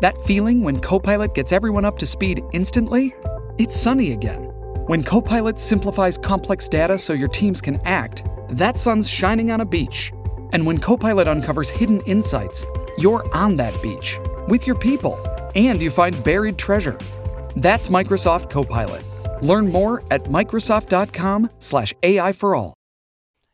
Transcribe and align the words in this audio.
That 0.00 0.16
feeling 0.16 0.62
when 0.62 0.80
Copilot 0.80 1.34
gets 1.34 1.52
everyone 1.52 1.84
up 1.84 1.98
to 1.98 2.06
speed 2.06 2.42
instantly? 2.52 3.14
It's 3.58 3.76
sunny 3.76 4.12
again. 4.12 4.44
When 4.86 5.02
Copilot 5.02 5.58
simplifies 5.58 6.16
complex 6.16 6.68
data 6.68 6.98
so 6.98 7.12
your 7.12 7.28
teams 7.28 7.60
can 7.60 7.78
act, 7.84 8.24
that 8.48 8.78
sun's 8.78 9.10
shining 9.10 9.50
on 9.50 9.60
a 9.60 9.66
beach. 9.66 10.10
And 10.52 10.64
when 10.64 10.78
Copilot 10.78 11.28
uncovers 11.28 11.68
hidden 11.68 12.00
insights, 12.06 12.64
you're 12.96 13.26
on 13.36 13.56
that 13.56 13.76
beach 13.82 14.18
with 14.48 14.66
your 14.66 14.76
people 14.76 15.18
and 15.54 15.82
you 15.82 15.90
find 15.90 16.24
buried 16.24 16.56
treasure. 16.56 16.96
That's 17.56 17.88
Microsoft 17.88 18.48
Copilot. 18.48 19.04
Learn 19.42 19.68
more 19.68 20.02
at 20.10 20.24
Microsoft.com/slash 20.24 21.94
AI 22.02 22.32
for 22.32 22.54
all. 22.54 22.72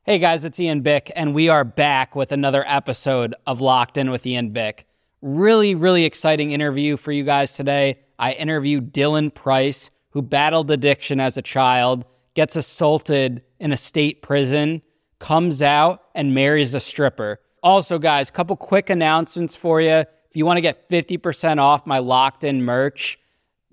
Hey 0.04 0.20
guys, 0.20 0.44
it's 0.44 0.60
Ian 0.60 0.82
Bick, 0.82 1.10
and 1.16 1.34
we 1.34 1.48
are 1.48 1.64
back 1.64 2.14
with 2.14 2.30
another 2.30 2.64
episode 2.68 3.34
of 3.44 3.60
Locked 3.60 3.96
In 3.96 4.12
with 4.12 4.24
Ian 4.24 4.50
Bick. 4.50 4.86
Really, 5.22 5.74
really 5.74 6.04
exciting 6.04 6.52
interview 6.52 6.96
for 6.96 7.12
you 7.12 7.24
guys 7.24 7.54
today. 7.54 7.98
I 8.18 8.32
interviewed 8.32 8.92
Dylan 8.92 9.34
Price, 9.34 9.90
who 10.10 10.22
battled 10.22 10.70
addiction 10.70 11.20
as 11.20 11.36
a 11.36 11.42
child, 11.42 12.04
gets 12.34 12.56
assaulted 12.56 13.42
in 13.58 13.72
a 13.72 13.76
state 13.76 14.22
prison, 14.22 14.82
comes 15.18 15.62
out, 15.62 16.02
and 16.14 16.34
marries 16.34 16.74
a 16.74 16.80
stripper. 16.80 17.40
Also, 17.62 17.98
guys, 17.98 18.30
couple 18.30 18.56
quick 18.56 18.90
announcements 18.90 19.56
for 19.56 19.80
you. 19.80 19.90
If 19.90 20.34
you 20.34 20.44
want 20.44 20.58
to 20.58 20.62
get 20.62 20.88
50% 20.88 21.58
off 21.58 21.86
my 21.86 21.98
Locked 21.98 22.44
In 22.44 22.62
merch, 22.62 23.18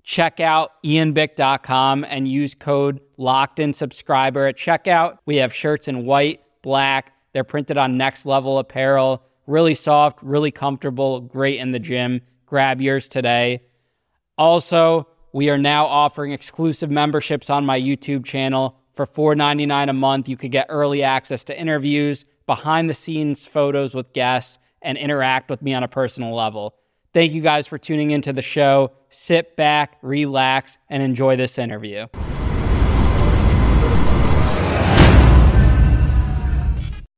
check 0.02 0.40
out 0.40 0.82
ianbick.com 0.82 2.04
and 2.04 2.26
use 2.26 2.54
code 2.54 3.00
locked 3.16 3.60
in 3.60 3.72
subscriber 3.72 4.46
at 4.46 4.56
checkout. 4.56 5.18
We 5.26 5.36
have 5.36 5.52
shirts 5.52 5.88
in 5.88 6.04
white, 6.06 6.40
black. 6.62 7.12
They're 7.32 7.44
printed 7.44 7.76
on 7.78 7.96
next 7.96 8.26
level 8.26 8.58
apparel. 8.58 9.22
Really 9.46 9.74
soft, 9.74 10.18
really 10.22 10.50
comfortable, 10.50 11.20
great 11.20 11.58
in 11.58 11.72
the 11.72 11.78
gym. 11.78 12.22
Grab 12.46 12.80
yours 12.80 13.08
today. 13.08 13.62
Also, 14.38 15.08
we 15.32 15.50
are 15.50 15.58
now 15.58 15.86
offering 15.86 16.32
exclusive 16.32 16.90
memberships 16.90 17.50
on 17.50 17.66
my 17.66 17.80
YouTube 17.80 18.24
channel. 18.24 18.78
For 18.94 19.06
$4.99 19.06 19.90
a 19.90 19.92
month, 19.92 20.28
you 20.28 20.36
could 20.36 20.52
get 20.52 20.66
early 20.68 21.02
access 21.02 21.44
to 21.44 21.58
interviews, 21.58 22.24
behind 22.46 22.88
the 22.88 22.94
scenes 22.94 23.44
photos 23.44 23.94
with 23.94 24.12
guests, 24.12 24.58
and 24.82 24.96
interact 24.96 25.50
with 25.50 25.62
me 25.62 25.74
on 25.74 25.82
a 25.82 25.88
personal 25.88 26.34
level. 26.34 26.76
Thank 27.12 27.32
you 27.32 27.42
guys 27.42 27.66
for 27.66 27.78
tuning 27.78 28.10
into 28.10 28.32
the 28.32 28.42
show. 28.42 28.92
Sit 29.08 29.56
back, 29.56 29.98
relax, 30.02 30.78
and 30.88 31.02
enjoy 31.02 31.36
this 31.36 31.58
interview. 31.58 32.06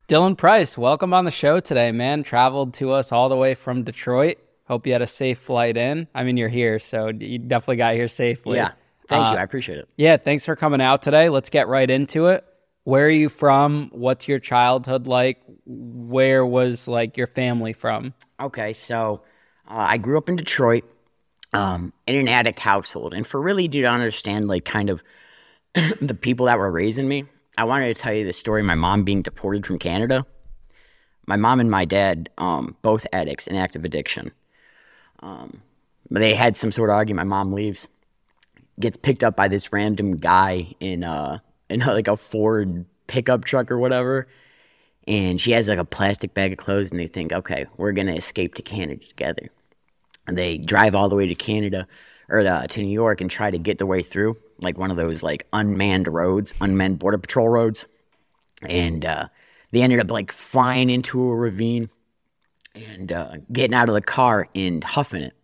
Dylan 0.09 0.37
Price, 0.39 0.79
welcome 0.79 1.13
on 1.13 1.25
the 1.25 1.33
show 1.33 1.59
today, 1.59 1.91
man. 1.91 2.23
Traveled 2.23 2.75
to 2.75 2.93
us 2.93 3.11
all 3.11 3.29
the 3.29 3.37
way 3.37 3.55
from 3.55 3.83
Detroit. 3.83 4.39
Hope 4.69 4.87
you 4.87 4.93
had 4.93 5.03
a 5.03 5.07
safe 5.07 5.39
flight 5.39 5.77
in. 5.77 6.07
I 6.15 6.23
mean, 6.23 6.37
you're 6.37 6.49
here, 6.49 6.79
so 6.79 7.09
you 7.09 7.39
definitely 7.39 7.77
got 7.77 7.95
here 7.95 8.07
safely. 8.07 8.57
Yeah. 8.59 8.73
Thank 9.09 9.25
Uh, 9.27 9.33
you. 9.33 9.39
I 9.39 9.43
appreciate 9.43 9.79
it. 9.79 9.89
Yeah, 9.97 10.17
thanks 10.17 10.45
for 10.45 10.55
coming 10.55 10.81
out 10.81 11.03
today. 11.03 11.29
Let's 11.29 11.51
get 11.51 11.67
right 11.67 11.89
into 11.91 12.27
it. 12.27 12.45
Where 12.85 13.07
are 13.07 13.11
you 13.11 13.29
from? 13.29 13.91
What's 13.93 14.29
your 14.29 14.39
childhood 14.39 15.09
like? 15.09 15.41
Where 15.65 16.47
was 16.47 16.87
like 16.87 17.17
your 17.17 17.27
family 17.27 17.73
from? 17.73 18.15
Okay, 18.39 18.73
so 18.75 19.23
uh, 19.69 19.75
I 19.89 19.97
grew 19.99 20.19
up 20.19 20.29
in 20.29 20.37
Detroit 20.37 20.85
um, 21.53 21.93
in 22.07 22.15
an 22.15 22.29
addict 22.29 22.61
household. 22.61 23.13
And 23.13 23.27
for 23.27 23.41
really 23.41 23.69
to 23.69 23.83
understand, 23.85 24.47
like, 24.47 24.65
kind 24.65 24.89
of 24.89 25.03
the 26.01 26.15
people 26.15 26.47
that 26.47 26.59
were 26.59 26.71
raising 26.71 27.09
me, 27.09 27.25
I 27.59 27.65
wanted 27.65 27.95
to 27.95 28.01
tell 28.01 28.13
you 28.13 28.25
the 28.25 28.33
story 28.33 28.61
of 28.61 28.67
my 28.67 28.75
mom 28.75 29.05
being 29.05 29.23
deported 29.23 29.65
from 29.65 29.79
Canada. 29.79 30.27
My 31.27 31.37
mom 31.37 31.59
and 31.59 31.71
my 31.71 31.85
dad, 31.85 32.29
um, 32.37 32.77
both 32.83 33.07
addicts 33.13 33.47
in 33.47 33.57
active 33.57 33.85
addiction. 33.85 34.33
Um, 35.21 35.63
they 36.11 36.35
had 36.35 36.57
some 36.57 36.71
sort 36.71 36.91
of 36.91 36.95
argument. 36.95 37.29
My 37.29 37.37
mom 37.37 37.53
leaves, 37.53 37.89
gets 38.79 38.99
picked 38.99 39.25
up 39.25 39.37
by 39.37 39.49
this 39.49 39.73
random 39.73 40.19
guy 40.19 40.75
in 40.81 41.03
uh 41.03 41.39
in 41.71 41.81
like 41.81 42.09
a 42.09 42.17
Ford 42.17 42.85
pickup 43.07 43.45
truck 43.45 43.71
or 43.71 43.79
whatever. 43.79 44.29
And 45.09 45.41
she 45.41 45.53
has 45.53 45.69
like 45.69 45.79
a 45.79 45.85
plastic 45.85 46.35
bag 46.35 46.53
of 46.53 46.59
clothes, 46.59 46.91
and 46.91 47.01
they 47.01 47.07
think, 47.07 47.33
okay, 47.33 47.67
we're 47.77 47.93
gonna 47.93 48.15
escape 48.15 48.55
to 48.55 48.63
Canada 48.63 49.05
together. 49.05 49.49
And 50.27 50.37
they 50.37 50.59
drive 50.59 50.95
all 50.95 51.09
the 51.09 51.17
way 51.17 51.27
to 51.27 51.35
Canada 51.35 51.89
or 52.29 52.41
uh, 52.41 52.67
to 52.67 52.83
New 52.83 52.93
York 52.93 53.21
and 53.21 53.31
try 53.31 53.51
to 53.51 53.59
get 53.59 53.79
their 53.79 53.87
way 53.87 54.03
through 54.03 54.37
like 54.61 54.79
one 54.79 54.91
of 54.91 54.97
those 54.97 55.23
like 55.23 55.47
unmanned 55.53 56.09
roads, 56.09 56.55
unmanned 56.61 56.99
border 56.99 57.19
patrol 57.19 57.49
roads. 57.49 57.87
And 58.63 59.05
uh, 59.05 59.29
they 59.71 59.83
ended 59.83 60.01
up 60.01 60.11
like 60.11 60.33
flying 60.33 60.91
into 60.91 61.23
a 61.23 61.35
ravine 61.35 61.89
and 62.75 63.13
uh, 63.13 63.33
getting 63.53 63.75
out 63.75 63.89
of 63.89 63.95
the 63.95 64.01
car 64.01 64.49
and 64.55 64.83
huffing 64.83 65.23
it. 65.23 65.35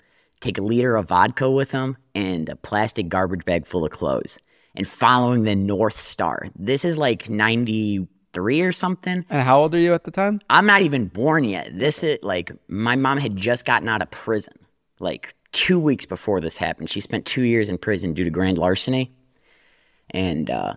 Take 0.41 0.59
a 0.59 0.63
liter 0.63 0.97
of 0.97 1.09
vodka 1.09 1.51
with 1.51 1.71
them 1.71 1.97
and 2.15 2.49
a 2.49 2.57
plastic 2.57 3.09
garbage 3.09 3.45
bag 3.45 3.67
full 3.67 3.85
of 3.85 3.93
clothes 3.93 4.39
and 4.75 4.89
following 4.89 5.45
the 5.45 5.55
North 5.55 6.01
Star. 6.01 6.49
This 6.57 6.85
is 6.85 6.97
like 6.97 7.31
93 7.31 8.61
or 8.63 8.73
something. 8.73 9.25
And 9.31 9.43
how 9.43 9.61
old 9.61 9.75
are 9.75 9.79
you 9.79 9.95
at 9.95 10.05
the 10.05 10.11
time? 10.11 10.41
I'm 10.51 10.67
not 10.67 10.83
even 10.83 11.07
born 11.07 11.45
yet. 11.45 11.79
This 11.79 12.03
is 12.03 12.19
like 12.23 12.51
my 12.69 12.97
mom 12.97 13.19
had 13.19 13.37
just 13.37 13.65
gotten 13.65 13.89
out 13.89 14.03
of 14.03 14.11
prison 14.11 14.55
like 15.03 15.35
two 15.53 15.79
weeks 15.79 16.07
before 16.07 16.41
this 16.41 16.57
happened. 16.57 16.91
She 16.91 17.01
spent 17.01 17.27
two 17.27 17.43
years 17.43 17.69
in 17.69 17.79
prison 17.79 18.15
due 18.15 18.25
to 18.25 18.31
grand 18.31 18.59
larceny, 18.59 19.13
and 20.11 20.51
uh, 20.51 20.75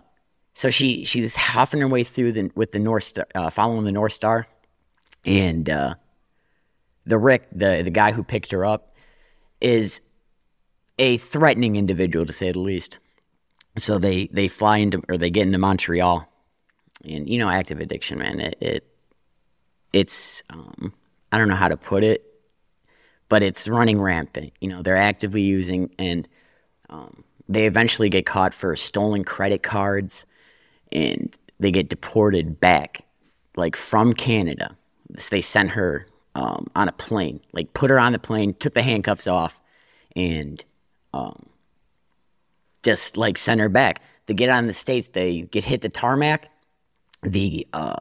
so 0.54 0.70
she 0.70 1.04
she's 1.04 1.34
huffing 1.34 1.80
her 1.80 1.88
way 1.88 2.04
through 2.04 2.32
the 2.32 2.50
with 2.54 2.72
the 2.72 2.78
North 2.78 3.04
Star, 3.04 3.26
uh, 3.34 3.50
following 3.50 3.84
the 3.84 3.92
North 3.92 4.12
Star, 4.12 4.46
and 5.24 5.68
uh, 5.68 5.94
the 7.04 7.18
Rick, 7.18 7.48
the 7.52 7.82
the 7.82 7.90
guy 7.90 8.12
who 8.12 8.22
picked 8.22 8.52
her 8.52 8.64
up, 8.64 8.94
is 9.60 10.00
a 10.98 11.16
threatening 11.18 11.76
individual 11.76 12.26
to 12.26 12.32
say 12.32 12.52
the 12.52 12.58
least. 12.58 12.98
So 13.78 13.98
they 13.98 14.28
they 14.28 14.48
fly 14.48 14.78
into 14.78 15.02
or 15.08 15.18
they 15.18 15.30
get 15.30 15.46
into 15.46 15.58
Montreal, 15.58 16.26
and 17.04 17.28
you 17.28 17.38
know 17.38 17.48
active 17.48 17.80
addiction, 17.80 18.18
man. 18.18 18.40
It, 18.40 18.56
it 18.60 18.86
it's 19.92 20.42
um, 20.50 20.94
I 21.32 21.38
don't 21.38 21.48
know 21.48 21.54
how 21.54 21.68
to 21.68 21.76
put 21.76 22.02
it, 22.02 22.24
but 23.28 23.42
it's 23.42 23.68
running 23.68 24.00
rampant. 24.00 24.52
You 24.60 24.68
know 24.68 24.82
they're 24.82 24.96
actively 24.96 25.42
using, 25.42 25.90
and 25.98 26.28
um, 26.90 27.24
they 27.48 27.66
eventually 27.66 28.08
get 28.08 28.26
caught 28.26 28.54
for 28.54 28.76
stolen 28.76 29.24
credit 29.24 29.62
cards, 29.62 30.26
and 30.92 31.36
they 31.58 31.70
get 31.70 31.88
deported 31.88 32.60
back, 32.60 33.04
like 33.56 33.76
from 33.76 34.12
Canada. 34.12 34.76
They 35.30 35.40
sent 35.40 35.70
her 35.70 36.06
um, 36.34 36.66
on 36.76 36.88
a 36.88 36.92
plane, 36.92 37.40
like 37.52 37.72
put 37.72 37.90
her 37.90 37.98
on 37.98 38.12
the 38.12 38.18
plane, 38.18 38.54
took 38.54 38.74
the 38.74 38.82
handcuffs 38.82 39.26
off, 39.26 39.60
and 40.14 40.64
um, 41.14 41.46
just 42.82 43.16
like 43.16 43.38
sent 43.38 43.60
her 43.60 43.68
back. 43.68 44.02
They 44.26 44.34
get 44.34 44.50
on 44.50 44.66
the 44.66 44.72
states, 44.72 45.08
they 45.08 45.42
get 45.42 45.64
hit 45.64 45.80
the 45.80 45.88
tarmac. 45.88 46.50
The 47.22 47.66
uh, 47.72 47.96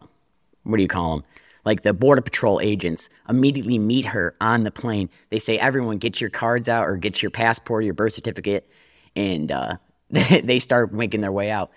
what 0.64 0.78
do 0.78 0.84
you 0.84 0.90
call 0.90 1.18
them? 1.18 1.26
Like 1.66 1.82
the 1.82 1.94
border 1.94 2.22
patrol 2.22 2.62
agents 2.62 3.10
immediately 3.28 3.80
meet 3.80 4.06
her 4.06 4.36
on 4.40 4.64
the 4.64 4.72
plane. 4.72 5.10
They 5.30 5.40
say, 5.40 5.58
"Everyone, 5.58 5.98
get 5.98 6.22
your 6.22 6.30
cards 6.30 6.70
out 6.70 6.88
or 6.88 6.96
get 6.96 7.22
your 7.22 7.32
passport, 7.32 7.84
your 7.84 7.96
birth 7.96 8.14
certificate," 8.14 8.70
and 9.16 9.52
uh, 9.52 9.78
they 10.10 10.60
start 10.60 10.94
making 10.94 11.22
their 11.22 11.32
way 11.32 11.50
out. 11.50 11.72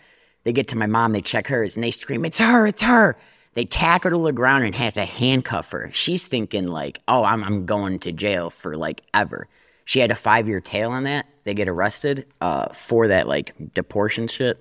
They 0.45 0.53
get 0.53 0.69
to 0.69 0.77
my 0.77 0.87
mom, 0.87 1.12
they 1.12 1.21
check 1.21 1.49
hers, 1.49 1.75
and 1.75 1.83
they 1.83 1.91
scream, 1.91 2.25
"It's 2.25 2.39
her! 2.39 2.67
It's 2.67 2.83
her!" 2.83 3.17
They 3.55 3.65
tack 3.65 4.05
her 4.05 4.11
to 4.11 4.23
the 4.23 4.33
ground 4.33 4.65
and 4.65 4.75
have 4.77 4.95
to 4.95 5.05
handcuff 5.05 5.71
her. 5.73 5.91
She's 5.93 6.27
thinking 6.27 6.69
like, 6.69 7.01
"Oh, 7.09 7.25
I'm 7.25 7.43
I'm 7.43 7.65
going 7.67 7.99
to 8.01 8.12
jail 8.12 8.51
for 8.51 8.77
like 8.77 9.03
ever." 9.15 9.49
She 9.85 10.01
had 10.01 10.11
a 10.11 10.15
five 10.15 10.47
year 10.47 10.61
tail 10.61 10.91
on 10.91 11.05
that. 11.05 11.27
They 11.45 11.55
get 11.55 11.67
arrested 11.67 12.27
uh, 12.43 12.69
for 12.75 13.09
that 13.09 13.27
like 13.27 13.55
deportation 13.73 14.29
shit, 14.29 14.59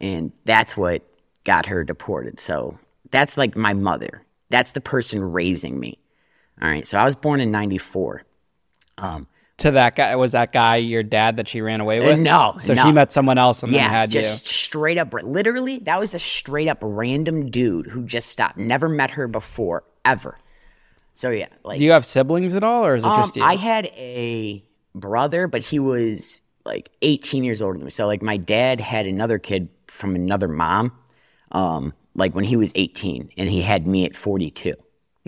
and 0.00 0.30
that's 0.44 0.76
what 0.76 1.02
got 1.42 1.66
her 1.66 1.82
deported. 1.82 2.38
So 2.38 2.78
that's 3.10 3.36
like 3.36 3.56
my 3.56 3.74
mother. 3.74 4.22
That's 4.50 4.72
the 4.72 4.80
person 4.80 5.20
raising 5.22 5.78
me. 5.78 5.98
All 6.62 6.68
right. 6.68 6.86
So 6.86 6.98
I 6.98 7.04
was 7.04 7.16
born 7.16 7.40
in 7.40 7.50
'94. 7.50 8.22
To 9.58 9.70
that 9.70 9.96
guy 9.96 10.14
was 10.16 10.32
that 10.32 10.52
guy 10.52 10.76
your 10.76 11.02
dad 11.02 11.36
that 11.36 11.48
she 11.48 11.62
ran 11.62 11.80
away 11.80 12.00
with? 12.00 12.18
Uh, 12.18 12.22
no, 12.22 12.54
So 12.58 12.74
no. 12.74 12.84
she 12.84 12.92
met 12.92 13.10
someone 13.10 13.38
else 13.38 13.62
and 13.62 13.72
then 13.72 13.80
Yeah, 13.80 13.88
had 13.88 14.10
just 14.10 14.46
straight 14.46 14.98
up. 14.98 15.14
Literally, 15.14 15.78
that 15.80 15.98
was 15.98 16.12
a 16.12 16.18
straight 16.18 16.68
up 16.68 16.78
random 16.82 17.50
dude 17.50 17.86
who 17.86 18.04
just 18.04 18.28
stopped. 18.28 18.58
Never 18.58 18.86
met 18.88 19.12
her 19.12 19.26
before, 19.26 19.84
ever. 20.04 20.38
So 21.14 21.30
yeah, 21.30 21.48
like. 21.64 21.78
Do 21.78 21.84
you 21.84 21.92
have 21.92 22.04
siblings 22.04 22.54
at 22.54 22.62
all, 22.62 22.84
or 22.84 22.96
is 22.96 23.04
it 23.04 23.06
um, 23.06 23.22
just 23.22 23.36
you? 23.36 23.42
I 23.42 23.56
had 23.56 23.86
a 23.96 24.62
brother, 24.94 25.46
but 25.46 25.62
he 25.62 25.78
was 25.78 26.42
like 26.66 26.90
18 27.00 27.42
years 27.42 27.62
older 27.62 27.78
than 27.78 27.86
me. 27.86 27.90
So 27.90 28.06
like 28.06 28.20
my 28.20 28.36
dad 28.36 28.80
had 28.82 29.06
another 29.06 29.38
kid 29.38 29.70
from 29.86 30.14
another 30.14 30.48
mom, 30.48 30.92
um, 31.52 31.94
like 32.16 32.34
when 32.34 32.44
he 32.44 32.56
was 32.56 32.72
18, 32.74 33.30
and 33.36 33.48
he 33.48 33.62
had 33.62 33.86
me 33.86 34.04
at 34.04 34.16
42. 34.16 34.72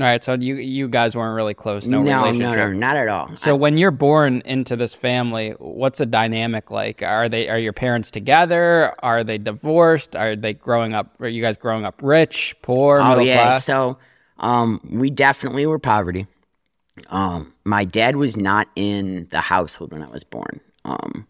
All 0.01 0.05
right, 0.05 0.23
so 0.23 0.35
you 0.35 0.55
you 0.55 0.87
guys 0.89 1.17
weren't 1.17 1.35
really 1.35 1.55
close, 1.55 1.89
no, 1.89 2.01
No, 2.03 2.11
no, 2.21 2.23
relationship. 2.27 2.57
no, 2.57 2.73
not 2.73 2.97
at 2.97 3.09
all. 3.09 3.35
So 3.37 3.57
when 3.57 3.77
you're 3.79 3.91
born 3.91 4.43
into 4.45 4.77
this 4.77 4.95
family, 4.95 5.51
what's 5.59 6.01
a 6.01 6.07
dynamic 6.07 6.71
like? 6.71 7.03
Are 7.03 7.29
they 7.29 7.49
are 7.49 7.59
your 7.59 7.73
parents 7.73 8.13
together? 8.13 8.95
Are 9.03 9.25
they 9.25 9.39
divorced? 9.39 10.15
Are 10.15 10.37
they 10.37 10.55
growing 10.55 10.95
up? 10.95 11.21
Are 11.21 11.27
you 11.27 11.43
guys 11.43 11.57
growing 11.57 11.85
up 11.85 11.99
rich, 12.01 12.55
poor, 12.63 13.01
Oh 13.03 13.19
yeah, 13.19 13.43
class? 13.43 13.65
so 13.65 13.99
um, 14.39 14.81
we 14.89 15.11
definitely 15.11 15.67
were 15.67 15.81
poverty. 15.81 16.27
Um, 17.11 17.53
my 17.65 17.85
dad 17.85 18.15
was 18.15 18.37
not 18.37 18.69
in 18.77 19.27
the 19.33 19.41
household 19.41 19.91
when 19.93 20.03
I 20.03 20.09
was 20.09 20.23
born. 20.23 20.61
Um, 20.85 21.27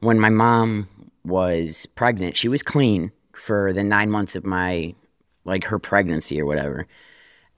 when 0.00 0.18
my 0.18 0.30
mom 0.30 0.88
was 1.24 1.84
pregnant, 1.94 2.36
she 2.38 2.48
was 2.48 2.62
clean 2.62 3.12
for 3.34 3.72
the 3.72 3.84
nine 3.84 4.10
months 4.10 4.36
of 4.36 4.44
my 4.44 4.94
like 5.44 5.64
her 5.64 5.78
pregnancy 5.78 6.40
or 6.40 6.46
whatever, 6.46 6.86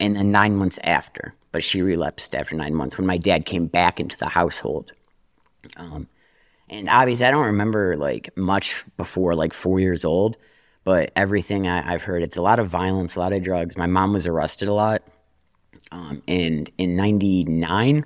and 0.01 0.17
then 0.17 0.31
nine 0.31 0.57
months 0.57 0.79
after. 0.85 1.35
But 1.53 1.63
she 1.63 1.83
relapsed 1.83 2.35
after 2.35 2.57
nine 2.57 2.75
months 2.75 2.99
when 2.99 3.07
my 3.07 3.17
dad 3.17 3.47
came 3.47 3.67
back 3.67 4.01
into 4.01 4.19
the 4.19 4.29
household. 4.29 4.93
Um, 5.77 6.09
and 6.69 6.89
obviously, 6.89 7.27
I 7.27 7.31
don't 7.31 7.47
remember 7.47 7.97
like 7.97 8.37
much 8.37 8.85
before 8.97 9.35
like 9.35 9.53
four 9.53 9.79
years 9.79 10.05
old, 10.05 10.37
but 10.83 11.13
everything 11.15 11.69
I, 11.69 11.95
I've 11.95 12.03
heard, 12.03 12.23
it's 12.23 12.37
a 12.37 12.43
lot 12.43 12.59
of 12.59 12.69
violence, 12.69 13.17
a 13.17 13.21
lot 13.21 13.33
of 13.33 13.43
drugs. 13.43 13.77
My 13.77 13.87
mom 13.87 14.13
was 14.13 14.27
arrested 14.27 14.69
a 14.69 14.75
lot. 14.75 15.03
Um, 15.93 16.23
and 16.27 16.71
in 16.79 16.97
99, 16.97 18.05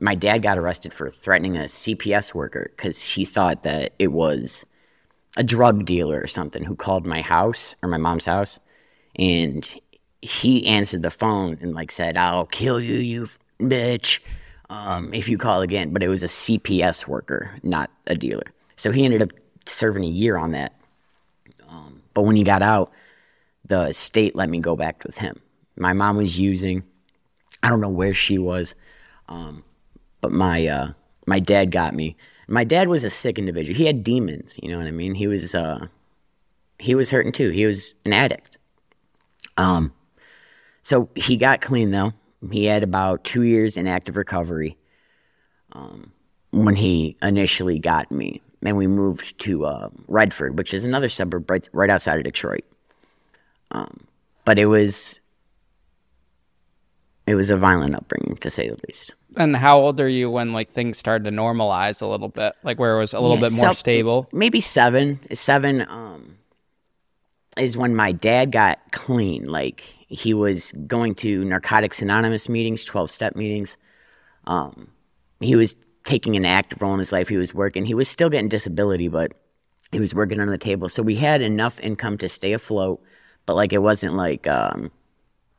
my 0.00 0.14
dad 0.14 0.42
got 0.42 0.58
arrested 0.58 0.92
for 0.92 1.10
threatening 1.10 1.56
a 1.56 1.64
CPS 1.64 2.34
worker 2.34 2.72
because 2.76 3.04
he 3.06 3.24
thought 3.24 3.62
that 3.62 3.92
it 3.98 4.12
was 4.12 4.66
a 5.36 5.42
drug 5.42 5.84
dealer 5.84 6.20
or 6.20 6.26
something 6.26 6.64
who 6.64 6.76
called 6.76 7.06
my 7.06 7.20
house 7.20 7.74
or 7.82 7.88
my 7.88 7.96
mom's 7.96 8.26
house. 8.26 8.60
And 9.16 9.80
he 10.22 10.66
answered 10.66 11.02
the 11.02 11.10
phone 11.10 11.58
and 11.60 11.74
like 11.74 11.90
said, 11.90 12.16
I'll 12.16 12.46
kill 12.46 12.80
you, 12.80 12.96
you 12.96 13.22
f- 13.24 13.38
bitch, 13.60 14.20
um, 14.70 15.12
if 15.12 15.28
you 15.28 15.38
call 15.38 15.62
again. 15.62 15.92
But 15.92 16.02
it 16.02 16.08
was 16.08 16.22
a 16.22 16.28
CPS 16.28 17.06
worker, 17.06 17.58
not 17.62 17.90
a 18.06 18.14
dealer. 18.14 18.46
So 18.76 18.90
he 18.90 19.04
ended 19.04 19.22
up 19.22 19.32
serving 19.66 20.04
a 20.04 20.08
year 20.08 20.36
on 20.36 20.52
that. 20.52 20.74
Um, 21.68 22.02
but 22.12 22.22
when 22.22 22.36
he 22.36 22.44
got 22.44 22.62
out, 22.62 22.92
the 23.66 23.92
state 23.92 24.36
let 24.36 24.48
me 24.48 24.58
go 24.58 24.76
back 24.76 25.04
with 25.04 25.18
him. 25.18 25.40
My 25.76 25.92
mom 25.92 26.16
was 26.16 26.38
using, 26.38 26.84
I 27.62 27.70
don't 27.70 27.80
know 27.80 27.88
where 27.88 28.14
she 28.14 28.38
was, 28.38 28.74
um, 29.28 29.64
but 30.20 30.32
my 30.32 30.66
uh, 30.66 30.92
my 31.26 31.40
dad 31.40 31.70
got 31.70 31.94
me. 31.94 32.16
My 32.48 32.64
dad 32.64 32.88
was 32.88 33.04
a 33.04 33.10
sick 33.10 33.38
individual. 33.38 33.76
He 33.76 33.86
had 33.86 34.04
demons. 34.04 34.58
You 34.62 34.70
know 34.70 34.78
what 34.78 34.86
I 34.86 34.90
mean? 34.90 35.14
He 35.14 35.26
was 35.26 35.54
uh, 35.54 35.86
he 36.78 36.94
was 36.94 37.10
hurting 37.10 37.32
too. 37.32 37.50
He 37.50 37.66
was 37.66 37.94
an 38.04 38.12
addict. 38.12 38.58
Um, 39.56 39.92
so 40.82 41.08
he 41.14 41.36
got 41.36 41.60
clean 41.60 41.90
though. 41.90 42.12
He 42.50 42.66
had 42.66 42.82
about 42.82 43.24
two 43.24 43.42
years 43.42 43.76
in 43.76 43.86
active 43.86 44.16
recovery. 44.16 44.76
Um, 45.72 46.12
when 46.50 46.76
he 46.76 47.16
initially 47.20 47.80
got 47.80 48.12
me, 48.12 48.40
and 48.62 48.76
we 48.76 48.86
moved 48.86 49.38
to 49.40 49.66
uh, 49.66 49.88
Redford, 50.06 50.56
which 50.56 50.72
is 50.72 50.84
another 50.84 51.08
suburb 51.08 51.50
right, 51.50 51.68
right 51.72 51.90
outside 51.90 52.18
of 52.18 52.24
Detroit. 52.24 52.64
Um, 53.72 54.06
but 54.44 54.58
it 54.58 54.66
was 54.66 55.20
it 57.26 57.34
was 57.34 57.50
a 57.50 57.56
violent 57.56 57.94
upbringing 57.94 58.36
to 58.36 58.50
say 58.50 58.68
the 58.68 58.78
least. 58.86 59.14
And 59.36 59.56
how 59.56 59.78
old 59.78 60.00
are 60.00 60.08
you 60.08 60.30
when 60.30 60.52
like 60.52 60.70
things 60.72 60.98
started 60.98 61.24
to 61.24 61.30
normalize 61.30 62.00
a 62.02 62.06
little 62.06 62.28
bit, 62.28 62.54
like 62.62 62.78
where 62.78 62.96
it 62.96 62.98
was 62.98 63.12
a 63.12 63.20
little 63.20 63.36
Yeah, 63.36 63.48
bit 63.48 63.52
more 63.54 63.68
so- 63.68 63.72
stable? 63.72 64.28
Maybe 64.32 64.60
seven. 64.60 65.18
Seven 65.34 65.82
um, 65.88 66.36
is 67.56 67.76
when 67.76 67.94
my 67.94 68.12
dad 68.12 68.52
got 68.52 68.78
clean. 68.92 69.44
Like 69.44 69.80
he 70.08 70.34
was 70.34 70.72
going 70.86 71.14
to 71.16 71.44
Narcotics 71.44 72.02
Anonymous 72.02 72.48
meetings, 72.48 72.84
twelve 72.84 73.10
step 73.10 73.36
meetings. 73.36 73.76
Um, 74.46 74.88
he 75.40 75.56
was 75.56 75.76
taking 76.04 76.36
an 76.36 76.44
active 76.44 76.82
role 76.82 76.92
in 76.92 76.98
his 76.98 77.12
life. 77.12 77.28
He 77.28 77.36
was 77.36 77.54
working. 77.54 77.84
He 77.84 77.94
was 77.94 78.08
still 78.08 78.28
getting 78.30 78.48
disability, 78.48 79.08
but 79.08 79.32
he 79.92 80.00
was 80.00 80.14
working 80.14 80.38
under 80.40 80.50
the 80.50 80.58
table. 80.58 80.88
So 80.88 81.02
we 81.02 81.14
had 81.16 81.40
enough 81.40 81.80
income 81.80 82.18
to 82.18 82.28
stay 82.28 82.52
afloat. 82.52 83.02
But 83.46 83.54
like 83.56 83.72
it 83.72 83.78
wasn't 83.78 84.14
like 84.14 84.46
um, 84.46 84.90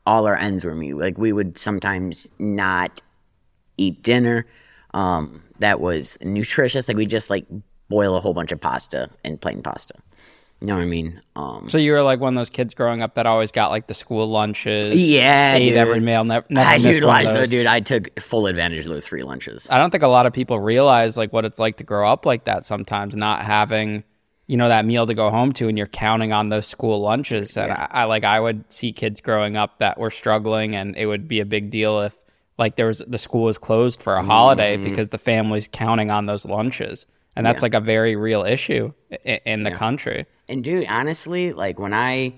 all 0.06 0.26
our 0.26 0.36
ends 0.36 0.64
were 0.64 0.74
meet. 0.74 0.94
Like 0.94 1.18
we 1.18 1.32
would 1.32 1.56
sometimes 1.58 2.30
not 2.38 3.00
eat 3.76 4.02
dinner 4.02 4.46
um, 4.94 5.42
that 5.58 5.80
was 5.80 6.16
nutritious. 6.22 6.88
Like 6.88 6.96
we 6.96 7.06
just 7.06 7.30
like 7.30 7.46
boil 7.88 8.16
a 8.16 8.20
whole 8.20 8.34
bunch 8.34 8.52
of 8.52 8.60
pasta 8.60 9.10
and 9.24 9.40
plain 9.40 9.62
pasta. 9.62 9.94
You 10.60 10.68
know 10.68 10.76
what 10.76 10.82
I 10.82 10.86
mean? 10.86 11.20
Um, 11.36 11.68
So 11.68 11.76
you 11.76 11.92
were 11.92 12.00
like 12.00 12.18
one 12.18 12.34
of 12.34 12.40
those 12.40 12.48
kids 12.48 12.72
growing 12.72 13.02
up 13.02 13.16
that 13.16 13.26
always 13.26 13.52
got 13.52 13.70
like 13.70 13.88
the 13.88 13.94
school 13.94 14.26
lunches. 14.26 14.94
Yeah, 14.96 15.54
ate 15.56 15.68
dude. 15.68 15.76
every 15.76 16.00
meal. 16.00 16.24
Never, 16.24 16.46
never 16.48 16.66
I 16.66 16.76
utilized 16.76 17.34
those. 17.34 17.50
dude. 17.50 17.66
I 17.66 17.80
took 17.80 18.18
full 18.20 18.46
advantage 18.46 18.80
of 18.80 18.86
those 18.86 19.06
free 19.06 19.22
lunches. 19.22 19.68
I 19.70 19.76
don't 19.76 19.90
think 19.90 20.02
a 20.02 20.08
lot 20.08 20.24
of 20.24 20.32
people 20.32 20.58
realize 20.58 21.18
like 21.18 21.30
what 21.30 21.44
it's 21.44 21.58
like 21.58 21.76
to 21.76 21.84
grow 21.84 22.10
up 22.10 22.24
like 22.24 22.46
that 22.46 22.64
sometimes, 22.64 23.14
not 23.14 23.44
having, 23.44 24.02
you 24.46 24.56
know, 24.56 24.68
that 24.68 24.86
meal 24.86 25.06
to 25.06 25.14
go 25.14 25.28
home 25.28 25.52
to 25.54 25.68
and 25.68 25.76
you're 25.76 25.86
counting 25.86 26.32
on 26.32 26.48
those 26.48 26.66
school 26.66 27.02
lunches. 27.02 27.54
And 27.58 27.70
I, 27.70 27.88
I 27.90 28.04
like 28.04 28.24
I 28.24 28.40
would 28.40 28.64
see 28.72 28.92
kids 28.94 29.20
growing 29.20 29.56
up 29.58 29.78
that 29.80 29.98
were 29.98 30.10
struggling 30.10 30.74
and 30.74 30.96
it 30.96 31.04
would 31.04 31.28
be 31.28 31.40
a 31.40 31.46
big 31.46 31.70
deal 31.70 32.00
if 32.00 32.14
like 32.58 32.76
there 32.76 32.86
was 32.86 33.02
the 33.06 33.18
school 33.18 33.44
was 33.44 33.58
closed 33.58 34.02
for 34.02 34.14
a 34.14 34.22
holiday 34.22 34.76
because 34.76 35.10
the 35.10 35.18
family's 35.18 35.68
counting 35.70 36.10
on 36.10 36.26
those 36.26 36.44
lunches. 36.44 37.06
And 37.34 37.44
that's 37.44 37.60
like 37.62 37.74
a 37.74 37.80
very 37.80 38.16
real 38.16 38.44
issue 38.44 38.94
in, 39.24 39.40
in 39.44 39.62
the 39.62 39.70
country. 39.70 40.24
And 40.48 40.64
dude, 40.64 40.86
honestly, 40.88 41.52
like 41.52 41.78
when 41.78 41.92
I 41.92 42.34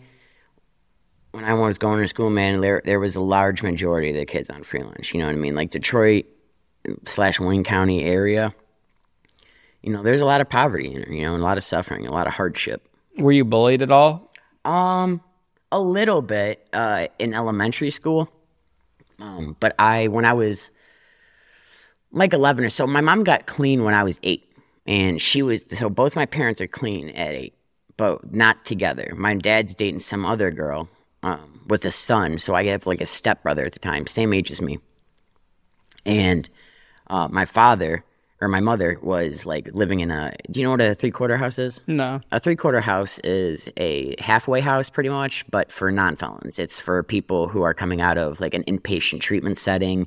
when 1.31 1.44
I 1.44 1.55
was 1.55 1.79
going 1.79 2.03
to 2.03 2.09
school, 2.09 2.31
man, 2.31 2.61
there 2.61 2.82
there 2.85 2.99
was 2.99 3.15
a 3.15 3.20
large 3.20 3.62
majority 3.62 4.11
of 4.11 4.17
the 4.17 4.26
kids 4.26 4.50
on 4.50 4.65
free 4.65 4.82
lunch. 4.82 5.15
You 5.15 5.20
know 5.20 5.26
what 5.26 5.35
I 5.35 5.37
mean? 5.37 5.55
Like 5.55 5.70
Detroit 5.70 6.26
slash 7.05 7.38
Wayne 7.38 7.62
County 7.64 8.03
area. 8.03 8.53
You 9.82 9.93
know, 9.93 10.03
there's 10.03 10.21
a 10.21 10.25
lot 10.25 10.41
of 10.41 10.49
poverty, 10.49 10.93
in 10.93 11.03
it, 11.03 11.09
you 11.09 11.23
know, 11.23 11.35
and 11.35 11.43
a 11.43 11.47
lot 11.47 11.56
of 11.56 11.62
suffering, 11.62 12.06
a 12.06 12.11
lot 12.11 12.26
of 12.26 12.32
hardship. 12.32 12.88
Were 13.19 13.31
you 13.31 13.44
bullied 13.44 13.82
at 13.82 13.93
all? 13.93 14.32
Um, 14.64 15.21
a 15.71 15.79
little 15.79 16.23
bit 16.23 16.67
uh, 16.73 17.06
in 17.19 17.35
elementary 17.35 17.91
school. 17.91 18.29
Um, 19.19 19.56
but 19.61 19.75
I, 19.79 20.09
when 20.09 20.25
I 20.25 20.32
was 20.32 20.70
like 22.12 22.32
11 22.32 22.65
or 22.65 22.70
so, 22.70 22.87
my 22.87 23.00
mom 23.00 23.25
got 23.25 23.47
clean 23.47 23.85
when 23.85 23.94
I 23.94 24.05
was 24.05 24.20
eight. 24.23 24.44
And 24.87 25.20
she 25.20 25.43
was, 25.43 25.65
so 25.75 25.90
both 25.90 26.16
my 26.16 26.25
parents 26.25 26.61
are 26.61 26.66
clean 26.66 27.11
at 27.11 27.35
eight, 27.35 27.54
but 27.97 28.33
not 28.33 28.64
together. 28.64 29.12
My 29.16 29.35
dad's 29.35 29.75
dating 29.75 30.00
some 30.00 30.25
other 30.25 30.50
girl 30.50 30.88
um, 31.23 31.61
with 31.66 31.85
a 31.85 31.90
son. 31.90 32.38
So 32.38 32.54
I 32.54 32.64
have 32.66 32.87
like 32.87 33.00
a 33.00 33.07
stepbrother 33.07 33.66
at 33.66 33.73
the 33.73 33.81
time, 33.81 34.07
same 34.07 34.33
age 34.33 34.50
as 34.50 34.62
me. 34.62 34.78
And 36.07 36.49
uh, 37.09 37.28
my 37.28 37.45
father 37.45 38.04
or 38.40 38.49
my 38.49 38.61
mother 38.61 38.99
was 39.02 39.47
like 39.47 39.68
living 39.73 40.00
in 40.00 40.11
a, 40.11 40.35
do 40.50 40.61
you 40.61 40.66
know 40.66 40.71
what 40.71 40.80
a 40.80 40.95
three 40.95 41.11
quarter 41.11 41.37
house 41.37 41.59
is? 41.59 41.83
No. 41.87 42.21
A 42.30 42.38
three 42.38 42.57
quarter 42.57 42.80
house 42.80 43.18
is 43.25 43.68
a 43.76 44.14
halfway 44.21 44.61
house, 44.61 44.88
pretty 44.88 45.09
much, 45.09 45.45
but 45.50 45.73
for 45.73 45.90
non 45.90 46.14
felons. 46.16 46.59
It's 46.59 46.78
for 46.78 47.02
people 47.02 47.49
who 47.49 47.62
are 47.62 47.75
coming 47.75 48.00
out 48.00 48.16
of 48.16 48.40
like 48.40 48.54
an 48.54 48.64
inpatient 48.64 49.21
treatment 49.21 49.59
setting 49.59 50.07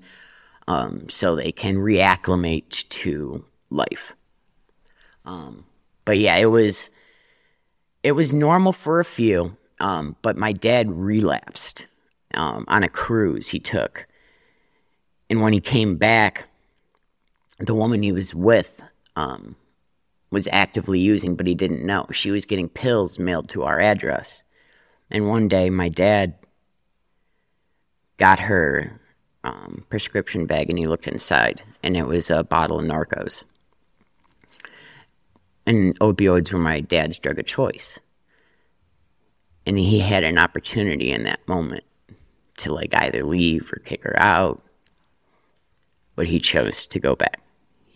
um, 0.68 1.10
so 1.10 1.36
they 1.36 1.52
can 1.52 1.78
reacclimate 1.78 2.88
to 2.90 3.44
life. 3.70 4.14
Um, 5.26 5.66
but 6.06 6.18
yeah, 6.18 6.38
it 6.38 6.46
was 6.46 6.90
it 8.04 8.14
was 8.14 8.34
normal 8.34 8.74
for 8.74 9.00
a 9.00 9.06
few, 9.06 9.56
um, 9.80 10.16
but 10.22 10.38
my 10.38 10.52
dad 10.54 10.90
relapsed 10.92 11.86
um, 12.34 12.66
on 12.68 12.84
a 12.84 12.90
cruise 12.90 13.50
he 13.50 13.60
took, 13.60 14.08
and 15.30 15.42
when 15.42 15.54
he 15.54 15.60
came 15.60 15.98
back, 15.98 16.46
the 17.66 17.76
woman 17.76 18.02
he 18.02 18.12
was 18.12 18.34
with 18.34 18.82
um, 19.16 19.56
was 20.32 20.48
actively 20.52 21.00
using, 21.00 21.36
but 21.36 21.48
he 21.48 21.56
didn't 21.56 21.86
know. 21.86 22.08
She 22.12 22.32
was 22.32 22.46
getting 22.46 22.70
pills 22.70 23.20
mailed 23.20 23.50
to 23.50 23.64
our 23.64 23.80
address. 23.80 24.44
And 25.10 25.28
one 25.28 25.48
day, 25.48 25.70
my 25.70 25.90
dad 25.90 26.36
got 28.18 28.40
her 28.40 29.00
um, 29.44 29.86
prescription 29.90 30.46
bag 30.46 30.70
and 30.70 30.80
he 30.80 30.86
looked 30.86 31.08
inside, 31.08 31.62
and 31.84 31.98
it 31.98 32.08
was 32.08 32.30
a 32.30 32.44
bottle 32.44 32.80
of 32.80 32.86
Norcos. 32.86 33.44
And 35.66 36.00
opioids 36.00 36.52
were 36.52 36.60
my 36.60 36.80
dad's 36.80 37.18
drug 37.18 37.40
of 37.40 37.46
choice. 37.46 38.00
And 39.66 39.78
he 39.78 40.00
had 40.00 40.24
an 40.24 40.40
opportunity 40.40 41.12
in 41.12 41.24
that 41.24 41.48
moment 41.48 41.84
to, 42.58 42.74
like, 42.74 42.96
either 42.96 43.24
leave 43.24 43.72
or 43.72 43.80
kick 43.80 44.04
her 44.04 44.16
out. 44.20 44.64
But 46.16 46.28
he 46.28 46.40
chose 46.40 46.88
to 46.88 47.00
go 47.00 47.16
back. 47.16 47.41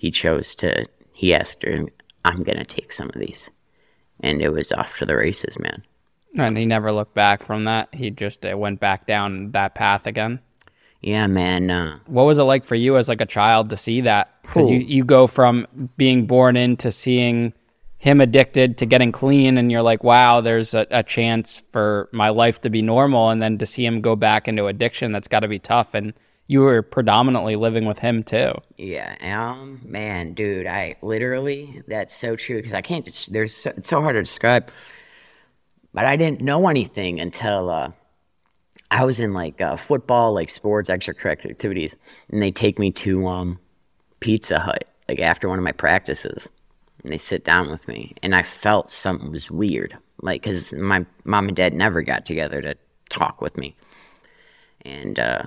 He 0.06 0.12
chose 0.12 0.54
to, 0.58 0.86
he 1.14 1.34
asked 1.34 1.64
her, 1.64 1.88
I'm 2.24 2.44
going 2.44 2.60
to 2.60 2.64
take 2.64 2.92
some 2.92 3.10
of 3.10 3.20
these. 3.20 3.50
And 4.20 4.40
it 4.40 4.50
was 4.50 4.72
off 4.72 5.00
to 5.00 5.06
the 5.08 5.16
races, 5.16 5.58
man. 5.58 5.82
And 6.38 6.56
he 6.56 6.68
never 6.68 6.92
looked 6.92 7.16
back 7.16 7.42
from 7.42 7.64
that. 7.64 7.90
He 7.92 8.12
just 8.12 8.46
uh, 8.46 8.56
went 8.56 8.80
back 8.80 9.08
down 9.08 9.50
that 9.54 9.74
path 9.74 10.06
again. 10.06 10.42
Yeah, 11.02 11.26
man. 11.26 11.72
Uh, 11.72 11.98
What 12.06 12.28
was 12.28 12.38
it 12.38 12.44
like 12.44 12.66
for 12.66 12.76
you 12.76 12.98
as 12.98 13.10
like 13.10 13.20
a 13.20 13.26
child 13.26 13.72
to 13.72 13.78
see 13.78 14.02
that? 14.02 14.30
Because 14.44 14.70
you, 14.70 14.78
you 14.78 15.04
go 15.04 15.26
from 15.26 15.66
being 15.98 16.28
born 16.28 16.56
into 16.56 16.92
seeing 16.92 17.54
him 17.98 18.22
addicted 18.22 18.78
to 18.78 18.86
getting 18.86 19.12
clean, 19.12 19.58
and 19.58 19.72
you're 19.72 19.82
like, 19.82 20.04
wow, 20.04 20.40
there's 20.40 20.76
a, 20.76 20.86
a 20.92 21.02
chance 21.02 21.64
for 21.72 22.10
my 22.12 22.30
life 22.30 22.62
to 22.62 22.70
be 22.70 22.84
normal, 22.84 23.32
and 23.32 23.42
then 23.42 23.58
to 23.58 23.66
see 23.66 23.84
him 23.84 24.02
go 24.02 24.16
back 24.16 24.48
into 24.48 24.68
addiction, 24.68 25.12
that's 25.12 25.28
got 25.28 25.40
to 25.40 25.48
be 25.48 25.58
tough. 25.58 25.96
And 25.96 26.14
you 26.48 26.62
were 26.62 26.82
predominantly 26.82 27.56
living 27.56 27.86
with 27.86 28.00
him 28.00 28.24
too. 28.24 28.54
yeah, 28.78 29.16
um, 29.22 29.82
man, 29.84 30.34
dude, 30.34 30.68
I 30.68 30.96
literally, 31.02 31.82
that's 31.88 32.16
so 32.16 32.36
true 32.36 32.58
because 32.58 32.74
I 32.74 32.82
can't, 32.82 33.06
just, 33.06 33.34
there's 33.34 33.56
so, 33.56 33.74
it's 33.76 33.90
so 33.90 34.02
hard 34.02 34.16
to 34.16 34.22
describe. 34.22 34.70
But 35.94 36.06
I 36.06 36.18
didn't 36.18 36.42
know 36.42 36.68
anything 36.68 37.20
until 37.20 37.70
uh, 37.70 37.92
I 38.92 39.06
was 39.06 39.20
in 39.20 39.34
like 39.34 39.62
uh, 39.62 39.78
football, 39.78 40.34
like 40.34 40.50
sports, 40.50 40.90
extracurricular 40.90 41.50
activities, 41.52 41.96
and 42.30 42.42
they 42.42 42.52
take 42.52 42.78
me 42.78 42.92
to 42.92 43.28
um, 43.28 43.60
Pizza 44.20 44.60
Hut, 44.60 44.86
like 45.08 45.20
after 45.20 45.50
one 45.50 45.58
of 45.58 45.64
my 45.64 45.72
practices, 45.72 46.50
and 47.02 47.12
they 47.12 47.18
sit 47.18 47.44
down 47.44 47.72
with 47.72 47.88
me, 47.88 48.14
and 48.22 48.36
I 48.36 48.44
felt 48.44 48.92
something 48.92 49.32
was 49.32 49.50
weird, 49.50 49.98
like 50.22 50.44
because 50.44 50.74
my 50.74 51.06
mom 51.24 51.48
and 51.48 51.56
dad 51.56 51.74
never 51.74 52.02
got 52.02 52.26
together 52.26 52.62
to 52.62 52.76
talk 53.10 53.42
with 53.42 53.58
me, 53.58 53.76
and 54.82 55.18
uh, 55.18 55.44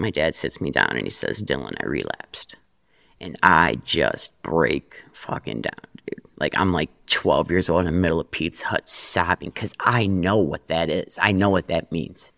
my 0.00 0.10
dad 0.10 0.34
sits 0.34 0.60
me 0.60 0.70
down 0.70 0.90
and 0.90 1.02
he 1.02 1.10
says, 1.10 1.42
"Dylan, 1.42 1.74
I 1.82 1.86
relapsed," 1.86 2.56
and 3.20 3.36
I 3.42 3.76
just 3.84 4.40
break 4.42 4.94
fucking 5.12 5.62
down, 5.62 5.84
dude. 6.06 6.24
Like 6.38 6.56
I'm 6.56 6.72
like 6.72 6.90
12 7.06 7.50
years 7.50 7.68
old 7.68 7.80
in 7.80 7.86
the 7.86 7.92
middle 7.92 8.20
of 8.20 8.30
Pizza 8.30 8.66
Hut 8.66 8.88
sobbing 8.88 9.50
because 9.50 9.74
I 9.80 10.06
know 10.06 10.38
what 10.38 10.66
that 10.68 10.88
is. 10.90 11.18
I 11.22 11.32
know 11.32 11.50
what 11.50 11.68
that 11.68 11.92
means. 11.92 12.32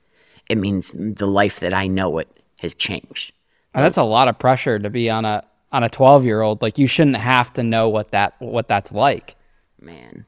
It 0.49 0.59
means 0.59 0.95
the 0.97 1.27
life 1.27 1.61
that 1.61 1.73
I 1.73 1.87
know 1.87 2.19
it 2.19 2.29
has 2.61 2.75
changed. 2.75 3.33
And 3.75 3.85
that's 3.85 3.97
a 3.97 4.03
lot 4.03 4.29
of 4.29 4.39
pressure 4.39 4.79
to 4.79 4.91
be 4.91 5.09
on 5.09 5.25
a 5.25 5.43
on 5.73 5.83
a 5.83 5.89
12 5.89 6.25
year 6.25 6.43
old. 6.43 6.63
Like 6.63 6.79
you 6.79 6.87
shouldn't 6.87 7.17
have 7.17 7.53
to 7.55 7.63
know 7.63 7.89
what 7.89 8.11
that 8.11 8.35
what 8.41 8.69
that's 8.69 8.93
like. 8.93 9.37
Man, 9.81 10.27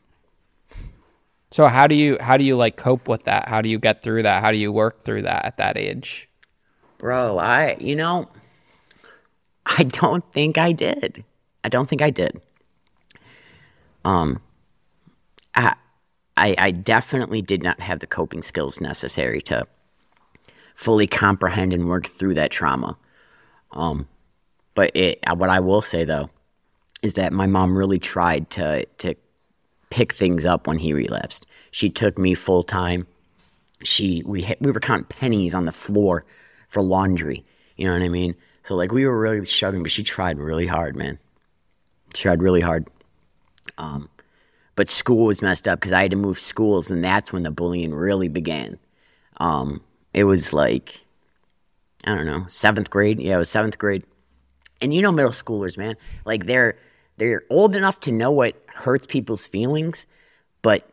So 1.50 1.68
how 1.68 1.86
do 1.86 1.94
you 1.94 2.16
how 2.20 2.36
do 2.36 2.44
you 2.44 2.56
like 2.56 2.76
cope 2.76 3.08
with 3.08 3.24
that? 3.24 3.48
How 3.48 3.60
do 3.60 3.68
you 3.68 3.78
get 3.78 4.02
through 4.02 4.24
that? 4.24 4.42
How 4.42 4.50
do 4.50 4.56
you 4.58 4.72
work 4.72 5.02
through 5.02 5.22
that 5.22 5.44
at 5.44 5.58
that 5.58 5.76
age? 5.76 6.28
Bro, 7.04 7.36
I 7.36 7.76
you 7.80 7.94
know, 7.94 8.30
I 9.66 9.82
don't 9.82 10.24
think 10.32 10.56
I 10.56 10.72
did. 10.72 11.22
I 11.62 11.68
don't 11.68 11.86
think 11.86 12.00
I 12.00 12.08
did. 12.08 12.40
Um, 14.06 14.40
I 15.54 15.74
I, 16.34 16.54
I 16.56 16.70
definitely 16.70 17.42
did 17.42 17.62
not 17.62 17.78
have 17.80 18.00
the 18.00 18.06
coping 18.06 18.40
skills 18.40 18.80
necessary 18.80 19.42
to 19.42 19.66
fully 20.74 21.06
comprehend 21.06 21.74
and 21.74 21.90
work 21.90 22.06
through 22.06 22.34
that 22.34 22.50
trauma. 22.50 22.96
Um, 23.72 24.08
but 24.74 24.90
it, 24.96 25.18
what 25.36 25.50
I 25.50 25.60
will 25.60 25.82
say 25.82 26.04
though 26.04 26.30
is 27.02 27.12
that 27.14 27.34
my 27.34 27.46
mom 27.46 27.76
really 27.76 27.98
tried 27.98 28.48
to 28.52 28.86
to 28.86 29.14
pick 29.90 30.14
things 30.14 30.46
up 30.46 30.66
when 30.66 30.78
he 30.78 30.94
relapsed. 30.94 31.46
She 31.70 31.90
took 31.90 32.16
me 32.16 32.32
full 32.32 32.62
time. 32.62 33.06
She 33.82 34.22
we 34.24 34.54
we 34.58 34.70
were 34.70 34.80
counting 34.80 35.04
pennies 35.04 35.52
on 35.52 35.66
the 35.66 35.70
floor 35.72 36.24
for 36.74 36.82
laundry. 36.82 37.44
You 37.76 37.86
know 37.86 37.94
what 37.94 38.02
I 38.02 38.08
mean? 38.08 38.34
So 38.64 38.74
like 38.74 38.92
we 38.92 39.06
were 39.06 39.18
really 39.18 39.44
struggling, 39.46 39.82
but 39.82 39.92
she 39.92 40.02
tried 40.02 40.38
really 40.38 40.66
hard, 40.66 40.96
man. 40.96 41.18
She 42.14 42.24
tried 42.24 42.42
really 42.42 42.60
hard. 42.60 42.88
Um, 43.78 44.10
but 44.76 44.88
school 44.88 45.24
was 45.24 45.40
messed 45.40 45.66
up 45.66 45.80
because 45.80 45.92
I 45.92 46.02
had 46.02 46.10
to 46.10 46.16
move 46.16 46.38
schools, 46.38 46.90
and 46.90 47.02
that's 47.02 47.32
when 47.32 47.44
the 47.44 47.50
bullying 47.50 47.94
really 47.94 48.28
began. 48.28 48.78
Um, 49.38 49.80
it 50.12 50.24
was 50.24 50.52
like 50.52 51.04
I 52.04 52.14
don't 52.14 52.26
know, 52.26 52.44
seventh 52.48 52.90
grade. 52.90 53.20
Yeah, 53.20 53.36
it 53.36 53.38
was 53.38 53.50
seventh 53.50 53.78
grade. 53.78 54.04
And 54.80 54.92
you 54.92 55.00
know, 55.00 55.12
middle 55.12 55.30
schoolers, 55.30 55.78
man, 55.78 55.96
like 56.24 56.46
they're 56.46 56.76
they're 57.16 57.42
old 57.50 57.76
enough 57.76 58.00
to 58.00 58.12
know 58.12 58.32
what 58.32 58.60
hurts 58.66 59.06
people's 59.06 59.46
feelings, 59.46 60.06
but 60.62 60.88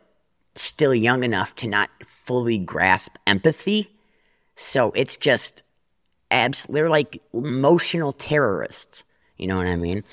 still 0.54 0.94
young 0.94 1.24
enough 1.24 1.54
to 1.56 1.66
not 1.66 1.90
fully 2.04 2.58
grasp 2.58 3.16
empathy. 3.26 3.90
So 4.54 4.92
it's 4.94 5.16
just 5.16 5.62
abs. 6.32 6.64
They're 6.64 6.88
like 6.88 7.22
emotional 7.32 8.12
terrorists. 8.12 9.04
You 9.36 9.46
know 9.46 9.56
what 9.56 9.66
I 9.66 9.76
mean? 9.76 10.04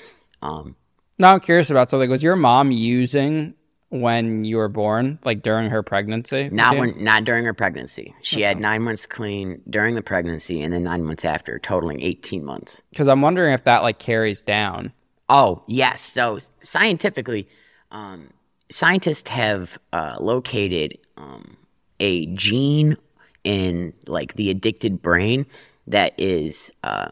Um, 0.42 0.76
Now 1.18 1.32
I'm 1.34 1.40
curious 1.40 1.70
about 1.70 1.90
something. 1.90 2.10
Was 2.10 2.22
your 2.22 2.36
mom 2.36 2.70
using 2.70 3.54
when 3.90 4.44
you 4.44 4.56
were 4.56 4.68
born, 4.68 5.18
like 5.24 5.42
during 5.42 5.70
her 5.70 5.82
pregnancy? 5.82 6.48
not 6.50 6.76
when, 6.76 7.02
not 7.02 7.24
during 7.24 7.44
her 7.44 7.54
pregnancy. 7.54 8.14
She 8.22 8.42
had 8.42 8.60
nine 8.60 8.82
months 8.82 9.04
clean 9.06 9.60
during 9.68 9.96
the 9.96 10.02
pregnancy, 10.02 10.62
and 10.62 10.72
then 10.72 10.84
nine 10.84 11.04
months 11.04 11.24
after, 11.24 11.58
totaling 11.58 12.00
eighteen 12.00 12.44
months. 12.44 12.82
Because 12.90 13.08
I'm 13.08 13.20
wondering 13.20 13.52
if 13.52 13.64
that 13.64 13.82
like 13.82 13.98
carries 13.98 14.40
down. 14.42 14.92
Oh, 15.28 15.62
yes. 15.68 16.00
So 16.00 16.38
scientifically, 16.60 17.48
um, 17.90 18.30
scientists 18.70 19.28
have 19.28 19.78
uh, 19.92 20.16
located 20.20 20.98
um, 21.16 21.56
a 22.00 22.26
gene 22.34 22.96
in 23.44 23.92
like 24.06 24.34
the 24.34 24.50
addicted 24.50 25.00
brain 25.02 25.46
that 25.90 26.14
is 26.18 26.70
uh, 26.82 27.10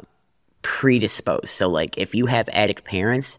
predisposed. 0.63 1.49
So, 1.49 1.69
like, 1.69 1.97
if 1.99 2.15
you 2.15 2.27
have 2.27 2.49
addict 2.51 2.85
parents, 2.85 3.39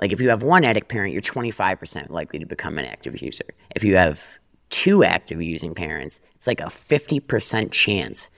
like 0.00 0.12
if 0.12 0.20
you 0.20 0.28
have 0.28 0.42
one 0.42 0.64
addict 0.64 0.88
parent, 0.88 1.12
you're 1.12 1.22
25% 1.22 2.10
likely 2.10 2.38
to 2.38 2.46
become 2.46 2.78
an 2.78 2.84
active 2.84 3.20
user. 3.20 3.44
If 3.74 3.84
you 3.84 3.96
have 3.96 4.38
two 4.70 5.04
active 5.04 5.40
using 5.40 5.74
parents, 5.74 6.20
it's 6.36 6.46
like 6.46 6.60
a 6.60 6.64
50% 6.64 7.70
chance 7.70 8.30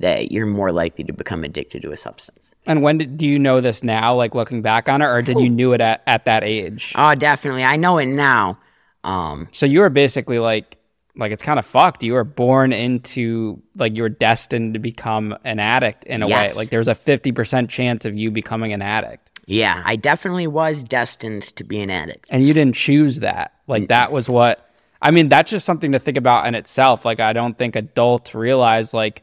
that 0.00 0.32
you're 0.32 0.46
more 0.46 0.72
likely 0.72 1.04
to 1.04 1.12
become 1.12 1.44
addicted 1.44 1.82
to 1.82 1.92
a 1.92 1.96
substance. 1.96 2.52
And 2.66 2.82
when 2.82 2.98
did, 2.98 3.16
do 3.16 3.26
you 3.26 3.38
know 3.38 3.60
this 3.60 3.84
now, 3.84 4.14
like 4.14 4.34
looking 4.34 4.60
back 4.60 4.88
on 4.88 5.02
it, 5.02 5.06
or 5.06 5.22
did 5.22 5.38
you 5.38 5.48
knew 5.48 5.72
it 5.72 5.80
at, 5.80 6.02
at 6.06 6.24
that 6.24 6.42
age? 6.42 6.92
Oh, 6.96 7.14
definitely. 7.14 7.62
I 7.62 7.76
know 7.76 7.98
it 7.98 8.06
now. 8.06 8.58
Um, 9.04 9.48
So 9.52 9.66
you 9.66 9.80
were 9.80 9.90
basically 9.90 10.40
like, 10.40 10.78
like 11.16 11.30
it's 11.32 11.42
kind 11.42 11.58
of 11.58 11.66
fucked. 11.66 12.02
You 12.02 12.14
were 12.14 12.24
born 12.24 12.72
into 12.72 13.62
like 13.76 13.94
you 13.96 14.02
were 14.02 14.08
destined 14.08 14.74
to 14.74 14.80
become 14.80 15.36
an 15.44 15.60
addict 15.60 16.04
in 16.04 16.22
a 16.22 16.28
Yes. 16.28 16.54
way. 16.54 16.62
Like 16.62 16.70
there's 16.70 16.88
a 16.88 16.94
fifty 16.94 17.32
percent 17.32 17.70
chance 17.70 18.04
of 18.04 18.16
you 18.16 18.30
becoming 18.30 18.72
an 18.72 18.82
addict, 18.82 19.30
yeah, 19.46 19.82
I 19.84 19.96
definitely 19.96 20.46
was 20.46 20.82
destined 20.84 21.42
to 21.56 21.64
be 21.64 21.80
an 21.80 21.90
addict. 21.90 22.26
and 22.30 22.44
you 22.46 22.52
didn't 22.54 22.74
choose 22.74 23.20
that. 23.20 23.52
Like 23.66 23.88
that 23.88 24.10
was 24.12 24.28
what. 24.28 24.60
I 25.02 25.10
mean, 25.10 25.28
that's 25.28 25.50
just 25.50 25.66
something 25.66 25.92
to 25.92 25.98
think 25.98 26.16
about 26.16 26.46
in 26.46 26.54
itself. 26.54 27.04
Like 27.04 27.20
I 27.20 27.32
don't 27.34 27.58
think 27.58 27.76
adults 27.76 28.34
realize 28.34 28.94
like 28.94 29.22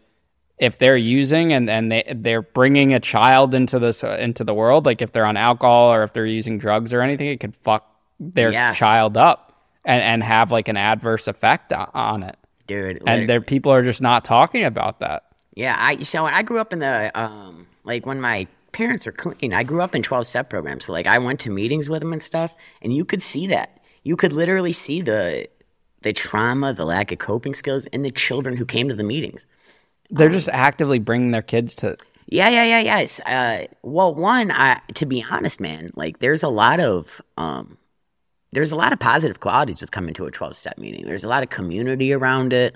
if 0.59 0.77
they're 0.77 0.95
using 0.95 1.53
and, 1.53 1.67
and 1.69 1.91
they 1.91 2.03
they're 2.15 2.43
bringing 2.43 2.93
a 2.93 2.99
child 2.99 3.55
into 3.55 3.79
this 3.79 4.03
uh, 4.03 4.15
into 4.19 4.43
the 4.43 4.53
world, 4.53 4.85
like 4.85 5.01
if 5.01 5.11
they're 5.11 5.25
on 5.25 5.37
alcohol 5.37 5.91
or 5.91 6.03
if 6.03 6.13
they're 6.13 6.25
using 6.27 6.59
drugs 6.59 6.93
or 6.93 7.01
anything, 7.01 7.27
it 7.29 7.39
could 7.39 7.55
fuck 7.55 7.87
their 8.19 8.51
Yes. 8.51 8.77
child 8.77 9.17
up 9.17 9.50
and 9.85 10.01
and 10.01 10.23
have 10.23 10.51
like 10.51 10.67
an 10.67 10.77
adverse 10.77 11.27
effect 11.27 11.73
on 11.73 12.23
it. 12.23 12.37
Dude, 12.67 12.97
And 13.05 13.21
liter- 13.21 13.27
there 13.27 13.41
people 13.41 13.71
are 13.73 13.83
just 13.83 14.01
not 14.01 14.23
talking 14.25 14.63
about 14.63 14.99
that. 14.99 15.23
yeah, 15.55 15.75
I 15.77 16.03
so 16.03 16.25
I 16.25 16.41
grew 16.43 16.59
up 16.59 16.73
in 16.73 16.79
the 16.79 17.11
um 17.19 17.67
like 17.83 18.05
when 18.05 18.21
my 18.21 18.47
parents 18.71 19.05
were 19.05 19.11
clean. 19.11 19.53
I 19.53 19.63
grew 19.63 19.81
up 19.81 19.95
in 19.95 20.01
12 20.03 20.25
step 20.27 20.49
programs. 20.49 20.85
So 20.85 20.93
like 20.93 21.07
I 21.07 21.17
went 21.17 21.39
to 21.41 21.49
meetings 21.49 21.89
with 21.89 21.99
them 22.01 22.13
and 22.13 22.21
stuff 22.21 22.55
and 22.81 22.93
you 22.93 23.03
could 23.05 23.21
see 23.21 23.47
that. 23.47 23.79
You 24.03 24.15
could 24.15 24.33
literally 24.33 24.73
see 24.73 25.01
the 25.01 25.47
the 26.03 26.13
trauma, 26.13 26.73
the 26.73 26.85
lack 26.85 27.11
of 27.11 27.19
coping 27.19 27.53
skills 27.53 27.85
in 27.87 28.01
the 28.01 28.11
children 28.11 28.57
who 28.57 28.65
came 28.65 28.87
to 28.89 28.95
the 28.95 29.03
meetings. 29.03 29.45
They're 30.09 30.29
just 30.29 30.49
actively 30.49 30.99
bringing 30.99 31.31
their 31.31 31.41
kids 31.43 31.75
to 31.77 31.97
Yeah, 32.27 32.49
yeah, 32.49 32.63
yeah, 32.63 32.79
yes. 32.79 33.19
Uh, 33.21 33.65
well, 33.83 34.15
one, 34.15 34.51
I, 34.51 34.81
to 34.95 35.05
be 35.05 35.23
honest, 35.29 35.59
man, 35.59 35.91
like 35.95 36.19
there's 36.19 36.43
a 36.43 36.49
lot 36.49 36.79
of 36.79 37.21
um, 37.37 37.77
there's 38.51 38.71
a 38.71 38.75
lot 38.75 38.93
of 38.93 38.99
positive 38.99 39.39
qualities 39.39 39.79
with 39.81 39.91
coming 39.91 40.13
to 40.15 40.25
a 40.25 40.31
12 40.31 40.55
step 40.55 40.77
meeting. 40.77 41.05
There's 41.05 41.23
a 41.23 41.29
lot 41.29 41.43
of 41.43 41.49
community 41.49 42.13
around 42.13 42.51
it. 42.53 42.75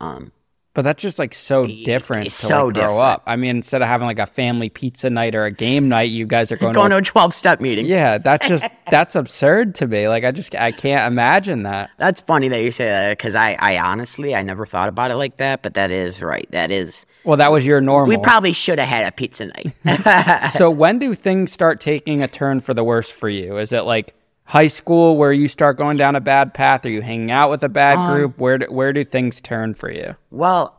Um, 0.00 0.30
But 0.74 0.82
that's 0.82 1.02
just 1.02 1.18
like 1.18 1.32
so 1.32 1.66
different 1.66 2.26
it's 2.26 2.38
to 2.40 2.46
so 2.46 2.64
like 2.66 2.74
grow 2.74 2.82
different. 2.84 3.00
up. 3.00 3.22
I 3.26 3.36
mean, 3.36 3.56
instead 3.56 3.80
of 3.80 3.88
having 3.88 4.06
like 4.06 4.18
a 4.18 4.26
family 4.26 4.68
pizza 4.68 5.08
night 5.08 5.34
or 5.34 5.46
a 5.46 5.50
game 5.50 5.88
night, 5.88 6.10
you 6.10 6.26
guys 6.26 6.52
are 6.52 6.58
going, 6.58 6.74
going 6.74 6.90
to 6.90 6.96
to. 6.96 7.00
a 7.00 7.02
12 7.02 7.32
step 7.32 7.62
meeting. 7.62 7.86
yeah, 7.86 8.18
that's 8.18 8.46
just 8.46 8.66
that's 8.90 9.16
absurd 9.16 9.74
to 9.76 9.86
me. 9.86 10.06
Like 10.06 10.24
I 10.24 10.32
just 10.32 10.54
I 10.54 10.70
can't 10.72 11.10
imagine 11.10 11.62
that. 11.62 11.88
That's 11.96 12.20
funny 12.20 12.48
that 12.48 12.62
you 12.62 12.70
say 12.72 12.84
that 12.84 13.16
because 13.16 13.34
I, 13.34 13.54
I 13.58 13.78
honestly, 13.78 14.34
I 14.34 14.42
never 14.42 14.66
thought 14.66 14.90
about 14.90 15.10
it 15.10 15.16
like 15.16 15.38
that, 15.38 15.62
but 15.62 15.72
that 15.74 15.90
is 15.90 16.20
right. 16.20 16.46
That 16.50 16.70
is, 16.70 17.06
Well, 17.24 17.38
that 17.38 17.50
was 17.50 17.64
your 17.64 17.80
normal. 17.80 18.14
we 18.14 18.22
probably 18.22 18.52
should 18.52 18.78
have 18.78 18.88
had 18.88 19.06
a 19.06 19.12
pizza 19.12 19.46
night. 19.46 20.50
so 20.52 20.68
when 20.82 20.98
do 20.98 21.14
things 21.14 21.52
start 21.52 21.80
taking 21.80 22.22
a 22.22 22.28
turn 22.28 22.60
for 22.60 22.74
the 22.74 22.84
worse 22.84 23.10
for 23.10 23.30
you? 23.30 23.56
Is 23.56 23.72
it 23.72 23.84
like 23.86 24.12
high 24.46 24.68
school 24.68 25.16
where 25.16 25.32
you 25.32 25.48
start 25.48 25.76
going 25.76 25.96
down 25.96 26.16
a 26.16 26.20
bad 26.20 26.54
path? 26.54 26.86
Are 26.86 26.90
you 26.90 27.02
hanging 27.02 27.30
out 27.30 27.50
with 27.50 27.62
a 27.62 27.68
bad 27.68 27.98
Um, 27.98 28.14
group? 28.14 28.38
Where 28.38 28.58
do, 28.58 28.66
where 28.66 28.92
do 28.92 29.04
things 29.04 29.40
turn 29.40 29.74
for 29.74 29.90
you? 29.90 30.16
Well, 30.30 30.72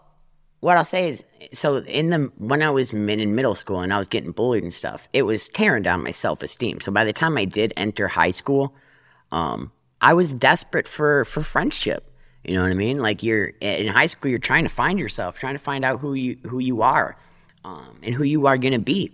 what 0.61 0.77
I'll 0.77 0.85
say 0.85 1.09
is, 1.09 1.23
so 1.53 1.77
in 1.77 2.09
the 2.09 2.31
when 2.37 2.61
I 2.63 2.69
was 2.71 2.91
mid 2.91 3.21
in 3.21 3.35
middle 3.35 3.55
school 3.55 3.79
and 3.81 3.93
I 3.93 3.97
was 3.97 4.07
getting 4.07 4.31
bullied 4.31 4.63
and 4.63 4.73
stuff, 4.73 5.07
it 5.13 5.23
was 5.23 5.47
tearing 5.49 5.83
down 5.83 6.03
my 6.03 6.11
self 6.11 6.41
esteem. 6.41 6.81
So 6.81 6.91
by 6.91 7.05
the 7.05 7.13
time 7.13 7.37
I 7.37 7.45
did 7.45 7.73
enter 7.77 8.07
high 8.07 8.31
school, 8.31 8.73
um, 9.31 9.71
I 10.01 10.13
was 10.13 10.33
desperate 10.33 10.87
for 10.87 11.25
for 11.25 11.41
friendship 11.41 12.11
You 12.43 12.55
know 12.55 12.63
what 12.63 12.71
I 12.71 12.75
mean? 12.75 12.99
Like 12.99 13.21
you're 13.23 13.47
in 13.61 13.87
high 13.87 14.05
school, 14.07 14.29
you're 14.31 14.39
trying 14.39 14.63
to 14.63 14.69
find 14.69 14.97
yourself, 14.99 15.37
trying 15.39 15.55
to 15.55 15.59
find 15.59 15.83
out 15.85 15.99
who 15.99 16.13
you 16.13 16.37
who 16.49 16.59
you 16.59 16.81
are, 16.81 17.17
um, 17.65 17.99
and 18.03 18.15
who 18.15 18.23
you 18.23 18.47
are 18.47 18.57
gonna 18.57 18.79
be. 18.79 19.11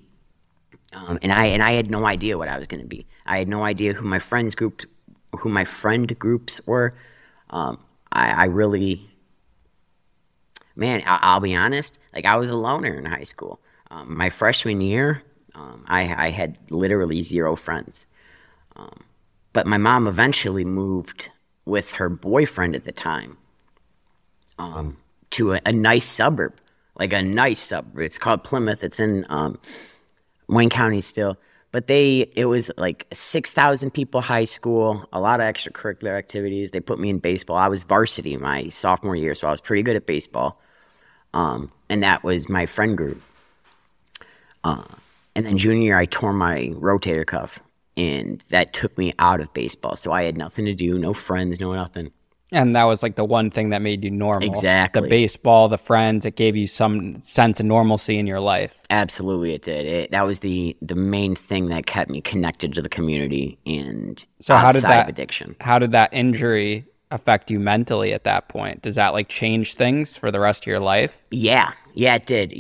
Um, 0.93 1.17
and 1.23 1.31
I 1.31 1.45
and 1.47 1.63
I 1.63 1.73
had 1.73 1.89
no 1.89 2.05
idea 2.05 2.37
what 2.37 2.47
I 2.47 2.57
was 2.57 2.67
gonna 2.67 2.85
be. 2.85 3.05
I 3.25 3.37
had 3.37 3.47
no 3.47 3.63
idea 3.63 3.93
who 3.93 4.05
my 4.05 4.19
friends 4.19 4.55
groups, 4.55 4.85
who 5.39 5.49
my 5.49 5.65
friend 5.65 6.17
groups 6.19 6.59
were. 6.65 6.93
Um, 7.49 7.79
I, 8.11 8.43
I 8.43 8.45
really, 8.45 9.09
man, 10.75 11.03
I, 11.05 11.33
will 11.33 11.41
be 11.41 11.55
honest. 11.55 11.97
Like 12.13 12.25
I 12.25 12.35
was 12.35 12.49
a 12.49 12.55
loner 12.55 12.93
in 12.93 13.05
high 13.05 13.23
school. 13.23 13.59
Um, 13.91 14.17
my 14.17 14.29
freshman 14.29 14.81
year, 14.81 15.23
um, 15.55 15.85
I, 15.87 16.27
I 16.27 16.29
had 16.31 16.57
literally 16.71 17.21
zero 17.21 17.55
friends. 17.55 18.05
Um, 18.75 19.03
but 19.53 19.67
my 19.67 19.77
mom 19.77 20.07
eventually 20.07 20.65
moved 20.65 21.29
with 21.65 21.93
her 21.93 22.09
boyfriend 22.09 22.75
at 22.75 22.85
the 22.85 22.91
time 22.91 23.37
um, 24.57 24.97
to 25.31 25.53
a, 25.53 25.61
a, 25.65 25.71
nice 25.71 26.05
suburb, 26.05 26.55
like 26.95 27.13
a 27.13 27.21
nice 27.21 27.59
suburb. 27.59 27.99
It's 27.99 28.17
called 28.17 28.43
Plymouth. 28.43 28.83
It's 28.83 28.99
in 28.99 29.25
um, 29.29 29.59
Wayne 30.47 30.69
County 30.69 31.01
still. 31.01 31.37
But 31.73 31.87
they, 31.87 32.31
it 32.35 32.45
was 32.45 32.71
like 32.77 33.07
6,000 33.11 33.91
people 33.91 34.21
high 34.21 34.45
school, 34.45 35.09
a 35.11 35.19
lot 35.19 35.41
of 35.41 35.45
extracurricular 35.47 36.17
activities. 36.17 36.71
They 36.71 36.79
put 36.79 36.99
me 36.99 37.09
in 37.09 37.17
baseball. 37.17 37.57
I 37.57 37.67
was 37.67 37.83
varsity 37.83 38.37
my 38.37 38.67
sophomore 38.67 39.15
year, 39.15 39.33
so 39.33 39.47
I 39.47 39.51
was 39.51 39.59
pretty 39.59 39.83
good 39.83 39.97
at 39.97 40.05
baseball. 40.05 40.61
Um, 41.33 41.71
and 41.89 42.03
that 42.03 42.23
was 42.23 42.47
my 42.47 42.67
friend 42.67 42.95
group. 42.95 43.21
Uh, 44.63 44.85
and 45.35 45.45
then 45.45 45.57
junior 45.57 45.81
year, 45.81 45.97
I 45.97 46.05
tore 46.05 46.31
my 46.31 46.69
rotator 46.75 47.25
cuff 47.25 47.59
and 47.95 48.43
that 48.49 48.73
took 48.73 48.97
me 48.97 49.13
out 49.19 49.39
of 49.39 49.53
baseball. 49.53 49.95
So 49.95 50.11
I 50.11 50.23
had 50.23 50.37
nothing 50.37 50.65
to 50.65 50.73
do, 50.73 50.97
no 50.97 51.13
friends, 51.13 51.59
no 51.59 51.73
nothing. 51.73 52.11
And 52.53 52.75
that 52.75 52.83
was 52.83 53.03
like 53.03 53.15
the 53.15 53.25
one 53.25 53.49
thing 53.49 53.69
that 53.69 53.81
made 53.81 54.03
you 54.03 54.11
normal. 54.11 54.47
Exactly. 54.47 55.01
The 55.01 55.07
baseball, 55.07 55.69
the 55.69 55.77
friends, 55.77 56.25
it 56.25 56.35
gave 56.35 56.55
you 56.55 56.67
some 56.67 57.21
sense 57.21 57.59
of 57.59 57.65
normalcy 57.65 58.17
in 58.17 58.27
your 58.27 58.39
life. 58.39 58.75
Absolutely, 58.89 59.53
it 59.53 59.63
did. 59.63 59.85
It, 59.85 60.11
that 60.11 60.25
was 60.25 60.39
the 60.39 60.77
the 60.81 60.95
main 60.95 61.35
thing 61.35 61.69
that 61.69 61.85
kept 61.85 62.09
me 62.09 62.21
connected 62.21 62.73
to 62.73 62.81
the 62.81 62.89
community 62.89 63.57
and 63.65 64.25
so 64.39 64.55
how 64.55 64.71
did 64.71 64.83
that, 64.83 65.09
addiction. 65.09 65.55
How 65.59 65.79
did 65.79 65.91
that 65.91 66.13
injury 66.13 66.85
affect 67.11 67.51
you 67.51 67.59
mentally 67.59 68.13
at 68.13 68.23
that 68.23 68.49
point? 68.49 68.81
Does 68.81 68.95
that 68.95 69.13
like 69.13 69.29
change 69.29 69.75
things 69.75 70.17
for 70.17 70.31
the 70.31 70.39
rest 70.39 70.63
of 70.63 70.67
your 70.67 70.79
life? 70.79 71.17
Yeah, 71.31 71.73
yeah, 71.93 72.15
it 72.15 72.25
did. 72.25 72.53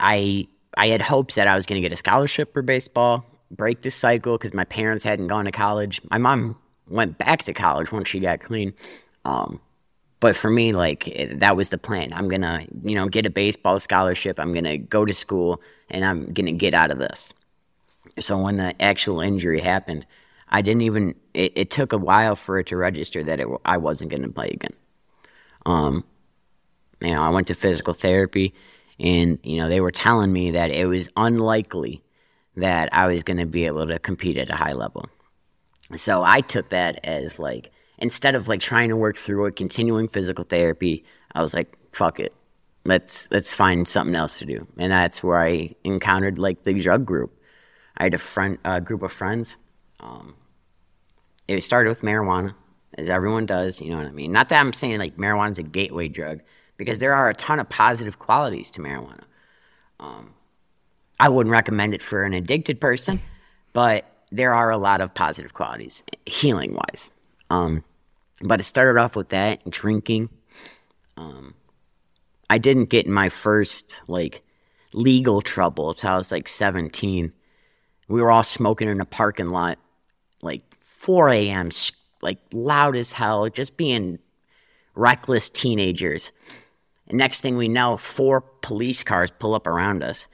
I 0.00 0.48
I 0.76 0.88
had 0.88 1.02
hopes 1.02 1.34
that 1.34 1.46
I 1.46 1.54
was 1.54 1.66
going 1.66 1.80
to 1.80 1.86
get 1.86 1.92
a 1.92 1.96
scholarship 1.96 2.52
for 2.52 2.62
baseball 2.62 3.24
break 3.50 3.82
this 3.82 3.94
cycle 3.94 4.36
because 4.36 4.54
my 4.54 4.64
parents 4.64 5.04
hadn't 5.04 5.28
gone 5.28 5.44
to 5.44 5.52
college. 5.52 6.00
My 6.10 6.18
mom 6.18 6.56
went 6.88 7.18
back 7.18 7.44
to 7.44 7.52
college 7.52 7.92
once 7.92 8.08
she 8.08 8.20
got 8.20 8.40
clean. 8.40 8.74
Um, 9.26 9.60
but 10.20 10.36
for 10.36 10.48
me, 10.48 10.72
like 10.72 11.08
it, 11.08 11.40
that 11.40 11.56
was 11.56 11.68
the 11.68 11.78
plan. 11.78 12.12
I'm 12.12 12.28
gonna, 12.28 12.64
you 12.84 12.94
know, 12.94 13.08
get 13.08 13.26
a 13.26 13.30
baseball 13.30 13.80
scholarship. 13.80 14.38
I'm 14.38 14.54
gonna 14.54 14.78
go 14.78 15.04
to 15.04 15.12
school, 15.12 15.60
and 15.90 16.04
I'm 16.04 16.32
gonna 16.32 16.52
get 16.52 16.74
out 16.74 16.92
of 16.92 16.98
this. 16.98 17.34
So 18.20 18.38
when 18.38 18.56
the 18.56 18.80
actual 18.80 19.20
injury 19.20 19.60
happened, 19.60 20.06
I 20.48 20.62
didn't 20.62 20.82
even. 20.82 21.16
It, 21.34 21.52
it 21.56 21.70
took 21.70 21.92
a 21.92 21.98
while 21.98 22.36
for 22.36 22.60
it 22.60 22.68
to 22.68 22.76
register 22.76 23.24
that 23.24 23.40
it, 23.40 23.48
I 23.64 23.76
wasn't 23.78 24.12
gonna 24.12 24.28
play 24.28 24.48
again. 24.48 24.74
Um, 25.66 26.04
you 27.00 27.10
know, 27.10 27.20
I 27.20 27.30
went 27.30 27.48
to 27.48 27.54
physical 27.54 27.92
therapy, 27.92 28.54
and 29.00 29.40
you 29.42 29.56
know 29.58 29.68
they 29.68 29.80
were 29.80 29.90
telling 29.90 30.32
me 30.32 30.52
that 30.52 30.70
it 30.70 30.86
was 30.86 31.10
unlikely 31.16 32.02
that 32.56 32.88
I 32.92 33.06
was 33.08 33.24
to 33.24 33.44
be 33.44 33.66
able 33.66 33.88
to 33.88 33.98
compete 33.98 34.38
at 34.38 34.50
a 34.50 34.56
high 34.56 34.72
level. 34.72 35.06
So 35.96 36.22
I 36.22 36.40
took 36.40 36.70
that 36.70 37.00
as 37.04 37.38
like 37.38 37.70
instead 37.98 38.34
of 38.34 38.48
like 38.48 38.60
trying 38.60 38.88
to 38.88 38.96
work 38.96 39.16
through 39.16 39.46
it, 39.46 39.56
continuing 39.56 40.08
physical 40.08 40.44
therapy, 40.44 41.04
I 41.34 41.42
was 41.42 41.54
like, 41.54 41.76
fuck 41.92 42.20
it. 42.20 42.34
Let's 42.84 43.28
let's 43.30 43.52
find 43.52 43.86
something 43.86 44.14
else 44.14 44.38
to 44.38 44.46
do. 44.46 44.66
And 44.78 44.92
that's 44.92 45.22
where 45.22 45.42
I 45.42 45.74
encountered 45.82 46.38
like 46.38 46.62
the 46.62 46.74
drug 46.74 47.04
group. 47.04 47.32
I 47.96 48.04
had 48.04 48.14
a 48.14 48.18
friend 48.18 48.58
a 48.64 48.80
group 48.80 49.02
of 49.02 49.12
friends. 49.12 49.56
Um, 50.00 50.34
it 51.48 51.62
started 51.62 51.88
with 51.88 52.02
marijuana, 52.02 52.54
as 52.98 53.08
everyone 53.08 53.46
does, 53.46 53.80
you 53.80 53.90
know 53.90 53.96
what 53.96 54.06
I 54.06 54.12
mean? 54.12 54.32
Not 54.32 54.50
that 54.50 54.60
I'm 54.60 54.72
saying 54.72 54.98
like 54.98 55.16
marijuana's 55.16 55.58
a 55.58 55.62
gateway 55.62 56.08
drug, 56.08 56.42
because 56.76 56.98
there 56.98 57.14
are 57.14 57.28
a 57.28 57.34
ton 57.34 57.58
of 57.58 57.68
positive 57.68 58.18
qualities 58.18 58.70
to 58.72 58.80
marijuana. 58.80 59.24
Um, 59.98 60.34
I 61.18 61.28
wouldn't 61.28 61.52
recommend 61.52 61.94
it 61.94 62.02
for 62.02 62.24
an 62.24 62.34
addicted 62.34 62.80
person, 62.80 63.20
but 63.72 64.04
there 64.30 64.52
are 64.52 64.70
a 64.70 64.76
lot 64.76 65.00
of 65.00 65.14
positive 65.14 65.54
qualities 65.54 66.02
healing 66.26 66.74
wise. 66.74 67.10
Um, 67.50 67.84
but 68.42 68.60
it 68.60 68.64
started 68.64 68.98
off 68.98 69.16
with 69.16 69.30
that 69.30 69.68
drinking. 69.70 70.28
Um, 71.16 71.54
I 72.50 72.58
didn't 72.58 72.90
get 72.90 73.06
in 73.06 73.12
my 73.12 73.28
first 73.28 74.02
like 74.06 74.42
legal 74.92 75.40
trouble 75.40 75.90
until 75.90 76.10
I 76.10 76.16
was 76.16 76.32
like 76.32 76.48
17. 76.48 77.32
We 78.08 78.20
were 78.20 78.30
all 78.30 78.42
smoking 78.42 78.88
in 78.88 79.00
a 79.00 79.06
parking 79.06 79.50
lot, 79.50 79.78
like 80.42 80.62
4 80.82 81.28
a.m., 81.30 81.70
like 82.22 82.38
loud 82.52 82.96
as 82.96 83.12
hell, 83.12 83.48
just 83.48 83.76
being 83.76 84.18
reckless 84.94 85.50
teenagers. 85.50 86.32
And 87.08 87.18
next 87.18 87.40
thing 87.40 87.56
we 87.56 87.68
know, 87.68 87.96
four 87.96 88.40
police 88.40 89.02
cars 89.02 89.30
pull 89.30 89.54
up 89.54 89.66
around 89.66 90.02
us 90.02 90.28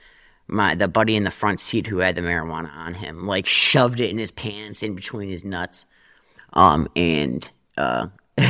my 0.47 0.75
the 0.75 0.87
buddy 0.87 1.15
in 1.15 1.23
the 1.23 1.31
front 1.31 1.59
seat 1.59 1.87
who 1.87 1.99
had 1.99 2.15
the 2.15 2.21
marijuana 2.21 2.71
on 2.75 2.93
him 2.95 3.25
like 3.25 3.45
shoved 3.45 3.99
it 3.99 4.09
in 4.09 4.17
his 4.17 4.31
pants 4.31 4.83
in 4.83 4.95
between 4.95 5.29
his 5.29 5.45
nuts 5.45 5.85
um 6.53 6.87
and 6.95 7.49
uh 7.77 8.07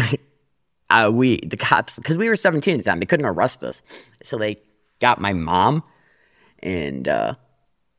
uh, 0.89 1.09
we 1.11 1.39
the 1.45 1.57
cops 1.57 1.95
because 1.95 2.17
we 2.17 2.29
were 2.29 2.35
17 2.35 2.75
at 2.75 2.77
the 2.77 2.89
time 2.89 2.99
they 2.99 3.05
couldn't 3.05 3.25
arrest 3.25 3.63
us 3.63 3.81
so 4.21 4.37
they 4.37 4.57
got 4.99 5.19
my 5.19 5.33
mom 5.33 5.83
and 6.59 7.07
uh 7.07 7.35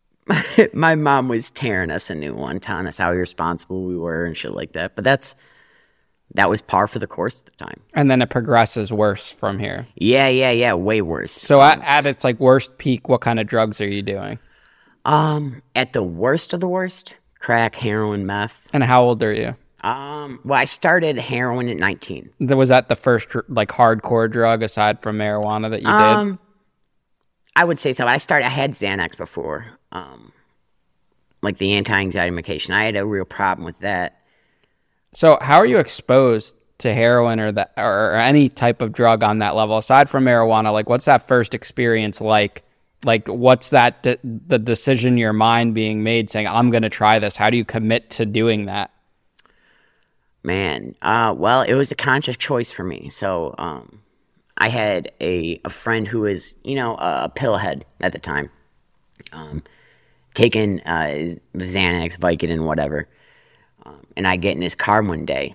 my 0.72 0.94
mom 0.94 1.28
was 1.28 1.50
tearing 1.50 1.90
us 1.90 2.08
a 2.08 2.14
new 2.14 2.34
one 2.34 2.60
telling 2.60 2.86
us 2.86 2.98
how 2.98 3.10
irresponsible 3.10 3.84
we 3.84 3.96
were 3.96 4.24
and 4.24 4.36
shit 4.36 4.54
like 4.54 4.72
that 4.72 4.94
but 4.94 5.04
that's 5.04 5.34
that 6.34 6.50
was 6.50 6.62
par 6.62 6.86
for 6.86 6.98
the 6.98 7.06
course 7.06 7.40
at 7.40 7.46
the 7.46 7.64
time. 7.64 7.80
And 7.92 8.10
then 8.10 8.20
it 8.20 8.30
progresses 8.30 8.92
worse 8.92 9.30
from 9.30 9.58
here. 9.58 9.86
Yeah, 9.94 10.28
yeah, 10.28 10.50
yeah, 10.50 10.74
way 10.74 11.00
worse. 11.00 11.32
So 11.32 11.60
at, 11.60 11.80
at 11.82 12.06
its 12.06 12.24
like 12.24 12.40
worst 12.40 12.78
peak, 12.78 13.08
what 13.08 13.20
kind 13.20 13.38
of 13.38 13.46
drugs 13.46 13.80
are 13.80 13.88
you 13.88 14.02
doing? 14.02 14.38
Um, 15.04 15.62
at 15.76 15.92
the 15.92 16.02
worst 16.02 16.52
of 16.52 16.60
the 16.60 16.68
worst, 16.68 17.14
crack, 17.38 17.76
heroin, 17.76 18.26
meth. 18.26 18.66
And 18.72 18.82
how 18.82 19.04
old 19.04 19.22
are 19.22 19.32
you? 19.32 19.54
Um, 19.84 20.40
well, 20.44 20.58
I 20.58 20.64
started 20.64 21.18
heroin 21.18 21.68
at 21.68 21.76
19. 21.76 22.30
Was 22.40 22.70
that 22.70 22.88
the 22.88 22.96
first 22.96 23.28
like 23.48 23.68
hardcore 23.68 24.30
drug 24.32 24.62
aside 24.62 25.02
from 25.02 25.18
marijuana 25.18 25.68
that 25.68 25.82
you 25.82 25.88
um, 25.88 26.30
did? 26.30 26.38
I 27.54 27.64
would 27.64 27.78
say 27.78 27.92
so. 27.92 28.06
I 28.06 28.16
started. 28.16 28.46
I 28.46 28.48
had 28.48 28.72
Xanax 28.72 29.14
before, 29.14 29.66
um, 29.92 30.32
like 31.42 31.58
the 31.58 31.74
anti-anxiety 31.74 32.30
medication. 32.30 32.72
I 32.72 32.84
had 32.84 32.96
a 32.96 33.04
real 33.04 33.26
problem 33.26 33.66
with 33.66 33.78
that. 33.80 34.22
So, 35.12 35.36
how 35.42 35.58
are 35.58 35.66
you 35.66 35.78
exposed 35.78 36.56
to 36.78 36.94
heroin 36.94 37.38
or 37.38 37.52
that 37.52 37.74
or 37.76 38.14
any 38.14 38.48
type 38.48 38.80
of 38.80 38.90
drug 38.90 39.22
on 39.22 39.40
that 39.40 39.54
level 39.54 39.76
aside 39.76 40.08
from 40.08 40.24
marijuana? 40.24 40.72
Like, 40.72 40.88
what's 40.88 41.04
that 41.04 41.28
first 41.28 41.52
experience 41.52 42.22
like? 42.22 42.62
Like, 43.04 43.28
what's 43.28 43.68
that 43.68 44.02
de- 44.02 44.18
the 44.24 44.58
decision 44.58 45.18
your 45.18 45.34
mind 45.34 45.74
being 45.74 46.02
made 46.02 46.30
saying, 46.30 46.48
"I'm 46.48 46.70
going 46.70 46.84
to 46.84 46.88
try 46.88 47.18
this"? 47.18 47.36
How 47.36 47.50
do 47.50 47.58
you 47.58 47.64
commit 47.66 48.08
to 48.12 48.24
doing 48.24 48.64
that? 48.64 48.93
Man, 50.44 50.94
uh, 51.02 51.34
well, 51.36 51.62
it 51.62 51.74
was 51.74 51.90
a 51.90 51.96
conscious 51.96 52.36
choice 52.36 52.70
for 52.70 52.84
me. 52.84 53.08
So, 53.08 53.54
um, 53.58 54.02
I 54.56 54.68
had 54.68 55.10
a, 55.20 55.58
a 55.64 55.70
friend 55.70 56.06
who 56.06 56.20
was, 56.20 56.56
you 56.62 56.76
know, 56.76 56.94
a 56.94 57.30
pillhead 57.34 57.82
at 58.00 58.12
the 58.12 58.18
time, 58.18 58.50
um, 59.32 59.62
taking 60.34 60.80
uh, 60.82 61.34
Xanax, 61.56 62.18
Vicodin, 62.18 62.64
whatever. 62.64 63.08
Um, 63.84 64.02
and 64.16 64.28
I 64.28 64.36
get 64.36 64.54
in 64.54 64.62
his 64.62 64.74
car 64.74 65.02
one 65.02 65.26
day 65.26 65.54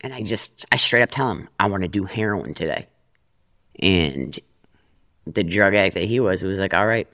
and 0.00 0.14
I 0.14 0.22
just, 0.22 0.64
I 0.72 0.76
straight 0.76 1.02
up 1.02 1.10
tell 1.10 1.30
him, 1.30 1.48
I 1.58 1.68
want 1.68 1.82
to 1.82 1.88
do 1.88 2.04
heroin 2.04 2.54
today. 2.54 2.86
And 3.78 4.38
the 5.26 5.44
drug 5.44 5.74
addict 5.74 5.94
that 5.94 6.04
he 6.04 6.20
was 6.20 6.42
was 6.42 6.58
like, 6.58 6.74
all 6.74 6.86
right. 6.86 7.08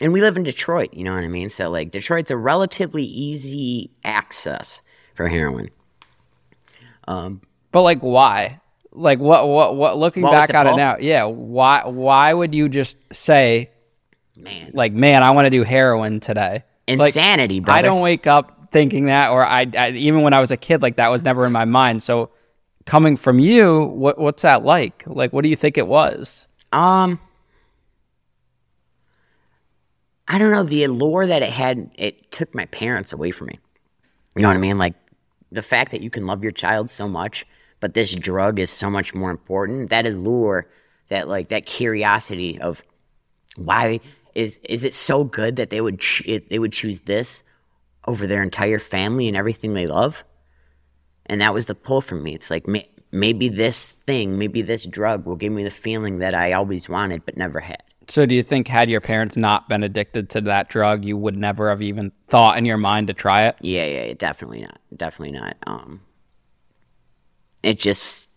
And 0.00 0.12
we 0.12 0.20
live 0.20 0.36
in 0.36 0.42
Detroit, 0.42 0.94
you 0.94 1.04
know 1.04 1.14
what 1.14 1.22
I 1.22 1.28
mean? 1.28 1.50
So, 1.50 1.70
like, 1.70 1.90
Detroit's 1.90 2.30
a 2.30 2.36
relatively 2.36 3.04
easy 3.04 3.90
access 4.04 4.80
for 5.16 5.28
heroin. 5.28 5.70
Um, 7.08 7.40
but, 7.72 7.82
like, 7.82 8.00
why? 8.00 8.60
Like, 8.92 9.18
what, 9.18 9.48
what, 9.48 9.76
what, 9.76 9.98
looking 9.98 10.22
what 10.22 10.32
back 10.32 10.54
on 10.54 10.66
it 10.66 10.76
now, 10.76 10.96
yeah, 10.98 11.24
why, 11.24 11.84
why 11.86 12.32
would 12.32 12.54
you 12.54 12.68
just 12.68 12.96
say, 13.12 13.70
man, 14.36 14.70
like, 14.74 14.92
man, 14.92 15.22
I 15.22 15.30
want 15.32 15.46
to 15.46 15.50
do 15.50 15.62
heroin 15.62 16.20
today? 16.20 16.62
Insanity, 16.86 17.60
like, 17.60 17.68
I 17.68 17.82
don't 17.82 18.00
wake 18.00 18.26
up 18.26 18.68
thinking 18.72 19.06
that, 19.06 19.30
or 19.30 19.44
I, 19.44 19.66
I, 19.76 19.90
even 19.90 20.22
when 20.22 20.32
I 20.34 20.40
was 20.40 20.50
a 20.50 20.56
kid, 20.56 20.82
like 20.82 20.96
that 20.96 21.08
was 21.08 21.22
never 21.22 21.46
in 21.46 21.52
my 21.52 21.64
mind. 21.64 22.02
So 22.02 22.30
coming 22.84 23.16
from 23.16 23.38
you, 23.38 23.84
what 23.86 24.18
what's 24.18 24.42
that 24.42 24.64
like? 24.64 25.02
Like, 25.06 25.32
what 25.32 25.42
do 25.42 25.48
you 25.48 25.56
think 25.56 25.78
it 25.78 25.86
was? 25.86 26.46
Um, 26.72 27.18
I 30.28 30.38
don't 30.38 30.50
know. 30.50 30.62
The 30.62 30.84
allure 30.84 31.26
that 31.26 31.42
it 31.42 31.50
had, 31.50 31.90
it 31.96 32.30
took 32.30 32.54
my 32.54 32.66
parents 32.66 33.12
away 33.12 33.30
from 33.30 33.48
me. 33.48 33.54
You 34.34 34.42
know 34.42 34.48
what 34.48 34.56
I 34.56 34.60
mean? 34.60 34.78
Like 34.78 34.94
the 35.50 35.62
fact 35.62 35.92
that 35.92 36.02
you 36.02 36.10
can 36.10 36.26
love 36.26 36.42
your 36.42 36.52
child 36.52 36.90
so 36.90 37.08
much, 37.08 37.46
but 37.80 37.94
this 37.94 38.14
drug 38.14 38.58
is 38.58 38.70
so 38.70 38.90
much 38.90 39.14
more 39.14 39.30
important. 39.30 39.90
That 39.90 40.06
allure, 40.06 40.68
that 41.08 41.28
like 41.28 41.48
that 41.48 41.66
curiosity 41.66 42.60
of 42.60 42.82
why 43.56 44.00
is 44.34 44.58
is 44.64 44.84
it 44.84 44.94
so 44.94 45.24
good 45.24 45.56
that 45.56 45.70
they 45.70 45.80
would 45.80 46.00
ch- 46.00 46.22
it, 46.26 46.50
they 46.50 46.58
would 46.58 46.72
choose 46.72 47.00
this 47.00 47.42
over 48.06 48.26
their 48.26 48.42
entire 48.42 48.78
family 48.78 49.28
and 49.28 49.36
everything 49.36 49.74
they 49.74 49.86
love? 49.86 50.24
And 51.26 51.40
that 51.40 51.54
was 51.54 51.66
the 51.66 51.74
pull 51.74 52.00
for 52.00 52.14
me. 52.14 52.34
It's 52.34 52.50
like 52.50 52.68
may, 52.68 52.88
maybe 53.10 53.48
this 53.48 53.88
thing, 53.88 54.38
maybe 54.38 54.62
this 54.62 54.84
drug 54.84 55.26
will 55.26 55.36
give 55.36 55.52
me 55.52 55.64
the 55.64 55.70
feeling 55.70 56.18
that 56.18 56.34
I 56.34 56.52
always 56.52 56.88
wanted 56.88 57.24
but 57.24 57.36
never 57.36 57.60
had. 57.60 57.82
So, 58.08 58.24
do 58.24 58.34
you 58.34 58.42
think 58.42 58.68
had 58.68 58.88
your 58.88 59.00
parents 59.00 59.36
not 59.36 59.68
been 59.68 59.82
addicted 59.82 60.30
to 60.30 60.40
that 60.42 60.68
drug, 60.68 61.04
you 61.04 61.16
would 61.16 61.36
never 61.36 61.68
have 61.70 61.82
even 61.82 62.12
thought 62.28 62.56
in 62.56 62.64
your 62.64 62.76
mind 62.76 63.08
to 63.08 63.14
try 63.14 63.46
it? 63.48 63.56
Yeah, 63.60 63.84
yeah, 63.84 64.12
definitely 64.14 64.60
not. 64.60 64.78
Definitely 64.96 65.38
not. 65.38 65.56
Um, 65.66 66.00
it 67.62 67.78
just, 67.80 68.28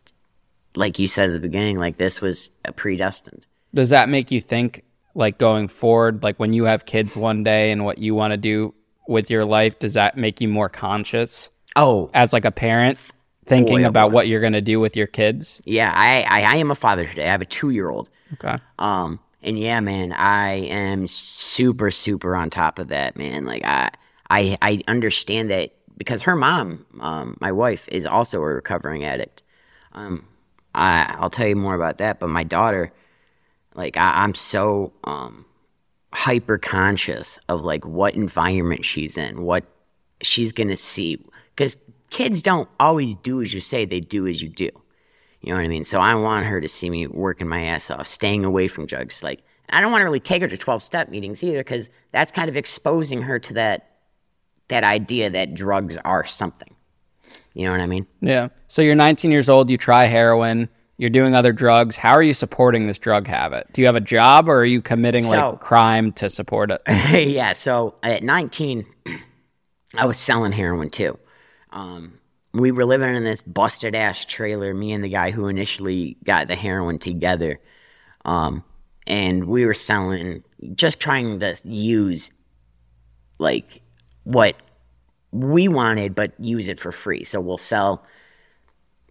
like 0.76 0.98
you 0.98 1.06
said 1.08 1.30
at 1.30 1.34
the 1.34 1.40
beginning, 1.40 1.78
like 1.78 1.98
this 1.98 2.20
was 2.20 2.50
predestined. 2.76 3.46
Does 3.74 3.90
that 3.92 4.10
make 4.10 4.32
you 4.32 4.42
think, 4.42 4.84
like 5.14 5.38
going 5.38 5.68
forward, 5.68 6.24
like 6.24 6.40
when 6.40 6.54
you 6.54 6.64
have 6.64 6.86
kids 6.86 7.16
one 7.16 7.44
day 7.44 7.72
and 7.72 7.86
what 7.86 8.00
you 8.00 8.16
want 8.16 8.32
to 8.32 8.38
do 8.38 8.74
with 9.08 9.30
your 9.30 9.46
life, 9.46 9.78
does 9.80 9.94
that 9.94 10.18
make 10.18 10.42
you 10.42 10.48
more 10.48 10.70
conscious 10.70 11.52
Oh, 11.76 12.10
as 12.16 12.34
like 12.34 12.46
a 12.46 12.52
parent, 12.52 12.98
thinking 13.46 13.78
Boy, 13.80 13.84
oh 13.84 13.88
about 13.90 14.10
boy. 14.10 14.16
what 14.16 14.28
you're 14.28 14.42
going 14.42 14.54
to 14.54 14.62
do 14.62 14.80
with 14.80 14.98
your 14.98 15.06
kids? 15.08 15.62
yeah, 15.66 15.92
I, 15.96 16.24
I, 16.24 16.42
I 16.54 16.56
am 16.56 16.72
a 16.72 16.76
father 16.76 17.06
today. 17.06 17.26
I 17.28 17.32
have 17.32 17.42
a 17.42 17.46
two 17.46 17.70
year 17.70 17.90
old. 17.90 18.10
Okay. 18.34 18.56
Um, 18.80 19.20
and 19.42 19.58
yeah, 19.58 19.80
man, 19.80 20.12
I 20.14 20.52
am 20.54 21.08
super, 21.08 21.92
super 21.92 22.36
on 22.36 22.50
top 22.50 22.80
of 22.80 22.90
that, 22.90 23.16
man. 23.16 23.46
Like 23.46 23.64
I, 23.64 23.92
I, 24.30 24.58
I 24.62 24.82
understand 24.88 25.50
that 25.50 25.72
because 25.98 26.22
her 26.24 26.36
mom, 26.36 26.86
um, 27.00 27.38
my 27.40 27.52
wife, 27.52 27.88
is 27.90 28.06
also 28.06 28.42
a 28.42 28.46
recovering 28.46 29.06
addict. 29.06 29.44
Um, 29.94 30.26
I, 30.76 31.16
I'll 31.20 31.30
tell 31.30 31.48
you 31.48 31.56
more 31.56 31.76
about 31.76 31.98
that. 31.98 32.20
But 32.20 32.28
my 32.30 32.44
daughter, 32.44 32.92
like, 33.76 33.98
I, 33.98 34.24
I'm 34.24 34.36
so 34.36 34.94
um, 35.04 35.46
hyper 36.14 36.58
conscious 36.58 37.40
of 37.48 37.62
like 37.62 37.86
what 37.86 38.16
environment 38.16 38.84
she's 38.84 39.18
in, 39.18 39.44
what 39.44 39.64
she's 40.22 40.52
gonna 40.52 40.76
see, 40.76 41.24
because 41.56 41.78
kids 42.10 42.42
don't 42.42 42.70
always 42.80 43.16
do 43.18 43.42
as 43.42 43.54
you 43.54 43.60
say; 43.60 43.86
they 43.86 44.00
do 44.02 44.28
as 44.28 44.42
you 44.42 44.50
do. 44.50 44.70
You 45.42 45.50
know 45.52 45.56
what 45.56 45.66
I 45.66 45.70
mean? 45.70 45.84
So 45.84 46.00
I 46.00 46.16
want 46.16 46.46
her 46.46 46.60
to 46.60 46.68
see 46.68 46.90
me 46.90 47.08
working 47.08 47.48
my 47.48 47.64
ass 47.66 47.90
off, 47.90 48.08
staying 48.08 48.44
away 48.46 48.68
from 48.68 48.86
drugs. 48.86 49.24
Like, 49.24 49.42
I 49.70 49.80
don't 49.82 49.92
want 49.92 50.02
to 50.02 50.06
really 50.06 50.20
take 50.20 50.42
her 50.42 50.48
to 50.48 50.58
12 50.58 50.84
step 50.84 51.10
meetings 51.10 51.44
either 51.44 51.60
because 51.60 51.90
that's 52.12 52.32
kind 52.32 52.50
of 52.50 52.58
exposing 52.58 53.22
her 53.22 53.40
to 53.40 53.54
that 53.54 53.86
that 54.68 54.84
idea 54.84 55.30
that 55.32 55.56
drugs 55.56 55.98
are 56.06 56.24
something. 56.26 56.76
You 57.54 57.66
know 57.66 57.72
what 57.72 57.82
I 57.82 57.88
mean? 57.88 58.06
Yeah. 58.22 58.50
So 58.68 58.82
you're 58.84 58.94
19 58.96 59.32
years 59.32 59.50
old, 59.50 59.70
you 59.70 59.78
try 59.78 60.06
heroin, 60.06 60.70
you're 60.98 61.10
doing 61.10 61.34
other 61.34 61.52
drugs. 61.52 61.96
How 61.96 62.12
are 62.14 62.22
you 62.22 62.36
supporting 62.36 62.86
this 62.86 63.00
drug 63.00 63.26
habit? 63.26 63.66
Do 63.74 63.82
you 63.82 63.88
have 63.88 63.96
a 63.96 64.02
job 64.02 64.48
or 64.48 64.58
are 64.60 64.66
you 64.66 64.82
committing 64.82 65.24
So- 65.24 65.52
like 65.52 65.60
crime 65.62 66.12
to 66.14 66.30
support 66.30 66.70
it? 66.72 66.82
yeah. 67.28 67.54
So 67.54 67.96
at 68.04 68.22
19, 68.22 68.86
I 69.96 70.06
was 70.06 70.18
selling 70.20 70.52
heroin 70.52 70.90
too. 70.92 71.18
Um, 71.72 72.19
we 72.54 72.72
were 72.72 72.86
living 72.86 73.16
in 73.16 73.24
this 73.24 73.42
busted 73.42 73.96
ass 73.96 74.26
trailer, 74.26 74.74
me 74.74 74.92
and 74.92 75.04
the 75.04 75.10
guy 75.10 75.32
who 75.32 75.48
initially 75.48 76.18
got 76.24 76.48
the 76.48 76.56
heroin 76.56 76.98
together. 76.98 77.60
Um, 78.26 78.64
and 79.06 79.46
we 79.46 79.66
were 79.66 79.74
selling, 79.74 80.44
just 80.76 81.00
trying 81.00 81.40
to 81.40 81.56
use 81.64 82.32
like 83.38 83.82
what 84.24 84.56
we 85.32 85.68
wanted, 85.68 86.16
but 86.16 86.34
use 86.40 86.68
it 86.68 86.80
for 86.80 86.92
free. 86.92 87.24
So 87.24 87.40
we'll 87.40 87.58
sell, 87.58 88.04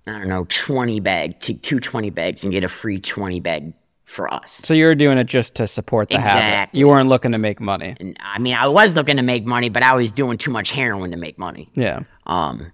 I 0.06 0.12
don't 0.12 0.28
know, 0.28 0.46
20 0.48 1.00
bag, 1.00 1.40
t- 1.40 1.54
two 1.54 1.80
20 1.80 2.10
bags 2.10 2.44
and 2.44 2.52
get 2.52 2.64
a 2.64 2.68
free 2.68 3.00
20 3.00 3.40
bag 3.40 3.72
for 4.04 4.32
us. 4.32 4.60
So 4.64 4.74
you're 4.74 4.94
doing 4.94 5.18
it 5.18 5.24
just 5.24 5.54
to 5.56 5.66
support 5.66 6.08
the 6.08 6.18
habit. 6.18 6.74
You 6.74 6.88
weren't 6.88 7.08
looking 7.08 7.32
to 7.32 7.38
make 7.38 7.60
money. 7.60 7.94
And 8.00 8.16
I 8.20 8.38
mean, 8.38 8.54
I 8.54 8.66
was 8.66 8.94
looking 8.94 9.16
to 9.16 9.22
make 9.22 9.44
money, 9.44 9.68
but 9.68 9.82
I 9.82 9.94
was 9.94 10.10
doing 10.10 10.38
too 10.38 10.50
much 10.50 10.70
heroin 10.70 11.10
to 11.10 11.16
make 11.16 11.38
money. 11.38 11.70
Yeah. 11.74 12.00
Um, 12.26 12.72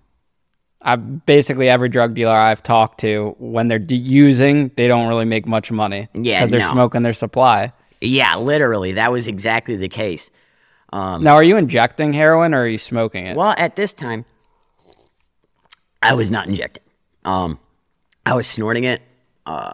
I 0.85 0.97
basically 0.97 1.68
every 1.68 1.88
drug 1.88 2.14
dealer 2.14 2.35
I've 2.35 2.62
talked 2.62 3.01
to, 3.01 3.35
when 3.38 3.68
they're 3.68 3.79
de- 3.79 3.97
using, 3.97 4.70
they 4.77 4.87
don't 4.87 5.09
really 5.09 5.25
make 5.25 5.47
much 5.47 5.70
money. 5.70 6.09
Yeah, 6.12 6.40
because 6.40 6.51
they're 6.51 6.61
no. 6.61 6.73
smoking 6.73 7.03
their 7.03 7.14
supply. 7.14 7.73
yeah, 8.01 8.37
literally, 8.37 8.92
that 8.92 9.11
was 9.11 9.27
exactly 9.27 9.77
the 9.77 9.88
case. 9.88 10.31
now, 10.92 11.35
are 11.35 11.42
you 11.42 11.57
injecting 11.57 12.12
heroin 12.12 12.53
or 12.53 12.62
are 12.62 12.68
you 12.68 12.79
smoking 12.79 13.27
it? 13.27 13.37
Well, 13.37 13.55
at 13.57 13.77
this 13.77 13.94
time, 13.94 14.27
I 16.03 16.12
was 16.14 16.31
not 16.31 16.49
injecting. 16.49 16.83
Um, 17.25 17.59
I 18.27 18.35
was 18.35 18.47
snorting 18.47 18.85
it, 18.85 19.01
uh, 19.47 19.73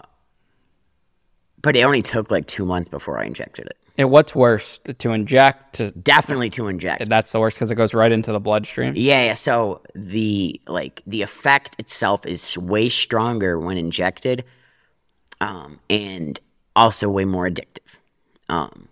but 1.62 1.76
it 1.76 1.82
only 1.82 2.02
took 2.02 2.30
like 2.30 2.46
two 2.46 2.64
months 2.64 2.88
before 2.88 3.18
I 3.18 3.24
injected 3.24 3.66
it. 3.66 3.76
And 3.98 4.10
what's 4.10 4.34
worse, 4.34 4.80
to 4.98 5.10
inject? 5.12 5.74
To 5.74 5.90
Definitely 5.90 6.48
to 6.50 6.68
inject. 6.68 7.06
that's 7.08 7.32
the 7.32 7.40
worst 7.40 7.58
because 7.58 7.70
it 7.70 7.74
goes 7.74 7.92
right 7.92 8.10
into 8.10 8.32
the 8.32 8.40
bloodstream. 8.40 8.94
Yeah, 8.96 9.24
yeah. 9.24 9.34
So 9.34 9.82
the 9.94 10.60
like 10.66 11.02
the 11.06 11.20
effect 11.22 11.76
itself 11.78 12.24
is 12.24 12.56
way 12.56 12.88
stronger 12.88 13.58
when 13.58 13.76
injected, 13.76 14.44
um, 15.40 15.80
and 15.90 16.40
also 16.74 17.10
way 17.10 17.24
more 17.26 17.48
addictive. 17.48 17.98
Um, 18.48 18.88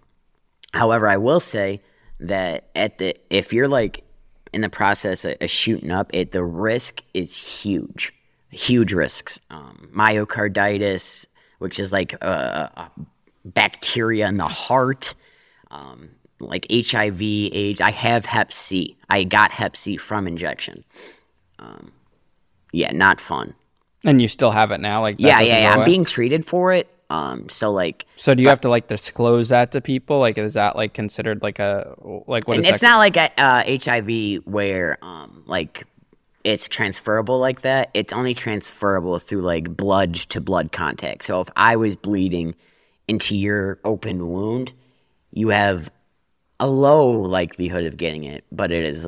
however, 0.74 1.08
I 1.08 1.16
will 1.16 1.40
say 1.40 1.80
that 2.20 2.68
at 2.74 2.98
the 2.98 3.16
if 3.30 3.52
you're 3.52 3.68
like 3.68 4.04
in 4.52 4.60
the 4.60 4.68
process 4.68 5.24
of, 5.24 5.36
of 5.40 5.50
shooting 5.50 5.90
up, 5.90 6.10
it 6.12 6.32
the 6.32 6.44
risk 6.44 7.02
is 7.14 7.36
huge, 7.36 8.12
huge 8.50 8.92
risks. 8.92 9.40
Um, 9.50 9.88
myocarditis, 9.94 11.26
which 11.58 11.78
is 11.78 11.92
like 11.92 12.12
a, 12.14 12.70
a 12.76 12.90
bacteria 13.44 14.28
in 14.28 14.36
the 14.36 14.48
heart 14.48 15.14
um, 15.70 16.10
like 16.40 16.66
HIV, 16.70 17.20
AIDS. 17.20 17.80
I 17.80 17.90
have 17.90 18.26
Hep 18.26 18.52
C. 18.52 18.96
I 19.08 19.24
got 19.24 19.50
Hep 19.50 19.76
C 19.76 19.96
from 19.96 20.26
injection. 20.26 20.84
Um, 21.58 21.92
yeah, 22.72 22.92
not 22.92 23.20
fun. 23.20 23.54
And 24.04 24.22
you 24.22 24.28
still 24.28 24.52
have 24.52 24.70
it 24.70 24.80
now? 24.80 25.02
Like 25.02 25.16
Yeah, 25.18 25.40
yeah, 25.40 25.60
yeah. 25.62 25.72
I'm 25.74 25.84
being 25.84 26.04
treated 26.04 26.44
for 26.44 26.72
it. 26.72 26.88
Um, 27.10 27.48
so 27.48 27.72
like, 27.72 28.04
So 28.16 28.34
do 28.34 28.42
you 28.42 28.48
have 28.50 28.60
to 28.60 28.68
like 28.68 28.86
disclose 28.86 29.48
that 29.48 29.72
to 29.72 29.80
people? 29.80 30.20
Like, 30.20 30.38
is 30.38 30.54
that 30.54 30.76
like 30.76 30.92
considered 30.94 31.42
like 31.42 31.58
a 31.58 31.94
like 32.26 32.46
what 32.46 32.58
and 32.58 32.66
is 32.66 32.70
it's 32.70 32.80
that? 32.80 32.86
not 32.86 32.98
like 32.98 33.16
a, 33.16 33.40
uh, 33.40 33.64
HIV 33.66 34.46
where 34.46 34.98
um, 35.02 35.42
like 35.46 35.86
it's 36.48 36.66
transferable 36.66 37.38
like 37.38 37.60
that. 37.60 37.90
It's 37.92 38.10
only 38.10 38.32
transferable 38.32 39.18
through 39.18 39.42
like 39.42 39.76
blood 39.76 40.14
to 40.14 40.40
blood 40.40 40.72
contact. 40.72 41.24
So 41.24 41.42
if 41.42 41.50
I 41.56 41.76
was 41.76 41.94
bleeding 41.94 42.54
into 43.06 43.36
your 43.36 43.78
open 43.84 44.26
wound, 44.28 44.72
you 45.30 45.50
have 45.50 45.90
a 46.58 46.66
low 46.66 47.10
likelihood 47.10 47.84
of 47.84 47.98
getting 47.98 48.24
it, 48.24 48.44
but 48.50 48.72
it 48.72 48.82
is 48.82 49.06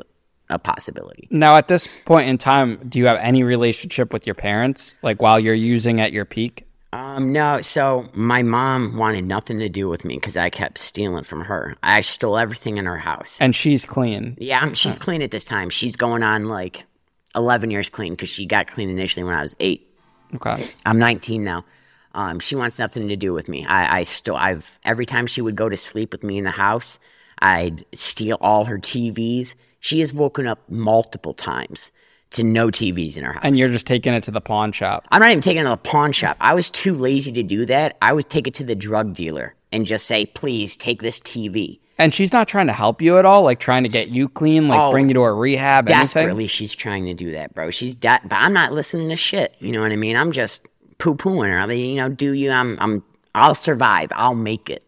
a 0.50 0.58
possibility. 0.58 1.28
Now, 1.30 1.56
at 1.56 1.68
this 1.68 1.88
point 2.04 2.28
in 2.28 2.36
time, 2.36 2.76
do 2.86 2.98
you 2.98 3.06
have 3.06 3.16
any 3.18 3.42
relationship 3.42 4.12
with 4.12 4.26
your 4.26 4.34
parents? 4.34 4.98
Like 5.02 5.22
while 5.22 5.40
you're 5.40 5.54
using 5.54 5.98
at 5.98 6.12
your 6.12 6.26
peak? 6.26 6.66
Um, 6.92 7.32
no, 7.32 7.62
so 7.62 8.10
my 8.12 8.42
mom 8.42 8.98
wanted 8.98 9.24
nothing 9.24 9.60
to 9.60 9.70
do 9.70 9.88
with 9.88 10.04
me 10.04 10.16
because 10.16 10.36
I 10.36 10.50
kept 10.50 10.76
stealing 10.76 11.24
from 11.24 11.42
her. 11.44 11.76
I 11.82 12.02
stole 12.02 12.36
everything 12.36 12.76
in 12.76 12.84
her 12.84 12.98
house. 12.98 13.38
And 13.40 13.56
she's 13.56 13.86
clean. 13.86 14.36
Yeah, 14.38 14.60
I'm, 14.60 14.74
she's 14.74 14.96
clean 14.96 15.22
at 15.22 15.30
this 15.30 15.44
time. 15.44 15.70
She's 15.70 15.96
going 15.96 16.22
on 16.22 16.46
like 16.46 16.84
11 17.34 17.70
years 17.70 17.88
clean 17.88 18.12
because 18.12 18.28
she 18.28 18.46
got 18.46 18.66
clean 18.66 18.90
initially 18.90 19.24
when 19.24 19.34
I 19.34 19.42
was 19.42 19.54
eight. 19.60 19.86
Okay. 20.34 20.66
I'm 20.86 20.98
19 20.98 21.44
now. 21.44 21.64
Um, 22.12 22.40
she 22.40 22.56
wants 22.56 22.78
nothing 22.78 23.08
to 23.08 23.16
do 23.16 23.32
with 23.32 23.48
me. 23.48 23.64
I, 23.66 24.00
I 24.00 24.02
still, 24.02 24.36
I've 24.36 24.78
every 24.84 25.06
time 25.06 25.26
she 25.26 25.40
would 25.40 25.56
go 25.56 25.68
to 25.68 25.76
sleep 25.76 26.12
with 26.12 26.24
me 26.24 26.38
in 26.38 26.44
the 26.44 26.50
house, 26.50 26.98
I'd 27.38 27.84
steal 27.92 28.36
all 28.40 28.64
her 28.64 28.78
TVs. 28.78 29.54
She 29.78 30.00
has 30.00 30.12
woken 30.12 30.46
up 30.46 30.58
multiple 30.68 31.34
times 31.34 31.92
to 32.30 32.44
no 32.44 32.68
TVs 32.68 33.16
in 33.16 33.24
her 33.24 33.32
house. 33.32 33.42
And 33.44 33.56
you're 33.56 33.68
just 33.68 33.86
taking 33.86 34.12
it 34.12 34.22
to 34.24 34.30
the 34.30 34.40
pawn 34.40 34.72
shop. 34.72 35.06
I'm 35.10 35.20
not 35.20 35.30
even 35.30 35.40
taking 35.40 35.60
it 35.60 35.64
to 35.64 35.70
the 35.70 35.76
pawn 35.76 36.12
shop. 36.12 36.36
I 36.40 36.54
was 36.54 36.70
too 36.70 36.94
lazy 36.94 37.32
to 37.32 37.42
do 37.42 37.66
that. 37.66 37.96
I 38.02 38.12
would 38.12 38.28
take 38.28 38.46
it 38.46 38.54
to 38.54 38.64
the 38.64 38.74
drug 38.74 39.14
dealer 39.14 39.54
and 39.72 39.86
just 39.86 40.06
say, 40.06 40.26
please 40.26 40.76
take 40.76 41.02
this 41.02 41.20
TV. 41.20 41.80
And 42.00 42.14
she's 42.14 42.32
not 42.32 42.48
trying 42.48 42.66
to 42.68 42.72
help 42.72 43.02
you 43.02 43.18
at 43.18 43.26
all, 43.26 43.42
like 43.42 43.60
trying 43.60 43.82
to 43.82 43.90
get 43.90 44.08
you 44.08 44.26
clean, 44.26 44.68
like 44.68 44.80
Oh, 44.80 44.90
bring 44.90 45.08
you 45.08 45.14
to 45.14 45.20
a 45.20 45.34
rehab, 45.34 45.86
anything. 45.86 46.00
Desperately, 46.02 46.46
she's 46.46 46.74
trying 46.74 47.04
to 47.04 47.12
do 47.12 47.32
that, 47.32 47.54
bro. 47.54 47.68
She's 47.70 47.94
but 47.94 48.22
I'm 48.30 48.54
not 48.54 48.72
listening 48.72 49.10
to 49.10 49.16
shit. 49.16 49.54
You 49.58 49.70
know 49.72 49.82
what 49.82 49.92
I 49.92 49.96
mean? 49.96 50.16
I'm 50.16 50.32
just 50.32 50.66
poo 50.96 51.14
pooing 51.14 51.50
her. 51.50 51.66
They, 51.66 51.78
you 51.78 51.96
know, 51.96 52.08
do 52.08 52.32
you? 52.32 52.50
I'm, 52.50 52.78
I'm, 52.80 53.04
I'll 53.34 53.54
survive. 53.54 54.12
I'll 54.14 54.34
make 54.34 54.70
it. 54.70 54.82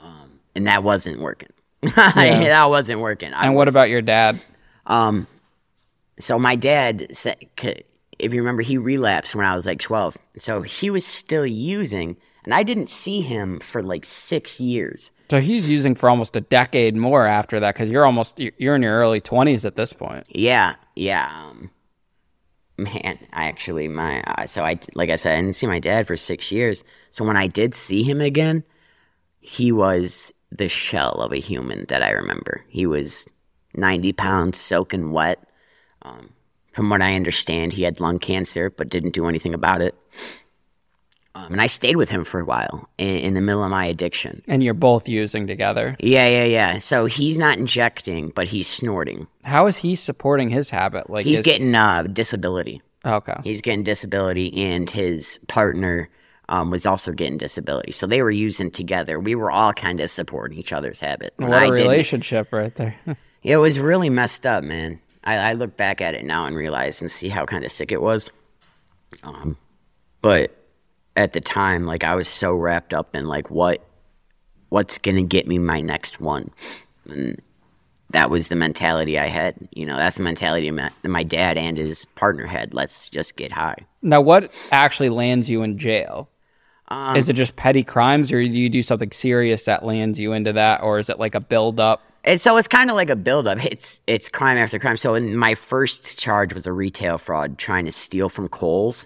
Um, 0.00 0.40
and 0.54 0.66
that 0.66 0.82
wasn't 0.82 1.18
working. 1.18 1.48
that 1.80 2.64
wasn't 2.68 3.00
working. 3.00 3.32
I 3.32 3.46
And 3.46 3.54
what 3.54 3.68
about 3.68 3.88
your 3.88 4.02
dad? 4.02 4.38
Um, 4.84 5.26
so 6.18 6.38
my 6.38 6.56
dad 6.56 7.06
said, 7.12 7.38
if 8.18 8.34
you 8.34 8.40
remember, 8.40 8.60
he 8.60 8.76
relapsed 8.76 9.34
when 9.34 9.46
I 9.46 9.56
was 9.56 9.64
like 9.64 9.80
12. 9.80 10.18
So 10.36 10.60
he 10.60 10.90
was 10.90 11.06
still 11.06 11.46
using, 11.46 12.18
and 12.48 12.54
I 12.54 12.62
didn't 12.62 12.88
see 12.88 13.20
him 13.20 13.60
for 13.60 13.82
like 13.82 14.06
six 14.06 14.58
years. 14.58 15.12
So 15.28 15.38
he's 15.38 15.70
using 15.70 15.94
for 15.94 16.08
almost 16.08 16.34
a 16.34 16.40
decade 16.40 16.96
more 16.96 17.26
after 17.26 17.60
that 17.60 17.74
because 17.74 17.90
you're 17.90 18.06
almost 18.06 18.40
you're 18.40 18.74
in 18.74 18.80
your 18.80 18.96
early 18.98 19.20
20s 19.20 19.66
at 19.66 19.76
this 19.76 19.92
point. 19.92 20.24
Yeah, 20.30 20.76
yeah. 20.96 21.30
Um, 21.30 21.70
man, 22.78 23.18
I 23.34 23.48
actually 23.48 23.86
my 23.88 24.22
uh, 24.22 24.46
so 24.46 24.64
I 24.64 24.78
like 24.94 25.10
I 25.10 25.16
said 25.16 25.36
I 25.36 25.42
didn't 25.42 25.56
see 25.56 25.66
my 25.66 25.78
dad 25.78 26.06
for 26.06 26.16
six 26.16 26.50
years. 26.50 26.84
So 27.10 27.22
when 27.22 27.36
I 27.36 27.48
did 27.48 27.74
see 27.74 28.02
him 28.02 28.22
again, 28.22 28.64
he 29.40 29.70
was 29.70 30.32
the 30.50 30.68
shell 30.68 31.20
of 31.20 31.32
a 31.32 31.40
human 31.40 31.84
that 31.88 32.02
I 32.02 32.12
remember. 32.12 32.64
He 32.68 32.86
was 32.86 33.26
ninety 33.74 34.14
pounds, 34.14 34.56
soaking 34.56 35.12
wet. 35.12 35.46
Um, 36.00 36.30
from 36.72 36.88
what 36.88 37.02
I 37.02 37.12
understand, 37.12 37.74
he 37.74 37.82
had 37.82 38.00
lung 38.00 38.18
cancer, 38.18 38.70
but 38.70 38.88
didn't 38.88 39.12
do 39.12 39.28
anything 39.28 39.52
about 39.52 39.82
it. 39.82 39.94
Um, 41.38 41.52
and 41.52 41.60
I 41.60 41.68
stayed 41.68 41.94
with 41.94 42.08
him 42.08 42.24
for 42.24 42.40
a 42.40 42.44
while 42.44 42.88
in, 42.98 43.16
in, 43.16 43.34
the 43.34 43.40
middle 43.40 43.62
of 43.62 43.70
my 43.70 43.84
addiction. 43.84 44.42
And 44.48 44.60
you're 44.60 44.74
both 44.74 45.08
using 45.08 45.46
together. 45.46 45.96
Yeah, 46.00 46.26
yeah, 46.26 46.44
yeah. 46.44 46.78
So 46.78 47.06
he's 47.06 47.38
not 47.38 47.58
injecting, 47.58 48.30
but 48.30 48.48
he's 48.48 48.66
snorting. 48.66 49.28
How 49.44 49.66
is 49.68 49.76
he 49.76 49.94
supporting 49.94 50.50
his 50.50 50.68
habit? 50.68 51.08
Like 51.08 51.24
he's 51.24 51.38
is... 51.38 51.44
getting 51.44 51.74
uh, 51.76 52.02
disability. 52.02 52.82
Okay. 53.04 53.36
He's 53.44 53.60
getting 53.60 53.84
disability, 53.84 54.52
and 54.64 54.90
his 54.90 55.38
partner 55.46 56.10
um, 56.48 56.70
was 56.70 56.86
also 56.86 57.12
getting 57.12 57.38
disability. 57.38 57.92
So 57.92 58.08
they 58.08 58.20
were 58.20 58.32
using 58.32 58.72
together. 58.72 59.20
We 59.20 59.36
were 59.36 59.50
all 59.50 59.72
kind 59.72 60.00
of 60.00 60.10
supporting 60.10 60.58
each 60.58 60.72
other's 60.72 60.98
habit. 60.98 61.34
What 61.36 61.62
a 61.62 61.70
relationship 61.70 62.52
right 62.52 62.74
there. 62.74 62.98
it 63.44 63.58
was 63.58 63.78
really 63.78 64.10
messed 64.10 64.44
up, 64.44 64.64
man. 64.64 65.00
I, 65.22 65.36
I, 65.36 65.52
look 65.52 65.76
back 65.76 66.00
at 66.00 66.14
it 66.14 66.24
now 66.24 66.46
and 66.46 66.56
realize 66.56 67.00
and 67.00 67.10
see 67.10 67.28
how 67.28 67.44
kind 67.44 67.64
of 67.64 67.70
sick 67.70 67.92
it 67.92 68.00
was. 68.00 68.30
Um, 69.22 69.56
but 70.22 70.57
at 71.18 71.32
the 71.32 71.40
time, 71.40 71.84
like 71.84 72.04
I 72.04 72.14
was 72.14 72.28
so 72.28 72.54
wrapped 72.54 72.94
up 72.94 73.14
in 73.16 73.26
like 73.26 73.50
what 73.50 73.84
what's 74.68 74.98
gonna 74.98 75.24
get 75.24 75.48
me 75.48 75.58
my 75.58 75.80
next 75.80 76.20
one, 76.20 76.52
and 77.08 77.42
that 78.10 78.30
was 78.30 78.48
the 78.48 78.54
mentality 78.54 79.18
I 79.18 79.26
had. 79.26 79.56
You 79.72 79.84
know, 79.84 79.96
that's 79.96 80.16
the 80.16 80.22
mentality 80.22 80.70
my, 80.70 80.90
my 81.02 81.24
dad 81.24 81.58
and 81.58 81.76
his 81.76 82.04
partner 82.04 82.46
had. 82.46 82.72
Let's 82.72 83.10
just 83.10 83.34
get 83.34 83.50
high. 83.50 83.84
Now, 84.00 84.20
what 84.20 84.54
actually 84.70 85.08
lands 85.10 85.50
you 85.50 85.64
in 85.64 85.76
jail? 85.76 86.30
Um, 86.86 87.16
is 87.16 87.28
it 87.28 87.34
just 87.34 87.56
petty 87.56 87.82
crimes, 87.82 88.32
or 88.32 88.40
do 88.40 88.48
you 88.48 88.70
do 88.70 88.82
something 88.82 89.10
serious 89.10 89.64
that 89.64 89.84
lands 89.84 90.20
you 90.20 90.32
into 90.32 90.52
that, 90.52 90.82
or 90.82 91.00
is 91.00 91.10
it 91.10 91.18
like 91.18 91.34
a 91.34 91.40
build 91.40 91.80
up? 91.80 92.00
And 92.22 92.40
so 92.40 92.56
it's 92.58 92.68
kind 92.68 92.90
of 92.90 92.96
like 92.96 93.10
a 93.10 93.16
buildup. 93.16 93.64
It's 93.64 94.00
it's 94.06 94.28
crime 94.28 94.56
after 94.56 94.78
crime. 94.78 94.96
So 94.96 95.18
my 95.20 95.56
first 95.56 96.16
charge 96.16 96.54
was 96.54 96.68
a 96.68 96.72
retail 96.72 97.18
fraud, 97.18 97.58
trying 97.58 97.86
to 97.86 97.92
steal 97.92 98.28
from 98.28 98.48
Kohl's 98.48 99.04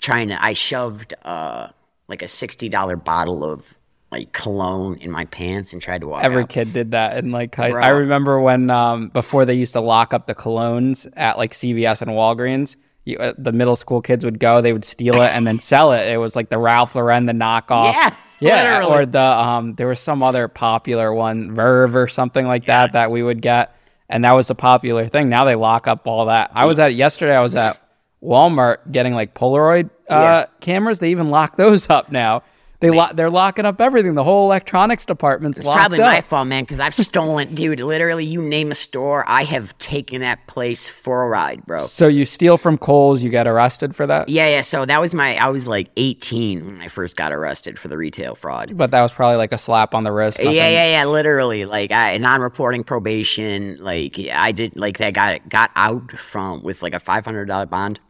trying 0.00 0.28
to 0.28 0.42
I 0.42 0.52
shoved 0.52 1.14
uh 1.22 1.68
like 2.08 2.22
a 2.22 2.28
sixty 2.28 2.68
dollar 2.68 2.96
bottle 2.96 3.44
of 3.44 3.74
like 4.10 4.32
cologne 4.32 4.98
in 4.98 5.10
my 5.10 5.24
pants 5.26 5.72
and 5.72 5.80
tried 5.80 6.00
to 6.00 6.08
walk. 6.08 6.24
Every 6.24 6.42
out. 6.42 6.48
kid 6.48 6.72
did 6.72 6.90
that, 6.92 7.16
and 7.16 7.30
like 7.30 7.58
I, 7.58 7.68
I, 7.68 7.88
remember 7.90 8.40
when 8.40 8.68
um, 8.68 9.08
before 9.08 9.44
they 9.44 9.54
used 9.54 9.74
to 9.74 9.80
lock 9.80 10.12
up 10.12 10.26
the 10.26 10.34
colognes 10.34 11.10
at 11.16 11.38
like 11.38 11.52
CVS 11.52 12.02
and 12.02 12.10
Walgreens. 12.10 12.76
You, 13.04 13.16
uh, 13.16 13.32
the 13.38 13.52
middle 13.52 13.76
school 13.76 14.02
kids 14.02 14.26
would 14.26 14.38
go, 14.38 14.60
they 14.60 14.74
would 14.74 14.84
steal 14.84 15.22
it 15.22 15.28
and 15.28 15.46
then 15.46 15.58
sell 15.60 15.92
it. 15.92 16.08
It 16.08 16.18
was 16.18 16.36
like 16.36 16.50
the 16.50 16.58
Ralph 16.58 16.94
Lauren, 16.94 17.26
the 17.26 17.32
knockoff. 17.32 17.94
Yeah, 17.94 18.14
yeah, 18.40 18.78
literally. 18.78 19.02
or 19.02 19.06
the 19.06 19.20
um, 19.20 19.74
there 19.76 19.86
was 19.86 20.00
some 20.00 20.22
other 20.22 20.48
popular 20.48 21.12
one, 21.14 21.54
Verve 21.54 21.94
or 21.94 22.08
something 22.08 22.46
like 22.46 22.66
yeah. 22.66 22.80
that, 22.80 22.92
that 22.94 23.10
we 23.10 23.22
would 23.22 23.40
get, 23.40 23.74
and 24.08 24.24
that 24.24 24.32
was 24.32 24.48
the 24.48 24.54
popular 24.54 25.06
thing. 25.06 25.28
Now 25.28 25.44
they 25.44 25.54
lock 25.54 25.86
up 25.86 26.06
all 26.06 26.26
that. 26.26 26.50
I 26.52 26.66
was 26.66 26.78
at 26.78 26.94
yesterday. 26.94 27.36
I 27.36 27.40
was 27.40 27.54
at 27.54 27.80
Walmart 28.22 28.90
getting 28.90 29.14
like 29.14 29.34
Polaroid 29.34 29.86
uh, 30.08 30.14
yeah. 30.14 30.46
cameras. 30.60 30.98
They 30.98 31.10
even 31.10 31.30
lock 31.30 31.56
those 31.56 31.88
up 31.90 32.10
now. 32.12 32.42
They 32.80 32.90
lo- 32.90 33.10
they're 33.12 33.30
locking 33.30 33.66
up 33.66 33.78
everything. 33.78 34.14
The 34.14 34.24
whole 34.24 34.46
electronics 34.46 35.04
department's 35.04 35.58
it's 35.58 35.66
locked 35.66 35.78
probably 35.78 36.00
up. 36.00 36.12
my 36.12 36.20
fault, 36.22 36.46
man, 36.48 36.64
because 36.64 36.80
I've 36.80 36.94
stolen, 36.94 37.54
dude. 37.54 37.78
Literally, 37.80 38.24
you 38.24 38.40
name 38.40 38.70
a 38.70 38.74
store, 38.74 39.22
I 39.28 39.44
have 39.44 39.76
taken 39.76 40.22
that 40.22 40.46
place 40.46 40.88
for 40.88 41.24
a 41.24 41.28
ride, 41.28 41.64
bro. 41.66 41.80
So 41.80 42.08
you 42.08 42.24
steal 42.24 42.56
from 42.56 42.78
Kohl's, 42.78 43.22
you 43.22 43.28
get 43.28 43.46
arrested 43.46 43.94
for 43.94 44.06
that. 44.06 44.30
Yeah, 44.30 44.48
yeah. 44.48 44.62
So 44.62 44.86
that 44.86 44.98
was 44.98 45.12
my. 45.12 45.36
I 45.36 45.48
was 45.48 45.66
like 45.66 45.90
18 45.98 46.64
when 46.64 46.80
I 46.80 46.88
first 46.88 47.16
got 47.16 47.32
arrested 47.32 47.78
for 47.78 47.88
the 47.88 47.98
retail 47.98 48.34
fraud. 48.34 48.74
But 48.74 48.92
that 48.92 49.02
was 49.02 49.12
probably 49.12 49.36
like 49.36 49.52
a 49.52 49.58
slap 49.58 49.94
on 49.94 50.04
the 50.04 50.12
wrist. 50.12 50.38
Nothing. 50.38 50.56
Yeah, 50.56 50.68
yeah, 50.68 50.90
yeah. 50.90 51.04
Literally, 51.04 51.66
like 51.66 51.92
I, 51.92 52.16
non-reporting 52.16 52.84
probation. 52.84 53.76
Like 53.78 54.18
I 54.32 54.52
did, 54.52 54.74
like 54.76 54.96
that 54.98 55.12
got 55.12 55.46
got 55.50 55.70
out 55.76 56.12
from 56.12 56.62
with 56.62 56.82
like 56.82 56.94
a 56.94 57.00
$500 57.00 57.68
bond 57.68 58.00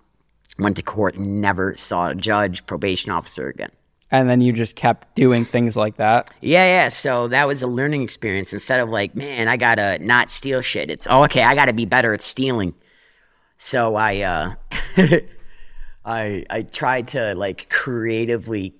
went 0.60 0.76
to 0.76 0.82
court, 0.82 1.18
never 1.18 1.74
saw 1.74 2.08
a 2.08 2.14
judge, 2.14 2.66
probation 2.66 3.10
officer 3.10 3.48
again. 3.48 3.70
And 4.12 4.28
then 4.28 4.40
you 4.40 4.52
just 4.52 4.74
kept 4.74 5.14
doing 5.14 5.44
things 5.44 5.76
like 5.76 5.96
that? 5.96 6.30
Yeah, 6.40 6.64
yeah. 6.64 6.88
So 6.88 7.28
that 7.28 7.46
was 7.46 7.62
a 7.62 7.68
learning 7.68 8.02
experience. 8.02 8.52
Instead 8.52 8.80
of 8.80 8.88
like, 8.88 9.14
man, 9.14 9.46
I 9.46 9.56
gotta 9.56 9.98
not 10.00 10.30
steal 10.30 10.60
shit. 10.60 10.90
It's 10.90 11.06
oh, 11.08 11.24
okay, 11.24 11.42
I 11.42 11.54
gotta 11.54 11.72
be 11.72 11.84
better 11.84 12.12
at 12.12 12.20
stealing. 12.20 12.74
So 13.56 13.94
I, 13.94 14.20
uh, 14.20 14.54
I, 16.04 16.44
I 16.50 16.62
tried 16.62 17.08
to 17.08 17.34
like 17.34 17.70
creatively 17.70 18.74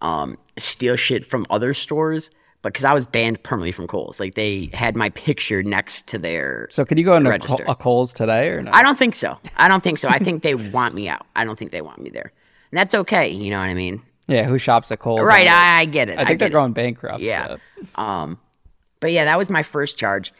um, 0.00 0.38
steal 0.56 0.96
shit 0.96 1.26
from 1.26 1.46
other 1.50 1.74
stores 1.74 2.30
because 2.62 2.84
I 2.84 2.92
was 2.92 3.06
banned 3.06 3.42
permanently 3.42 3.72
from 3.72 3.86
Kohl's. 3.86 4.20
Like 4.20 4.34
they 4.34 4.70
had 4.72 4.96
my 4.96 5.10
picture 5.10 5.62
next 5.62 6.06
to 6.08 6.18
their. 6.18 6.68
So 6.70 6.84
could 6.84 6.98
you 6.98 7.04
go 7.04 7.16
into 7.16 7.30
register. 7.30 7.64
a 7.66 7.74
Kohl's 7.74 8.12
today 8.12 8.48
or 8.48 8.62
no? 8.62 8.70
I 8.72 8.82
don't 8.82 8.98
think 8.98 9.14
so. 9.14 9.38
I 9.56 9.68
don't 9.68 9.82
think 9.82 9.98
so. 9.98 10.08
I 10.08 10.18
think 10.18 10.42
they 10.42 10.54
want 10.54 10.94
me 10.94 11.08
out. 11.08 11.26
I 11.34 11.44
don't 11.44 11.58
think 11.58 11.72
they 11.72 11.80
want 11.80 12.00
me 12.00 12.10
there, 12.10 12.32
and 12.70 12.78
that's 12.78 12.94
okay. 12.94 13.30
You 13.30 13.50
know 13.50 13.58
what 13.58 13.64
I 13.64 13.74
mean? 13.74 14.02
Yeah. 14.26 14.44
Who 14.44 14.58
shops 14.58 14.92
at 14.92 14.98
Kohl's? 14.98 15.22
Right. 15.22 15.48
I, 15.48 15.80
I, 15.80 15.84
get 15.86 16.08
it. 16.08 16.18
I 16.18 16.24
think 16.24 16.42
I 16.42 16.48
they're 16.48 16.50
going 16.50 16.72
bankrupt. 16.72 17.20
Yeah. 17.20 17.56
So. 17.56 18.00
Um, 18.00 18.38
but 19.00 19.12
yeah, 19.12 19.24
that 19.24 19.38
was 19.38 19.50
my 19.50 19.62
first 19.62 19.96
charge. 19.96 20.32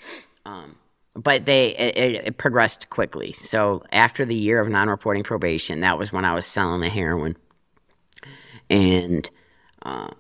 Um, 0.45 0.77
but 1.15 1.45
they 1.45 1.77
it, 1.77 2.27
it, 2.27 2.39
progressed 2.39 2.89
quickly. 2.91 3.33
So 3.33 3.83
after 3.91 4.25
the 4.25 4.35
year 4.35 4.61
of 4.61 4.69
non-reporting 4.69 5.25
probation, 5.25 5.81
that 5.81 5.99
was 5.99 6.13
when 6.13 6.25
I 6.25 6.35
was 6.35 6.47
selling 6.47 6.81
the 6.81 6.91
heroin, 6.91 7.37
and. 8.69 9.29
Uh, 9.83 10.11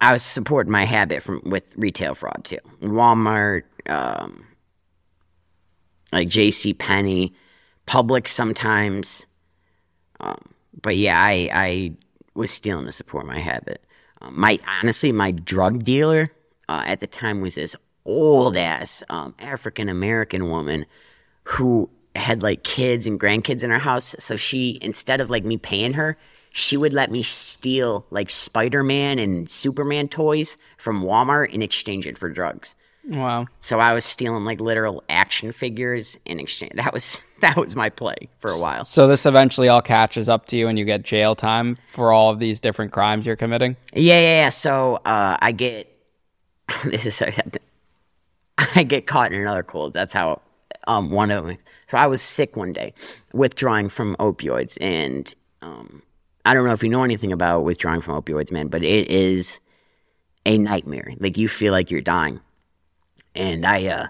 I 0.00 0.12
was 0.12 0.22
supporting 0.22 0.72
my 0.72 0.84
habit 0.84 1.22
from 1.22 1.40
with 1.44 1.64
retail 1.76 2.14
fraud 2.14 2.42
too. 2.44 2.58
Walmart, 2.82 3.62
um, 3.86 4.46
like 6.12 6.28
J.C. 6.28 6.74
Penney, 6.74 7.34
Publix 7.86 8.28
sometimes. 8.28 9.26
Um, 10.20 10.54
but 10.80 10.96
yeah, 10.96 11.20
I 11.20 11.48
I 11.52 11.92
was 12.34 12.50
stealing 12.50 12.86
to 12.86 12.92
support 12.92 13.26
my 13.26 13.38
habit. 13.38 13.84
Um, 14.20 14.38
my 14.38 14.58
honestly, 14.66 15.12
my 15.12 15.30
drug 15.30 15.84
dealer 15.84 16.30
uh, 16.68 16.82
at 16.86 17.00
the 17.00 17.06
time 17.06 17.40
was 17.40 17.54
this 17.54 17.76
old 18.04 18.56
ass 18.56 19.02
um, 19.08 19.34
African 19.38 19.88
American 19.88 20.48
woman 20.48 20.86
who 21.44 21.88
had 22.16 22.42
like 22.42 22.62
kids 22.62 23.06
and 23.06 23.18
grandkids 23.18 23.62
in 23.62 23.70
her 23.70 23.78
house. 23.78 24.14
So 24.18 24.36
she 24.36 24.78
instead 24.82 25.20
of 25.20 25.30
like 25.30 25.44
me 25.44 25.58
paying 25.58 25.94
her, 25.94 26.16
she 26.56 26.76
would 26.76 26.92
let 26.92 27.10
me 27.10 27.20
steal 27.20 28.06
like 28.10 28.30
Spider 28.30 28.84
Man 28.84 29.18
and 29.18 29.50
Superman 29.50 30.06
toys 30.06 30.56
from 30.78 31.02
Walmart 31.02 31.50
in 31.50 31.62
exchange 31.62 32.06
it 32.06 32.16
for 32.16 32.28
drugs. 32.28 32.76
Wow. 33.08 33.46
So 33.60 33.80
I 33.80 33.92
was 33.92 34.04
stealing 34.04 34.44
like 34.44 34.60
literal 34.60 35.02
action 35.08 35.50
figures 35.50 36.16
in 36.24 36.38
exchange. 36.38 36.74
That 36.76 36.92
was 36.92 37.20
that 37.40 37.56
was 37.56 37.74
my 37.74 37.90
play 37.90 38.28
for 38.38 38.52
a 38.52 38.58
while. 38.58 38.84
So 38.84 39.08
this 39.08 39.26
eventually 39.26 39.68
all 39.68 39.82
catches 39.82 40.28
up 40.28 40.46
to 40.46 40.56
you 40.56 40.68
and 40.68 40.78
you 40.78 40.84
get 40.84 41.02
jail 41.02 41.34
time 41.34 41.76
for 41.88 42.12
all 42.12 42.30
of 42.30 42.38
these 42.38 42.60
different 42.60 42.92
crimes 42.92 43.26
you're 43.26 43.34
committing? 43.34 43.76
Yeah, 43.92 44.20
yeah, 44.20 44.42
yeah. 44.42 44.48
So 44.50 45.00
uh, 45.04 45.36
I 45.40 45.50
get 45.50 45.92
this 46.84 47.04
is 47.04 47.20
I 48.76 48.84
get 48.84 49.08
caught 49.08 49.32
in 49.32 49.40
another 49.40 49.64
cold. 49.64 49.92
That's 49.92 50.12
how 50.12 50.40
um, 50.86 51.10
one 51.10 51.32
of 51.32 51.46
them. 51.46 51.58
So 51.90 51.98
I 51.98 52.06
was 52.06 52.22
sick 52.22 52.54
one 52.54 52.72
day, 52.72 52.94
withdrawing 53.32 53.88
from 53.88 54.14
opioids, 54.20 54.78
and 54.80 55.34
um, 55.62 56.03
I 56.44 56.54
don't 56.54 56.66
know 56.66 56.72
if 56.72 56.82
you 56.82 56.90
know 56.90 57.04
anything 57.04 57.32
about 57.32 57.64
withdrawing 57.64 58.00
from 58.00 58.20
opioids, 58.20 58.52
man, 58.52 58.68
but 58.68 58.84
it 58.84 59.08
is 59.08 59.60
a 60.44 60.58
nightmare. 60.58 61.12
Like 61.18 61.38
you 61.38 61.48
feel 61.48 61.72
like 61.72 61.90
you're 61.90 62.00
dying. 62.00 62.40
And 63.34 63.64
I, 63.64 63.86
uh, 63.86 64.06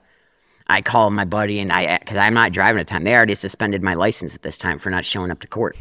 I 0.66 0.82
call 0.82 1.10
my 1.10 1.24
buddy 1.24 1.60
and 1.60 1.72
I, 1.72 1.98
cause 2.04 2.16
I'm 2.16 2.34
not 2.34 2.52
driving 2.52 2.80
at 2.80 2.86
the 2.86 2.90
time. 2.90 3.04
They 3.04 3.14
already 3.14 3.34
suspended 3.34 3.82
my 3.82 3.94
license 3.94 4.34
at 4.34 4.42
this 4.42 4.58
time 4.58 4.78
for 4.78 4.90
not 4.90 5.04
showing 5.04 5.30
up 5.30 5.40
to 5.40 5.46
court. 5.46 5.76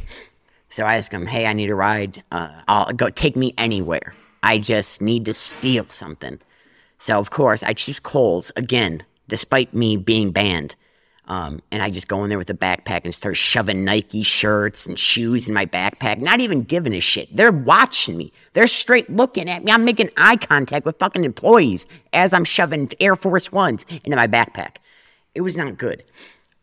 So 0.69 0.85
I 0.85 0.97
ask 0.97 1.11
him, 1.11 1.25
Hey, 1.25 1.45
I 1.45 1.53
need 1.53 1.69
a 1.69 1.75
ride. 1.75 2.23
Uh, 2.31 2.61
I'll 2.67 2.93
go 2.93 3.09
take 3.09 3.35
me 3.35 3.53
anywhere. 3.57 4.15
I 4.41 4.57
just 4.57 5.01
need 5.01 5.25
to 5.25 5.33
steal 5.33 5.85
something. 5.85 6.39
So 6.97 7.17
of 7.17 7.29
course 7.29 7.63
I 7.63 7.73
choose 7.73 7.99
Kohl's 7.99 8.51
again, 8.55 9.03
despite 9.27 9.73
me 9.73 9.97
being 9.97 10.31
banned. 10.31 10.75
Um, 11.25 11.61
and 11.71 11.81
I 11.81 11.89
just 11.89 12.09
go 12.09 12.23
in 12.23 12.29
there 12.29 12.37
with 12.37 12.49
a 12.49 12.53
backpack 12.55 13.01
and 13.05 13.15
start 13.15 13.37
shoving 13.37 13.85
Nike 13.85 14.23
shirts 14.23 14.85
and 14.85 14.99
shoes 14.99 15.47
in 15.47 15.53
my 15.53 15.65
backpack, 15.65 16.19
not 16.19 16.41
even 16.41 16.63
giving 16.63 16.93
a 16.93 16.99
shit. 16.99 17.33
They're 17.33 17.51
watching 17.51 18.17
me. 18.17 18.33
They're 18.51 18.67
straight 18.67 19.09
looking 19.09 19.49
at 19.49 19.63
me. 19.63 19.71
I'm 19.71 19.85
making 19.85 20.09
eye 20.17 20.35
contact 20.35 20.85
with 20.85 20.99
fucking 20.99 21.23
employees 21.23 21.85
as 22.11 22.33
I'm 22.33 22.43
shoving 22.43 22.91
Air 22.99 23.15
Force 23.15 23.51
Ones 23.53 23.85
into 24.03 24.17
my 24.17 24.27
backpack. 24.27 24.77
It 25.33 25.41
was 25.41 25.55
not 25.55 25.77
good. 25.77 26.03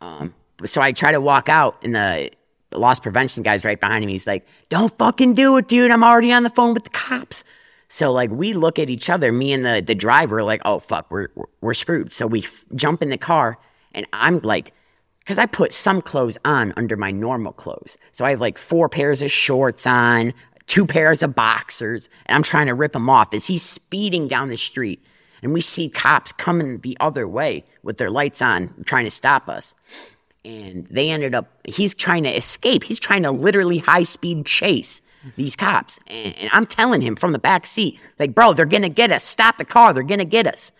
Um, 0.02 0.34
so 0.66 0.82
I 0.82 0.92
try 0.92 1.12
to 1.12 1.20
walk 1.22 1.48
out, 1.48 1.82
and 1.82 1.94
the 1.94 2.30
loss 2.72 3.00
prevention 3.00 3.42
guy's 3.42 3.64
right 3.64 3.80
behind 3.80 4.04
me. 4.04 4.12
He's 4.12 4.26
like, 4.26 4.46
Don't 4.68 4.96
fucking 4.98 5.34
do 5.34 5.56
it, 5.56 5.68
dude. 5.68 5.90
I'm 5.90 6.04
already 6.04 6.32
on 6.32 6.42
the 6.42 6.50
phone 6.50 6.74
with 6.74 6.84
the 6.84 6.90
cops. 6.90 7.44
So 7.88 8.12
like 8.12 8.30
we 8.30 8.52
look 8.52 8.78
at 8.78 8.90
each 8.90 9.08
other, 9.10 9.32
me 9.32 9.52
and 9.52 9.64
the 9.64 9.82
the 9.84 9.94
driver, 9.94 10.42
like, 10.42 10.60
oh 10.64 10.78
fuck, 10.78 11.10
we're 11.10 11.28
we're, 11.34 11.46
we're 11.60 11.74
screwed. 11.74 12.12
So 12.12 12.26
we 12.26 12.44
f- 12.44 12.66
jump 12.76 13.02
in 13.02 13.08
the 13.08 13.18
car 13.18 13.58
and 13.92 14.06
I'm 14.12 14.40
like, 14.40 14.72
because 15.20 15.38
I 15.38 15.46
put 15.46 15.72
some 15.72 16.02
clothes 16.02 16.38
on 16.44 16.72
under 16.76 16.96
my 16.96 17.10
normal 17.10 17.52
clothes. 17.52 17.96
So 18.12 18.24
I 18.24 18.30
have 18.30 18.40
like 18.40 18.58
four 18.58 18.88
pairs 18.88 19.22
of 19.22 19.30
shorts 19.30 19.86
on, 19.86 20.32
two 20.66 20.86
pairs 20.86 21.22
of 21.22 21.34
boxers, 21.34 22.08
and 22.26 22.36
I'm 22.36 22.42
trying 22.42 22.66
to 22.66 22.74
rip 22.74 22.96
him 22.96 23.10
off 23.10 23.34
as 23.34 23.46
he's 23.46 23.62
speeding 23.62 24.28
down 24.28 24.48
the 24.48 24.56
street. 24.56 25.04
And 25.42 25.52
we 25.52 25.60
see 25.60 25.88
cops 25.88 26.32
coming 26.32 26.78
the 26.80 26.96
other 27.00 27.26
way 27.26 27.64
with 27.82 27.96
their 27.96 28.10
lights 28.10 28.42
on, 28.42 28.74
trying 28.84 29.04
to 29.04 29.10
stop 29.10 29.48
us. 29.48 29.74
And 30.44 30.86
they 30.86 31.10
ended 31.10 31.34
up, 31.34 31.48
he's 31.64 31.94
trying 31.94 32.24
to 32.24 32.36
escape. 32.36 32.84
He's 32.84 33.00
trying 33.00 33.22
to 33.22 33.30
literally 33.30 33.78
high 33.78 34.02
speed 34.02 34.46
chase 34.46 35.02
these 35.36 35.56
cops. 35.56 35.98
And, 36.06 36.36
and 36.36 36.50
I'm 36.52 36.66
telling 36.66 37.00
him 37.00 37.16
from 37.16 37.32
the 37.32 37.38
back 37.38 37.66
seat, 37.66 37.98
like, 38.18 38.34
bro, 38.34 38.52
they're 38.52 38.66
going 38.66 38.82
to 38.82 38.88
get 38.88 39.12
us. 39.12 39.24
Stop 39.24 39.58
the 39.58 39.64
car. 39.64 39.92
They're 39.92 40.02
going 40.02 40.18
to 40.18 40.24
get 40.24 40.46
us. 40.46 40.72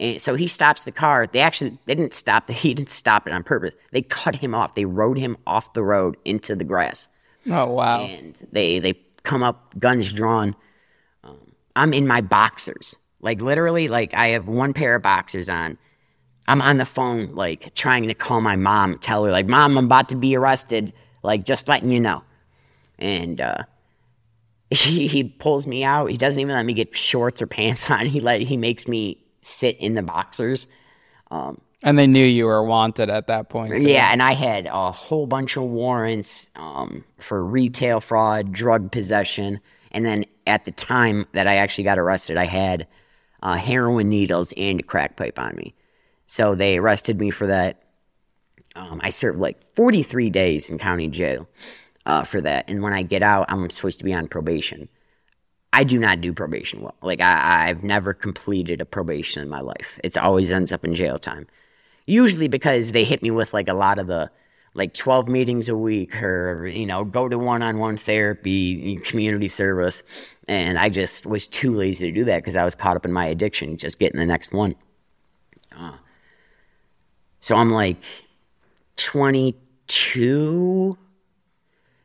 And 0.00 0.20
so 0.20 0.34
he 0.34 0.48
stops 0.48 0.84
the 0.84 0.92
car. 0.92 1.28
They 1.30 1.40
actually 1.40 1.78
they 1.84 1.94
didn't 1.94 2.14
stop. 2.14 2.46
The, 2.46 2.52
he 2.54 2.74
didn't 2.74 2.90
stop 2.90 3.28
it 3.28 3.32
on 3.32 3.44
purpose. 3.44 3.74
They 3.92 4.02
cut 4.02 4.34
him 4.34 4.54
off. 4.54 4.74
They 4.74 4.86
rode 4.86 5.18
him 5.18 5.36
off 5.46 5.74
the 5.74 5.84
road 5.84 6.16
into 6.24 6.56
the 6.56 6.64
grass. 6.64 7.08
Oh 7.48 7.66
wow! 7.66 8.00
And 8.00 8.36
they 8.50 8.80
they 8.80 8.94
come 9.22 9.42
up, 9.42 9.78
guns 9.78 10.12
drawn. 10.12 10.56
Um, 11.22 11.38
I'm 11.76 11.94
in 11.94 12.06
my 12.06 12.22
boxers, 12.22 12.96
like 13.20 13.40
literally, 13.40 13.88
like 13.88 14.14
I 14.14 14.28
have 14.28 14.48
one 14.48 14.72
pair 14.72 14.96
of 14.96 15.02
boxers 15.02 15.48
on. 15.48 15.78
I'm 16.48 16.62
on 16.62 16.78
the 16.78 16.84
phone, 16.84 17.34
like 17.34 17.74
trying 17.74 18.08
to 18.08 18.14
call 18.14 18.40
my 18.40 18.56
mom, 18.56 18.98
tell 18.98 19.24
her 19.24 19.30
like, 19.30 19.46
"Mom, 19.46 19.78
I'm 19.78 19.84
about 19.84 20.08
to 20.08 20.16
be 20.16 20.34
arrested." 20.34 20.92
Like 21.22 21.44
just 21.44 21.68
letting 21.68 21.90
you 21.90 22.00
know. 22.00 22.22
And 22.98 23.40
uh, 23.40 23.64
he 24.70 25.06
he 25.06 25.24
pulls 25.24 25.66
me 25.66 25.84
out. 25.84 26.10
He 26.10 26.16
doesn't 26.16 26.40
even 26.40 26.54
let 26.54 26.64
me 26.64 26.72
get 26.72 26.96
shorts 26.96 27.42
or 27.42 27.46
pants 27.46 27.90
on. 27.90 28.06
He 28.06 28.20
let 28.20 28.40
he 28.40 28.56
makes 28.56 28.88
me 28.88 29.22
sit 29.40 29.76
in 29.78 29.94
the 29.94 30.02
boxers. 30.02 30.68
Um, 31.30 31.60
and 31.82 31.98
they 31.98 32.06
knew 32.06 32.24
you 32.24 32.44
were 32.44 32.62
wanted 32.62 33.08
at 33.08 33.26
that 33.28 33.48
point. 33.48 33.72
Too. 33.72 33.88
Yeah, 33.88 34.10
and 34.12 34.22
I 34.22 34.32
had 34.32 34.66
a 34.66 34.92
whole 34.92 35.26
bunch 35.26 35.56
of 35.56 35.62
warrants 35.64 36.50
um, 36.56 37.04
for 37.18 37.44
retail 37.44 38.00
fraud, 38.00 38.52
drug 38.52 38.92
possession, 38.92 39.60
and 39.92 40.04
then 40.04 40.26
at 40.46 40.64
the 40.64 40.72
time 40.72 41.26
that 41.32 41.46
I 41.46 41.56
actually 41.56 41.84
got 41.84 41.98
arrested, 41.98 42.36
I 42.36 42.44
had 42.44 42.86
uh, 43.42 43.54
heroin 43.54 44.08
needles 44.08 44.52
and 44.56 44.80
a 44.80 44.82
crack 44.82 45.16
pipe 45.16 45.38
on 45.38 45.56
me. 45.56 45.74
So 46.26 46.54
they 46.54 46.76
arrested 46.76 47.18
me 47.18 47.30
for 47.30 47.46
that. 47.46 47.82
Um, 48.76 49.00
I 49.02 49.10
served 49.10 49.38
like 49.38 49.60
43 49.62 50.30
days 50.30 50.70
in 50.70 50.78
county 50.78 51.08
jail 51.08 51.48
uh, 52.04 52.24
for 52.24 52.40
that, 52.42 52.68
and 52.68 52.82
when 52.82 52.92
I 52.92 53.02
get 53.02 53.22
out, 53.22 53.46
I'm 53.48 53.68
supposed 53.70 53.98
to 54.00 54.04
be 54.04 54.12
on 54.12 54.28
probation. 54.28 54.88
I 55.72 55.84
do 55.84 55.98
not 55.98 56.20
do 56.20 56.32
probation 56.32 56.82
well. 56.82 56.96
Like 57.02 57.20
I, 57.20 57.68
I've 57.68 57.84
never 57.84 58.12
completed 58.12 58.80
a 58.80 58.84
probation 58.84 59.42
in 59.42 59.48
my 59.48 59.60
life. 59.60 60.00
It's 60.02 60.16
always 60.16 60.50
ends 60.50 60.72
up 60.72 60.84
in 60.84 60.94
jail 60.94 61.18
time. 61.18 61.46
Usually 62.06 62.48
because 62.48 62.92
they 62.92 63.04
hit 63.04 63.22
me 63.22 63.30
with 63.30 63.54
like 63.54 63.68
a 63.68 63.74
lot 63.74 63.98
of 63.98 64.08
the 64.08 64.30
like 64.74 64.94
12 64.94 65.28
meetings 65.28 65.68
a 65.68 65.76
week 65.76 66.22
or 66.22 66.66
you 66.66 66.86
know 66.86 67.04
go 67.04 67.28
to 67.28 67.38
one-on-one 67.38 67.96
therapy 67.96 68.96
community 68.98 69.48
service 69.48 70.36
and 70.46 70.78
i 70.78 70.88
just 70.88 71.26
was 71.26 71.48
too 71.48 71.74
lazy 71.74 72.06
to 72.06 72.16
do 72.16 72.24
that 72.24 72.38
because 72.38 72.56
i 72.56 72.64
was 72.64 72.74
caught 72.74 72.96
up 72.96 73.04
in 73.04 73.12
my 73.12 73.26
addiction 73.26 73.76
just 73.76 73.98
getting 73.98 74.20
the 74.20 74.26
next 74.26 74.52
one 74.52 74.74
uh, 75.76 75.96
so 77.40 77.56
i'm 77.56 77.70
like 77.70 77.96
22 78.96 80.96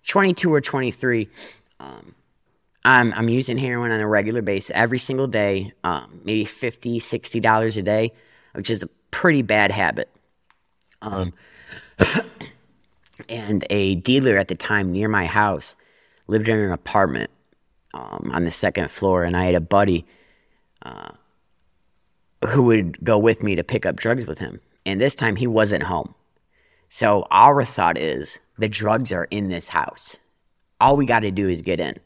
22 0.07 0.53
or 0.53 0.61
23 0.61 1.29
um, 1.79 2.15
I'm, 2.85 3.13
I'm 3.13 3.29
using 3.29 3.57
heroin 3.57 3.91
on 3.91 3.99
a 3.99 4.07
regular 4.07 4.43
basis 4.43 4.71
every 4.75 4.99
single 4.99 5.25
day, 5.25 5.73
um, 5.83 6.21
maybe 6.23 6.45
50 6.45 6.99
$60 6.99 7.77
a 7.77 7.81
day, 7.81 8.13
which 8.53 8.69
is 8.69 8.83
a 8.83 8.87
pretty 9.09 9.41
bad 9.41 9.71
habit. 9.71 10.07
Um, 11.01 11.33
and 13.29 13.65
a 13.71 13.95
dealer 13.95 14.37
at 14.37 14.49
the 14.49 14.55
time 14.55 14.91
near 14.91 15.09
my 15.09 15.25
house 15.25 15.75
lived 16.27 16.47
in 16.47 16.59
an 16.59 16.71
apartment 16.71 17.31
um, 17.95 18.29
on 18.31 18.45
the 18.45 18.51
second 18.51 18.91
floor, 18.91 19.23
and 19.23 19.35
I 19.35 19.45
had 19.45 19.55
a 19.55 19.61
buddy 19.61 20.05
uh, 20.83 21.11
who 22.47 22.63
would 22.63 23.03
go 23.03 23.17
with 23.17 23.41
me 23.41 23.55
to 23.55 23.63
pick 23.63 23.87
up 23.87 23.95
drugs 23.95 24.27
with 24.27 24.37
him. 24.37 24.61
And 24.85 25.01
this 25.01 25.15
time 25.15 25.37
he 25.37 25.47
wasn't 25.47 25.83
home. 25.83 26.13
So 26.89 27.25
our 27.31 27.65
thought 27.65 27.97
is 27.97 28.39
the 28.59 28.69
drugs 28.69 29.11
are 29.11 29.25
in 29.31 29.47
this 29.47 29.69
house. 29.69 30.17
All 30.79 30.95
we 30.95 31.07
got 31.07 31.21
to 31.21 31.31
do 31.31 31.49
is 31.49 31.63
get 31.63 31.79
in. 31.79 31.97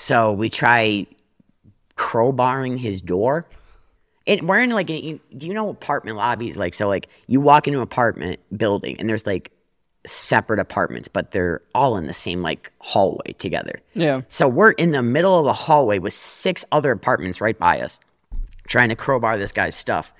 So 0.00 0.32
we 0.32 0.48
try 0.48 1.06
crowbarring 1.94 2.78
his 2.78 3.02
door. 3.02 3.46
And 4.26 4.48
we're 4.48 4.60
in 4.60 4.70
like, 4.70 4.88
a, 4.88 5.20
do 5.36 5.46
you 5.46 5.52
know 5.52 5.68
apartment 5.68 6.16
lobbies? 6.16 6.56
Like, 6.56 6.72
so 6.72 6.88
like 6.88 7.08
you 7.26 7.40
walk 7.40 7.68
into 7.68 7.80
an 7.80 7.82
apartment 7.82 8.40
building 8.56 8.96
and 8.98 9.08
there's 9.08 9.26
like 9.26 9.52
separate 10.06 10.58
apartments, 10.58 11.06
but 11.06 11.32
they're 11.32 11.60
all 11.74 11.98
in 11.98 12.06
the 12.06 12.14
same 12.14 12.40
like 12.40 12.72
hallway 12.80 13.34
together. 13.34 13.80
Yeah. 13.92 14.22
So 14.28 14.48
we're 14.48 14.70
in 14.70 14.92
the 14.92 15.02
middle 15.02 15.38
of 15.38 15.44
the 15.44 15.52
hallway 15.52 15.98
with 15.98 16.14
six 16.14 16.64
other 16.72 16.92
apartments 16.92 17.42
right 17.42 17.58
by 17.58 17.80
us, 17.80 18.00
trying 18.68 18.88
to 18.88 18.96
crowbar 18.96 19.36
this 19.36 19.52
guy's 19.52 19.76
stuff. 19.76 20.14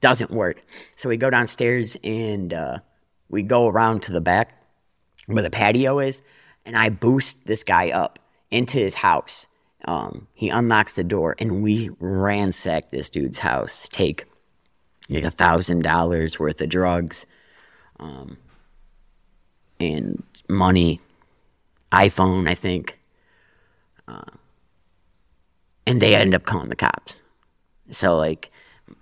Doesn't 0.00 0.30
work. 0.30 0.62
So 0.96 1.10
we 1.10 1.18
go 1.18 1.28
downstairs 1.28 1.98
and 2.02 2.54
uh, 2.54 2.78
we 3.28 3.42
go 3.42 3.68
around 3.68 4.04
to 4.04 4.12
the 4.12 4.22
back 4.22 4.58
where 5.26 5.42
the 5.42 5.50
patio 5.50 5.98
is, 5.98 6.22
and 6.64 6.76
I 6.76 6.88
boost 6.88 7.46
this 7.46 7.62
guy 7.62 7.90
up 7.90 8.18
into 8.52 8.78
his 8.78 8.94
house. 8.96 9.48
Um, 9.86 10.28
he 10.34 10.48
unlocks 10.48 10.92
the 10.92 11.02
door, 11.02 11.34
and 11.40 11.62
we 11.62 11.90
ransack 11.98 12.92
this 12.92 13.10
dude's 13.10 13.40
house, 13.40 13.88
take 13.90 14.26
like 15.08 15.24
a 15.24 15.30
thousand 15.30 15.82
dollars 15.82 16.38
worth 16.38 16.60
of 16.60 16.68
drugs, 16.68 17.26
um, 17.98 18.36
and 19.80 20.22
money, 20.48 21.00
iPhone, 21.90 22.48
I 22.48 22.54
think. 22.54 23.00
Uh, 24.06 24.22
and 25.84 26.00
they 26.00 26.14
end 26.14 26.34
up 26.34 26.44
calling 26.44 26.68
the 26.68 26.76
cops. 26.76 27.24
So 27.90 28.16
like, 28.16 28.52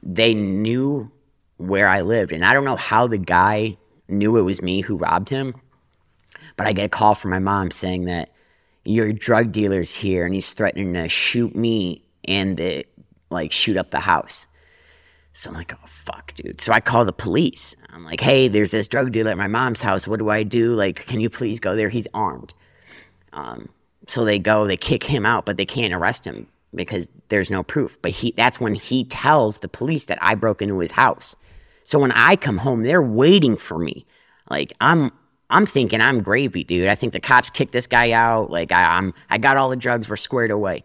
they 0.03 0.33
knew 0.33 1.11
where 1.59 1.89
I 1.89 2.01
lived, 2.01 2.33
and 2.33 2.45
I 2.45 2.55
don't 2.55 2.65
know 2.65 2.77
how 2.77 3.07
the 3.07 3.19
guy 3.19 3.77
knew 4.09 4.39
it 4.39 4.43
was 4.43 4.63
me 4.63 4.81
who 4.81 4.97
robbed 4.97 5.29
him, 5.29 5.55
but 6.57 6.67
I 6.67 6.73
get 6.73 6.87
a 6.87 6.89
call 6.89 7.15
from 7.15 7.31
my 7.33 7.39
mom 7.39 7.71
saying 7.71 8.07
that 8.07 8.31
your 8.85 9.13
drug 9.13 9.53
dealer's 9.53 9.95
here 9.95 10.25
and 10.25 10.35
he's 10.35 10.53
threatening 10.53 10.95
to 10.95 11.09
shoot 11.09 11.55
me 11.55 12.05
and 12.25 12.57
the, 12.57 12.87
like 13.31 13.53
shoot 13.53 13.77
up 13.77 13.91
the 13.91 14.01
house. 14.01 14.47
So 15.33 15.51
I'm 15.51 15.57
like, 15.57 15.73
oh 15.73 15.87
fuck, 15.87 16.35
dude. 16.35 16.61
So 16.61 16.73
I 16.73 16.81
call 16.81 17.05
the 17.05 17.13
police. 17.13 17.77
I'm 17.91 18.05
like, 18.05 18.21
hey, 18.21 18.49
there's 18.49 18.73
this 18.73 18.89
drug 18.89 19.13
dealer 19.13 19.31
at 19.31 19.39
my 19.39 19.47
mom's 19.47 19.83
house. 19.83 20.07
What 20.07 20.19
do 20.19 20.29
I 20.29 20.43
do? 20.43 20.71
Like, 20.71 21.07
can 21.07 21.21
you 21.21 21.31
please 21.31 21.61
go 21.61 21.77
there? 21.77 21.89
He's 21.89 22.09
armed. 22.13 22.53
Um, 23.33 23.69
so 24.07 24.25
they 24.25 24.39
go, 24.39 24.67
they 24.67 24.77
kick 24.77 25.05
him 25.05 25.25
out, 25.25 25.47
but 25.47 25.57
they 25.57 25.67
can't 25.67 25.95
arrest 25.95 26.27
him 26.27 26.49
because 26.75 27.09
there's 27.29 27.51
no 27.51 27.63
proof. 27.63 28.01
But 28.03 28.11
he 28.11 28.35
that's 28.37 28.61
when 28.61 28.75
he 28.75 29.05
tells 29.05 29.59
the 29.59 29.69
police 29.69 30.07
that 30.07 30.19
I 30.21 30.35
broke 30.35 30.63
into 30.63 30.79
his 30.81 30.93
house. 30.93 31.37
So 31.83 31.99
when 31.99 32.13
I 32.13 32.37
come 32.37 32.59
home, 32.59 32.83
they're 32.83 33.03
waiting 33.03 33.57
for 33.57 33.79
me. 33.79 34.07
Like 34.49 34.73
I'm 34.81 35.13
I'm 35.51 35.67
thinking 35.67 36.01
I'm 36.01 36.23
gravy, 36.23 36.65
dude. 36.65 36.89
I 36.89 36.95
think 36.95 37.13
the 37.13 37.21
cops 37.21 37.51
kicked 37.51 37.73
this 37.73 37.87
guy 37.87 38.13
out. 38.13 38.51
Like 38.51 38.73
I, 38.73 38.83
I'm, 38.97 39.13
I 39.29 39.39
got 39.39 39.57
all 39.57 39.69
the 39.69 39.77
drugs. 39.77 40.09
We're 40.09 40.17
squared 40.17 40.51
away. 40.51 40.85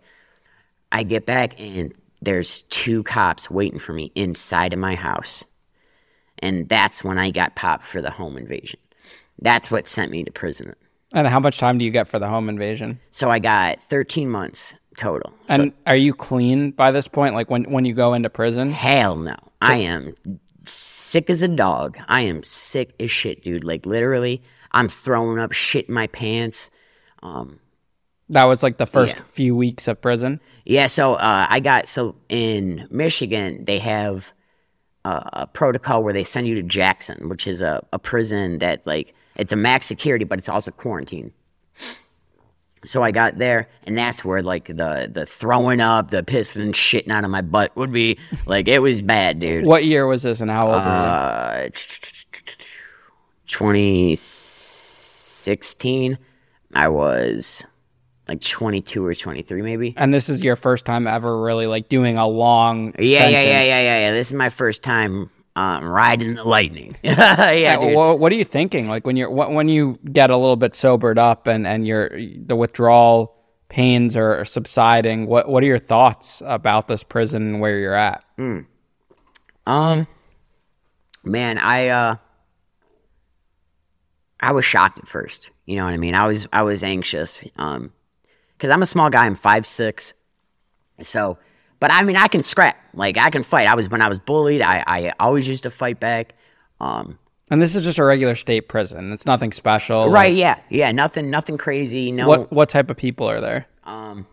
I 0.91 1.03
get 1.03 1.25
back 1.25 1.59
and 1.59 1.93
there's 2.21 2.63
two 2.63 3.03
cops 3.03 3.49
waiting 3.49 3.79
for 3.79 3.93
me 3.93 4.11
inside 4.15 4.73
of 4.73 4.79
my 4.79 4.95
house, 4.95 5.43
and 6.39 6.67
that's 6.67 7.03
when 7.03 7.17
I 7.17 7.29
got 7.29 7.55
popped 7.55 7.83
for 7.83 8.01
the 8.01 8.09
home 8.09 8.37
invasion. 8.37 8.79
That's 9.39 9.69
what 9.69 9.87
sent 9.87 10.11
me 10.11 10.23
to 10.23 10.31
prison. 10.31 10.75
And 11.11 11.27
how 11.27 11.39
much 11.39 11.59
time 11.59 11.77
do 11.77 11.85
you 11.85 11.91
get 11.91 12.07
for 12.07 12.19
the 12.19 12.27
home 12.27 12.49
invasion? 12.49 12.99
So 13.09 13.29
I 13.29 13.39
got 13.39 13.81
13 13.83 14.29
months 14.29 14.75
total. 14.97 15.33
And 15.49 15.71
so, 15.71 15.77
are 15.87 15.95
you 15.95 16.13
clean 16.13 16.71
by 16.71 16.91
this 16.91 17.07
point? 17.07 17.35
Like 17.35 17.49
when 17.49 17.65
when 17.65 17.85
you 17.85 17.93
go 17.93 18.13
into 18.13 18.29
prison? 18.29 18.71
Hell 18.71 19.15
no. 19.15 19.35
I 19.61 19.77
am 19.77 20.15
sick 20.63 21.29
as 21.29 21.41
a 21.41 21.47
dog. 21.47 21.97
I 22.07 22.21
am 22.21 22.43
sick 22.43 22.93
as 22.99 23.11
shit, 23.11 23.43
dude. 23.43 23.63
Like 23.63 23.85
literally, 23.85 24.41
I'm 24.75 24.89
throwing 24.89 25.39
up 25.39 25.53
shit 25.53 25.87
in 25.87 25.93
my 25.93 26.07
pants. 26.07 26.69
Um, 27.23 27.59
that 28.29 28.43
was 28.43 28.61
like 28.61 28.77
the 28.77 28.85
first 28.85 29.15
yeah. 29.15 29.23
few 29.23 29.55
weeks 29.55 29.87
of 29.87 30.01
prison. 30.01 30.41
Yeah. 30.65 30.87
So 30.87 31.13
uh, 31.13 31.47
I 31.49 31.59
got 31.61 31.87
so 31.87 32.15
in 32.27 32.87
Michigan 32.91 33.63
they 33.65 33.79
have 33.79 34.33
a, 35.05 35.29
a, 35.33 35.47
protocol 35.47 36.03
where 36.03 36.13
they 36.13 36.23
send 36.23 36.47
you 36.47 36.55
to 36.55 36.63
Jackson, 36.63 37.29
which 37.29 37.47
is 37.47 37.61
a, 37.61 37.85
a 37.93 37.99
prison 37.99 38.59
that 38.59 38.85
like 38.85 39.15
it's 39.35 39.53
a 39.53 39.55
max 39.55 39.85
security, 39.85 40.25
but 40.25 40.39
it's 40.39 40.49
also 40.49 40.71
quarantine. 40.71 41.31
So 42.83 43.01
I 43.01 43.11
got 43.11 43.37
there, 43.39 43.67
and 43.87 43.97
that's 43.97 44.23
where 44.23 44.43
like 44.43 44.67
the 44.67 45.09
the 45.11 45.25
throwing 45.25 45.79
up, 45.79 46.11
the 46.11 46.21
pissing 46.21 46.61
and 46.61 46.73
shitting 46.73 47.11
out 47.11 47.23
of 47.23 47.31
my 47.31 47.41
butt 47.41 47.75
would 47.75 47.91
be. 47.91 48.19
Like 48.45 48.67
it 48.67 48.79
was 48.79 49.01
bad, 49.01 49.39
dude. 49.39 49.65
What 49.65 49.85
year 49.85 50.05
was 50.05 50.23
this, 50.23 50.41
and 50.41 50.51
how 50.51 50.67
old 50.67 50.75
uh, 50.75 51.53
were 51.55 51.63
you? 51.65 51.71
Twenty 53.47 54.15
16, 55.45 56.17
I 56.73 56.87
was 56.89 57.65
like 58.27 58.41
22 58.41 59.05
or 59.05 59.13
23 59.13 59.61
maybe. 59.61 59.93
And 59.97 60.13
this 60.13 60.27
is 60.29 60.43
your 60.43 60.55
first 60.55 60.85
time 60.85 61.07
ever 61.07 61.41
really 61.41 61.67
like 61.67 61.87
doing 61.89 62.17
a 62.17 62.27
long 62.27 62.93
Yeah, 62.99 63.27
yeah, 63.27 63.41
yeah, 63.41 63.63
yeah, 63.63 63.81
yeah, 63.81 63.99
yeah. 63.99 64.11
This 64.11 64.27
is 64.27 64.33
my 64.33 64.49
first 64.49 64.81
time 64.83 65.29
um, 65.55 65.85
riding 65.85 66.35
the 66.35 66.43
lightning. 66.43 66.97
yeah, 67.03 67.51
Yeah, 67.51 67.77
dude. 67.77 67.95
what, 67.95 68.19
what 68.19 68.31
are 68.31 68.35
you 68.35 68.43
thinking? 68.43 68.89
Like 68.89 69.05
when 69.05 69.15
you're 69.15 69.29
wh- 69.29 69.53
when 69.53 69.69
you 69.69 69.97
get 70.11 70.29
a 70.29 70.35
little 70.35 70.57
bit 70.57 70.73
sobered 70.73 71.17
up 71.17 71.47
and 71.47 71.65
and 71.65 71.87
you're 71.87 72.09
the 72.45 72.55
withdrawal 72.55 73.31
pains 73.69 74.17
are 74.17 74.43
subsiding. 74.43 75.27
What 75.27 75.47
what 75.47 75.63
are 75.63 75.67
your 75.67 75.79
thoughts 75.79 76.41
about 76.45 76.87
this 76.87 77.03
prison 77.03 77.43
and 77.43 77.61
where 77.61 77.77
you're 77.79 77.93
at? 77.93 78.25
Um, 79.67 80.07
man, 81.23 81.57
I 81.57 81.87
uh, 81.89 82.15
I 84.45 84.51
was 84.51 84.63
shocked 84.63 84.99
at 84.99 85.07
first. 85.07 85.49
You 85.65 85.75
know 85.77 85.85
what 85.85 85.93
I 85.93 85.97
mean? 85.97 86.13
I 86.15 86.27
was 86.27 86.47
I 86.53 86.61
was 86.61 86.83
anxious. 86.83 87.43
Um, 87.57 87.91
because 88.57 88.69
I'm 88.71 88.81
a 88.81 88.85
small 88.85 89.09
guy. 89.09 89.25
I'm 89.25 89.35
five 89.35 89.65
six. 89.65 90.13
So, 91.01 91.37
but 91.79 91.91
I 91.91 92.03
mean, 92.03 92.15
I 92.15 92.27
can 92.27 92.43
scrap. 92.43 92.77
Like 92.93 93.17
I 93.17 93.29
can 93.29 93.43
fight. 93.43 93.67
I 93.67 93.75
was 93.75 93.89
when 93.89 94.01
I 94.01 94.07
was 94.07 94.19
bullied. 94.19 94.61
I 94.61 94.83
I 94.85 95.11
always 95.19 95.47
used 95.47 95.63
to 95.63 95.69
fight 95.69 95.99
back. 95.99 96.33
Um, 96.79 97.17
And 97.51 97.61
this 97.61 97.75
is 97.75 97.83
just 97.83 97.97
a 97.99 98.03
regular 98.03 98.35
state 98.35 98.67
prison. 98.69 99.11
It's 99.13 99.25
nothing 99.25 99.51
special. 99.51 100.09
right? 100.09 100.29
Like, 100.31 100.37
Yeah, 100.37 100.59
yeah. 100.69 100.91
Nothing, 100.91 101.29
nothing 101.29 101.57
crazy. 101.57 102.11
No. 102.11 102.27
what 102.27 102.51
what 102.51 102.69
type 102.69 102.89
of 102.89 102.97
people 102.97 103.29
are 103.29 103.41
there? 103.41 103.65
um, 103.83 104.25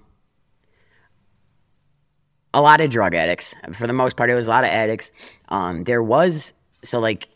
a 2.54 2.60
lot 2.60 2.80
of 2.80 2.90
drug 2.90 3.14
addicts. 3.14 3.54
For 3.72 3.86
the 3.86 3.92
most 3.94 4.16
part, 4.16 4.28
it 4.30 4.34
was 4.34 4.46
a 4.46 4.50
lot 4.50 4.64
of 4.64 4.70
addicts. 4.70 5.10
Um, 5.48 5.84
there 5.84 6.02
was 6.02 6.52
so 6.84 6.98
like 7.00 7.28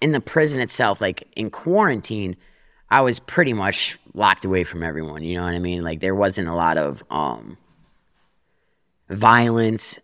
in 0.00 0.12
the 0.12 0.20
prison 0.20 0.60
itself, 0.60 1.00
like 1.00 1.26
in 1.36 1.50
quarantine, 1.50 2.36
I 2.90 3.00
was 3.00 3.18
pretty 3.18 3.52
much 3.52 3.98
locked 4.14 4.44
away 4.44 4.64
from 4.64 4.82
everyone. 4.82 5.22
You 5.22 5.36
know 5.36 5.44
what 5.44 5.54
I 5.54 5.58
mean? 5.58 5.82
Like 5.82 6.00
there 6.00 6.14
wasn't 6.14 6.48
a 6.48 6.54
lot 6.54 6.78
of 6.78 7.02
um, 7.10 7.58
violence 9.10 10.00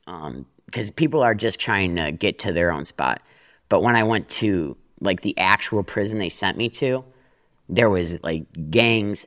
because 0.66 0.90
people 0.90 1.22
are 1.22 1.34
just 1.34 1.58
trying 1.58 1.96
to 1.96 2.12
get 2.12 2.38
to 2.40 2.52
their 2.52 2.72
own 2.72 2.84
spot. 2.84 3.22
But 3.68 3.82
when 3.82 3.96
I 3.96 4.02
went 4.02 4.28
to 4.30 4.76
like 5.00 5.22
the 5.22 5.36
actual 5.38 5.82
prison 5.82 6.18
they 6.18 6.28
sent 6.28 6.58
me 6.58 6.68
to, 6.70 7.04
there 7.68 7.88
was 7.88 8.22
like 8.22 8.44
gangs, 8.70 9.26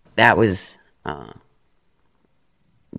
That 0.15 0.37
was 0.37 0.77
uh 1.05 1.31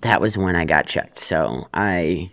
that 0.00 0.20
was 0.20 0.38
when 0.38 0.56
I 0.56 0.64
got 0.64 0.86
checked. 0.86 1.16
So 1.18 1.68
I 1.74 2.30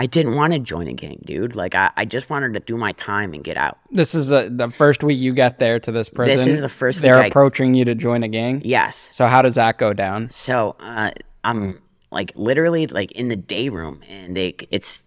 I 0.00 0.06
didn't 0.06 0.36
want 0.36 0.52
to 0.52 0.60
join 0.60 0.86
a 0.86 0.92
gang, 0.92 1.20
dude. 1.24 1.56
Like 1.56 1.74
I, 1.74 1.90
I 1.96 2.04
just 2.04 2.30
wanted 2.30 2.52
to 2.54 2.60
do 2.60 2.76
my 2.76 2.92
time 2.92 3.34
and 3.34 3.42
get 3.42 3.56
out. 3.56 3.78
This 3.90 4.14
is 4.14 4.30
uh 4.30 4.48
the 4.50 4.68
first 4.70 5.02
week 5.02 5.18
you 5.18 5.32
get 5.32 5.58
there 5.58 5.80
to 5.80 5.90
this 5.92 6.08
prison. 6.08 6.36
This 6.36 6.46
is 6.46 6.60
the 6.60 6.68
first 6.68 7.00
They're 7.00 7.16
I- 7.18 7.26
approaching 7.26 7.74
you 7.74 7.84
to 7.86 7.94
join 7.94 8.22
a 8.22 8.28
gang. 8.28 8.62
Yes. 8.64 8.96
So 8.96 9.26
how 9.26 9.42
does 9.42 9.56
that 9.56 9.78
go 9.78 9.92
down? 9.92 10.28
So 10.30 10.76
uh 10.80 11.10
I'm 11.42 11.80
like 12.10 12.32
literally 12.36 12.86
like 12.86 13.12
in 13.12 13.28
the 13.28 13.36
day 13.36 13.68
room 13.70 14.02
and 14.08 14.36
they 14.36 14.54
it's 14.70 15.02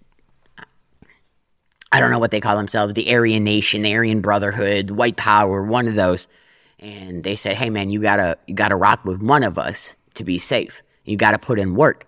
I 1.93 1.99
don't 1.99 2.09
know 2.09 2.19
what 2.19 2.31
they 2.31 2.39
call 2.39 2.55
themselves, 2.55 2.93
the 2.93 3.13
Aryan 3.13 3.43
Nation, 3.43 3.81
the 3.81 3.93
Aryan 3.93 4.21
Brotherhood, 4.21 4.91
White 4.91 5.17
Power, 5.17 5.61
one 5.61 5.89
of 5.89 5.95
those. 5.95 6.27
And 6.81 7.23
they 7.23 7.35
said, 7.35 7.57
"Hey 7.57 7.69
man, 7.69 7.89
you 7.89 8.01
got 8.01 8.17
to 8.17 8.37
you 8.47 8.55
got 8.55 8.69
to 8.69 8.75
rock 8.75 9.05
with 9.05 9.21
one 9.21 9.43
of 9.43 9.57
us 9.57 9.95
to 10.15 10.23
be 10.23 10.37
safe. 10.37 10.81
You 11.05 11.15
got 11.17 11.31
to 11.31 11.39
put 11.39 11.59
in 11.59 11.75
work." 11.75 12.07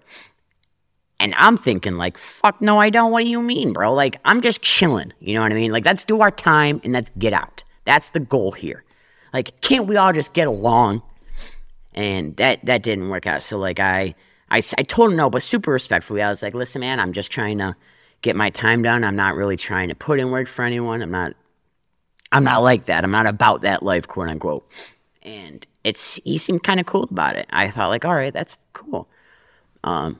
And 1.20 1.34
I'm 1.38 1.58
thinking 1.58 1.96
like, 1.96 2.18
"Fuck 2.18 2.62
no, 2.62 2.80
I 2.80 2.90
don't. 2.90 3.12
What 3.12 3.24
do 3.24 3.30
you 3.30 3.42
mean, 3.42 3.74
bro? 3.74 3.94
Like 3.94 4.20
I'm 4.26 4.42
just 4.42 4.62
chilling. 4.62 5.14
You 5.20 5.36
know 5.36 5.42
what 5.42 5.52
I 5.52 5.56
mean? 5.56 5.72
Like 5.72 5.86
let's 5.86 6.04
do 6.04 6.22
our 6.22 6.32
time 6.32 6.82
and 6.84 6.94
let's 6.94 7.12
get 7.18 7.34
out. 7.34 7.64
That's 7.86 8.10
the 8.10 8.20
goal 8.20 8.52
here. 8.52 8.84
Like 9.32 9.62
can't 9.62 9.88
we 9.88 9.98
all 9.98 10.14
just 10.14 10.34
get 10.34 10.48
along?" 10.48 11.02
and 11.96 12.36
that 12.38 12.66
that 12.66 12.82
didn't 12.82 13.10
work 13.10 13.28
out. 13.28 13.44
So 13.44 13.58
like 13.58 13.80
I 13.80 14.16
I 14.54 14.62
told 14.62 15.12
him 15.12 15.18
no, 15.18 15.32
but 15.32 15.42
super 15.42 15.72
respectfully, 15.72 16.22
I 16.22 16.30
was 16.30 16.44
like, 16.44 16.54
listen, 16.54 16.82
man, 16.82 17.00
I'm 17.00 17.12
just 17.12 17.32
trying 17.32 17.58
to 17.58 17.76
get 18.22 18.36
my 18.36 18.52
time 18.52 18.84
done. 18.84 19.04
I'm 19.04 19.16
not 19.16 19.36
really 19.36 19.58
trying 19.58 19.90
to 19.90 19.96
put 19.96 20.20
in 20.20 20.30
work 20.30 20.48
for 20.48 20.64
anyone. 20.64 21.02
I'm 21.02 21.10
not, 21.10 21.34
I'm 22.34 22.44
not 22.44 22.64
like 22.64 22.86
that. 22.86 23.04
I'm 23.04 23.12
not 23.12 23.28
about 23.28 23.62
that 23.62 23.84
life, 23.84 24.08
quote 24.08 24.28
unquote. 24.28 24.66
And 25.22 25.66
it's 25.84 26.16
he 26.26 26.38
seemed 26.38 26.64
kind 26.64 26.80
of 26.80 26.86
cool 26.86 27.04
about 27.04 27.36
it. 27.36 27.48
I 27.52 27.70
thought 27.70 27.90
like, 27.90 28.06
all 28.06 28.16
right, 28.16 28.34
that's 28.34 28.58
cool. 28.74 29.08
Um, 29.84 30.20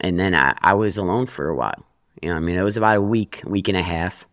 and 0.00 0.18
then 0.18 0.34
I, 0.34 0.56
I 0.60 0.74
was 0.74 0.96
alone 0.96 1.26
for 1.26 1.48
a 1.48 1.54
while. 1.54 1.86
You 2.22 2.30
know, 2.30 2.36
I 2.36 2.38
mean, 2.40 2.56
it 2.56 2.62
was 2.62 2.76
about 2.76 2.96
a 2.96 3.02
week, 3.02 3.42
week 3.46 3.68
and 3.68 3.76
a 3.76 3.82
half. 3.82 4.26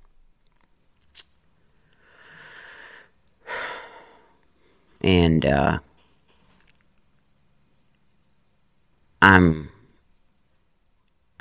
and 5.01 5.45
uh, 5.45 5.79
I'm 9.21 9.69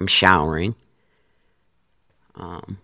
I'm 0.01 0.07
showering. 0.07 0.75
Um, 2.35 2.79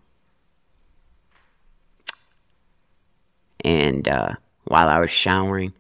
and 3.64 4.06
uh, 4.06 4.34
while 4.64 4.88
I 4.88 5.00
was 5.00 5.10
showering, 5.10 5.72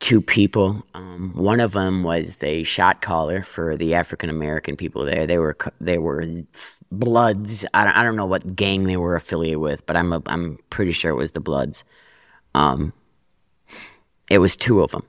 two 0.00 0.20
people. 0.20 0.84
Um, 0.94 1.32
one 1.34 1.60
of 1.60 1.72
them 1.72 2.02
was 2.02 2.36
the 2.36 2.64
shot 2.64 3.02
caller 3.02 3.42
for 3.42 3.76
the 3.76 3.94
African 3.94 4.30
American 4.30 4.76
people 4.76 5.04
there. 5.04 5.26
They 5.26 5.38
were 5.38 5.56
they 5.80 5.98
were 5.98 6.24
Bloods. 6.90 7.66
I 7.74 7.84
don't, 7.84 7.96
I 7.96 8.04
don't 8.04 8.16
know 8.16 8.26
what 8.26 8.56
gang 8.56 8.84
they 8.84 8.96
were 8.96 9.16
affiliated 9.16 9.58
with, 9.58 9.84
but 9.86 9.96
I'm 9.96 10.12
a, 10.12 10.22
I'm 10.26 10.58
pretty 10.70 10.92
sure 10.92 11.10
it 11.10 11.16
was 11.16 11.32
the 11.32 11.40
Bloods. 11.40 11.84
Um, 12.54 12.92
it 14.30 14.38
was 14.38 14.56
two 14.56 14.80
of 14.80 14.92
them. 14.92 15.04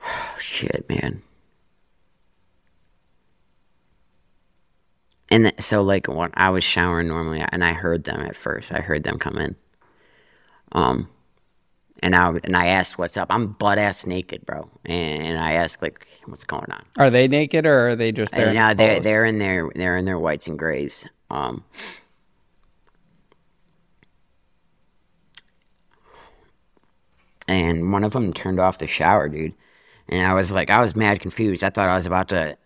Shit, 0.38 0.86
man. 0.88 1.22
And 5.30 5.44
th- 5.44 5.60
so, 5.60 5.82
like, 5.82 6.06
when 6.06 6.30
I 6.34 6.50
was 6.50 6.62
showering 6.62 7.08
normally, 7.08 7.44
and 7.50 7.64
I 7.64 7.72
heard 7.72 8.04
them 8.04 8.20
at 8.20 8.36
first. 8.36 8.70
I 8.72 8.80
heard 8.80 9.04
them 9.04 9.18
come 9.18 9.38
in. 9.38 9.56
Um, 10.72 11.08
and 12.02 12.14
I 12.14 12.28
and 12.44 12.56
I 12.56 12.66
asked, 12.66 12.98
"What's 12.98 13.16
up?" 13.16 13.28
I'm 13.30 13.52
butt 13.52 13.78
ass 13.78 14.04
naked, 14.06 14.44
bro. 14.44 14.68
And 14.84 15.38
I 15.38 15.52
asked, 15.52 15.80
like, 15.80 16.06
"What's 16.26 16.44
going 16.44 16.70
on?" 16.70 16.84
Are 16.98 17.08
they 17.08 17.28
naked 17.28 17.64
or 17.64 17.90
are 17.90 17.96
they 17.96 18.12
just 18.12 18.32
there? 18.32 18.48
uh, 18.58 18.74
they're 18.74 18.94
clothes? 18.94 19.04
they're 19.04 19.24
in 19.24 19.38
their 19.38 19.70
they're 19.74 19.96
in 19.96 20.04
their 20.04 20.18
whites 20.18 20.46
and 20.46 20.58
grays. 20.58 21.06
Um, 21.30 21.64
and 27.48 27.92
one 27.92 28.04
of 28.04 28.12
them 28.12 28.32
turned 28.32 28.60
off 28.60 28.78
the 28.78 28.86
shower, 28.86 29.28
dude. 29.28 29.54
And 30.08 30.26
I 30.26 30.34
was 30.34 30.50
like, 30.52 30.70
I 30.70 30.80
was 30.80 30.94
mad 30.94 31.20
confused. 31.20 31.64
I 31.64 31.70
thought 31.70 31.88
I 31.88 31.94
was 31.94 32.06
about 32.06 32.28
to, 32.28 32.56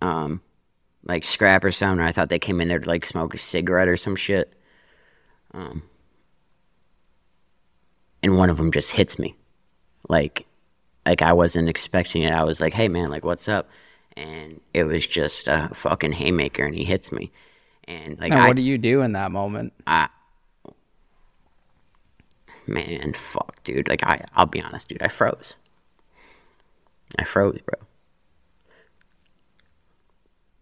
um, 0.00 0.40
like 1.04 1.24
scrap 1.24 1.64
or 1.64 1.72
something. 1.72 2.04
I 2.04 2.12
thought 2.12 2.28
they 2.28 2.38
came 2.38 2.60
in 2.60 2.68
there 2.68 2.78
to 2.78 2.88
like 2.88 3.06
smoke 3.06 3.34
a 3.34 3.38
cigarette 3.38 3.88
or 3.88 3.96
some 3.96 4.16
shit. 4.16 4.52
Um, 5.52 5.82
and 8.22 8.36
one 8.36 8.50
of 8.50 8.56
them 8.56 8.72
just 8.72 8.92
hits 8.92 9.18
me, 9.18 9.36
like, 10.08 10.46
like 11.06 11.22
I 11.22 11.32
wasn't 11.32 11.68
expecting 11.68 12.22
it. 12.22 12.32
I 12.32 12.44
was 12.44 12.60
like, 12.60 12.74
"Hey, 12.74 12.88
man, 12.88 13.10
like, 13.10 13.24
what's 13.24 13.48
up?" 13.48 13.68
And 14.16 14.60
it 14.74 14.84
was 14.84 15.06
just 15.06 15.48
a 15.48 15.70
fucking 15.72 16.12
haymaker, 16.12 16.64
and 16.64 16.74
he 16.74 16.84
hits 16.84 17.12
me. 17.12 17.30
And 17.84 18.18
like, 18.18 18.32
And 18.32 18.40
I, 18.42 18.48
what 18.48 18.56
do 18.56 18.62
you 18.62 18.76
do 18.76 19.00
in 19.02 19.12
that 19.12 19.30
moment? 19.30 19.72
man, 22.66 23.14
fuck, 23.14 23.62
dude. 23.64 23.88
Like 23.88 24.02
I, 24.04 24.24
I'll 24.34 24.46
be 24.46 24.60
honest, 24.60 24.88
dude. 24.88 25.02
I 25.02 25.08
froze. 25.08 25.56
I 27.18 27.24
froze, 27.24 27.60
bro. 27.62 27.86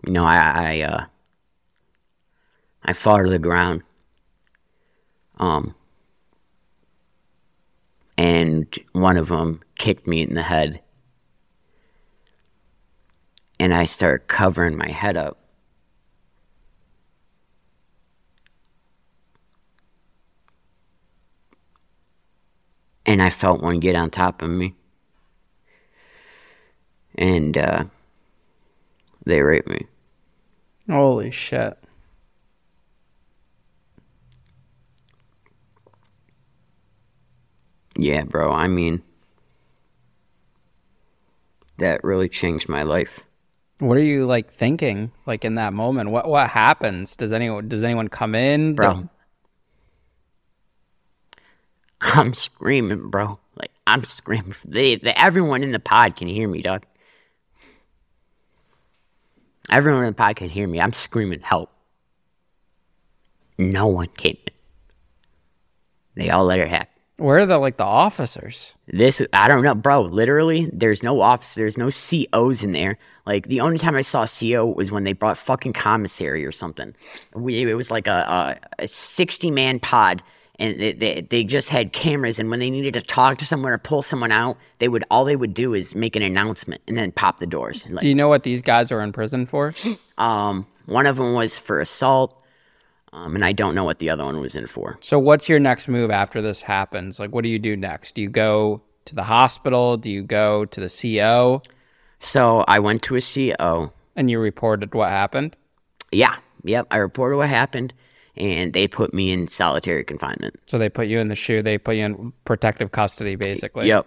You 0.04 0.12
know, 0.12 0.24
I, 0.24 0.36
I, 0.36 0.80
uh, 0.82 1.04
I 2.84 2.92
fall 2.92 3.22
to 3.22 3.30
the 3.30 3.38
ground. 3.38 3.82
Um, 5.38 5.74
and 8.16 8.74
one 8.92 9.16
of 9.16 9.28
them 9.28 9.62
kicked 9.76 10.06
me 10.06 10.22
in 10.22 10.34
the 10.34 10.42
head. 10.42 10.80
And 13.58 13.74
I 13.74 13.84
start 13.84 14.28
covering 14.28 14.76
my 14.76 14.90
head 14.90 15.16
up. 15.16 15.38
And 23.04 23.22
I 23.22 23.30
felt 23.30 23.62
one 23.62 23.80
get 23.80 23.94
on 23.94 24.10
top 24.10 24.42
of 24.42 24.50
me. 24.50 24.74
And 27.16 27.56
uh, 27.56 27.84
they 29.26 29.42
rape 29.42 29.66
me. 29.66 29.86
Holy 30.88 31.30
shit. 31.30 31.76
Yeah, 37.98 38.22
bro. 38.24 38.52
I 38.52 38.68
mean, 38.68 39.02
that 41.78 42.04
really 42.04 42.28
changed 42.28 42.68
my 42.68 42.82
life. 42.82 43.20
What 43.78 43.98
are 43.98 44.02
you 44.02 44.26
like 44.26 44.52
thinking 44.52 45.12
like 45.26 45.44
in 45.44 45.56
that 45.56 45.72
moment? 45.72 46.10
What 46.10 46.28
what 46.28 46.48
happens? 46.48 47.16
Does 47.16 47.32
anyone 47.32 47.68
does 47.68 47.82
anyone 47.82 48.08
come 48.08 48.34
in? 48.34 48.74
Bro. 48.74 49.08
I'm 52.00 52.32
screaming, 52.32 53.10
bro. 53.10 53.38
Like 53.56 53.72
I'm 53.86 54.04
screaming. 54.04 54.54
They, 54.66 54.96
they, 54.96 55.12
everyone 55.14 55.62
in 55.62 55.72
the 55.72 55.78
pod 55.78 56.16
can 56.16 56.28
hear 56.28 56.48
me, 56.48 56.62
dog. 56.62 56.84
Everyone 59.70 60.02
in 60.02 60.10
the 60.10 60.14
pod 60.14 60.36
can 60.36 60.48
hear 60.48 60.66
me. 60.66 60.80
I'm 60.80 60.92
screaming 60.92 61.40
help. 61.40 61.70
No 63.58 63.86
one 63.86 64.08
came 64.08 64.36
in. 64.46 64.52
They 66.14 66.30
all 66.30 66.44
let 66.44 66.60
it 66.60 66.68
happen. 66.68 66.88
Where 67.18 67.38
are 67.38 67.46
the 67.46 67.58
like 67.58 67.78
the 67.78 67.84
officers? 67.84 68.74
This 68.88 69.22
I 69.32 69.48
don't 69.48 69.62
know, 69.62 69.74
bro. 69.74 70.02
Literally, 70.02 70.68
there's 70.70 71.02
no 71.02 71.22
office, 71.22 71.54
there's 71.54 71.78
no 71.78 71.88
COs 71.88 72.62
in 72.62 72.72
there. 72.72 72.98
Like 73.24 73.48
the 73.48 73.60
only 73.60 73.78
time 73.78 73.96
I 73.96 74.02
saw 74.02 74.24
a 74.24 74.26
CO 74.26 74.66
was 74.66 74.90
when 74.90 75.04
they 75.04 75.14
brought 75.14 75.38
fucking 75.38 75.72
commissary 75.72 76.44
or 76.44 76.52
something. 76.52 76.94
We, 77.34 77.62
it 77.62 77.74
was 77.74 77.90
like 77.90 78.06
a, 78.06 78.58
a, 78.78 78.82
a 78.84 78.88
60 78.88 79.50
man 79.50 79.80
pod, 79.80 80.22
and 80.58 80.78
they, 80.80 80.92
they 80.92 81.20
they 81.22 81.44
just 81.44 81.68
had 81.68 81.92
cameras. 81.92 82.38
And 82.38 82.50
when 82.50 82.60
they 82.60 82.70
needed 82.70 82.94
to 82.94 83.02
talk 83.02 83.38
to 83.38 83.46
someone 83.46 83.72
or 83.72 83.78
pull 83.78 84.02
someone 84.02 84.32
out, 84.32 84.56
they 84.78 84.88
would 84.88 85.04
all 85.10 85.24
they 85.24 85.36
would 85.36 85.54
do 85.54 85.74
is 85.74 85.94
make 85.94 86.16
an 86.16 86.22
announcement 86.22 86.82
and 86.88 86.96
then 86.96 87.12
pop 87.12 87.38
the 87.38 87.46
doors. 87.46 87.86
Like, 87.88 88.02
Do 88.02 88.08
you 88.08 88.14
know 88.14 88.28
what 88.28 88.42
these 88.42 88.62
guys 88.62 88.90
are 88.90 89.00
in 89.00 89.12
prison 89.12 89.46
for? 89.46 89.72
um, 90.18 90.66
one 90.86 91.06
of 91.06 91.16
them 91.16 91.32
was 91.34 91.58
for 91.58 91.80
assault, 91.80 92.42
um, 93.12 93.34
and 93.34 93.44
I 93.44 93.52
don't 93.52 93.74
know 93.74 93.84
what 93.84 93.98
the 93.98 94.10
other 94.10 94.24
one 94.24 94.38
was 94.40 94.54
in 94.56 94.66
for. 94.66 94.98
So 95.00 95.18
what's 95.18 95.48
your 95.48 95.58
next 95.58 95.88
move 95.88 96.10
after 96.10 96.40
this 96.40 96.62
happens? 96.62 97.18
Like 97.20 97.32
what 97.32 97.42
do 97.42 97.48
you 97.50 97.58
do 97.58 97.76
next? 97.76 98.14
Do 98.14 98.22
you 98.22 98.28
go 98.30 98.82
to 99.06 99.14
the 99.14 99.24
hospital? 99.24 99.96
Do 99.96 100.10
you 100.10 100.22
go 100.22 100.64
to 100.64 100.80
the 100.80 100.88
CO 101.20 101.62
So 102.18 102.64
I 102.66 102.78
went 102.80 103.02
to 103.02 103.16
a 103.16 103.20
CO. 103.20 103.92
and 104.16 104.30
you 104.30 104.38
reported 104.40 104.94
what 104.94 105.10
happened? 105.10 105.54
Yeah, 106.12 106.36
yep. 106.64 106.86
I 106.90 106.96
reported 106.96 107.36
what 107.36 107.48
happened, 107.48 107.92
and 108.36 108.72
they 108.72 108.86
put 108.86 109.14
me 109.14 109.32
in 109.32 109.48
solitary 109.48 110.04
confinement. 110.04 110.58
So 110.66 110.78
they 110.78 110.88
put 110.88 111.08
you 111.08 111.18
in 111.18 111.28
the 111.28 111.34
shoe, 111.34 111.62
they 111.62 111.78
put 111.78 111.96
you 111.96 112.04
in 112.04 112.32
protective 112.44 112.92
custody 112.92 113.36
basically. 113.36 113.88
Yep. 113.88 114.06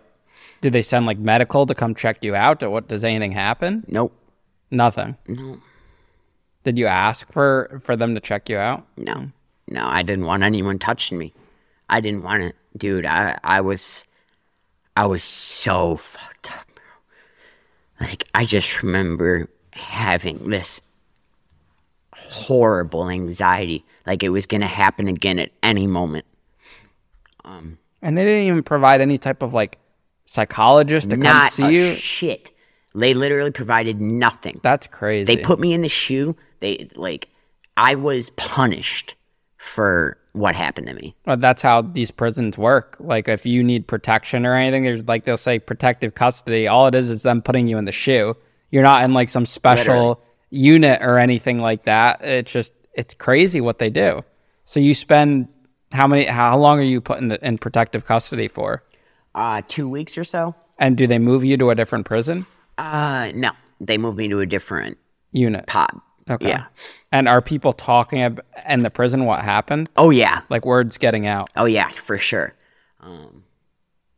Did 0.61 0.73
they 0.73 0.81
send 0.81 1.05
like 1.05 1.17
medical 1.17 1.65
to 1.65 1.75
come 1.75 1.95
check 1.95 2.23
you 2.23 2.35
out 2.35 2.63
or 2.63 2.69
what 2.69 2.87
does 2.87 3.03
anything 3.03 3.31
happen? 3.31 3.85
Nope. 3.87 4.13
Nothing. 4.71 5.17
No. 5.27 5.59
Did 6.63 6.77
you 6.77 6.87
ask 6.87 7.31
for 7.31 7.81
for 7.83 7.95
them 7.95 8.13
to 8.15 8.21
check 8.21 8.49
you 8.49 8.57
out? 8.57 8.85
No. 8.97 9.31
No, 9.67 9.87
I 9.87 10.01
didn't 10.01 10.25
want 10.25 10.43
anyone 10.43 10.79
touching 10.79 11.17
me. 11.17 11.33
I 11.89 12.01
didn't 12.01 12.23
want 12.23 12.43
it. 12.43 12.55
Dude, 12.77 13.05
I, 13.05 13.39
I 13.43 13.61
was 13.61 14.05
I 14.95 15.05
was 15.05 15.23
so 15.23 15.95
fucked 15.95 16.51
up. 16.51 16.79
Like 17.99 18.25
I 18.33 18.45
just 18.45 18.83
remember 18.83 19.49
having 19.73 20.49
this 20.49 20.81
horrible 22.13 23.09
anxiety. 23.09 23.85
Like 24.05 24.23
it 24.23 24.29
was 24.29 24.45
gonna 24.45 24.67
happen 24.67 25.07
again 25.07 25.39
at 25.39 25.51
any 25.63 25.87
moment. 25.87 26.25
Um, 27.45 27.77
and 28.01 28.17
they 28.17 28.23
didn't 28.23 28.47
even 28.47 28.63
provide 28.63 29.01
any 29.01 29.17
type 29.17 29.41
of 29.41 29.53
like 29.53 29.77
psychologist 30.25 31.09
to 31.09 31.17
come 31.17 31.49
see 31.49 31.69
you. 31.69 31.95
shit. 31.95 32.51
They 32.95 33.13
literally 33.13 33.51
provided 33.51 34.01
nothing. 34.01 34.59
That's 34.63 34.87
crazy. 34.87 35.35
They 35.35 35.41
put 35.41 35.59
me 35.59 35.73
in 35.73 35.81
the 35.81 35.89
shoe. 35.89 36.35
They 36.59 36.89
like 36.95 37.29
I 37.77 37.95
was 37.95 38.29
punished 38.31 39.15
for 39.57 40.17
what 40.33 40.55
happened 40.55 40.87
to 40.87 40.93
me. 40.93 41.15
Well, 41.25 41.37
that's 41.37 41.61
how 41.61 41.81
these 41.81 42.11
prisons 42.11 42.57
work. 42.57 42.97
Like, 42.99 43.27
if 43.27 43.45
you 43.45 43.63
need 43.63 43.87
protection 43.87 44.45
or 44.45 44.55
anything, 44.55 44.83
there's 44.83 45.03
like 45.03 45.25
they'll 45.25 45.37
say 45.37 45.59
protective 45.59 46.15
custody. 46.15 46.67
All 46.67 46.87
it 46.87 46.95
is 46.95 47.09
is 47.09 47.23
them 47.23 47.41
putting 47.41 47.67
you 47.67 47.77
in 47.77 47.85
the 47.85 47.91
shoe. 47.91 48.35
You're 48.69 48.83
not 48.83 49.03
in 49.03 49.13
like 49.13 49.29
some 49.29 49.45
special 49.45 49.93
Literally. 49.93 50.15
Unit 50.49 51.01
or 51.01 51.17
anything 51.17 51.59
like 51.59 51.83
that. 51.83 52.23
It's 52.23 52.51
just 52.51 52.73
it's 52.93 53.13
crazy 53.13 53.61
what 53.61 53.79
they 53.79 53.89
do. 53.89 54.23
So 54.65 54.79
you 54.79 54.93
spend 54.93 55.47
how 55.91 56.07
many? 56.07 56.25
How 56.25 56.57
long 56.57 56.79
are 56.79 56.83
you 56.83 57.01
put 57.01 57.19
in 57.19 57.29
the, 57.29 57.45
in 57.45 57.57
protective 57.57 58.05
custody 58.05 58.47
for? 58.47 58.83
Uh 59.35 59.61
two 59.67 59.87
weeks 59.89 60.17
or 60.17 60.23
so. 60.23 60.55
And 60.77 60.97
do 60.97 61.07
they 61.07 61.19
move 61.19 61.43
you 61.43 61.57
to 61.57 61.69
a 61.71 61.75
different 61.75 62.05
prison 62.05 62.45
Uh 62.77 63.31
no. 63.35 63.51
They 63.81 63.97
move 63.97 64.15
me 64.17 64.27
to 64.29 64.39
a 64.39 64.45
different 64.45 64.97
unit? 65.31 65.67
pod. 65.67 65.91
Okay. 66.29 66.49
Yeah. 66.49 66.65
And 67.11 67.27
are 67.27 67.41
people 67.41 67.73
talking 67.73 68.21
ab- 68.21 68.43
in 68.67 68.79
the 68.83 68.89
prison 68.89 69.25
what 69.25 69.41
happened? 69.43 69.89
Oh 69.97 70.09
yeah. 70.09 70.41
Like 70.49 70.65
words 70.65 70.97
getting 70.97 71.25
out. 71.25 71.49
Oh 71.55 71.65
yeah, 71.65 71.89
for 71.89 72.17
sure. 72.17 72.53
Um, 72.99 73.43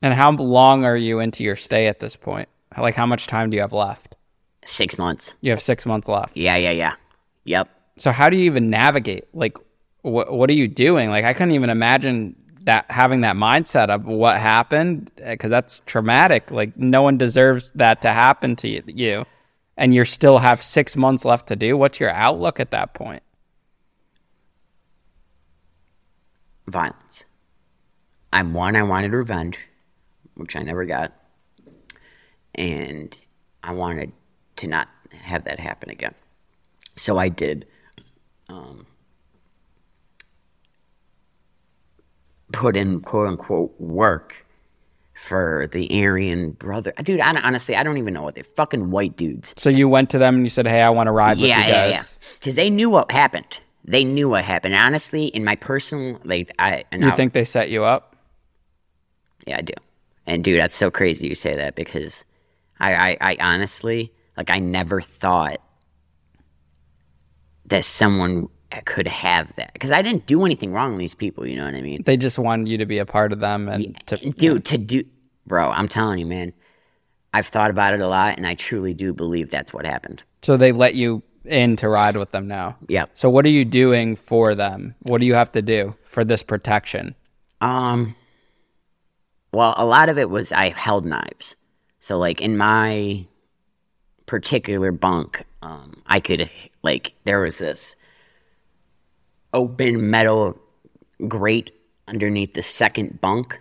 And 0.01 0.13
how 0.13 0.31
long 0.31 0.83
are 0.83 0.97
you 0.97 1.19
into 1.19 1.43
your 1.43 1.55
stay 1.55 1.87
at 1.87 1.99
this 1.99 2.15
point? 2.15 2.49
Like 2.77 2.95
how 2.95 3.05
much 3.05 3.27
time 3.27 3.49
do 3.49 3.55
you 3.55 3.61
have 3.61 3.71
left? 3.73 4.10
Six 4.65 4.97
months. 4.97 5.35
You 5.41 5.51
have 5.51 5.61
six 5.61 5.85
months 5.85 6.07
left. 6.07 6.37
Yeah, 6.37 6.55
yeah, 6.55 6.71
yeah. 6.71 6.93
Yep. 7.45 7.69
So 7.97 8.11
how 8.11 8.29
do 8.29 8.37
you 8.37 8.43
even 8.43 8.69
navigate? 8.69 9.27
Like, 9.33 9.57
what 10.01 10.31
what 10.31 10.49
are 10.49 10.53
you 10.53 10.67
doing? 10.67 11.09
Like, 11.09 11.25
I 11.25 11.33
couldn't 11.33 11.51
even 11.51 11.69
imagine 11.69 12.35
that 12.63 12.85
having 12.89 13.21
that 13.21 13.35
mindset 13.35 13.89
of 13.89 14.05
what 14.05 14.37
happened 14.39 15.11
eh, 15.17 15.31
because 15.33 15.49
that's 15.49 15.81
traumatic. 15.85 16.51
Like, 16.51 16.77
no 16.77 17.01
one 17.01 17.17
deserves 17.17 17.71
that 17.71 18.01
to 18.03 18.11
happen 18.11 18.55
to 18.57 18.67
you, 18.67 18.83
you, 18.85 19.25
and 19.77 19.93
you 19.93 20.05
still 20.05 20.39
have 20.39 20.61
six 20.61 20.95
months 20.95 21.25
left 21.25 21.47
to 21.47 21.55
do. 21.55 21.75
What's 21.75 21.99
your 21.99 22.11
outlook 22.11 22.59
at 22.59 22.71
that 22.71 22.93
point? 22.93 23.23
Violence. 26.67 27.25
I'm 28.31 28.53
one, 28.53 28.75
I 28.75 28.83
wanted 28.83 29.11
revenge, 29.11 29.57
which 30.35 30.55
I 30.55 30.61
never 30.61 30.85
got. 30.85 31.11
And 32.55 33.17
I 33.63 33.73
wanted 33.73 34.13
to 34.61 34.67
not 34.67 34.87
have 35.11 35.43
that 35.43 35.59
happen 35.59 35.89
again. 35.89 36.13
So 36.95 37.17
I 37.17 37.29
did 37.29 37.65
um, 38.49 38.85
put 42.51 42.75
in 42.77 43.01
quote 43.01 43.27
unquote 43.27 43.73
work 43.79 44.45
for 45.15 45.67
the 45.71 46.03
Aryan 46.03 46.51
brother. 46.51 46.93
Dude, 47.03 47.19
I, 47.19 47.39
honestly, 47.41 47.75
I 47.75 47.83
don't 47.83 47.97
even 47.97 48.13
know 48.13 48.23
what 48.23 48.35
they're 48.35 48.43
fucking 48.43 48.91
white 48.91 49.15
dudes. 49.17 49.53
So 49.57 49.69
you 49.69 49.87
went 49.87 50.09
to 50.11 50.17
them 50.17 50.35
and 50.35 50.43
you 50.43 50.49
said, 50.49 50.67
"Hey, 50.67 50.81
I 50.81 50.89
want 50.89 51.07
to 51.07 51.11
ride 51.11 51.37
with 51.37 51.41
you 51.41 51.47
yeah, 51.49 51.61
guys." 51.71 51.93
yeah. 51.93 52.03
Because 52.39 52.55
they 52.55 52.69
knew 52.69 52.89
what 52.89 53.11
happened. 53.11 53.59
They 53.83 54.03
knew 54.03 54.29
what 54.29 54.43
happened. 54.43 54.75
Honestly, 54.75 55.25
in 55.25 55.43
my 55.43 55.55
personal, 55.55 56.19
like, 56.23 56.51
I, 56.59 56.83
and 56.91 57.01
You 57.01 57.09
I- 57.09 57.15
think 57.15 57.33
they 57.33 57.45
set 57.45 57.69
you 57.69 57.83
up? 57.83 58.15
yeah, 59.47 59.57
I 59.57 59.61
do. 59.61 59.73
And 60.27 60.43
dude, 60.43 60.59
that's 60.61 60.75
so 60.75 60.91
crazy 60.91 61.27
you 61.27 61.33
say 61.33 61.55
that 61.55 61.75
because 61.75 62.23
I, 62.79 62.93
I, 62.93 63.17
I 63.21 63.37
honestly, 63.39 64.13
like, 64.41 64.55
I 64.55 64.59
never 64.59 65.01
thought 65.01 65.61
that 67.65 67.85
someone 67.85 68.47
could 68.85 69.07
have 69.07 69.53
that 69.55 69.73
because 69.73 69.91
I 69.91 70.01
didn't 70.01 70.25
do 70.25 70.45
anything 70.45 70.71
wrong 70.73 70.91
with 70.91 70.99
these 70.99 71.13
people. 71.13 71.45
You 71.45 71.57
know 71.57 71.65
what 71.65 71.75
I 71.75 71.81
mean? 71.81 72.03
They 72.03 72.17
just 72.17 72.39
wanted 72.39 72.69
you 72.69 72.77
to 72.79 72.85
be 72.85 72.97
a 72.97 73.05
part 73.05 73.33
of 73.33 73.39
them 73.39 73.67
and 73.67 74.01
to 74.07 74.17
Dude, 74.31 74.65
to 74.65 74.77
do, 74.77 75.03
bro, 75.45 75.69
I'm 75.69 75.87
telling 75.87 76.19
you, 76.19 76.25
man. 76.25 76.53
I've 77.33 77.47
thought 77.47 77.69
about 77.69 77.93
it 77.93 78.01
a 78.01 78.07
lot, 78.07 78.35
and 78.35 78.45
I 78.45 78.55
truly 78.55 78.93
do 78.93 79.13
believe 79.13 79.51
that's 79.51 79.71
what 79.71 79.85
happened. 79.85 80.21
So 80.41 80.57
they 80.57 80.73
let 80.73 80.95
you 80.95 81.23
in 81.45 81.77
to 81.77 81.87
ride 81.87 82.17
with 82.17 82.31
them 82.31 82.47
now. 82.47 82.75
Yep. 82.89 83.11
So 83.13 83.29
what 83.29 83.45
are 83.45 83.49
you 83.49 83.63
doing 83.63 84.15
for 84.17 84.53
them? 84.53 84.95
What 85.03 85.21
do 85.21 85.27
you 85.27 85.33
have 85.35 85.51
to 85.53 85.61
do 85.61 85.95
for 86.03 86.25
this 86.25 86.43
protection? 86.43 87.15
Um, 87.61 88.15
well, 89.53 89.75
a 89.77 89.85
lot 89.85 90.09
of 90.09 90.17
it 90.17 90.29
was 90.29 90.51
I 90.51 90.69
held 90.69 91.05
knives. 91.05 91.55
So, 91.99 92.17
like 92.17 92.41
in 92.41 92.57
my 92.57 93.27
particular 94.31 94.93
bunk, 94.93 95.43
um, 95.61 95.91
I 96.07 96.21
could 96.21 96.49
like 96.83 97.11
there 97.25 97.41
was 97.41 97.57
this 97.57 97.97
open 99.53 100.09
metal 100.09 100.57
grate 101.27 101.71
underneath 102.07 102.53
the 102.53 102.61
second 102.61 103.19
bunk 103.19 103.59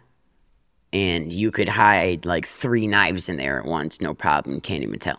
and 0.93 1.33
you 1.33 1.51
could 1.51 1.69
hide 1.69 2.25
like 2.25 2.47
three 2.47 2.87
knives 2.87 3.29
in 3.29 3.37
there 3.37 3.59
at 3.59 3.67
once, 3.67 4.01
no 4.01 4.15
problem. 4.15 4.61
Can't 4.61 4.85
even 4.85 5.01
tell. 5.01 5.19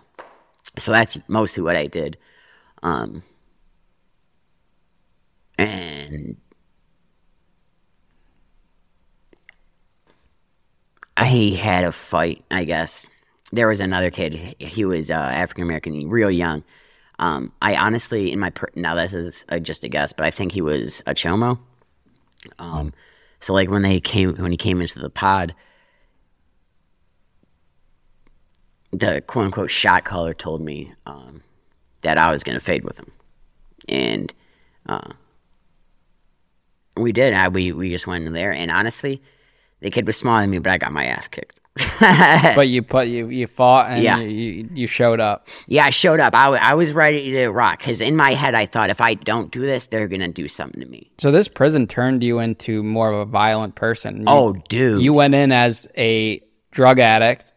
So 0.77 0.93
that's 0.93 1.19
mostly 1.27 1.63
what 1.63 1.75
I 1.75 1.87
did. 1.87 2.17
Um, 2.81 3.21
and 5.57 6.37
I 11.17 11.25
had 11.25 11.83
a 11.83 11.91
fight, 11.91 12.45
I 12.49 12.63
guess. 12.63 13.09
There 13.51 13.67
was 13.67 13.79
another 13.79 14.11
kid. 14.11 14.55
He 14.59 14.85
was 14.85 15.11
uh, 15.11 15.15
African 15.15 15.63
American, 15.63 16.09
real 16.09 16.31
young. 16.31 16.63
Um, 17.19 17.51
I 17.61 17.75
honestly, 17.75 18.31
in 18.31 18.39
my 18.39 18.49
per- 18.49 18.71
now 18.75 18.95
this 18.95 19.13
is 19.13 19.45
just 19.61 19.83
a 19.83 19.89
guess, 19.89 20.11
but 20.11 20.25
I 20.25 20.31
think 20.31 20.51
he 20.51 20.61
was 20.61 21.01
a 21.05 21.13
chomo. 21.13 21.59
Um, 22.57 22.93
so 23.39 23.53
like 23.53 23.69
when 23.69 23.83
they 23.83 23.99
came 23.99 24.35
when 24.35 24.51
he 24.51 24.57
came 24.57 24.81
into 24.81 24.99
the 24.99 25.09
pod, 25.09 25.53
the 28.91 29.21
quote 29.27 29.45
unquote 29.45 29.69
shot 29.69 30.03
caller 30.03 30.33
told 30.33 30.61
me 30.61 30.93
um, 31.05 31.43
that 32.01 32.17
I 32.17 32.31
was 32.31 32.43
going 32.43 32.57
to 32.57 32.63
fade 32.63 32.83
with 32.83 32.97
him, 32.97 33.11
and 33.87 34.33
uh, 34.87 35.11
we 36.97 37.11
did. 37.11 37.33
I, 37.33 37.47
we 37.47 37.71
we 37.71 37.89
just 37.89 38.07
went 38.07 38.25
in 38.25 38.33
there, 38.33 38.51
and 38.51 38.71
honestly, 38.71 39.21
the 39.79 39.91
kid 39.91 40.07
was 40.07 40.17
smaller 40.17 40.41
than 40.41 40.49
me, 40.49 40.59
but 40.59 40.71
I 40.71 40.77
got 40.77 40.91
my 40.91 41.05
ass 41.05 41.27
kicked. 41.27 41.59
but 41.99 42.67
you 42.67 42.81
put 42.81 43.07
you 43.07 43.29
you 43.29 43.47
fought 43.47 43.89
and 43.89 44.03
Yeah. 44.03 44.19
you, 44.19 44.67
you 44.73 44.87
showed 44.87 45.19
up. 45.21 45.47
Yeah, 45.67 45.85
I 45.85 45.89
showed 45.89 46.19
up. 46.19 46.35
I, 46.35 46.49
I 46.57 46.73
was 46.73 46.91
ready 46.91 47.31
to 47.31 47.47
rock 47.49 47.79
because 47.79 48.01
in 48.01 48.15
my 48.17 48.33
head 48.33 48.55
I 48.55 48.65
thought 48.65 48.89
if 48.89 48.99
I 48.99 49.13
don't 49.13 49.51
do 49.51 49.61
this, 49.61 49.85
they're 49.87 50.07
gonna 50.07 50.27
do 50.27 50.47
something 50.47 50.81
to 50.81 50.87
me. 50.87 51.11
So 51.17 51.31
this 51.31 51.47
prison 51.47 51.87
turned 51.87 52.23
you 52.23 52.39
into 52.39 52.83
more 52.83 53.11
of 53.11 53.19
a 53.19 53.25
violent 53.31 53.75
person. 53.75 54.17
You- 54.21 54.25
Oh, 54.27 54.53
dude. 54.67 55.01
You 55.01 55.13
went 55.13 55.33
in 55.33 55.51
as 55.53 55.87
a 55.97 56.41
drug 56.71 56.99
addict, 56.99 57.53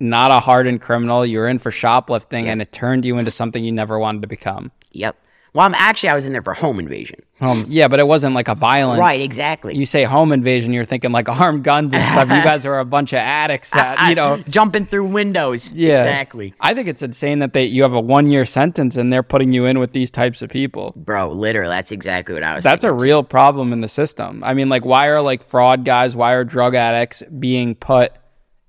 not 0.00 0.32
a 0.32 0.40
hardened 0.40 0.80
criminal. 0.80 1.24
You 1.24 1.38
were 1.38 1.48
in 1.48 1.58
for 1.60 1.70
shoplifting, 1.70 2.48
and 2.48 2.60
it 2.60 2.72
turned 2.72 3.04
you 3.04 3.18
into 3.18 3.30
something 3.30 3.64
you 3.64 3.72
never 3.72 3.98
wanted 3.98 4.22
to 4.22 4.28
become. 4.28 4.72
Yep. 4.90 5.16
Well, 5.54 5.64
I'm 5.64 5.74
actually 5.74 6.08
I 6.08 6.14
was 6.14 6.26
in 6.26 6.32
there 6.32 6.42
for 6.42 6.52
home 6.52 6.80
invasion. 6.80 7.20
Um, 7.40 7.64
yeah, 7.68 7.86
but 7.86 8.00
it 8.00 8.08
wasn't 8.08 8.34
like 8.34 8.48
a 8.48 8.56
violent. 8.56 9.00
Right. 9.00 9.20
Exactly. 9.20 9.76
You 9.76 9.86
say 9.86 10.02
home 10.02 10.32
invasion, 10.32 10.72
you're 10.72 10.84
thinking 10.84 11.12
like 11.12 11.28
armed 11.28 11.62
guns 11.62 11.94
and 11.94 12.04
stuff. 12.04 12.28
You 12.28 12.42
guys 12.42 12.66
are 12.66 12.80
a 12.80 12.84
bunch 12.84 13.12
of 13.12 13.18
addicts 13.18 13.70
that 13.72 14.08
you 14.08 14.16
know. 14.16 14.42
jumping 14.48 14.84
through 14.86 15.04
windows. 15.06 15.72
Yeah, 15.72 16.02
Exactly. 16.02 16.54
I 16.60 16.74
think 16.74 16.88
it's 16.88 17.02
insane 17.02 17.38
that 17.38 17.52
they 17.52 17.66
you 17.66 17.82
have 17.82 17.92
a 17.92 18.00
one 18.00 18.32
year 18.32 18.44
sentence 18.44 18.96
and 18.96 19.12
they're 19.12 19.22
putting 19.22 19.52
you 19.52 19.64
in 19.64 19.78
with 19.78 19.92
these 19.92 20.10
types 20.10 20.42
of 20.42 20.50
people. 20.50 20.92
Bro, 20.96 21.32
literally, 21.32 21.70
that's 21.70 21.92
exactly 21.92 22.34
what 22.34 22.42
I 22.42 22.56
was. 22.56 22.64
That's 22.64 22.82
a 22.82 22.92
real 22.92 23.22
problem 23.22 23.72
in 23.72 23.80
the 23.80 23.88
system. 23.88 24.42
I 24.42 24.54
mean, 24.54 24.68
like, 24.68 24.84
why 24.84 25.06
are 25.06 25.20
like 25.20 25.44
fraud 25.44 25.84
guys, 25.84 26.16
why 26.16 26.32
are 26.32 26.42
drug 26.42 26.74
addicts 26.74 27.22
being 27.38 27.76
put 27.76 28.12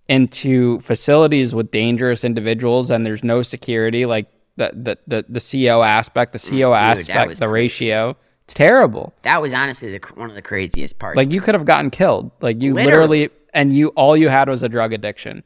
into 0.08 0.80
facilities 0.82 1.56
with 1.56 1.72
dangerous 1.72 2.24
individuals 2.24 2.92
and 2.92 3.08
there's 3.08 3.24
no 3.24 3.42
security? 3.42 4.06
Like 4.06 4.28
the 4.58 4.72
the 4.74 4.98
the, 5.08 5.40
the 5.40 5.68
CO 5.70 5.84
aspect, 5.84 6.34
the 6.34 6.40
CO 6.40 6.72
mm, 6.72 6.80
that 6.80 6.98
aspect, 7.00 7.40
the 7.40 7.48
crazy. 7.48 7.54
ratio. 7.54 8.18
It's 8.44 8.54
terrible. 8.54 9.14
That 9.24 9.42
was 9.42 9.54
honestly 9.54 9.98
the, 9.98 10.08
one 10.14 10.30
of 10.30 10.36
the 10.36 10.42
craziest 10.42 11.00
parts. 11.00 11.18
Like 11.18 11.32
you 11.32 11.42
could 11.42 11.56
have 11.56 11.66
gotten 11.66 11.90
killed. 11.90 12.30
Like 12.42 12.62
you 12.62 12.74
Literally. 12.74 13.22
literally, 13.22 13.30
and 13.56 13.74
you 13.74 13.88
all 13.90 14.16
you 14.16 14.30
had 14.30 14.48
was 14.50 14.62
a 14.62 14.70
drug 14.70 14.94
addiction. 14.94 15.44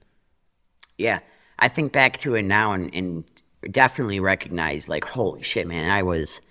yeah, 0.97 1.20
I 1.60 1.68
think 1.70 1.91
back 1.91 2.18
to 2.20 2.36
it 2.36 2.43
now 2.43 2.74
and, 2.74 2.93
and 2.93 3.24
definitely 3.72 4.20
recognize 4.20 4.88
like, 4.89 5.03
holy 5.05 5.41
shit, 5.41 5.68
man, 5.68 5.89
I 5.89 6.03
was, 6.03 6.41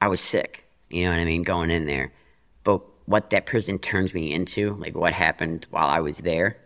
I 0.00 0.08
was 0.08 0.20
sick. 0.20 0.64
You 0.90 1.04
know 1.04 1.10
what 1.10 1.20
I 1.20 1.24
mean, 1.24 1.42
going 1.42 1.70
in 1.70 1.86
there. 1.86 2.12
But 2.64 2.82
what 3.06 3.30
that 3.30 3.46
prison 3.46 3.78
turns 3.78 4.12
me 4.14 4.32
into, 4.32 4.74
like 4.74 4.94
what 4.94 5.12
happened 5.12 5.66
while 5.70 5.88
I 5.88 6.00
was 6.00 6.18
there, 6.18 6.56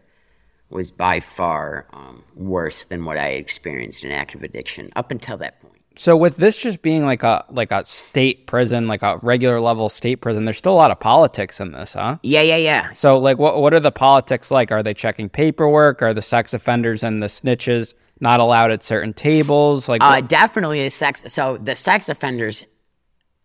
was 0.71 0.91
by 0.91 1.21
far 1.21 1.87
um, 1.93 2.25
worse 2.35 2.85
than 2.87 3.05
what 3.05 3.17
I 3.17 3.29
experienced 3.29 4.05
in 4.05 4.11
active 4.11 4.43
addiction 4.43 4.91
up 4.97 5.11
until 5.11 5.37
that 5.39 5.61
point. 5.61 5.75
So 5.99 6.15
with 6.15 6.37
this 6.37 6.59
just 6.59 6.83
being 6.83 7.07
like 7.07 7.23
a 7.23 7.45
like 7.49 7.73
a 7.73 7.83
state 7.85 8.47
prison, 8.47 8.87
like 8.87 9.03
a 9.03 9.19
regular 9.23 9.61
level 9.61 9.89
state 9.89 10.17
prison, 10.17 10.45
there's 10.45 10.59
still 10.59 10.75
a 10.75 10.77
lot 10.77 10.91
of 10.91 11.01
politics 11.01 11.59
in 11.59 11.73
this, 11.73 11.95
huh? 11.95 12.19
Yeah, 12.23 12.43
yeah, 12.43 12.57
yeah. 12.59 12.93
So 12.93 13.19
like 13.19 13.39
what 13.39 13.63
what 13.63 13.73
are 13.73 13.81
the 13.81 13.93
politics 13.93 14.51
like? 14.51 14.71
Are 14.71 14.83
they 14.83 14.93
checking 14.93 15.31
paperwork? 15.31 16.03
Are 16.03 16.13
the 16.13 16.21
sex 16.21 16.53
offenders 16.53 17.03
and 17.03 17.23
the 17.23 17.29
snitches 17.29 17.95
not 18.21 18.41
allowed 18.41 18.73
at 18.73 18.83
certain 18.83 19.15
tables? 19.15 19.89
Like 19.89 20.03
Uh, 20.03 20.21
definitely 20.21 20.83
the 20.83 20.91
sex. 20.91 21.25
So 21.29 21.57
the 21.57 21.75
sex 21.75 22.11
offenders, 22.11 22.67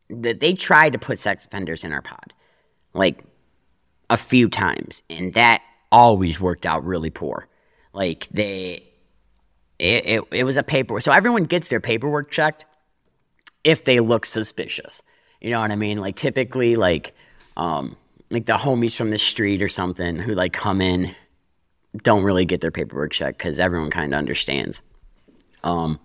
that 0.09 0.41
they 0.41 0.53
tried 0.53 0.91
to 0.91 0.99
put 0.99 1.19
sex 1.19 1.45
offenders 1.45 1.85
in 1.85 1.93
our 1.93 2.01
pod, 2.01 2.33
like 2.93 3.23
a 4.09 4.17
few 4.17 4.49
times, 4.49 5.03
and 5.09 5.33
that 5.35 5.61
always 5.91 6.39
worked 6.39 6.65
out 6.65 6.85
really 6.85 7.09
poor. 7.09 7.47
Like 7.93 8.27
they, 8.31 8.83
it, 9.79 10.05
it, 10.05 10.23
it 10.31 10.43
was 10.43 10.57
a 10.57 10.63
paperwork. 10.63 11.03
So 11.03 11.11
everyone 11.11 11.45
gets 11.45 11.67
their 11.67 11.81
paperwork 11.81 12.31
checked 12.31 12.65
if 13.63 13.83
they 13.83 13.99
look 13.99 14.25
suspicious. 14.25 15.01
You 15.41 15.49
know 15.49 15.59
what 15.59 15.71
I 15.71 15.75
mean? 15.75 15.99
Like 15.99 16.15
typically, 16.15 16.75
like, 16.75 17.13
um, 17.57 17.97
like 18.29 18.45
the 18.45 18.53
homies 18.53 18.95
from 18.95 19.09
the 19.09 19.17
street 19.17 19.61
or 19.61 19.69
something 19.69 20.17
who 20.17 20.33
like 20.33 20.53
come 20.53 20.81
in 20.81 21.15
don't 22.03 22.23
really 22.23 22.45
get 22.45 22.61
their 22.61 22.71
paperwork 22.71 23.11
checked 23.11 23.37
because 23.37 23.59
everyone 23.59 23.89
kind 23.89 24.13
of 24.13 24.17
understands. 24.17 24.81
Um, 25.63 25.99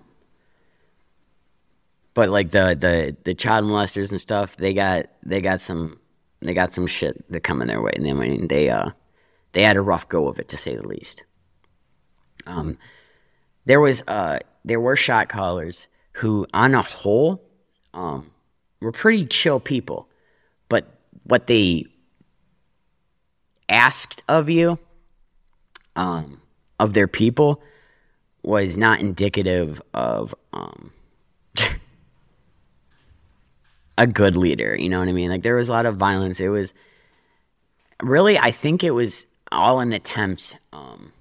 but 2.14 2.30
like 2.30 2.50
the 2.50 2.76
the 2.78 3.16
the 3.24 3.34
child 3.34 3.66
molesters 3.66 4.10
and 4.10 4.20
stuff, 4.20 4.56
they 4.56 4.72
got 4.72 5.06
they 5.22 5.40
got 5.40 5.60
some 5.60 6.00
they 6.40 6.54
got 6.54 6.74
some 6.74 6.86
shit 6.86 7.30
that 7.30 7.40
coming 7.40 7.68
their 7.68 7.80
way, 7.80 7.92
and 7.94 8.04
then 8.04 8.18
mean 8.18 8.48
they 8.48 8.70
uh 8.70 8.90
they 9.56 9.62
had 9.62 9.78
a 9.78 9.80
rough 9.80 10.06
go 10.06 10.28
of 10.28 10.38
it 10.38 10.48
to 10.48 10.56
say 10.58 10.76
the 10.76 10.86
least. 10.86 11.24
Um, 12.46 12.76
there 13.64 13.80
was 13.80 14.02
uh 14.06 14.40
there 14.66 14.78
were 14.78 14.96
shot 14.96 15.30
callers 15.30 15.88
who, 16.12 16.46
on 16.52 16.74
a 16.74 16.82
whole, 16.82 17.42
um, 17.94 18.30
were 18.82 18.92
pretty 18.92 19.24
chill 19.24 19.58
people, 19.58 20.10
but 20.68 20.84
what 21.24 21.46
they 21.46 21.86
asked 23.66 24.22
of 24.28 24.50
you, 24.50 24.78
um, 25.94 26.42
of 26.78 26.92
their 26.92 27.08
people, 27.08 27.62
was 28.42 28.76
not 28.76 29.00
indicative 29.00 29.80
of 29.94 30.34
um 30.52 30.92
a 33.96 34.06
good 34.06 34.36
leader. 34.36 34.76
You 34.76 34.90
know 34.90 34.98
what 34.98 35.08
I 35.08 35.12
mean? 35.12 35.30
Like 35.30 35.42
there 35.42 35.56
was 35.56 35.70
a 35.70 35.72
lot 35.72 35.86
of 35.86 35.96
violence. 35.96 36.40
It 36.40 36.50
was 36.50 36.74
really, 38.02 38.38
I 38.38 38.50
think 38.50 38.84
it 38.84 38.90
was 38.90 39.26
all 39.52 39.80
an 39.80 39.92
attempt 39.92 40.56
um, 40.72 41.12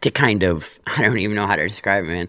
to 0.00 0.10
kind 0.10 0.42
of, 0.42 0.78
I 0.86 1.02
don't 1.02 1.18
even 1.18 1.36
know 1.36 1.46
how 1.46 1.56
to 1.56 1.66
describe 1.66 2.04
it, 2.04 2.08
man, 2.08 2.28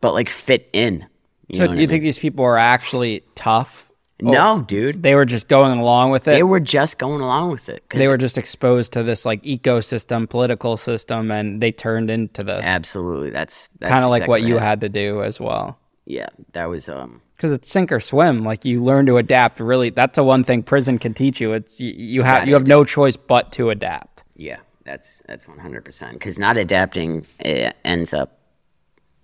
but 0.00 0.14
like 0.14 0.28
fit 0.28 0.68
in. 0.72 1.06
You 1.48 1.56
so 1.56 1.66
know 1.66 1.74
do 1.74 1.80
you 1.80 1.86
I 1.86 1.90
think 1.90 2.02
these 2.02 2.18
people 2.18 2.44
are 2.44 2.58
actually 2.58 3.24
tough? 3.34 3.90
No, 4.20 4.62
dude. 4.62 5.02
They 5.02 5.14
were 5.14 5.24
just 5.24 5.46
going 5.46 5.78
along 5.78 6.10
with 6.10 6.26
it. 6.26 6.32
They 6.32 6.42
were 6.42 6.58
just 6.58 6.98
going 6.98 7.20
along 7.20 7.52
with 7.52 7.68
it. 7.68 7.84
they 7.88 8.08
were 8.08 8.16
just 8.16 8.36
exposed 8.36 8.92
to 8.94 9.04
this 9.04 9.24
like 9.24 9.42
ecosystem, 9.44 10.28
political 10.28 10.76
system, 10.76 11.30
and 11.30 11.62
they 11.62 11.70
turned 11.70 12.10
into 12.10 12.42
this. 12.42 12.64
absolutely. 12.64 13.30
That's, 13.30 13.68
that's 13.78 13.92
Kind 13.92 14.04
of 14.04 14.10
like 14.10 14.26
what 14.26 14.40
exactly 14.40 14.50
you 14.54 14.58
had 14.58 14.80
to 14.80 14.88
do 14.88 15.22
as 15.22 15.38
well. 15.38 15.78
Yeah, 16.04 16.28
that 16.52 16.66
was 16.66 16.88
um. 16.88 17.22
Because 17.38 17.52
it's 17.52 17.70
sink 17.70 17.92
or 17.92 18.00
swim. 18.00 18.44
Like 18.44 18.64
you 18.64 18.82
learn 18.82 19.06
to 19.06 19.16
adapt. 19.16 19.60
Really, 19.60 19.90
that's 19.90 20.16
the 20.16 20.24
one 20.24 20.42
thing 20.44 20.62
prison 20.62 20.98
can 20.98 21.14
teach 21.14 21.40
you. 21.40 21.52
It's 21.52 21.80
you, 21.80 21.92
you 21.96 22.22
have 22.22 22.46
you 22.46 22.54
have 22.54 22.66
no 22.66 22.84
choice 22.84 23.16
but 23.16 23.52
to 23.52 23.70
adapt. 23.70 24.24
Yeah, 24.36 24.58
that's 24.84 25.22
that's 25.26 25.46
one 25.46 25.58
hundred 25.58 25.84
percent. 25.84 26.14
Because 26.14 26.38
not 26.38 26.56
adapting 26.56 27.26
it 27.38 27.76
ends 27.84 28.12
up 28.12 28.38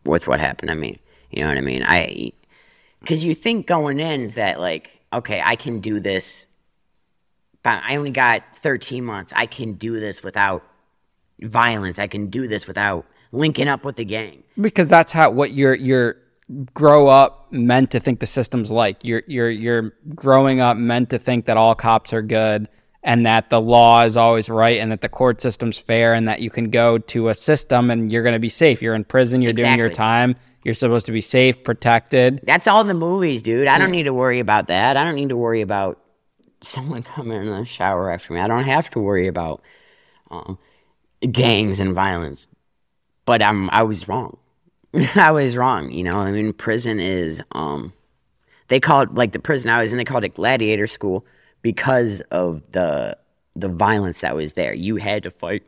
with 0.05 0.29
what 0.29 0.41
happened 0.41 0.69
to 0.69 0.77
me. 0.77 1.01
You 1.31 1.43
know 1.43 1.49
what 1.49 1.59
I 1.59 1.63
mean? 1.63 1.83
I 1.85 2.33
because 3.01 3.25
you 3.25 3.35
think 3.35 3.67
going 3.67 3.99
in 3.99 4.29
that 4.29 4.61
like, 4.61 5.01
okay, 5.13 5.43
I 5.45 5.57
can 5.57 5.81
do 5.81 6.01
this. 6.01 6.49
But 7.65 7.83
I 7.83 7.97
only 7.97 8.11
got 8.13 8.43
thirteen 8.57 9.05
months. 9.05 9.33
I 9.35 9.47
can 9.47 9.73
do 9.73 9.99
this 9.99 10.23
without 10.23 10.63
violence. 11.41 11.99
I 11.99 12.07
can 12.07 12.29
do 12.29 12.47
this 12.47 12.67
without 12.67 13.07
linking 13.33 13.67
up 13.67 13.85
with 13.85 13.97
the 13.97 14.05
gang. 14.05 14.45
because 14.61 14.87
that's 14.89 15.11
how 15.11 15.31
what 15.31 15.51
you're 15.53 15.75
you're 15.75 16.17
grow 16.73 17.09
up 17.09 17.51
meant 17.53 17.91
to 17.91 18.01
think 18.01 18.21
the 18.21 18.27
system's 18.27 18.71
like 18.71 19.03
you're 19.05 19.23
you're 19.27 19.51
you're 19.51 19.95
growing 20.15 20.61
up 20.61 20.77
meant 20.77 21.11
to 21.11 21.19
think 21.19 21.47
that 21.47 21.57
all 21.57 21.75
cops 21.75 22.13
are 22.13 22.21
good 22.21 22.69
and 23.03 23.25
that 23.25 23.49
the 23.49 23.61
law 23.61 24.03
is 24.03 24.17
always 24.17 24.51
right 24.51 24.79
and 24.79 24.93
that 24.93 25.01
the 25.01 25.09
court 25.09 25.41
system's 25.41 25.79
fair 25.79 26.13
and 26.13 26.29
that 26.29 26.41
you 26.41 26.51
can 26.51 26.69
go 26.69 26.99
to 26.99 27.29
a 27.29 27.35
system 27.35 27.91
and 27.91 28.13
you're 28.13 28.23
going 28.23 28.35
to 28.35 28.39
be 28.39 28.51
safe 28.51 28.83
you're 28.83 28.95
in 28.95 29.05
prison 29.05 29.41
you're 29.41 29.55
doing 29.55 29.79
your 29.79 29.89
time 29.89 30.37
you're 30.65 30.75
supposed 30.75 31.07
to 31.07 31.13
be 31.13 31.21
safe 31.21 31.63
protected 31.63 32.41
That's 32.45 32.67
all 32.67 32.85
the 32.85 32.95
movies, 32.95 33.43
dude. 33.43 33.69
I 33.69 33.79
don't 33.79 33.91
need 33.91 34.05
to 34.05 34.15
worry 34.15 34.41
about 34.41 34.69
that. 34.69 34.97
I 34.97 35.05
don't 35.05 35.15
need 35.15 35.29
to 35.29 35.37
worry 35.37 35.61
about 35.61 36.01
someone 36.63 37.03
coming 37.15 37.39
in 37.39 37.47
the 37.47 37.65
shower 37.65 38.11
after 38.11 38.33
me. 38.33 38.41
I 38.41 38.49
don't 38.49 38.65
have 38.65 38.91
to 38.91 38.99
worry 38.99 39.29
about 39.29 39.63
um, 40.31 40.59
gangs 41.31 41.81
and 41.81 41.95
violence. 41.95 42.47
But 43.27 43.43
I'm 43.43 43.71
I 43.71 43.83
was 43.83 44.09
wrong. 44.09 44.39
I 45.15 45.31
was 45.33 45.57
wrong. 45.57 45.91
You 45.91 46.05
know, 46.05 46.19
I 46.19 46.31
mean, 46.31 46.53
prison 46.53 47.01
is 47.01 47.43
um, 47.53 47.93
they 48.69 48.81
call 48.81 49.03
it 49.03 49.15
like 49.15 49.33
the 49.33 49.39
prison 49.39 49.71
I 49.71 49.83
was 49.83 49.93
in. 49.93 49.99
They 49.99 50.05
called 50.05 50.25
it 50.25 50.35
gladiator 50.35 50.87
school, 50.87 51.27
because 51.65 52.21
of 52.31 52.63
the 52.71 53.17
the 53.57 53.69
violence 53.69 54.21
that 54.21 54.37
was 54.37 54.53
there. 54.53 54.73
You 54.75 54.97
had 54.97 55.25
to 55.25 55.31
fight. 55.31 55.65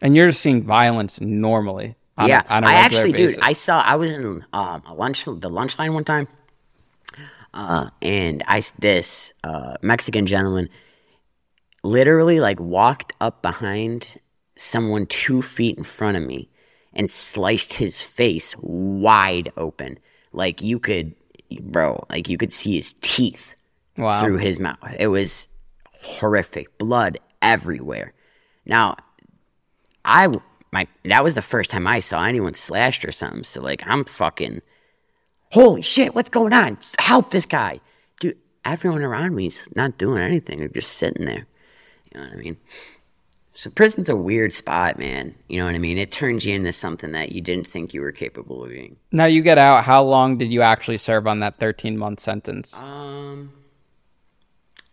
And 0.00 0.14
you're 0.14 0.32
seeing 0.32 0.62
violence 0.62 1.20
normally. 1.20 1.96
On 2.16 2.28
yeah, 2.28 2.42
a, 2.48 2.54
on 2.54 2.64
a 2.64 2.66
I 2.66 2.72
actually, 2.74 3.12
basis. 3.12 3.36
dude, 3.36 3.44
I 3.44 3.52
saw. 3.52 3.80
I 3.80 3.94
was 3.96 4.10
in 4.10 4.44
um, 4.52 4.82
a 4.86 4.94
lunch, 4.94 5.24
the 5.24 5.48
lunch 5.48 5.78
line 5.78 5.94
one 5.94 6.04
time, 6.04 6.26
uh, 7.54 7.90
and 8.02 8.42
I 8.46 8.62
this 8.78 9.32
uh, 9.44 9.76
Mexican 9.82 10.26
gentleman 10.26 10.68
literally 11.84 12.40
like 12.40 12.58
walked 12.58 13.12
up 13.20 13.40
behind 13.42 14.18
someone 14.56 15.06
two 15.06 15.42
feet 15.42 15.78
in 15.78 15.84
front 15.84 16.16
of 16.16 16.24
me 16.24 16.48
and 16.98 17.10
sliced 17.10 17.74
his 17.74 18.00
face 18.02 18.54
wide 18.58 19.50
open, 19.56 19.98
like 20.32 20.60
you 20.60 20.78
could, 20.78 21.14
bro, 21.60 22.04
like 22.10 22.28
you 22.28 22.36
could 22.36 22.52
see 22.52 22.76
his 22.76 22.94
teeth 23.00 23.54
Wow. 23.96 24.20
through 24.22 24.36
his 24.38 24.60
mouth. 24.60 24.76
It 24.98 25.08
was 25.08 25.48
horrific, 26.02 26.76
blood 26.76 27.18
everywhere. 27.40 28.12
Now, 28.66 28.96
I 30.04 30.28
my 30.70 30.86
that 31.04 31.24
was 31.24 31.34
the 31.34 31.42
first 31.42 31.70
time 31.70 31.86
I 31.86 31.98
saw 32.00 32.24
anyone 32.24 32.54
slashed 32.54 33.04
or 33.04 33.12
something. 33.12 33.44
So 33.44 33.60
like 33.62 33.82
I'm 33.86 34.04
fucking 34.04 34.60
holy 35.52 35.82
shit, 35.82 36.14
what's 36.14 36.30
going 36.30 36.52
on? 36.52 36.78
Help 36.98 37.30
this 37.30 37.46
guy. 37.46 37.80
Dude, 38.20 38.36
everyone 38.64 39.02
around 39.02 39.34
me's 39.34 39.68
not 39.74 39.98
doing 39.98 40.22
anything. 40.22 40.58
They're 40.58 40.68
just 40.68 40.92
sitting 40.92 41.24
there. 41.24 41.46
You 42.14 42.20
know 42.20 42.26
what 42.26 42.32
I 42.32 42.36
mean? 42.36 42.56
So 43.58 43.68
prison's 43.70 44.08
a 44.08 44.14
weird 44.14 44.52
spot, 44.52 45.00
man. 45.00 45.34
You 45.48 45.58
know 45.58 45.64
what 45.64 45.74
I 45.74 45.78
mean? 45.78 45.98
It 45.98 46.12
turns 46.12 46.46
you 46.46 46.54
into 46.54 46.70
something 46.70 47.10
that 47.10 47.32
you 47.32 47.40
didn't 47.40 47.66
think 47.66 47.92
you 47.92 48.00
were 48.02 48.12
capable 48.12 48.62
of 48.62 48.70
being. 48.70 48.94
Now 49.10 49.24
you 49.24 49.42
get 49.42 49.58
out. 49.58 49.82
How 49.82 50.00
long 50.04 50.38
did 50.38 50.52
you 50.52 50.62
actually 50.62 50.98
serve 50.98 51.26
on 51.26 51.40
that 51.40 51.58
13 51.58 51.98
month 51.98 52.20
sentence? 52.20 52.80
Um 52.80 53.52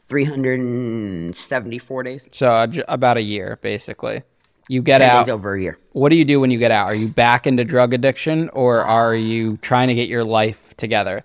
374 0.08 2.04
days. 2.04 2.28
so 2.32 2.52
uh, 2.52 2.66
j- 2.66 2.84
about 2.88 3.18
a 3.18 3.22
year, 3.22 3.60
basically. 3.62 4.24
You 4.68 4.82
get 4.82 4.98
10 4.98 5.10
out. 5.12 5.26
days 5.26 5.30
over 5.32 5.54
a 5.54 5.62
year. 5.62 5.78
What 5.92 6.10
do 6.10 6.16
you 6.16 6.26
do 6.26 6.40
when 6.40 6.50
you 6.50 6.58
get 6.58 6.72
out? 6.72 6.88
Are 6.88 6.96
you 6.96 7.08
back 7.08 7.46
into 7.46 7.64
drug 7.66 7.94
addiction, 7.94 8.50
or 8.50 8.82
are 8.82 9.14
you 9.14 9.58
trying 9.58 9.90
to 9.90 9.94
get 9.94 10.10
your 10.10 10.24
life 10.24 10.76
together? 10.76 11.24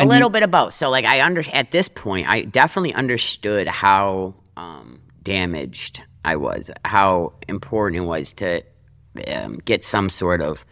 a 0.00 0.06
little 0.06 0.28
bit 0.28 0.42
of 0.42 0.50
both. 0.50 0.74
So 0.74 0.90
like 0.90 1.04
I 1.04 1.24
under 1.24 1.44
at 1.52 1.70
this 1.70 1.88
point, 1.88 2.26
I 2.28 2.42
definitely 2.42 2.94
understood 2.94 3.68
how 3.68 4.34
um, 4.56 5.01
damaged 5.22 6.02
I 6.24 6.36
was, 6.36 6.70
how 6.84 7.32
important 7.48 8.02
it 8.02 8.06
was 8.06 8.32
to 8.34 8.62
um, 9.26 9.58
get 9.64 9.84
some 9.84 10.08
sort 10.08 10.40
of 10.40 10.64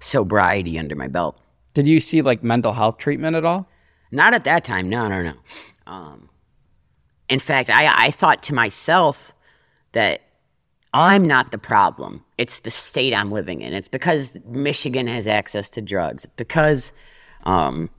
sobriety 0.00 0.78
under 0.78 0.96
my 0.96 1.08
belt. 1.08 1.38
Did 1.74 1.86
you 1.86 2.00
see 2.00 2.22
like 2.22 2.42
mental 2.42 2.72
health 2.72 2.98
treatment 2.98 3.36
at 3.36 3.44
all? 3.44 3.68
Not 4.10 4.34
at 4.34 4.44
that 4.44 4.64
time. 4.64 4.88
No, 4.88 5.08
no, 5.08 5.22
no. 5.22 5.34
Um, 5.86 6.28
in 7.28 7.38
fact, 7.38 7.70
I, 7.70 8.06
I 8.06 8.10
thought 8.10 8.42
to 8.44 8.54
myself 8.54 9.32
that 9.92 10.22
I'm 10.92 11.26
not 11.26 11.52
the 11.52 11.58
problem. 11.58 12.24
It's 12.38 12.60
the 12.60 12.70
state 12.70 13.14
I'm 13.14 13.30
living 13.30 13.60
in. 13.60 13.72
It's 13.72 13.88
because 13.88 14.38
Michigan 14.46 15.06
has 15.06 15.26
access 15.26 15.68
to 15.70 15.82
drugs. 15.82 16.24
It's 16.24 16.32
because 16.36 16.92
um, 17.44 17.90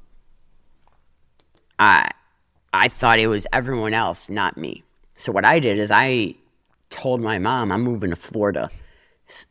I 1.80 2.10
I 2.74 2.88
thought 2.88 3.20
it 3.20 3.28
was 3.28 3.48
everyone 3.54 3.94
else, 3.94 4.30
not 4.30 4.58
me. 4.58 4.84
So 5.18 5.32
what 5.32 5.46
I 5.46 5.60
did 5.60 5.80
is 5.80 5.92
I 5.92 6.36
told 6.90 7.22
my 7.22 7.40
mom 7.40 7.72
I'm 7.72 7.82
moving 7.82 8.12
to 8.12 8.16
Florida, 8.16 8.70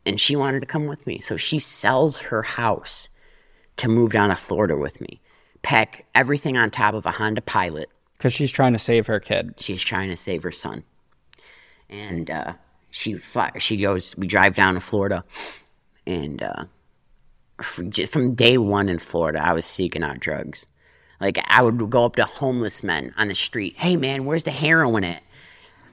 and 0.05 0.19
she 0.19 0.35
wanted 0.35 0.61
to 0.61 0.65
come 0.65 0.87
with 0.87 1.05
me. 1.05 1.19
So 1.19 1.35
she 1.35 1.59
sells 1.59 2.19
her 2.19 2.41
house 2.41 3.09
to 3.75 3.89
move 3.89 4.13
down 4.13 4.29
to 4.29 4.35
Florida 4.35 4.77
with 4.77 4.99
me. 5.01 5.21
Pack 5.61 6.05
everything 6.15 6.55
on 6.57 6.71
top 6.71 6.93
of 6.93 7.05
a 7.05 7.11
Honda 7.11 7.41
Pilot. 7.41 7.89
Because 8.17 8.33
she's 8.33 8.51
trying 8.51 8.73
to 8.73 8.79
save 8.79 9.07
her 9.07 9.19
kid. 9.19 9.55
She's 9.57 9.81
trying 9.81 10.09
to 10.09 10.15
save 10.15 10.41
her 10.43 10.51
son, 10.51 10.83
and 11.89 12.31
uh, 12.31 12.53
she 12.89 13.15
fly, 13.15 13.51
she 13.59 13.77
goes. 13.77 14.17
We 14.17 14.25
drive 14.25 14.55
down 14.55 14.75
to 14.75 14.79
Florida, 14.79 15.25
and 16.07 16.41
uh, 16.41 16.63
from 17.61 18.35
day 18.35 18.57
one 18.57 18.87
in 18.87 18.99
Florida, 18.99 19.45
I 19.45 19.51
was 19.51 19.65
seeking 19.65 20.01
out 20.01 20.19
drugs. 20.19 20.65
Like 21.19 21.43
I 21.45 21.61
would 21.61 21.89
go 21.89 22.05
up 22.05 22.15
to 22.15 22.25
homeless 22.25 22.83
men 22.83 23.13
on 23.17 23.27
the 23.27 23.35
street. 23.35 23.75
Hey 23.77 23.97
man, 23.97 24.25
where's 24.25 24.45
the 24.45 24.51
heroin 24.51 25.03
at? 25.03 25.23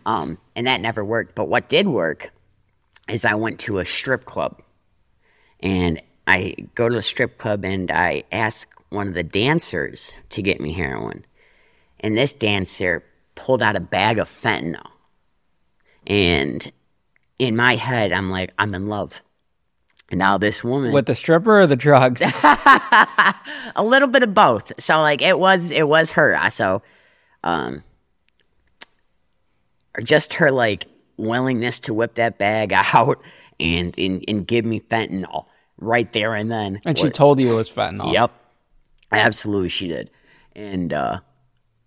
Um, 0.06 0.38
and 0.54 0.66
that 0.66 0.80
never 0.80 1.04
worked. 1.04 1.34
But 1.34 1.48
what 1.48 1.68
did 1.68 1.88
work 1.88 2.30
is 3.08 3.24
I 3.24 3.34
went 3.34 3.60
to 3.60 3.78
a 3.78 3.84
strip 3.84 4.24
club, 4.24 4.60
and 5.60 6.00
I 6.26 6.54
go 6.74 6.88
to 6.88 6.94
the 6.94 7.02
strip 7.02 7.38
club 7.38 7.64
and 7.64 7.90
I 7.90 8.24
ask 8.32 8.68
one 8.90 9.08
of 9.08 9.14
the 9.14 9.22
dancers 9.22 10.16
to 10.30 10.42
get 10.42 10.60
me 10.60 10.72
heroin, 10.72 11.24
and 12.00 12.16
this 12.16 12.32
dancer 12.32 13.04
pulled 13.34 13.62
out 13.62 13.76
a 13.76 13.80
bag 13.80 14.18
of 14.18 14.28
fentanyl, 14.28 14.90
and 16.06 16.70
in 17.38 17.56
my 17.56 17.76
head, 17.76 18.12
I'm 18.12 18.30
like, 18.30 18.52
I'm 18.58 18.74
in 18.74 18.88
love. 18.88 19.22
And 20.10 20.18
now 20.18 20.38
this 20.38 20.62
woman 20.62 20.92
With 20.92 21.06
the 21.06 21.14
stripper 21.14 21.60
or 21.60 21.66
the 21.66 21.76
drugs? 21.76 22.22
a 23.76 23.82
little 23.82 24.08
bit 24.08 24.22
of 24.22 24.34
both. 24.34 24.72
So 24.78 25.00
like 25.00 25.22
it 25.22 25.38
was 25.38 25.70
it 25.70 25.88
was 25.88 26.12
her. 26.12 26.38
So 26.50 26.82
um 27.42 27.82
or 29.96 30.02
just 30.02 30.34
her 30.34 30.50
like 30.50 30.86
willingness 31.16 31.80
to 31.80 31.94
whip 31.94 32.14
that 32.14 32.38
bag 32.38 32.72
out 32.94 33.22
and 33.60 33.96
and, 33.98 34.24
and 34.28 34.46
give 34.46 34.64
me 34.64 34.80
fentanyl 34.80 35.46
right 35.78 36.12
there 36.12 36.34
and 36.34 36.50
then. 36.50 36.80
and 36.84 36.96
she 36.98 37.04
was- 37.04 37.12
told 37.12 37.40
you 37.40 37.52
it 37.52 37.56
was 37.56 37.70
fentanyl. 37.70 38.12
Yep. 38.12 38.32
Absolutely 39.12 39.68
she 39.68 39.88
did. 39.88 40.10
And 40.56 40.92
uh 40.92 41.20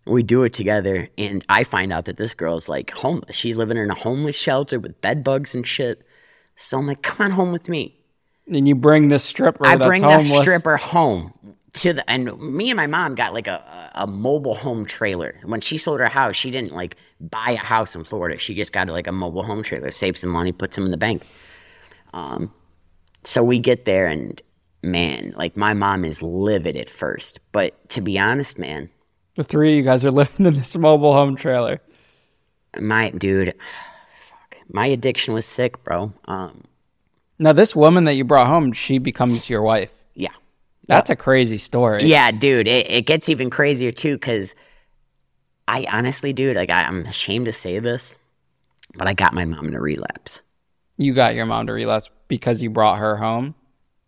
we 0.06 0.24
do 0.24 0.44
it 0.44 0.54
together 0.54 1.10
and 1.18 1.44
I 1.50 1.66
find 1.66 1.92
out 1.92 2.06
that 2.06 2.16
this 2.18 2.34
girl's 2.34 2.70
like 2.70 2.92
homeless. 2.92 3.36
She's 3.36 3.58
living 3.58 3.78
in 3.78 3.90
a 3.90 3.96
homeless 3.96 4.38
shelter 4.40 4.80
with 4.80 5.02
bed 5.02 5.24
bugs 5.24 5.54
and 5.54 5.68
shit. 5.68 6.06
So 6.56 6.80
I'm 6.80 6.88
like, 6.88 7.02
come 7.02 7.26
on 7.26 7.32
home 7.32 7.52
with 7.52 7.68
me. 7.70 8.00
And 8.48 8.66
you 8.68 8.76
bring 8.76 9.10
this 9.10 9.26
stripper 9.26 9.66
home. 9.68 9.82
I 9.82 9.86
bring 9.86 10.04
homeless. 10.04 10.30
the 10.32 10.42
stripper 10.42 10.78
home 10.78 11.34
to 11.82 11.94
the 11.94 12.10
and 12.10 12.38
me 12.40 12.70
and 12.70 12.78
my 12.78 12.88
mom 12.88 13.16
got 13.16 13.34
like 13.34 13.48
a, 13.48 13.92
a 13.96 14.08
mobile 14.08 14.56
home 14.56 14.86
trailer. 14.86 15.40
When 15.46 15.62
she 15.62 15.78
sold 15.78 16.00
her 16.00 16.08
house, 16.08 16.36
she 16.36 16.52
didn't 16.52 16.74
like 16.74 16.96
buy 17.20 17.52
a 17.52 17.58
house 17.58 17.96
in 17.96 18.04
Florida. 18.04 18.38
She 18.38 18.54
just 18.56 18.72
got 18.74 18.88
like 18.88 19.08
a 19.08 19.12
mobile 19.12 19.44
home 19.44 19.64
trailer, 19.64 19.92
saved 19.92 20.18
some 20.18 20.30
money, 20.30 20.52
put 20.52 20.74
some 20.74 20.86
in 20.86 20.92
the 20.92 20.98
bank. 20.98 21.24
Um, 22.14 22.54
so 23.24 23.44
we 23.44 23.60
get 23.60 23.86
there 23.86 24.08
and 24.08 24.42
man, 24.84 25.34
like 25.38 25.58
my 25.58 25.74
mom 25.74 26.06
is 26.06 26.22
livid 26.22 26.76
at 26.78 26.90
first, 26.90 27.40
but 27.52 27.90
to 27.90 28.02
be 28.02 28.18
honest, 28.20 28.58
man, 28.58 28.90
The 29.36 29.44
three 29.44 29.72
of 29.72 29.76
you 29.78 29.84
guys 29.84 30.06
are 30.06 30.12
living 30.22 30.46
in 30.46 30.54
this 30.56 30.76
mobile 30.78 31.14
home 31.14 31.36
trailer. 31.36 31.82
my 32.80 33.10
dude, 33.10 33.54
fuck, 34.30 34.56
my 34.72 34.86
addiction 34.88 35.34
was 35.34 35.46
sick, 35.46 35.84
bro. 35.84 36.14
Um, 36.26 36.64
Now, 37.40 37.54
this 37.54 37.76
woman 37.76 38.06
that 38.06 38.14
you 38.14 38.24
brought 38.24 38.48
home, 38.48 38.72
she 38.74 38.98
becomes 38.98 39.50
your 39.50 39.62
wife. 39.62 39.92
That's 40.88 41.10
a 41.10 41.16
crazy 41.16 41.58
story. 41.58 42.06
Yeah, 42.06 42.32
dude, 42.32 42.68
it, 42.68 42.90
it 42.90 43.06
gets 43.06 43.30
even 43.30 43.50
crazier 43.50 43.92
too 43.92 44.16
because 44.16 44.56
I 45.68 45.86
honestly, 45.92 46.32
dude, 46.34 46.56
like 46.56 46.70
I, 46.70 46.84
I'm 46.84 47.06
ashamed 47.06 47.46
to 47.46 47.52
say 47.52 47.80
this, 47.80 48.16
but 48.96 49.08
I 49.08 49.14
got 49.14 49.34
my 49.34 49.46
mom 49.46 49.72
to 49.72 49.80
relapse. 49.80 50.42
You 50.98 51.14
got 51.14 51.36
your 51.36 51.46
mom 51.46 51.68
to 51.68 51.74
relapse 51.74 52.10
because 52.28 52.62
you 52.62 52.70
brought 52.70 53.00
her 53.00 53.18
home. 53.18 53.54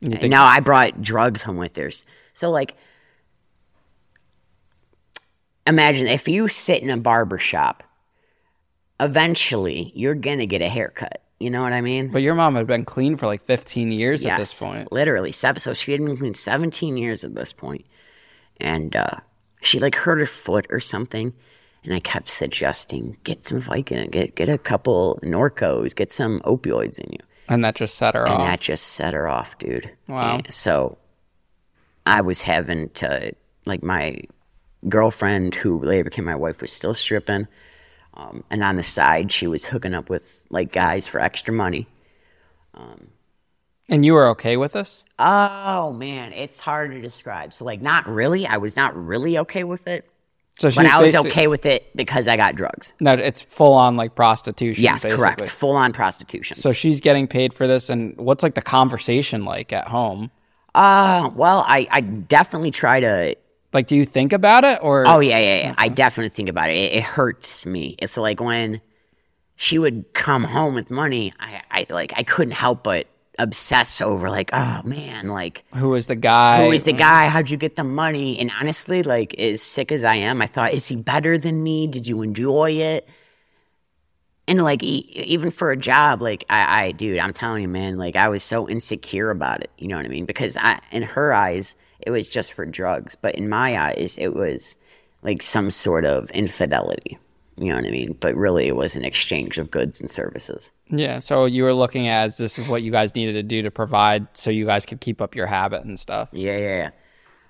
You 0.01 0.11
think- 0.17 0.31
no, 0.31 0.43
I 0.43 0.61
brought 0.61 1.01
drugs 1.01 1.43
home 1.43 1.57
with 1.57 1.75
her. 1.75 1.91
So, 2.33 2.49
like, 2.49 2.75
imagine 5.67 6.07
if 6.07 6.27
you 6.27 6.47
sit 6.47 6.81
in 6.81 6.89
a 6.89 6.97
barber 6.97 7.37
shop, 7.37 7.83
eventually 8.99 9.91
you're 9.95 10.15
gonna 10.15 10.45
get 10.45 10.61
a 10.61 10.69
haircut. 10.69 11.21
You 11.39 11.49
know 11.49 11.61
what 11.61 11.71
I 11.71 11.79
mean? 11.79 12.09
But 12.09 12.21
your 12.21 12.35
mom 12.35 12.55
had 12.55 12.67
been 12.67 12.83
clean 12.83 13.15
for 13.15 13.25
like 13.25 13.43
15 13.45 13.91
years 13.91 14.25
at 14.25 14.37
this 14.37 14.59
point. 14.59 14.91
Literally, 14.91 15.31
seven. 15.31 15.59
So 15.59 15.73
she 15.73 15.93
had 15.93 16.03
been 16.03 16.17
clean 16.17 16.33
17 16.33 16.97
years 16.97 17.23
at 17.23 17.33
this 17.33 17.53
point, 17.53 17.85
and 18.57 18.93
uh, 18.95 19.17
she 19.61 19.79
like 19.79 19.95
hurt 19.95 20.19
her 20.19 20.25
foot 20.25 20.67
or 20.69 20.81
something. 20.81 21.33
And 21.85 21.93
I 21.93 22.01
kept 22.01 22.29
suggesting 22.29 23.15
get 23.23 23.45
some 23.45 23.61
Vicodin, 23.61 24.11
get 24.11 24.35
get 24.35 24.49
a 24.49 24.57
couple 24.57 25.17
Norcos, 25.23 25.95
get 25.95 26.11
some 26.11 26.41
opioids 26.41 26.99
in 26.99 27.13
you, 27.13 27.19
And 27.47 27.63
that 27.63 27.75
just 27.75 27.95
set 27.95 28.15
her 28.15 28.25
and 28.25 28.33
off. 28.33 28.39
And 28.41 28.49
that 28.49 28.59
just 28.59 28.83
set 28.87 29.13
her 29.13 29.29
off, 29.29 29.57
dude. 29.59 29.89
Wow. 30.09 30.35
And 30.35 30.53
so 30.53 30.97
I 32.05 32.19
was 32.19 32.41
having 32.41 32.89
to 32.89 33.33
like 33.65 33.81
my 33.81 34.17
girlfriend, 34.89 35.55
who 35.55 35.79
later 35.79 36.05
became 36.05 36.25
my 36.25 36.35
wife, 36.35 36.61
was 36.61 36.73
still 36.73 36.93
stripping, 36.93 37.47
um, 38.13 38.43
and 38.49 38.61
on 38.61 38.75
the 38.75 38.83
side 38.83 39.31
she 39.31 39.47
was 39.47 39.65
hooking 39.65 39.93
up 39.93 40.09
with 40.09 40.38
like 40.49 40.71
guys 40.71 41.07
for 41.07 41.19
extra 41.19 41.53
money. 41.53 41.87
and 43.87 44.05
you 44.05 44.13
were 44.13 44.27
okay 44.29 44.57
with 44.57 44.73
this? 44.73 45.03
Oh 45.17 45.91
man, 45.93 46.33
it's 46.33 46.59
hard 46.59 46.91
to 46.91 47.01
describe. 47.01 47.53
So 47.53 47.65
like 47.65 47.81
not 47.81 48.07
really. 48.07 48.45
I 48.45 48.57
was 48.57 48.75
not 48.75 48.95
really 48.95 49.37
okay 49.39 49.63
with 49.63 49.87
it. 49.87 50.09
So 50.59 50.69
she 50.69 50.75
But 50.75 50.87
I 50.87 51.01
was 51.01 51.15
okay 51.15 51.47
with 51.47 51.65
it 51.65 51.95
because 51.95 52.27
I 52.27 52.35
got 52.35 52.55
drugs. 52.55 52.93
No, 52.99 53.13
it's 53.13 53.41
full 53.41 53.73
on 53.73 53.95
like 53.95 54.13
prostitution. 54.15 54.83
Yes, 54.83 55.03
basically. 55.03 55.17
correct. 55.25 55.49
Full 55.49 55.75
on 55.75 55.93
prostitution. 55.93 56.57
So 56.57 56.73
she's 56.73 56.99
getting 56.99 57.27
paid 57.27 57.53
for 57.53 57.65
this, 57.65 57.89
and 57.89 58.15
what's 58.17 58.43
like 58.43 58.55
the 58.55 58.61
conversation 58.61 59.45
like 59.45 59.71
at 59.71 59.87
home? 59.87 60.31
Uh 60.75 61.29
well, 61.33 61.65
I, 61.67 61.87
I 61.89 62.01
definitely 62.01 62.71
try 62.71 62.99
to 62.99 63.35
Like, 63.73 63.87
do 63.87 63.95
you 63.95 64.05
think 64.05 64.33
about 64.33 64.63
it 64.65 64.79
or? 64.81 65.05
Oh 65.07 65.19
yeah, 65.19 65.39
yeah, 65.39 65.55
yeah. 65.55 65.75
I 65.77 65.87
definitely 65.89 66.29
think 66.29 66.49
about 66.49 66.69
it. 66.69 66.75
it. 66.77 66.93
It 66.93 67.03
hurts 67.03 67.65
me. 67.65 67.95
It's 67.97 68.17
like 68.17 68.39
when 68.41 68.81
she 69.61 69.77
would 69.77 70.05
come 70.13 70.45
home 70.45 70.73
with 70.73 70.89
money, 70.89 71.33
I, 71.37 71.61
I 71.69 71.85
like 71.89 72.13
I 72.15 72.23
couldn't 72.23 72.53
help 72.53 72.81
but 72.81 73.07
obsess 73.37 73.99
over 73.99 74.29
like, 74.29 74.51
oh 74.53 74.81
man, 74.85 75.27
like 75.27 75.65
who 75.75 75.89
was 75.89 76.07
the 76.07 76.15
guy? 76.15 76.63
who 76.63 76.71
is 76.71 76.83
the 76.83 76.93
guy? 76.93 77.27
How'd 77.27 77.49
you 77.49 77.57
get 77.57 77.75
the 77.75 77.83
money? 77.83 78.39
And 78.39 78.53
honestly, 78.57 79.03
like 79.03 79.37
as 79.37 79.61
sick 79.61 79.91
as 79.91 80.05
I 80.05 80.15
am, 80.15 80.41
I 80.41 80.47
thought, 80.47 80.71
is 80.73 80.87
he 80.87 80.95
better 80.95 81.37
than 81.37 81.61
me? 81.61 81.87
Did 81.87 82.07
you 82.07 82.21
enjoy 82.21 82.71
it? 82.71 83.09
And 84.47 84.63
like 84.63 84.81
e- 84.81 85.11
even 85.13 85.51
for 85.51 85.71
a 85.71 85.77
job, 85.77 86.21
like 86.21 86.45
I, 86.49 86.83
I, 86.83 86.91
dude, 86.93 87.19
I'm 87.19 87.33
telling 87.33 87.61
you, 87.61 87.67
man, 87.67 87.97
like 87.97 88.15
I 88.15 88.29
was 88.29 88.43
so 88.43 88.69
insecure 88.69 89.29
about 89.29 89.59
it. 89.59 89.71
You 89.77 89.89
know 89.89 89.97
what 89.97 90.05
I 90.05 90.09
mean? 90.09 90.25
Because 90.25 90.55
I, 90.55 90.79
in 90.93 91.01
her 91.01 91.33
eyes, 91.33 91.75
it 91.99 92.11
was 92.11 92.29
just 92.29 92.53
for 92.53 92.65
drugs, 92.65 93.15
but 93.21 93.35
in 93.35 93.49
my 93.49 93.77
eyes, 93.77 94.15
it 94.21 94.33
was 94.33 94.77
like 95.21 95.41
some 95.41 95.69
sort 95.69 96.05
of 96.05 96.31
infidelity. 96.31 97.19
You 97.59 97.69
know 97.69 97.75
what 97.75 97.85
I 97.85 97.91
mean? 97.91 98.15
But 98.19 98.35
really, 98.35 98.67
it 98.67 98.75
was 98.75 98.95
an 98.95 99.03
exchange 99.03 99.57
of 99.57 99.69
goods 99.69 99.99
and 99.99 100.09
services. 100.09 100.71
Yeah. 100.87 101.19
So 101.19 101.43
you 101.45 101.63
were 101.63 101.73
looking 101.73 102.07
at 102.07 102.23
as 102.23 102.37
this 102.37 102.57
is 102.57 102.69
what 102.69 102.83
you 102.83 102.91
guys 102.91 103.13
needed 103.15 103.33
to 103.33 103.43
do 103.43 103.61
to 103.61 103.69
provide 103.69 104.27
so 104.33 104.49
you 104.49 104.65
guys 104.65 104.85
could 104.85 105.01
keep 105.01 105.21
up 105.21 105.35
your 105.35 105.45
habit 105.45 105.83
and 105.83 105.99
stuff. 105.99 106.29
Yeah, 106.31 106.57
yeah, 106.57 106.77
yeah. 106.77 106.89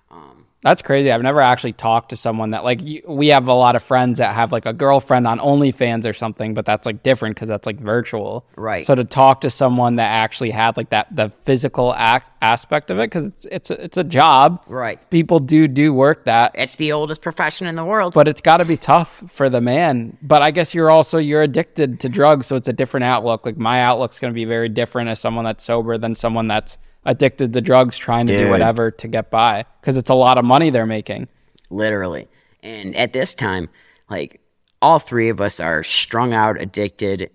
Um, 0.10 0.46
That's 0.62 0.82
crazy. 0.82 1.10
I've 1.10 1.22
never 1.22 1.40
actually 1.40 1.72
talked 1.72 2.10
to 2.10 2.18
someone 2.18 2.52
that 2.52 2.66
like 2.66 2.82
you, 2.82 3.02
we 3.08 3.30
have 3.30 3.48
a 3.48 3.54
lot 3.54 3.78
of 3.78 3.84
friends 3.84 4.18
that 4.20 4.36
have 4.36 4.52
like 4.52 4.66
a 4.66 4.74
girlfriend 4.74 5.26
on 5.26 5.40
OnlyFans 5.40 6.06
or 6.06 6.12
something, 6.12 6.54
but 6.54 6.66
that's 6.66 6.86
like 6.86 7.02
different 7.02 7.36
because 7.36 7.48
that's 7.48 7.66
like 7.66 7.80
virtual. 7.80 8.46
Right. 8.58 8.86
So 8.86 8.94
to 8.94 9.06
talk 9.06 9.40
to 9.42 9.50
someone 9.50 9.96
that 9.96 10.12
actually 10.12 10.50
had 10.50 10.76
like 10.76 10.90
that 10.90 11.16
the 11.16 11.30
physical 11.44 11.94
act, 11.94 12.30
aspect 12.42 12.92
of 12.92 13.00
it 13.00 13.10
because 13.10 13.26
it's 13.28 13.46
it's 13.46 13.70
a, 13.72 13.84
it's 13.86 13.98
a 13.98 14.04
job. 14.04 14.62
Right. 14.68 15.00
People 15.10 15.40
do 15.40 15.66
do 15.68 15.94
work 15.94 16.26
that, 16.26 16.52
It's 16.56 16.76
the 16.76 16.92
oldest 16.92 17.22
profession 17.22 17.66
in 17.66 17.76
the 17.76 17.86
world. 17.86 18.14
but 18.14 18.28
it's 18.28 18.42
got 18.42 18.58
to 18.58 18.66
be 18.66 18.76
tough 18.76 19.24
for 19.32 19.50
the 19.50 19.62
man. 19.62 20.18
But 20.22 20.42
I 20.42 20.52
guess 20.52 20.74
you're 20.76 20.92
also 20.92 21.20
you're 21.20 21.42
addicted 21.42 22.02
to 22.02 22.10
drugs, 22.10 22.48
so 22.48 22.58
it's 22.58 22.68
a 22.68 22.74
different 22.74 23.06
outlook. 23.06 23.46
Like 23.46 23.58
my 23.58 23.82
outlook's 23.82 24.20
going 24.20 24.34
to 24.34 24.36
be 24.36 24.46
very 24.46 24.68
different 24.68 25.10
as 25.10 25.22
someone 25.22 25.46
that's 25.46 25.64
sober 25.64 25.98
than 25.98 26.16
someone 26.16 26.50
that's 26.50 26.78
addicted 27.06 27.54
to 27.54 27.62
drugs 27.62 27.98
trying 27.98 28.28
to 28.28 28.38
do 28.46 28.50
whatever 28.50 28.92
to 28.92 29.08
get 29.08 29.30
by 29.30 29.66
because 29.82 29.98
it's 29.98 30.10
a 30.10 30.16
lot 30.16 30.38
of 30.38 30.46
money 30.46 30.70
they're 30.70 30.86
making. 30.86 31.28
literally. 31.70 32.28
And 32.62 32.96
at 32.96 33.14
this 33.14 33.34
time, 33.34 33.70
like 34.10 34.42
all 34.82 35.00
three 35.00 35.30
of 35.30 35.40
us 35.40 35.60
are 35.60 35.84
strung 35.84 36.34
out, 36.34 36.60
addicted, 36.60 37.30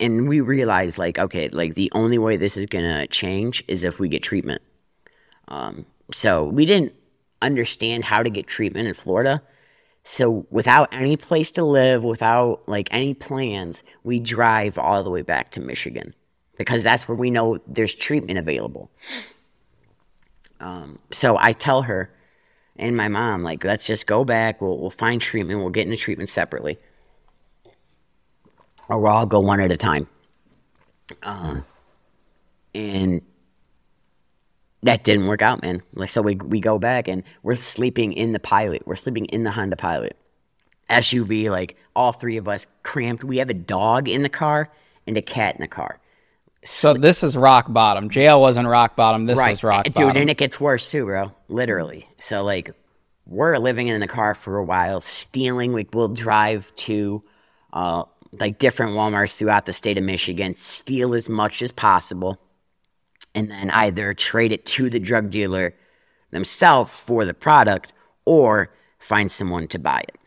and 0.00 0.28
we 0.28 0.40
realize 0.40 0.98
like, 0.98 1.18
okay, 1.18 1.48
like 1.48 1.74
the 1.74 1.90
only 1.94 2.18
way 2.18 2.36
this 2.36 2.56
is 2.56 2.66
gonna 2.66 3.06
change 3.06 3.64
is 3.66 3.84
if 3.84 3.98
we 3.98 4.08
get 4.08 4.22
treatment. 4.22 4.62
Um, 5.48 5.86
so 6.12 6.44
we 6.44 6.66
didn't 6.66 6.92
understand 7.40 8.04
how 8.04 8.22
to 8.22 8.30
get 8.30 8.46
treatment 8.46 8.88
in 8.88 8.94
Florida. 8.94 9.42
So 10.02 10.46
without 10.50 10.88
any 10.92 11.16
place 11.16 11.50
to 11.52 11.64
live, 11.64 12.02
without 12.02 12.68
like 12.68 12.88
any 12.90 13.14
plans, 13.14 13.82
we 14.04 14.20
drive 14.20 14.78
all 14.78 15.02
the 15.02 15.10
way 15.10 15.22
back 15.22 15.50
to 15.52 15.60
Michigan 15.60 16.14
because 16.58 16.82
that's 16.82 17.08
where 17.08 17.16
we 17.16 17.30
know 17.30 17.58
there's 17.66 17.94
treatment 17.94 18.38
available. 18.38 18.90
Um, 20.60 20.98
so 21.10 21.38
I 21.38 21.52
tell 21.52 21.82
her 21.82 22.10
and 22.78 22.96
my 22.96 23.08
mom, 23.08 23.42
like, 23.42 23.64
let's 23.64 23.86
just 23.86 24.06
go 24.06 24.24
back. 24.24 24.60
We'll 24.60 24.78
we'll 24.78 24.90
find 24.90 25.20
treatment. 25.20 25.58
We'll 25.60 25.70
get 25.70 25.86
into 25.86 25.96
treatment 25.96 26.30
separately, 26.30 26.78
or 28.88 29.00
we'll 29.00 29.12
all 29.12 29.26
go 29.26 29.40
one 29.40 29.60
at 29.60 29.72
a 29.72 29.76
time. 29.76 30.06
Uh, 31.22 31.62
and 32.74 33.22
that 34.84 35.02
didn't 35.02 35.26
work 35.26 35.42
out, 35.42 35.62
man. 35.62 35.82
Like, 35.92 36.10
so 36.10 36.22
we 36.22 36.36
we 36.36 36.60
go 36.60 36.78
back 36.78 37.08
and 37.08 37.24
we're 37.42 37.56
sleeping 37.56 38.12
in 38.12 38.32
the 38.32 38.38
pilot. 38.38 38.86
We're 38.86 38.96
sleeping 38.96 39.24
in 39.26 39.42
the 39.42 39.50
Honda 39.50 39.76
Pilot 39.76 40.16
SUV. 40.88 41.50
Like 41.50 41.76
all 41.96 42.12
three 42.12 42.36
of 42.36 42.46
us 42.46 42.68
cramped. 42.84 43.24
We 43.24 43.38
have 43.38 43.50
a 43.50 43.54
dog 43.54 44.08
in 44.08 44.22
the 44.22 44.28
car 44.28 44.70
and 45.04 45.16
a 45.16 45.22
cat 45.22 45.56
in 45.56 45.62
the 45.62 45.68
car. 45.68 45.98
So 46.64 46.94
this 46.94 47.22
is 47.22 47.36
rock 47.36 47.72
bottom. 47.72 48.10
Jail 48.10 48.40
wasn't 48.40 48.68
rock 48.68 48.96
bottom. 48.96 49.26
This 49.26 49.38
was 49.38 49.62
rock 49.62 49.84
dude, 49.84 49.94
bottom. 49.94 50.08
Dude, 50.10 50.20
and 50.20 50.30
it 50.30 50.36
gets 50.36 50.60
worse 50.60 50.90
too, 50.90 51.04
bro. 51.04 51.32
Literally. 51.48 52.08
So 52.18 52.42
like, 52.42 52.72
we're 53.26 53.58
living 53.58 53.88
in 53.88 54.00
the 54.00 54.08
car 54.08 54.34
for 54.34 54.56
a 54.56 54.64
while, 54.64 55.00
stealing. 55.00 55.72
Like, 55.72 55.94
we'll 55.94 56.08
drive 56.08 56.74
to 56.76 57.22
uh, 57.72 58.04
like 58.32 58.58
different 58.58 58.92
WalMarts 58.92 59.36
throughout 59.36 59.66
the 59.66 59.72
state 59.72 59.98
of 59.98 60.04
Michigan, 60.04 60.54
steal 60.54 61.14
as 61.14 61.28
much 61.28 61.62
as 61.62 61.70
possible, 61.70 62.40
and 63.34 63.50
then 63.50 63.70
either 63.70 64.14
trade 64.14 64.52
it 64.52 64.66
to 64.66 64.90
the 64.90 64.98
drug 64.98 65.30
dealer 65.30 65.74
themselves 66.30 66.92
for 66.92 67.24
the 67.24 67.34
product, 67.34 67.92
or 68.24 68.70
find 68.98 69.30
someone 69.30 69.68
to 69.68 69.78
buy 69.78 70.00
it. 70.00 70.18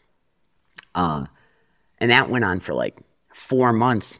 Uh, 0.95 1.25
and 1.99 2.09
that 2.09 2.29
went 2.29 2.45
on 2.45 2.59
for 2.59 2.73
like 2.73 2.97
four 3.33 3.73
months. 3.73 4.19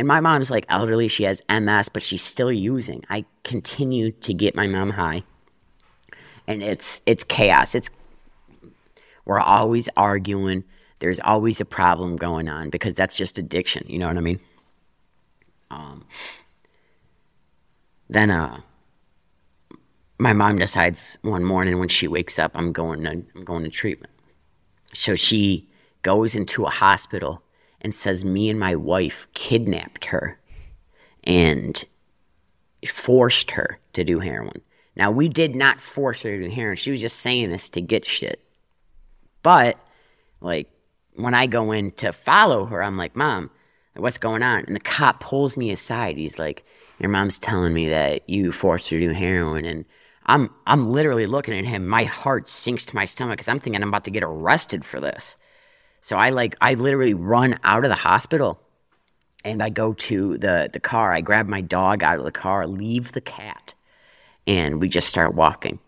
And 0.00 0.08
my 0.08 0.20
mom's 0.20 0.50
like 0.50 0.64
elderly, 0.70 1.08
she 1.08 1.24
has 1.24 1.42
MS, 1.50 1.90
but 1.90 2.02
she's 2.02 2.22
still 2.22 2.50
using. 2.50 3.04
I 3.10 3.26
continue 3.44 4.12
to 4.12 4.32
get 4.32 4.54
my 4.54 4.66
mom 4.66 4.92
high. 4.92 5.24
And 6.46 6.62
it's 6.62 7.02
it's 7.04 7.22
chaos. 7.22 7.74
It's 7.74 7.90
we're 9.26 9.40
always 9.40 9.90
arguing. 9.98 10.64
There's 11.00 11.20
always 11.20 11.60
a 11.60 11.66
problem 11.66 12.16
going 12.16 12.48
on 12.48 12.70
because 12.70 12.94
that's 12.94 13.14
just 13.14 13.36
addiction, 13.36 13.84
you 13.88 13.98
know 13.98 14.06
what 14.06 14.16
I 14.16 14.20
mean? 14.20 14.40
Um 15.70 16.06
then 18.08 18.30
uh 18.30 18.62
my 20.16 20.32
mom 20.32 20.56
decides 20.56 21.18
one 21.20 21.44
morning 21.44 21.78
when 21.78 21.88
she 21.88 22.08
wakes 22.08 22.38
up, 22.38 22.52
I'm 22.54 22.72
going 22.72 23.02
to 23.02 23.22
I'm 23.34 23.44
going 23.44 23.64
to 23.64 23.70
treatment. 23.70 24.14
So 24.94 25.14
she 25.14 25.68
goes 26.00 26.34
into 26.34 26.64
a 26.64 26.70
hospital 26.70 27.42
and 27.80 27.94
says 27.94 28.24
me 28.24 28.50
and 28.50 28.58
my 28.58 28.74
wife 28.74 29.28
kidnapped 29.34 30.06
her 30.06 30.38
and 31.24 31.84
forced 32.86 33.52
her 33.52 33.78
to 33.92 34.04
do 34.04 34.20
heroin. 34.20 34.60
Now 34.96 35.10
we 35.10 35.28
did 35.28 35.54
not 35.54 35.80
force 35.80 36.22
her 36.22 36.36
to 36.36 36.48
do 36.48 36.54
heroin. 36.54 36.76
She 36.76 36.90
was 36.90 37.00
just 37.00 37.20
saying 37.20 37.50
this 37.50 37.70
to 37.70 37.80
get 37.80 38.04
shit. 38.04 38.42
But 39.42 39.78
like 40.40 40.68
when 41.14 41.34
I 41.34 41.46
go 41.46 41.72
in 41.72 41.92
to 41.92 42.12
follow 42.12 42.66
her, 42.66 42.82
I'm 42.82 42.96
like, 42.96 43.16
"Mom, 43.16 43.50
what's 43.94 44.18
going 44.18 44.42
on?" 44.42 44.64
And 44.64 44.76
the 44.76 44.80
cop 44.80 45.20
pulls 45.20 45.56
me 45.56 45.70
aside. 45.70 46.16
He's 46.16 46.38
like, 46.38 46.64
"Your 46.98 47.10
mom's 47.10 47.38
telling 47.38 47.72
me 47.72 47.88
that 47.88 48.28
you 48.28 48.52
forced 48.52 48.90
her 48.90 48.98
to 48.98 49.08
do 49.08 49.12
heroin." 49.14 49.64
And 49.64 49.84
I'm 50.26 50.50
I'm 50.66 50.90
literally 50.90 51.26
looking 51.26 51.58
at 51.58 51.64
him. 51.64 51.86
My 51.86 52.04
heart 52.04 52.46
sinks 52.48 52.84
to 52.86 52.96
my 52.96 53.04
stomach 53.04 53.38
because 53.38 53.48
I'm 53.48 53.60
thinking 53.60 53.82
I'm 53.82 53.88
about 53.88 54.04
to 54.04 54.10
get 54.10 54.22
arrested 54.22 54.84
for 54.84 55.00
this. 55.00 55.36
So 56.00 56.16
I 56.16 56.30
like 56.30 56.56
I 56.60 56.74
literally 56.74 57.14
run 57.14 57.58
out 57.62 57.84
of 57.84 57.90
the 57.90 57.96
hospital 57.96 58.60
and 59.44 59.62
I 59.62 59.68
go 59.70 59.92
to 59.92 60.38
the 60.38 60.70
the 60.72 60.80
car. 60.80 61.12
I 61.12 61.20
grab 61.20 61.46
my 61.46 61.60
dog 61.60 62.02
out 62.02 62.18
of 62.18 62.24
the 62.24 62.32
car, 62.32 62.66
leave 62.66 63.12
the 63.12 63.20
cat, 63.20 63.74
and 64.46 64.80
we 64.80 64.88
just 64.88 65.08
start 65.08 65.34
walking. 65.34 65.78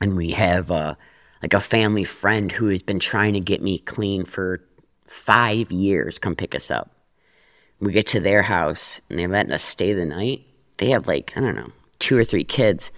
And 0.00 0.16
we 0.16 0.32
have 0.32 0.70
uh, 0.70 0.94
like 1.42 1.54
a 1.54 1.60
family 1.60 2.04
friend 2.04 2.50
who 2.50 2.68
has 2.68 2.82
been 2.82 2.98
trying 2.98 3.34
to 3.34 3.40
get 3.40 3.62
me 3.62 3.78
clean 3.78 4.24
for 4.24 4.60
five 5.06 5.70
years 5.70 6.18
come 6.18 6.34
pick 6.34 6.54
us 6.54 6.70
up. 6.70 6.90
We 7.80 7.92
get 7.92 8.06
to 8.08 8.20
their 8.20 8.42
house 8.42 9.00
and 9.08 9.18
they're 9.18 9.28
letting 9.28 9.52
us 9.52 9.62
stay 9.62 9.92
the 9.92 10.04
night. 10.04 10.46
They 10.78 10.90
have 10.90 11.06
like 11.06 11.32
I 11.36 11.40
don't 11.40 11.54
know 11.54 11.72
two 11.98 12.16
or 12.16 12.24
three 12.24 12.44
kids. 12.44 12.92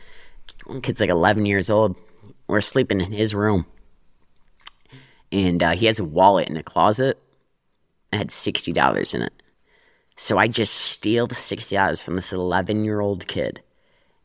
One 0.65 0.81
kid's 0.81 1.01
like 1.01 1.11
11 1.11 1.47
years 1.47 1.69
old. 1.69 1.97
We're 2.47 2.63
sleeping 2.63 3.01
in 3.01 3.13
his 3.13 3.35
room 3.35 3.67
and 5.35 5.63
uh, 5.63 5.73
he 5.73 5.87
has 5.87 5.99
a 5.99 6.05
wallet 6.05 6.49
in 6.49 6.57
a 6.57 6.63
closet. 6.63 7.21
It 8.13 8.17
had 8.17 8.31
sixty 8.31 8.73
dollars 8.73 9.15
in 9.15 9.23
it. 9.23 9.33
So 10.17 10.39
I 10.39 10.47
just 10.47 10.75
steal 10.75 11.27
the 11.27 11.35
sixty 11.35 11.75
dollars 11.75 12.01
from 12.01 12.15
this 12.15 12.33
eleven 12.33 12.85
year 12.85 13.01
old 13.01 13.27
kid, 13.27 13.61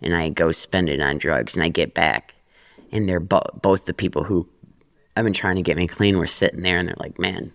and 0.02 0.16
I 0.16 0.30
go 0.30 0.52
spend 0.52 0.88
it 0.88 1.02
on 1.02 1.18
drugs. 1.18 1.56
And 1.56 1.64
I 1.64 1.70
get 1.70 1.96
back, 1.96 2.36
and 2.92 3.10
they're 3.10 3.20
bo- 3.20 3.50
both 3.62 3.86
the 3.86 3.94
people 3.94 4.24
who 4.24 4.48
I've 5.16 5.26
been 5.26 5.34
trying 5.34 5.56
to 5.56 5.64
get 5.64 5.78
me 5.78 5.88
clean 5.88 6.20
were 6.20 6.28
sitting 6.28 6.62
there, 6.62 6.78
and 6.78 6.88
they're 6.88 6.96
like, 7.00 7.18
"Man, 7.18 7.52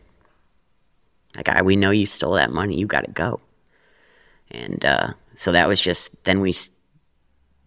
like 1.37 1.49
I, 1.49 1.63
we 1.63 1.77
know 1.77 1.93
you 1.93 2.07
stole 2.07 2.35
that 2.35 2.51
money. 2.51 2.77
You 2.77 2.87
got 2.87 3.05
to 3.05 3.13
go." 3.13 3.41
And 4.51 4.85
uh, 4.85 5.13
so 5.35 5.53
that 5.53 5.69
was 5.69 5.81
just 5.81 6.11
then 6.25 6.41
we. 6.41 6.53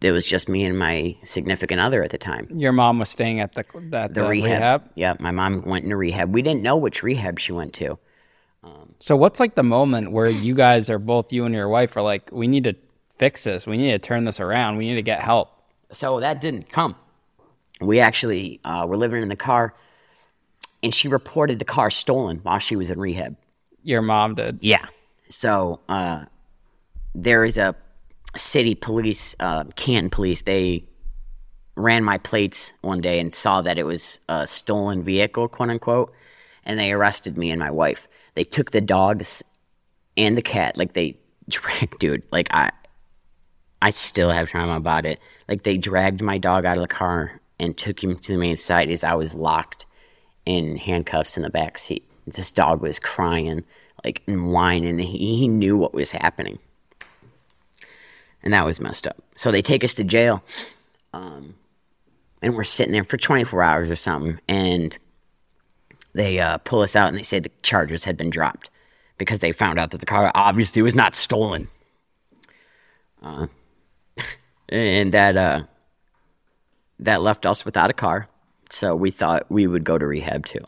It 0.02 0.12
was 0.12 0.28
just 0.28 0.48
me 0.48 0.64
and 0.64 0.78
my 0.78 1.18
significant 1.24 1.82
other 1.82 2.04
at 2.04 2.12
the 2.12 2.20
time 2.20 2.48
Your 2.54 2.72
mom 2.72 3.00
was 3.00 3.10
staying 3.10 3.40
at 3.40 3.54
the 3.54 3.62
at 3.94 4.14
the 4.14 4.22
the 4.22 4.28
rehab. 4.28 4.50
rehab. 4.84 4.90
Yeah, 4.96 5.16
my 5.20 5.32
mom 5.32 5.64
went 5.64 5.86
into 5.86 5.96
rehab. 5.96 6.32
We 6.34 6.42
didn't 6.44 6.62
know 6.62 6.76
which 6.78 7.02
rehab 7.04 7.40
she 7.40 7.52
went 7.52 7.74
to. 7.76 7.98
So 9.00 9.16
what's 9.16 9.40
like 9.40 9.56
the 9.56 9.64
moment 9.64 10.12
where 10.12 10.30
you 10.30 10.54
guys 10.56 10.90
are 10.90 11.00
both 11.00 11.32
you 11.32 11.46
and 11.46 11.54
your 11.56 11.70
wife 11.70 11.96
are 11.96 12.02
like, 12.02 12.30
we 12.32 12.48
need 12.48 12.64
to 12.66 12.76
fix 13.18 13.44
this. 13.44 13.66
We 13.68 13.78
need 13.78 13.92
to 13.92 14.00
turn 14.00 14.26
this 14.26 14.40
around. 14.40 14.78
We 14.78 14.88
need 14.90 14.96
to 14.96 15.02
get 15.04 15.22
help. 15.22 15.50
So 15.94 16.20
that 16.20 16.42
didn't 16.42 16.70
come. 16.72 16.96
We 17.80 18.00
actually 18.00 18.60
uh, 18.66 18.86
were 18.90 18.98
living 18.98 19.22
in 19.22 19.30
the 19.30 19.36
car, 19.36 19.76
and 20.82 20.94
she 20.94 21.08
reported 21.08 21.60
the 21.60 21.66
car 21.66 21.90
stolen 21.92 22.40
while 22.44 22.58
she 22.60 22.76
was 22.76 22.90
in 22.90 23.00
rehab. 23.00 23.38
Your 23.84 24.02
mom 24.02 24.36
did. 24.36 24.60
Yeah. 24.62 24.88
So 25.30 25.80
uh, 25.88 26.26
there 27.14 27.46
is 27.46 27.58
a 27.58 27.76
city 28.38 28.76
police, 28.76 29.36
uh, 29.40 29.66
Canton 29.76 30.10
police. 30.10 30.42
They 30.44 30.86
ran 31.76 32.04
my 32.04 32.18
plates 32.18 32.74
one 32.82 33.02
day 33.02 33.20
and 33.20 33.34
saw 33.34 33.62
that 33.62 33.78
it 33.78 33.84
was 33.84 34.20
a 34.30 34.48
stolen 34.48 35.04
vehicle, 35.04 35.48
quote 35.48 35.70
unquote, 35.70 36.14
and 36.64 36.80
they 36.80 36.92
arrested 36.92 37.38
me 37.38 37.52
and 37.52 37.60
my 37.60 37.72
wife. 37.72 38.08
They 38.36 38.44
took 38.44 38.72
the 38.72 38.82
dogs 38.82 39.44
and 40.16 40.36
the 40.36 40.42
cat, 40.42 40.78
like 40.78 40.94
they 40.94 41.18
dragged, 41.50 42.00
dude. 42.00 42.24
Like 42.32 42.48
I, 42.52 42.72
I 43.82 43.92
still 43.92 44.32
have 44.32 44.50
trauma 44.50 44.76
about 44.76 45.06
it. 45.06 45.20
Like 45.48 45.64
they 45.64 45.78
dragged 45.78 46.22
my 46.22 46.38
dog 46.38 46.66
out 46.66 46.78
of 46.78 46.82
the 46.82 46.88
car 46.88 47.40
and 47.60 47.78
took 47.78 48.04
him 48.04 48.18
to 48.18 48.34
the 48.34 48.38
main 48.38 48.56
site 48.56 48.90
as 48.90 49.04
I 49.04 49.14
was 49.14 49.36
locked 49.36 49.86
in 50.46 50.78
handcuffs 50.78 51.38
in 51.38 51.44
the 51.44 51.50
back 51.50 51.78
seat. 51.78 52.10
This 52.26 52.52
dog 52.52 52.82
was 52.82 53.00
crying, 53.00 53.64
like 54.04 54.24
and 54.28 54.52
whining. 54.52 55.00
He, 55.00 55.38
he 55.38 55.48
knew 55.48 55.78
what 55.78 55.94
was 55.94 56.12
happening, 56.12 56.60
and 58.44 58.54
that 58.54 58.66
was 58.66 58.80
messed 58.80 59.08
up. 59.08 59.18
So 59.36 59.52
they 59.52 59.62
take 59.62 59.84
us 59.84 59.94
to 59.96 60.04
jail, 60.04 60.44
um, 61.14 61.56
and 62.42 62.56
we're 62.56 62.64
sitting 62.64 62.94
there 62.94 63.04
for 63.04 63.18
24 63.18 63.64
hours 63.64 63.90
or 63.90 63.96
something, 63.96 64.40
and 64.48 64.98
they 66.14 66.40
uh, 66.40 66.58
pull 66.60 66.82
us 66.82 66.96
out 66.96 67.10
and 67.10 67.18
they 67.18 67.24
say 67.24 67.40
the 67.40 67.52
charges 67.62 68.04
had 68.04 68.18
been 68.18 68.30
dropped 68.30 68.70
because 69.18 69.40
they 69.40 69.52
found 69.52 69.80
out 69.80 69.92
that 69.92 70.00
the 70.00 70.06
car 70.06 70.32
obviously 70.34 70.82
was 70.82 70.96
not 70.96 71.16
stolen. 71.16 71.68
Uh, 73.22 73.48
and 74.70 75.14
that 75.14 75.38
uh, 75.38 75.64
that 77.00 77.22
left 77.22 77.46
us 77.46 77.66
without 77.66 77.90
a 77.90 77.94
car. 77.94 78.28
So 78.70 78.96
we 78.96 79.12
thought 79.12 79.46
we 79.50 79.68
would 79.68 79.84
go 79.84 79.98
to 79.98 80.06
rehab 80.06 80.46
too. 80.46 80.60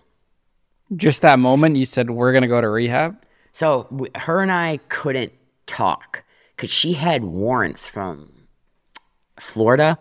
Just 0.95 1.21
that 1.21 1.39
moment, 1.39 1.75
you 1.75 1.85
said 1.85 2.09
we're 2.09 2.33
gonna 2.33 2.47
go 2.47 2.61
to 2.61 2.69
rehab. 2.69 3.23
So 3.51 3.87
w- 3.91 4.11
her 4.15 4.41
and 4.41 4.51
I 4.51 4.79
couldn't 4.89 5.33
talk 5.65 6.23
because 6.59 6.71
she 6.71 6.91
had 6.91 7.23
warrants 7.23 7.87
from 7.87 8.29
Florida 9.39 9.97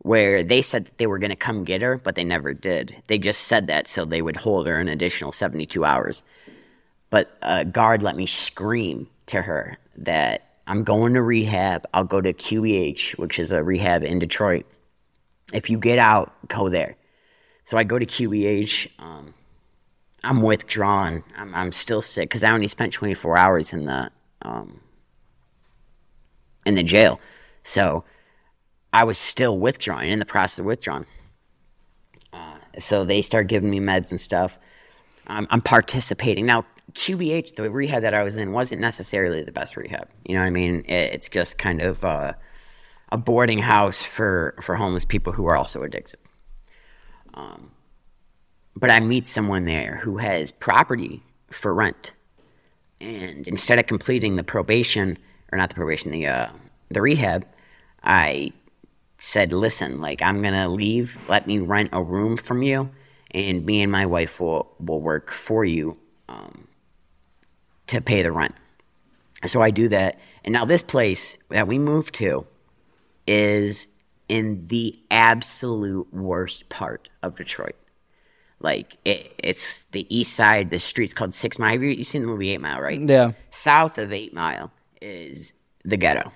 where 0.00 0.42
they 0.42 0.60
said 0.60 0.90
they 0.98 1.06
were 1.06 1.18
going 1.18 1.30
to 1.30 1.36
come 1.36 1.64
get 1.64 1.80
her, 1.80 1.96
but 1.96 2.14
they 2.14 2.22
never 2.22 2.52
did. 2.52 2.94
They 3.06 3.16
just 3.16 3.44
said 3.44 3.68
that 3.68 3.88
so 3.88 4.04
they 4.04 4.20
would 4.20 4.36
hold 4.36 4.66
her 4.66 4.78
an 4.78 4.88
additional 4.88 5.32
72 5.32 5.82
hours. 5.86 6.22
But 7.08 7.34
a 7.40 7.64
guard 7.64 8.02
let 8.02 8.14
me 8.14 8.26
scream 8.26 9.08
to 9.28 9.40
her 9.40 9.78
that 9.96 10.58
I'm 10.66 10.84
going 10.84 11.14
to 11.14 11.22
rehab. 11.22 11.86
I'll 11.94 12.04
go 12.04 12.20
to 12.20 12.34
QBH, 12.34 13.16
which 13.16 13.38
is 13.38 13.50
a 13.50 13.62
rehab 13.62 14.04
in 14.04 14.18
Detroit. 14.18 14.66
If 15.54 15.70
you 15.70 15.78
get 15.78 15.98
out, 15.98 16.34
go 16.46 16.68
there. 16.68 16.94
So 17.64 17.78
I 17.78 17.84
go 17.84 17.98
to 17.98 18.04
QBH. 18.04 18.88
Um, 18.98 19.32
I'm 20.22 20.42
withdrawn. 20.42 21.24
I'm, 21.38 21.54
I'm 21.54 21.72
still 21.72 22.02
sick 22.02 22.28
because 22.28 22.44
I 22.44 22.50
only 22.50 22.66
spent 22.66 22.92
24 22.92 23.38
hours 23.38 23.72
in 23.72 23.86
the 23.86 24.10
um, 24.42 24.82
in 26.66 26.74
the 26.74 26.82
jail. 26.82 27.18
So 27.62 28.04
I 28.92 29.04
was 29.04 29.16
still 29.16 29.58
withdrawing, 29.58 30.10
in 30.10 30.18
the 30.18 30.26
process 30.26 30.58
of 30.58 30.66
withdrawing. 30.66 31.06
Uh, 32.32 32.58
so 32.78 33.04
they 33.04 33.22
start 33.22 33.46
giving 33.46 33.70
me 33.70 33.80
meds 33.80 34.10
and 34.10 34.20
stuff. 34.20 34.58
I'm, 35.26 35.46
I'm 35.50 35.62
participating 35.62 36.46
now. 36.46 36.66
QBH, 36.92 37.56
the 37.56 37.68
rehab 37.68 38.02
that 38.02 38.14
I 38.14 38.22
was 38.22 38.36
in, 38.36 38.52
wasn't 38.52 38.80
necessarily 38.80 39.42
the 39.42 39.52
best 39.52 39.76
rehab. 39.76 40.08
You 40.24 40.34
know 40.34 40.40
what 40.40 40.46
I 40.46 40.50
mean? 40.50 40.84
It, 40.86 41.12
it's 41.12 41.28
just 41.28 41.58
kind 41.58 41.82
of 41.82 42.04
uh, 42.04 42.32
a 43.12 43.18
boarding 43.18 43.58
house 43.58 44.02
for 44.02 44.54
for 44.62 44.76
homeless 44.76 45.04
people 45.04 45.32
who 45.32 45.46
are 45.46 45.56
also 45.56 45.80
addicted. 45.82 46.20
Um, 47.34 47.70
but 48.74 48.90
I 48.90 49.00
meet 49.00 49.26
someone 49.26 49.64
there 49.64 49.96
who 49.96 50.16
has 50.18 50.50
property 50.52 51.22
for 51.50 51.74
rent, 51.74 52.12
and 53.00 53.46
instead 53.46 53.78
of 53.78 53.86
completing 53.86 54.36
the 54.36 54.44
probation 54.44 55.18
or 55.56 55.58
not 55.58 55.70
the 55.70 55.74
probation, 55.74 56.12
the 56.12 56.26
uh, 56.26 56.48
the 56.90 57.00
rehab, 57.00 57.46
I 58.02 58.52
said, 59.18 59.52
"Listen, 59.52 60.00
like 60.00 60.22
I'm 60.22 60.42
gonna 60.42 60.68
leave. 60.68 61.18
Let 61.28 61.46
me 61.46 61.58
rent 61.58 61.90
a 61.92 62.02
room 62.02 62.36
from 62.36 62.62
you, 62.62 62.90
and 63.30 63.64
me 63.64 63.82
and 63.82 63.90
my 63.90 64.06
wife 64.06 64.38
will 64.38 64.70
will 64.78 65.00
work 65.00 65.32
for 65.32 65.64
you 65.64 65.98
um, 66.28 66.68
to 67.88 68.00
pay 68.00 68.22
the 68.22 68.32
rent." 68.32 68.54
So 69.46 69.62
I 69.62 69.70
do 69.70 69.88
that, 69.88 70.18
and 70.44 70.52
now 70.52 70.64
this 70.64 70.82
place 70.82 71.36
that 71.48 71.66
we 71.66 71.78
moved 71.78 72.14
to 72.16 72.46
is 73.26 73.88
in 74.28 74.66
the 74.66 74.98
absolute 75.10 76.12
worst 76.12 76.68
part 76.68 77.08
of 77.22 77.36
Detroit. 77.36 77.76
Like 78.60 78.96
it, 79.04 79.32
it's 79.38 79.82
the 79.92 80.06
east 80.14 80.34
side. 80.34 80.70
The 80.70 80.78
street's 80.78 81.14
called 81.14 81.34
Six 81.34 81.58
Mile. 81.58 81.80
You, 81.80 81.88
you 81.88 82.04
seen 82.04 82.22
the 82.22 82.28
movie 82.28 82.50
Eight 82.50 82.60
Mile, 82.60 82.80
right? 82.80 83.00
Yeah. 83.00 83.32
South 83.50 83.98
of 83.98 84.12
Eight 84.12 84.34
Mile 84.34 84.70
is 85.00 85.54
the 85.84 85.96
ghetto, 85.96 86.32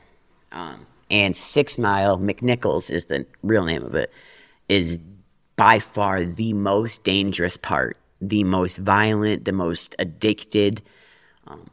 um, 0.52 0.86
and 1.10 1.34
Six 1.34 1.78
Mile 1.78 2.18
McNichols 2.18 2.90
is 2.90 3.06
the 3.06 3.26
real 3.42 3.64
name 3.64 3.82
of 3.82 3.94
it. 3.94 4.12
Is 4.68 4.98
by 5.56 5.78
far 5.78 6.24
the 6.24 6.52
most 6.52 7.04
dangerous 7.04 7.56
part, 7.56 7.96
the 8.20 8.44
most 8.44 8.78
violent, 8.78 9.44
the 9.44 9.52
most 9.52 9.94
addicted. 9.98 10.82
Um, 11.46 11.70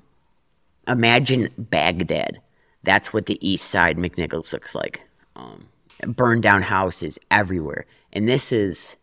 imagine 0.88 1.50
Baghdad. 1.58 2.42
That's 2.84 3.14
what 3.14 3.28
the 3.28 3.38
east 3.48 3.66
side 3.66 3.98
McNichols 3.98 4.54
looks 4.54 4.74
like. 4.74 5.02
Um, 5.36 5.68
burned 6.06 6.44
down 6.44 6.64
houses 6.64 7.20
everywhere, 7.30 7.86
and 8.12 8.28
this 8.28 8.52
is 8.52 8.98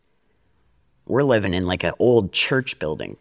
we're 1.06 1.22
living 1.22 1.54
in 1.54 1.64
like 1.64 1.84
an 1.84 1.94
old 1.98 2.32
church 2.32 2.78
building. 2.78 3.16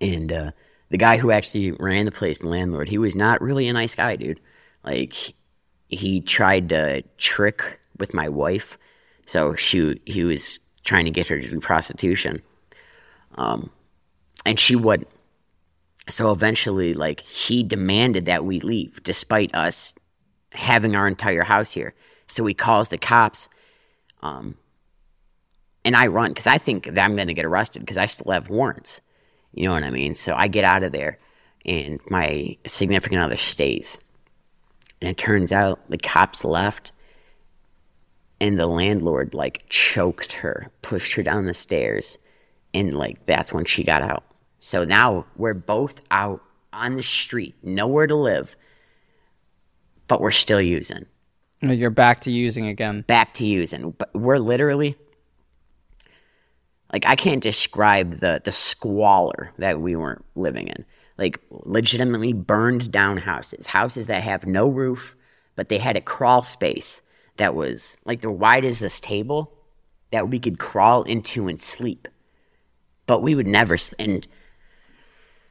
And 0.00 0.32
uh, 0.32 0.50
the 0.90 0.98
guy 0.98 1.16
who 1.16 1.30
actually 1.30 1.72
ran 1.72 2.04
the 2.04 2.10
place, 2.10 2.38
the 2.38 2.48
landlord, 2.48 2.88
he 2.88 2.98
was 2.98 3.16
not 3.16 3.40
really 3.40 3.68
a 3.68 3.72
nice 3.72 3.94
guy, 3.94 4.16
dude. 4.16 4.40
Like 4.84 5.34
he 5.88 6.20
tried 6.20 6.68
to 6.70 7.02
trick 7.18 7.78
with 7.98 8.14
my 8.14 8.28
wife, 8.28 8.78
so 9.26 9.54
she 9.54 10.00
he 10.04 10.24
was 10.24 10.60
trying 10.84 11.06
to 11.06 11.10
get 11.10 11.28
her 11.28 11.40
to 11.40 11.48
do 11.48 11.60
prostitution, 11.60 12.42
um, 13.36 13.70
and 14.44 14.58
she 14.58 14.76
wouldn't. 14.76 15.08
So 16.08 16.30
eventually, 16.32 16.92
like 16.92 17.20
he 17.20 17.62
demanded 17.62 18.26
that 18.26 18.44
we 18.44 18.60
leave, 18.60 19.02
despite 19.02 19.54
us 19.54 19.94
having 20.54 20.94
our 20.94 21.06
entire 21.06 21.42
house 21.42 21.70
here. 21.70 21.94
So 22.26 22.44
he 22.46 22.54
calls 22.54 22.88
the 22.88 22.98
cops. 22.98 23.48
Um, 24.22 24.56
and 25.84 25.94
I 25.94 26.06
run 26.06 26.30
because 26.30 26.46
I 26.46 26.58
think 26.58 26.86
that 26.86 27.04
I'm 27.04 27.16
going 27.16 27.28
to 27.28 27.34
get 27.34 27.44
arrested 27.44 27.80
because 27.80 27.98
I 27.98 28.06
still 28.06 28.32
have 28.32 28.48
warrants. 28.48 29.00
You 29.54 29.66
know 29.66 29.72
what 29.72 29.84
I 29.84 29.90
mean? 29.90 30.14
So 30.14 30.34
I 30.34 30.48
get 30.48 30.64
out 30.64 30.82
of 30.82 30.92
there, 30.92 31.18
and 31.64 32.00
my 32.10 32.56
significant 32.66 33.22
other 33.22 33.36
stays. 33.36 33.98
And 35.00 35.10
it 35.10 35.16
turns 35.16 35.52
out 35.52 35.80
the 35.88 35.98
cops 35.98 36.44
left, 36.44 36.92
and 38.40 38.58
the 38.58 38.66
landlord 38.66 39.32
like 39.32 39.64
choked 39.68 40.32
her, 40.34 40.70
pushed 40.82 41.14
her 41.14 41.22
down 41.22 41.46
the 41.46 41.54
stairs, 41.54 42.18
and 42.72 42.92
like 42.94 43.24
that's 43.26 43.52
when 43.52 43.64
she 43.64 43.84
got 43.84 44.02
out. 44.02 44.24
So 44.58 44.84
now 44.84 45.26
we're 45.36 45.54
both 45.54 46.00
out 46.10 46.42
on 46.72 46.96
the 46.96 47.02
street, 47.02 47.54
nowhere 47.62 48.06
to 48.06 48.14
live, 48.16 48.56
but 50.08 50.20
we're 50.20 50.30
still 50.32 50.60
using. 50.60 51.06
You're 51.60 51.90
back 51.90 52.20
to 52.22 52.30
using 52.30 52.66
again. 52.66 53.02
Back 53.02 53.34
to 53.34 53.46
using. 53.46 53.92
But 53.92 54.12
we're 54.14 54.38
literally 54.38 54.96
like 56.94 57.06
I 57.06 57.16
can't 57.16 57.42
describe 57.42 58.20
the 58.20 58.40
the 58.44 58.52
squalor 58.52 59.52
that 59.58 59.80
we 59.80 59.96
weren't 59.96 60.24
living 60.36 60.68
in. 60.68 60.84
Like 61.18 61.40
legitimately 61.50 62.32
burned 62.32 62.92
down 62.92 63.16
houses, 63.16 63.66
houses 63.66 64.06
that 64.06 64.22
have 64.22 64.46
no 64.46 64.68
roof, 64.68 65.16
but 65.56 65.68
they 65.68 65.78
had 65.78 65.96
a 65.96 66.00
crawl 66.00 66.40
space 66.40 67.02
that 67.36 67.56
was 67.56 67.96
like 68.04 68.20
the 68.20 68.30
wide 68.30 68.64
as 68.64 68.78
this 68.78 69.00
table 69.00 69.52
that 70.12 70.28
we 70.28 70.38
could 70.38 70.60
crawl 70.60 71.02
into 71.02 71.48
and 71.48 71.60
sleep. 71.60 72.06
But 73.06 73.22
we 73.22 73.34
would 73.34 73.48
never. 73.48 73.76
And 73.98 74.24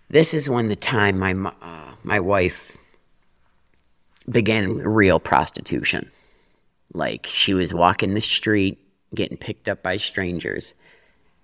this 0.10 0.34
is 0.34 0.48
when 0.48 0.70
the 0.70 0.78
time 0.78 1.20
my 1.20 1.34
uh, 1.62 1.96
my 2.04 2.22
wife 2.22 2.78
began 4.30 4.78
real 4.78 5.20
prostitution. 5.20 6.10
Like 6.94 7.26
she 7.26 7.54
was 7.54 7.74
walking 7.74 8.14
the 8.14 8.22
street, 8.22 8.80
getting 9.14 9.36
picked 9.36 9.68
up 9.68 9.84
by 9.84 9.98
strangers 9.98 10.74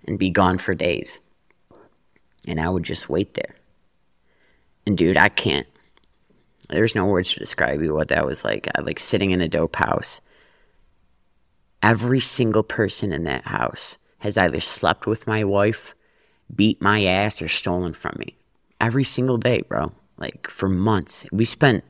and 0.06 0.20
be 0.20 0.30
gone 0.30 0.58
for 0.58 0.74
days. 0.74 1.20
And 2.47 2.60
I 2.60 2.70
would 2.70 2.84
just 2.84 3.10
wait 3.10 3.34
there. 3.34 3.56
And 4.86 4.97
dude, 4.97 5.18
I 5.18 5.30
can't. 5.30 5.68
There's 6.70 6.95
no 6.95 7.06
words 7.06 7.34
to 7.34 7.39
describe 7.39 7.82
you 7.82 7.93
what 7.93 8.10
that 8.10 8.26
was 8.26 8.43
like. 8.43 8.68
I 8.76 8.82
like 8.82 9.00
sitting 9.00 9.32
in 9.32 9.41
a 9.41 9.47
dope 9.47 9.76
house. 9.76 10.22
Every 11.82 12.20
single 12.20 12.64
person 12.64 13.12
in 13.12 13.24
that 13.24 13.47
house 13.47 13.97
has 14.20 14.38
either 14.38 14.60
slept 14.60 15.08
with 15.08 15.28
my 15.28 15.43
wife, 15.43 15.95
beat 16.54 16.82
my 16.82 17.04
ass, 17.06 17.41
or 17.41 17.47
stolen 17.47 17.93
from 17.93 18.16
me. 18.18 18.36
Every 18.80 19.04
single 19.04 19.38
day, 19.38 19.62
bro. 19.62 19.91
Like 20.18 20.50
for 20.50 20.70
months. 20.70 21.26
We 21.32 21.45
spent 21.45 21.84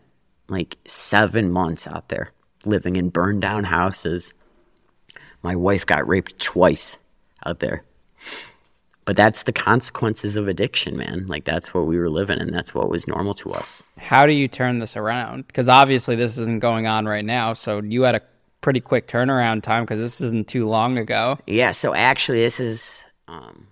like 0.47 0.77
seven 0.85 1.51
months 1.51 1.87
out 1.87 2.09
there 2.09 2.31
living 2.65 2.95
in 2.95 3.09
burned 3.09 3.41
down 3.41 3.65
houses. 3.65 4.33
My 5.41 5.55
wife 5.55 5.85
got 5.85 6.07
raped 6.07 6.39
twice 6.39 6.97
out 7.45 7.59
there. 7.59 7.83
But 9.05 9.15
that's 9.15 9.43
the 9.43 9.51
consequences 9.51 10.35
of 10.35 10.47
addiction, 10.47 10.95
man. 10.95 11.25
Like 11.27 11.43
that's 11.43 11.73
what 11.73 11.87
we 11.87 11.97
were 11.97 12.11
living 12.11 12.39
and 12.39 12.53
that's 12.53 12.75
what 12.75 12.89
was 12.89 13.07
normal 13.07 13.33
to 13.35 13.51
us. 13.53 13.83
How 13.97 14.27
do 14.27 14.33
you 14.33 14.47
turn 14.47 14.77
this 14.77 14.95
around? 14.95 15.47
Because 15.47 15.67
obviously 15.67 16.15
this 16.15 16.37
isn't 16.37 16.59
going 16.59 16.85
on 16.85 17.07
right 17.07 17.25
now. 17.25 17.53
So 17.53 17.81
you 17.81 18.03
had 18.03 18.13
a 18.13 18.21
pretty 18.61 18.79
quick 18.79 19.07
turnaround 19.07 19.63
time 19.63 19.83
because 19.83 19.99
this 19.99 20.21
isn't 20.21 20.47
too 20.47 20.67
long 20.67 20.97
ago. 20.97 21.39
Yeah, 21.47 21.71
so 21.71 21.93
actually, 21.93 22.41
this 22.41 22.59
is 22.59 23.07
um, 23.27 23.67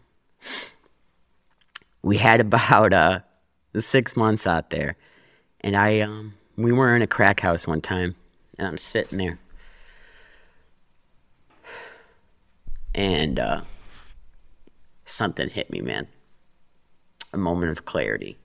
we 2.02 2.18
had 2.18 2.39
about 2.48 2.93
uh 2.93 3.20
six 3.80 4.16
months 4.16 4.48
out 4.48 4.70
there, 4.70 4.95
and 5.62 5.76
I 5.76 6.02
um 6.02 6.34
we 6.56 6.72
were 6.72 6.95
in 6.95 7.02
a 7.02 7.08
crack 7.08 7.39
house 7.39 7.68
one 7.68 7.82
time, 7.82 8.16
and 8.58 8.68
I'm 8.68 8.78
sitting 8.78 9.18
there, 9.18 9.39
and 12.95 13.39
uh, 13.39 13.62
something 15.08 15.49
hit 15.49 15.70
me, 15.72 15.82
man. 15.82 16.08
A 17.34 17.38
moment 17.38 17.72
of 17.72 17.86
clarity. 17.86 18.38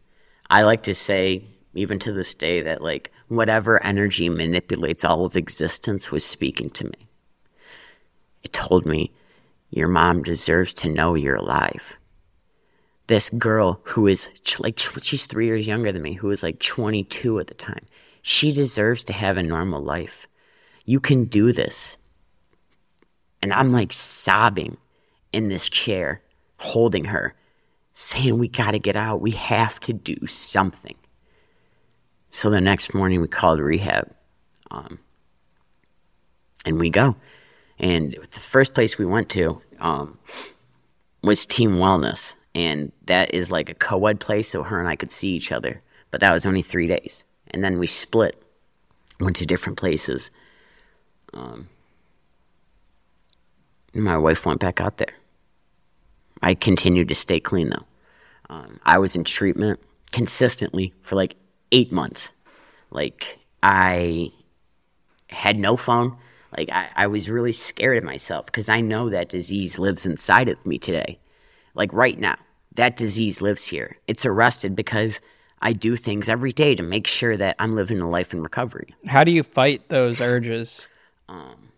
I 0.50 0.62
like 0.62 0.82
to 0.84 0.94
say, 0.94 1.44
even 1.74 1.98
to 2.00 2.12
this 2.12 2.34
day, 2.34 2.62
that 2.62 2.82
like 2.82 3.10
whatever 3.28 3.82
energy 3.82 4.28
manipulates 4.28 5.04
all 5.04 5.24
of 5.24 5.36
existence 5.36 6.10
was 6.10 6.24
speaking 6.24 6.70
to 6.70 6.84
me. 6.84 7.08
It 8.42 8.52
told 8.52 8.86
me, 8.86 9.12
your 9.70 9.88
mom 9.88 10.22
deserves 10.22 10.74
to 10.74 10.88
know 10.88 11.14
you're 11.14 11.36
alive. 11.36 11.96
This 13.06 13.30
girl 13.30 13.80
who 13.84 14.06
is 14.06 14.30
like, 14.58 14.78
she's 14.78 15.26
three 15.26 15.46
years 15.46 15.66
younger 15.66 15.92
than 15.92 16.02
me, 16.02 16.14
who 16.14 16.28
was 16.28 16.42
like 16.42 16.58
22 16.60 17.38
at 17.38 17.46
the 17.46 17.54
time, 17.54 17.86
she 18.20 18.52
deserves 18.52 19.04
to 19.04 19.12
have 19.12 19.36
a 19.36 19.42
normal 19.42 19.82
life. 19.82 20.26
You 20.84 21.00
can 21.00 21.24
do 21.24 21.52
this. 21.52 21.96
And 23.40 23.52
I'm 23.52 23.72
like 23.72 23.92
sobbing 23.92 24.76
in 25.32 25.48
this 25.48 25.68
chair, 25.68 26.22
holding 26.62 27.06
her, 27.06 27.34
saying, 27.92 28.38
We 28.38 28.48
got 28.48 28.72
to 28.72 28.78
get 28.78 28.96
out. 28.96 29.20
We 29.20 29.32
have 29.32 29.80
to 29.80 29.92
do 29.92 30.26
something. 30.26 30.96
So 32.30 32.48
the 32.48 32.60
next 32.60 32.94
morning, 32.94 33.20
we 33.20 33.28
called 33.28 33.60
rehab. 33.60 34.10
Um, 34.70 34.98
and 36.64 36.78
we 36.78 36.88
go. 36.88 37.16
And 37.78 38.16
the 38.32 38.40
first 38.40 38.74
place 38.74 38.96
we 38.96 39.04
went 39.04 39.28
to 39.30 39.60
um, 39.80 40.18
was 41.22 41.44
Team 41.44 41.72
Wellness. 41.72 42.36
And 42.54 42.92
that 43.06 43.34
is 43.34 43.50
like 43.50 43.68
a 43.68 43.74
co 43.74 44.06
ed 44.06 44.20
place, 44.20 44.50
so 44.50 44.62
her 44.62 44.78
and 44.78 44.88
I 44.88 44.96
could 44.96 45.10
see 45.10 45.30
each 45.30 45.52
other. 45.52 45.82
But 46.10 46.20
that 46.20 46.32
was 46.32 46.46
only 46.46 46.62
three 46.62 46.86
days. 46.86 47.24
And 47.50 47.64
then 47.64 47.78
we 47.78 47.86
split, 47.86 48.42
went 49.20 49.36
to 49.36 49.46
different 49.46 49.78
places. 49.78 50.30
Um, 51.34 51.68
my 53.94 54.16
wife 54.16 54.46
went 54.46 54.60
back 54.60 54.80
out 54.80 54.98
there. 54.98 55.14
I 56.42 56.54
continued 56.54 57.08
to 57.08 57.14
stay 57.14 57.40
clean 57.40 57.70
though. 57.70 57.86
Um, 58.50 58.80
I 58.84 58.98
was 58.98 59.16
in 59.16 59.24
treatment 59.24 59.80
consistently 60.10 60.92
for 61.02 61.16
like 61.16 61.36
eight 61.70 61.92
months. 61.92 62.32
Like 62.90 63.38
I 63.62 64.30
had 65.28 65.56
no 65.56 65.76
phone. 65.76 66.16
Like 66.56 66.68
I, 66.70 66.90
I 66.94 67.06
was 67.06 67.30
really 67.30 67.52
scared 67.52 67.96
of 67.98 68.04
myself 68.04 68.46
because 68.46 68.68
I 68.68 68.80
know 68.80 69.08
that 69.08 69.30
disease 69.30 69.78
lives 69.78 70.04
inside 70.04 70.48
of 70.48 70.64
me 70.66 70.78
today. 70.78 71.18
Like 71.74 71.92
right 71.92 72.18
now, 72.18 72.36
that 72.74 72.96
disease 72.96 73.40
lives 73.40 73.66
here. 73.66 73.96
It's 74.06 74.26
arrested 74.26 74.76
because 74.76 75.20
I 75.60 75.72
do 75.72 75.96
things 75.96 76.28
every 76.28 76.52
day 76.52 76.74
to 76.74 76.82
make 76.82 77.06
sure 77.06 77.36
that 77.36 77.56
I'm 77.58 77.74
living 77.74 78.00
a 78.00 78.10
life 78.10 78.34
in 78.34 78.42
recovery. 78.42 78.94
How 79.06 79.24
do 79.24 79.30
you 79.30 79.42
fight 79.42 79.88
those 79.88 80.20
urges? 80.20 80.88
Um, 81.28 81.68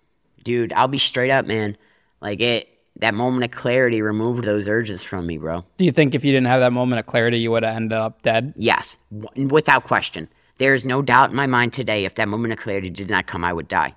dude, 0.43 0.73
I'll 0.73 0.89
be 0.89 0.99
straight 0.99 1.31
up, 1.31 1.47
man. 1.47 1.77
Like 2.21 2.41
it, 2.41 2.69
that 2.97 3.15
moment 3.15 3.45
of 3.45 3.51
clarity 3.51 4.03
removed 4.03 4.45
those 4.45 4.69
urges 4.69 5.03
from 5.03 5.27
me, 5.27 5.39
bro. 5.39 5.65
Do 5.79 5.85
you 5.85 5.93
think 5.93 6.15
if 6.15 6.25
you 6.25 6.33
didn't 6.33 6.47
have 6.47 6.61
that 6.61 6.73
moment 6.73 7.01
of 7.01 7.07
clarity, 7.07 7.39
you 7.39 7.51
would 7.51 7.65
have 7.65 7.75
ended 7.77 7.99
up 7.99 8.23
dead? 8.23 8.55
Yes, 8.57 8.99
w- 9.13 9.49
without 9.49 9.85
question. 9.85 10.29
There 10.59 10.75
is 10.75 10.85
no 10.85 11.03
doubt 11.03 11.31
in 11.31 11.37
my 11.37 11.47
mind 11.47 11.73
today 11.73 12.05
if 12.05 12.15
that 12.15 12.29
moment 12.29 12.53
of 12.53 12.61
clarity 12.61 12.91
did 12.91 13.11
not 13.11 13.27
come, 13.27 13.45
I 13.45 13.53
would 13.53 13.67
die. 13.67 13.95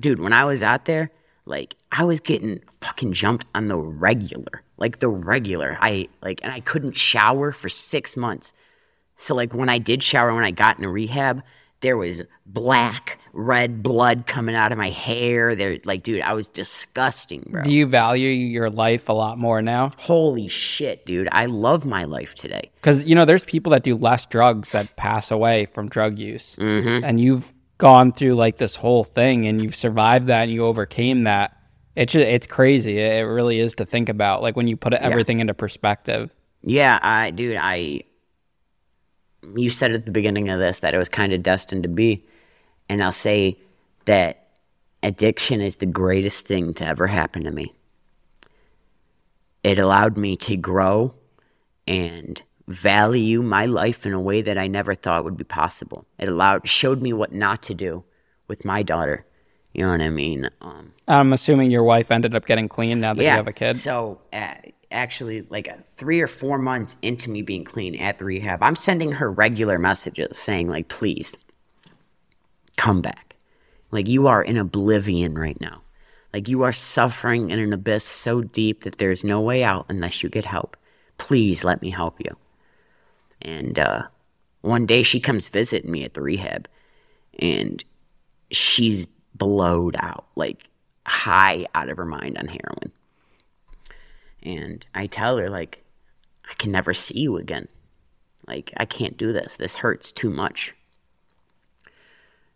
Dude, 0.00 0.20
when 0.20 0.32
I 0.32 0.44
was 0.44 0.62
out 0.62 0.84
there, 0.84 1.10
like 1.46 1.76
I 1.92 2.04
was 2.04 2.20
getting 2.20 2.60
fucking 2.80 3.12
jumped 3.12 3.46
on 3.54 3.68
the 3.68 3.78
regular, 3.78 4.62
like 4.76 4.98
the 4.98 5.08
regular. 5.08 5.78
I 5.80 6.08
like, 6.22 6.40
and 6.42 6.52
I 6.52 6.60
couldn't 6.60 6.96
shower 6.96 7.52
for 7.52 7.68
six 7.68 8.16
months. 8.16 8.52
So 9.16 9.34
like 9.34 9.54
when 9.54 9.68
I 9.68 9.78
did 9.78 10.02
shower, 10.02 10.34
when 10.34 10.44
I 10.44 10.50
got 10.50 10.76
into 10.76 10.88
rehab, 10.88 11.42
there 11.84 11.98
was 11.98 12.22
black, 12.46 13.18
red 13.34 13.82
blood 13.82 14.26
coming 14.26 14.54
out 14.54 14.72
of 14.72 14.78
my 14.78 14.88
hair. 14.88 15.54
There, 15.54 15.78
like, 15.84 16.02
dude, 16.02 16.22
I 16.22 16.32
was 16.32 16.48
disgusting, 16.48 17.46
bro. 17.50 17.62
Do 17.62 17.70
you 17.70 17.86
value 17.86 18.30
your 18.30 18.70
life 18.70 19.10
a 19.10 19.12
lot 19.12 19.38
more 19.38 19.60
now? 19.60 19.90
Holy 19.98 20.48
shit, 20.48 21.04
dude! 21.04 21.28
I 21.30 21.46
love 21.46 21.84
my 21.84 22.04
life 22.04 22.34
today. 22.34 22.70
Because 22.76 23.04
you 23.04 23.14
know, 23.14 23.26
there's 23.26 23.44
people 23.44 23.70
that 23.72 23.82
do 23.82 23.94
less 23.94 24.24
drugs 24.26 24.72
that 24.72 24.96
pass 24.96 25.30
away 25.30 25.66
from 25.66 25.90
drug 25.90 26.18
use, 26.18 26.56
mm-hmm. 26.56 27.04
and 27.04 27.20
you've 27.20 27.52
gone 27.76 28.12
through 28.12 28.34
like 28.34 28.56
this 28.56 28.76
whole 28.76 29.04
thing, 29.04 29.46
and 29.46 29.62
you've 29.62 29.76
survived 29.76 30.28
that, 30.28 30.44
and 30.44 30.52
you 30.52 30.64
overcame 30.64 31.24
that. 31.24 31.56
It's 31.96 32.14
just, 32.14 32.26
it's 32.26 32.46
crazy. 32.46 32.98
It 32.98 33.20
really 33.20 33.60
is 33.60 33.74
to 33.74 33.84
think 33.84 34.08
about, 34.08 34.42
like 34.42 34.56
when 34.56 34.66
you 34.66 34.76
put 34.76 34.94
everything 34.94 35.38
yeah. 35.38 35.42
into 35.42 35.54
perspective. 35.54 36.34
Yeah, 36.62 36.98
I, 37.02 37.30
dude, 37.30 37.58
I 37.60 38.04
you 39.56 39.70
said 39.70 39.92
at 39.92 40.04
the 40.04 40.10
beginning 40.10 40.48
of 40.48 40.58
this 40.58 40.80
that 40.80 40.94
it 40.94 40.98
was 40.98 41.08
kind 41.08 41.32
of 41.32 41.42
destined 41.42 41.82
to 41.84 41.88
be. 41.88 42.24
And 42.88 43.02
I'll 43.02 43.12
say 43.12 43.58
that 44.04 44.48
addiction 45.02 45.60
is 45.60 45.76
the 45.76 45.86
greatest 45.86 46.46
thing 46.46 46.74
to 46.74 46.86
ever 46.86 47.06
happen 47.06 47.44
to 47.44 47.50
me. 47.50 47.74
It 49.62 49.78
allowed 49.78 50.16
me 50.16 50.36
to 50.36 50.56
grow 50.56 51.14
and 51.86 52.42
value 52.66 53.42
my 53.42 53.66
life 53.66 54.06
in 54.06 54.12
a 54.12 54.20
way 54.20 54.42
that 54.42 54.58
I 54.58 54.66
never 54.66 54.94
thought 54.94 55.24
would 55.24 55.36
be 55.36 55.44
possible. 55.44 56.06
It 56.18 56.28
allowed 56.28 56.68
showed 56.68 57.02
me 57.02 57.12
what 57.12 57.32
not 57.32 57.62
to 57.64 57.74
do 57.74 58.04
with 58.48 58.64
my 58.64 58.82
daughter. 58.82 59.24
You 59.74 59.84
know 59.84 59.90
what 59.90 60.00
I 60.00 60.10
mean? 60.10 60.48
Um, 60.60 60.92
I'm 61.08 61.32
assuming 61.32 61.70
your 61.70 61.82
wife 61.82 62.10
ended 62.10 62.34
up 62.34 62.46
getting 62.46 62.68
clean 62.68 63.00
now 63.00 63.12
that 63.12 63.22
yeah, 63.22 63.32
you 63.32 63.36
have 63.36 63.48
a 63.48 63.52
kid. 63.52 63.76
So 63.76 64.20
uh, 64.32 64.54
actually 64.92 65.42
like 65.50 65.68
three 65.96 66.20
or 66.20 66.28
four 66.28 66.58
months 66.58 66.96
into 67.02 67.28
me 67.28 67.42
being 67.42 67.64
clean 67.64 67.96
at 67.96 68.18
the 68.18 68.24
rehab, 68.24 68.62
I'm 68.62 68.76
sending 68.76 69.12
her 69.12 69.30
regular 69.30 69.78
messages 69.78 70.38
saying 70.38 70.68
like, 70.68 70.88
please 70.88 71.36
come 72.76 73.02
back. 73.02 73.34
Like 73.90 74.08
you 74.08 74.28
are 74.28 74.42
in 74.42 74.56
oblivion 74.56 75.36
right 75.36 75.60
now. 75.60 75.82
Like 76.32 76.48
you 76.48 76.62
are 76.62 76.72
suffering 76.72 77.50
in 77.50 77.58
an 77.58 77.72
abyss 77.72 78.04
so 78.04 78.42
deep 78.42 78.84
that 78.84 78.98
there's 78.98 79.24
no 79.24 79.40
way 79.40 79.64
out 79.64 79.86
unless 79.88 80.22
you 80.22 80.28
get 80.28 80.44
help. 80.44 80.76
Please 81.18 81.64
let 81.64 81.82
me 81.82 81.90
help 81.90 82.20
you. 82.20 82.36
And 83.42 83.78
uh, 83.78 84.02
one 84.60 84.86
day 84.86 85.02
she 85.02 85.20
comes 85.20 85.48
visit 85.48 85.84
me 85.84 86.04
at 86.04 86.14
the 86.14 86.22
rehab 86.22 86.68
and 87.38 87.84
she's 88.50 89.06
blowed 89.34 89.96
out, 89.98 90.26
like 90.36 90.68
high 91.06 91.66
out 91.74 91.88
of 91.88 91.96
her 91.96 92.04
mind 92.04 92.38
on 92.38 92.48
heroin. 92.48 92.92
And 94.42 94.86
I 94.94 95.06
tell 95.06 95.36
her, 95.38 95.48
like, 95.48 95.82
I 96.48 96.54
can 96.54 96.70
never 96.70 96.92
see 96.92 97.20
you 97.20 97.36
again. 97.36 97.68
Like, 98.46 98.72
I 98.76 98.84
can't 98.84 99.16
do 99.16 99.32
this. 99.32 99.56
This 99.56 99.76
hurts 99.76 100.12
too 100.12 100.30
much. 100.30 100.74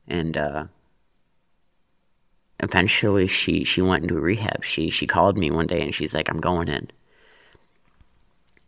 And 0.06 0.36
uh, 0.36 0.66
eventually 2.60 3.26
she, 3.26 3.64
she 3.64 3.80
went 3.80 4.02
into 4.02 4.20
rehab. 4.20 4.64
She, 4.64 4.90
she 4.90 5.06
called 5.06 5.38
me 5.38 5.50
one 5.50 5.66
day 5.66 5.80
and 5.80 5.94
she's 5.94 6.14
like, 6.14 6.28
I'm 6.28 6.40
going 6.40 6.68
in. 6.68 6.90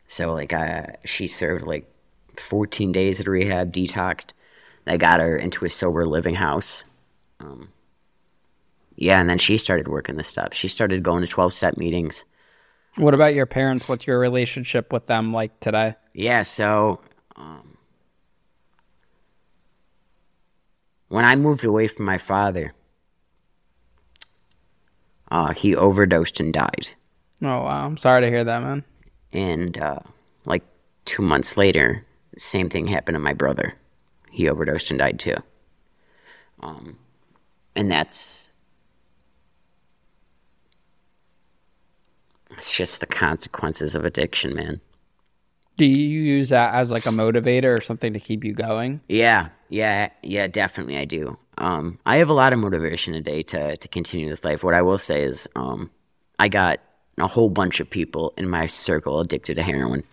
So, 0.06 0.32
like, 0.32 0.52
I, 0.52 0.96
she 1.04 1.26
served 1.26 1.66
like 1.66 1.90
14 2.36 2.90
days 2.90 3.20
at 3.20 3.26
rehab, 3.26 3.72
detoxed. 3.72 4.30
I 4.86 4.96
got 4.96 5.20
her 5.20 5.36
into 5.36 5.64
a 5.64 5.70
sober 5.70 6.06
living 6.06 6.34
house. 6.34 6.84
Um, 7.38 7.68
yeah, 9.00 9.18
and 9.18 9.30
then 9.30 9.38
she 9.38 9.56
started 9.56 9.88
working 9.88 10.16
this 10.16 10.28
stuff. 10.28 10.52
She 10.52 10.68
started 10.68 11.02
going 11.02 11.22
to 11.22 11.26
12 11.26 11.54
step 11.54 11.78
meetings. 11.78 12.26
What 12.96 13.14
about 13.14 13.34
your 13.34 13.46
parents? 13.46 13.88
What's 13.88 14.06
your 14.06 14.18
relationship 14.18 14.92
with 14.92 15.06
them 15.06 15.32
like 15.32 15.58
today? 15.58 15.94
Yeah, 16.12 16.42
so 16.42 17.00
um, 17.34 17.78
when 21.08 21.24
I 21.24 21.34
moved 21.34 21.64
away 21.64 21.86
from 21.86 22.04
my 22.04 22.18
father, 22.18 22.74
uh, 25.30 25.54
he 25.54 25.74
overdosed 25.74 26.38
and 26.38 26.52
died. 26.52 26.88
Oh 27.40 27.46
wow, 27.62 27.86
I'm 27.86 27.96
sorry 27.96 28.20
to 28.20 28.28
hear 28.28 28.44
that, 28.44 28.62
man. 28.62 28.84
And 29.32 29.78
uh, 29.78 30.00
like 30.44 30.64
two 31.06 31.22
months 31.22 31.56
later, 31.56 32.04
same 32.36 32.68
thing 32.68 32.86
happened 32.86 33.14
to 33.14 33.20
my 33.20 33.32
brother. 33.32 33.72
He 34.30 34.46
overdosed 34.46 34.90
and 34.90 34.98
died 34.98 35.18
too. 35.18 35.36
Um, 36.62 36.98
and 37.74 37.90
that's 37.90 38.39
It's 42.60 42.76
just 42.76 43.00
the 43.00 43.06
consequences 43.06 43.94
of 43.94 44.04
addiction, 44.04 44.54
man. 44.54 44.82
Do 45.78 45.86
you 45.86 46.20
use 46.20 46.50
that 46.50 46.74
as 46.74 46.90
like 46.90 47.06
a 47.06 47.08
motivator 47.08 47.74
or 47.74 47.80
something 47.80 48.12
to 48.12 48.20
keep 48.20 48.44
you 48.44 48.52
going? 48.52 49.00
Yeah, 49.08 49.48
yeah, 49.70 50.10
yeah, 50.22 50.46
definitely 50.46 50.98
I 50.98 51.06
do. 51.06 51.38
Um, 51.56 51.98
I 52.04 52.18
have 52.18 52.28
a 52.28 52.34
lot 52.34 52.52
of 52.52 52.58
motivation 52.58 53.14
today 53.14 53.42
to 53.44 53.78
to 53.78 53.88
continue 53.88 54.28
this 54.28 54.44
life. 54.44 54.62
What 54.62 54.74
I 54.74 54.82
will 54.82 54.98
say 54.98 55.22
is, 55.22 55.48
um, 55.56 55.90
I 56.38 56.48
got 56.48 56.80
a 57.16 57.26
whole 57.26 57.48
bunch 57.48 57.80
of 57.80 57.88
people 57.88 58.34
in 58.36 58.46
my 58.46 58.66
circle 58.66 59.20
addicted 59.20 59.54
to 59.54 59.62
heroin, 59.62 60.04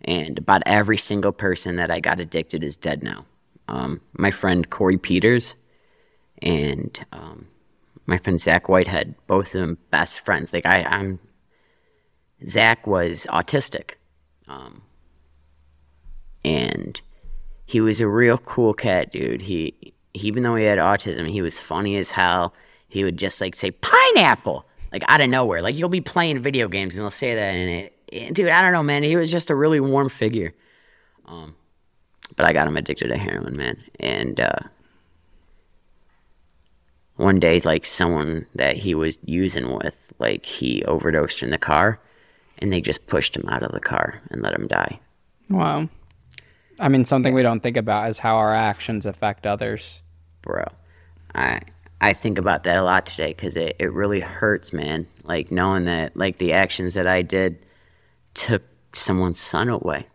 and 0.00 0.38
about 0.38 0.62
every 0.64 0.96
single 0.96 1.32
person 1.32 1.76
that 1.76 1.90
I 1.90 2.00
got 2.00 2.18
addicted 2.18 2.64
is 2.64 2.78
dead 2.78 3.02
now. 3.02 3.26
Um, 3.68 4.00
my 4.14 4.30
friend 4.30 4.70
Corey 4.70 4.96
Peters 4.96 5.54
and 6.40 6.98
um, 7.12 7.46
my 8.06 8.16
friend 8.16 8.40
Zach 8.40 8.70
Whitehead, 8.70 9.16
both 9.26 9.48
of 9.48 9.60
them 9.60 9.76
best 9.90 10.20
friends. 10.20 10.50
Like 10.50 10.64
I, 10.64 10.82
I'm 10.82 11.18
Zach 12.48 12.86
was 12.86 13.26
autistic, 13.30 13.92
um, 14.48 14.82
and 16.44 17.00
he 17.66 17.80
was 17.80 18.00
a 18.00 18.08
real 18.08 18.38
cool 18.38 18.74
cat, 18.74 19.10
dude. 19.10 19.40
He, 19.40 19.94
even 20.14 20.42
though 20.42 20.54
he 20.54 20.64
had 20.64 20.78
autism, 20.78 21.30
he 21.30 21.42
was 21.42 21.60
funny 21.60 21.96
as 21.96 22.10
hell. 22.10 22.54
He 22.88 23.04
would 23.04 23.16
just 23.16 23.40
like 23.40 23.54
say 23.54 23.70
pineapple 23.70 24.66
like 24.92 25.02
out 25.08 25.20
of 25.20 25.28
nowhere. 25.28 25.62
Like 25.62 25.76
you'll 25.76 25.88
be 25.88 26.00
playing 26.00 26.40
video 26.40 26.68
games 26.68 26.96
and 26.96 27.02
he'll 27.02 27.10
say 27.10 27.34
that, 27.34 27.54
and 27.54 27.70
it, 27.70 27.98
it, 28.08 28.34
dude, 28.34 28.50
I 28.50 28.62
don't 28.62 28.72
know, 28.72 28.82
man. 28.82 29.02
He 29.02 29.16
was 29.16 29.30
just 29.32 29.50
a 29.50 29.54
really 29.54 29.80
warm 29.80 30.08
figure. 30.08 30.54
Um, 31.26 31.56
but 32.36 32.46
I 32.46 32.52
got 32.52 32.66
him 32.68 32.76
addicted 32.76 33.08
to 33.08 33.16
heroin, 33.16 33.56
man, 33.56 33.82
and. 33.98 34.40
uh 34.40 34.58
one 37.16 37.38
day 37.38 37.60
like 37.60 37.86
someone 37.86 38.46
that 38.54 38.76
he 38.76 38.94
was 38.94 39.18
using 39.24 39.72
with 39.76 40.12
like 40.18 40.44
he 40.44 40.84
overdosed 40.84 41.42
in 41.42 41.50
the 41.50 41.58
car 41.58 42.00
and 42.58 42.72
they 42.72 42.80
just 42.80 43.06
pushed 43.06 43.36
him 43.36 43.48
out 43.48 43.62
of 43.62 43.72
the 43.72 43.80
car 43.80 44.20
and 44.30 44.42
let 44.42 44.54
him 44.54 44.66
die 44.66 44.98
Wow. 45.50 45.88
I 46.80 46.88
mean, 46.88 47.04
something 47.04 47.34
we 47.34 47.42
don't 47.42 47.60
think 47.60 47.76
about 47.76 48.08
is 48.10 48.18
how 48.18 48.36
our 48.36 48.54
actions 48.54 49.04
affect 49.06 49.46
others. 49.46 50.02
bro 50.42 50.64
i 51.34 51.60
i 52.00 52.12
think 52.12 52.38
about 52.38 52.64
that 52.64 52.76
a 52.76 52.82
lot 52.82 53.06
today 53.06 53.28
because 53.34 53.56
it, 53.56 53.76
it 53.78 53.92
really 53.92 54.20
hurts 54.20 54.72
man 54.72 55.06
like 55.24 55.50
knowing 55.50 55.84
that 55.84 56.16
like 56.16 56.38
the 56.38 56.52
actions 56.52 56.94
that 56.94 57.06
i 57.06 57.22
did 57.22 57.64
took 58.34 58.62
someone's 58.92 59.38
son 59.40 59.68
away 59.68 60.06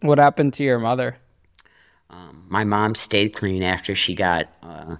What 0.00 0.18
happened 0.18 0.52
to 0.54 0.62
your 0.64 0.78
mother? 0.78 1.16
my 2.48 2.64
mom 2.64 2.94
stayed 2.94 3.34
clean 3.34 3.62
after 3.62 3.94
she 3.94 4.14
got 4.14 4.46
uh, 4.62 4.96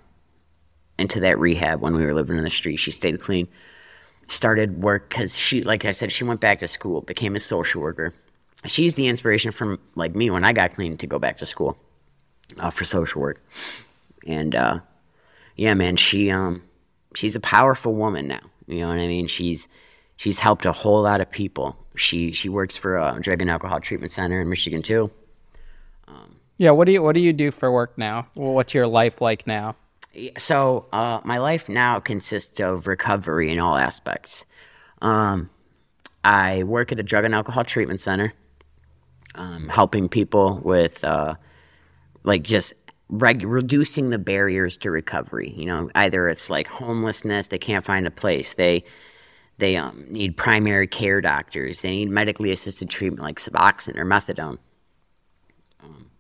into 0.99 1.21
that 1.21 1.39
rehab 1.39 1.81
when 1.81 1.95
we 1.97 2.05
were 2.05 2.13
living 2.13 2.37
in 2.37 2.45
the 2.45 2.51
street. 2.51 2.77
She 2.77 2.91
stayed 2.91 3.19
clean, 3.23 3.49
started 4.29 4.83
work 4.83 5.09
because 5.09 5.37
she, 5.37 5.63
like 5.63 5.85
I 5.85 5.91
said, 5.91 6.13
she 6.13 6.25
went 6.25 6.41
back 6.41 6.61
to 6.61 6.69
school, 6.69 7.01
became 7.01 7.35
a 7.35 7.41
social 7.41 7.83
worker. 7.83 8.15
She's 8.65 8.95
the 8.95 9.07
inspiration 9.07 9.53
from 9.53 9.79
like 9.95 10.15
me 10.15 10.31
when 10.31 10.45
I 10.45 10.53
got 10.53 10.75
clean 10.75 10.97
to 10.99 11.07
go 11.07 11.19
back 11.19 11.39
to 11.39 11.47
school 11.47 11.77
uh, 12.59 12.71
for 12.71 12.85
social 12.85 13.21
work. 13.21 13.43
And 14.27 14.55
uh, 14.55 14.81
yeah, 15.57 15.75
man, 15.75 15.97
she 15.97 16.31
um 16.31 16.63
she's 17.15 17.37
a 17.37 17.41
powerful 17.41 17.95
woman 17.95 18.29
now. 18.29 18.41
You 18.67 18.81
know 18.81 18.89
what 18.89 18.99
I 18.99 19.07
mean? 19.07 19.27
She's 19.27 19.69
she's 20.17 20.41
helped 20.41 20.67
a 20.67 20.73
whole 20.73 21.03
lot 21.03 21.21
of 21.21 21.31
people. 21.31 21.77
She 21.97 22.33
she 22.33 22.49
works 22.49 22.77
for 22.77 22.97
a 22.97 23.19
drug 23.21 23.41
and 23.41 23.51
alcohol 23.51 23.81
treatment 23.81 24.13
center 24.13 24.41
in 24.41 24.49
Michigan 24.49 24.83
too. 24.83 25.11
Yeah. 26.59 26.73
What 26.73 26.87
do 26.87 26.93
you 26.93 27.03
What 27.03 27.15
do 27.15 27.21
you 27.21 27.33
do 27.33 27.51
for 27.51 27.71
work 27.71 27.97
now? 27.97 28.29
What's 28.35 28.75
your 28.75 28.87
life 28.87 29.21
like 29.21 29.47
now? 29.47 29.77
So 30.37 30.87
uh, 30.93 31.21
my 31.25 31.39
life 31.39 31.69
now 31.69 32.01
consists 32.01 32.61
of 32.61 32.87
recovery 32.87 33.51
in 33.51 33.59
all 33.59 33.77
aspects. 33.77 34.47
Um, 35.01 35.51
I 36.25 36.65
work 36.65 36.93
at 36.93 37.01
a 37.01 37.03
drug 37.03 37.25
and 37.25 37.35
alcohol 37.35 37.65
treatment 37.65 38.01
center, 38.01 38.33
um, 39.35 39.69
helping 39.69 40.09
people 40.09 40.61
with 40.65 41.05
uh, 41.05 41.35
like 42.25 42.43
just 42.43 42.75
reg- 43.09 43.45
reducing 43.45 44.11
the 44.11 44.19
barriers 44.19 44.77
to 44.79 44.91
recovery. 44.91 45.55
You 45.57 45.67
know, 45.67 45.91
either 45.95 46.29
it's 46.29 46.51
like 46.51 46.67
homelessness, 46.67 47.49
they 47.49 47.59
can't 47.59 47.85
find 47.85 48.07
a 48.07 48.11
place, 48.11 48.55
they 48.55 48.85
they 49.59 49.77
um, 49.77 50.07
need 50.09 50.37
primary 50.37 50.87
care 50.87 51.21
doctors, 51.21 51.83
they 51.83 51.91
need 51.91 52.11
medically 52.11 52.53
assisted 52.53 52.89
treatment 52.89 53.23
like 53.23 53.39
Suboxone 53.41 53.97
or 53.97 54.05
methadone. 54.05 54.59
Um, 55.83 56.11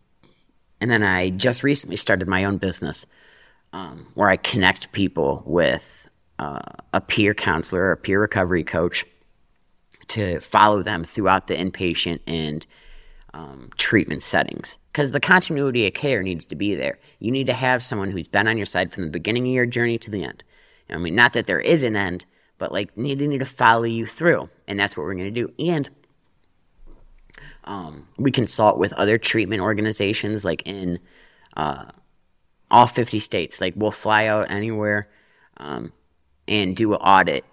and 0.80 0.90
then 0.90 1.04
I 1.04 1.30
just 1.30 1.62
recently 1.62 1.96
started 1.96 2.26
my 2.26 2.44
own 2.44 2.58
business 2.58 3.06
um, 3.78 4.08
where 4.14 4.28
I 4.28 4.36
connect 4.36 4.90
people 4.90 5.44
with 5.46 6.08
uh, 6.40 6.62
a 6.92 7.00
peer 7.00 7.32
counselor 7.32 7.82
or 7.82 7.92
a 7.92 7.96
peer 7.96 8.20
recovery 8.20 8.64
coach 8.64 9.06
to 10.08 10.40
follow 10.40 10.82
them 10.82 11.04
throughout 11.04 11.46
the 11.46 11.54
inpatient 11.54 12.18
and 12.26 12.66
um, 13.34 13.70
treatment 13.76 14.22
settings. 14.22 14.78
Because 14.90 15.12
the 15.12 15.20
continuity 15.20 15.86
of 15.86 15.94
care 15.94 16.24
needs 16.24 16.44
to 16.46 16.56
be 16.56 16.74
there. 16.74 16.98
You 17.20 17.30
need 17.30 17.46
to 17.46 17.52
have 17.52 17.84
someone 17.84 18.10
who's 18.10 18.26
been 18.26 18.48
on 18.48 18.56
your 18.56 18.66
side 18.66 18.92
from 18.92 19.04
the 19.04 19.10
beginning 19.10 19.44
of 19.44 19.52
your 19.52 19.66
journey 19.66 19.96
to 19.98 20.10
the 20.10 20.24
end. 20.24 20.42
I 20.90 20.96
mean, 20.96 21.14
not 21.14 21.34
that 21.34 21.46
there 21.46 21.60
is 21.60 21.84
an 21.84 21.94
end, 21.94 22.24
but 22.56 22.72
like 22.72 22.92
they 22.96 23.14
need 23.14 23.38
to 23.38 23.44
follow 23.44 23.84
you 23.84 24.06
through, 24.06 24.48
and 24.66 24.80
that's 24.80 24.96
what 24.96 25.04
we're 25.04 25.14
going 25.14 25.32
to 25.32 25.42
do. 25.42 25.52
And 25.64 25.88
um, 27.62 28.08
we 28.16 28.32
consult 28.32 28.78
with 28.78 28.92
other 28.94 29.18
treatment 29.18 29.60
organizations, 29.60 30.44
like 30.44 30.62
in 30.66 30.98
uh, 31.56 31.84
all 32.70 32.86
50 32.86 33.18
states. 33.18 33.60
Like 33.60 33.74
we'll 33.76 33.90
fly 33.90 34.26
out 34.26 34.50
anywhere 34.50 35.08
um, 35.58 35.92
and 36.46 36.76
do 36.76 36.92
an 36.92 37.00
audit 37.00 37.44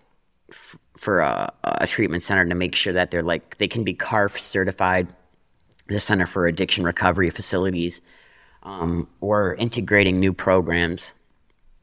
f- 0.52 0.78
for 0.98 1.20
a, 1.20 1.54
a 1.64 1.88
treatment 1.88 2.24
center 2.24 2.46
to 2.46 2.56
make 2.56 2.76
sure 2.76 2.94
that 2.94 3.12
they're 3.12 3.24
like 3.24 3.58
they 3.58 3.68
can 3.68 3.84
be 3.84 3.94
CARF 3.94 4.40
certified, 4.40 5.08
the 5.88 6.00
Center 6.00 6.26
for 6.26 6.48
Addiction 6.48 6.84
Recovery 6.84 7.30
Facilities. 7.30 8.02
Um, 8.64 9.08
we're 9.20 9.54
integrating 9.56 10.20
new 10.20 10.34
programs. 10.34 11.14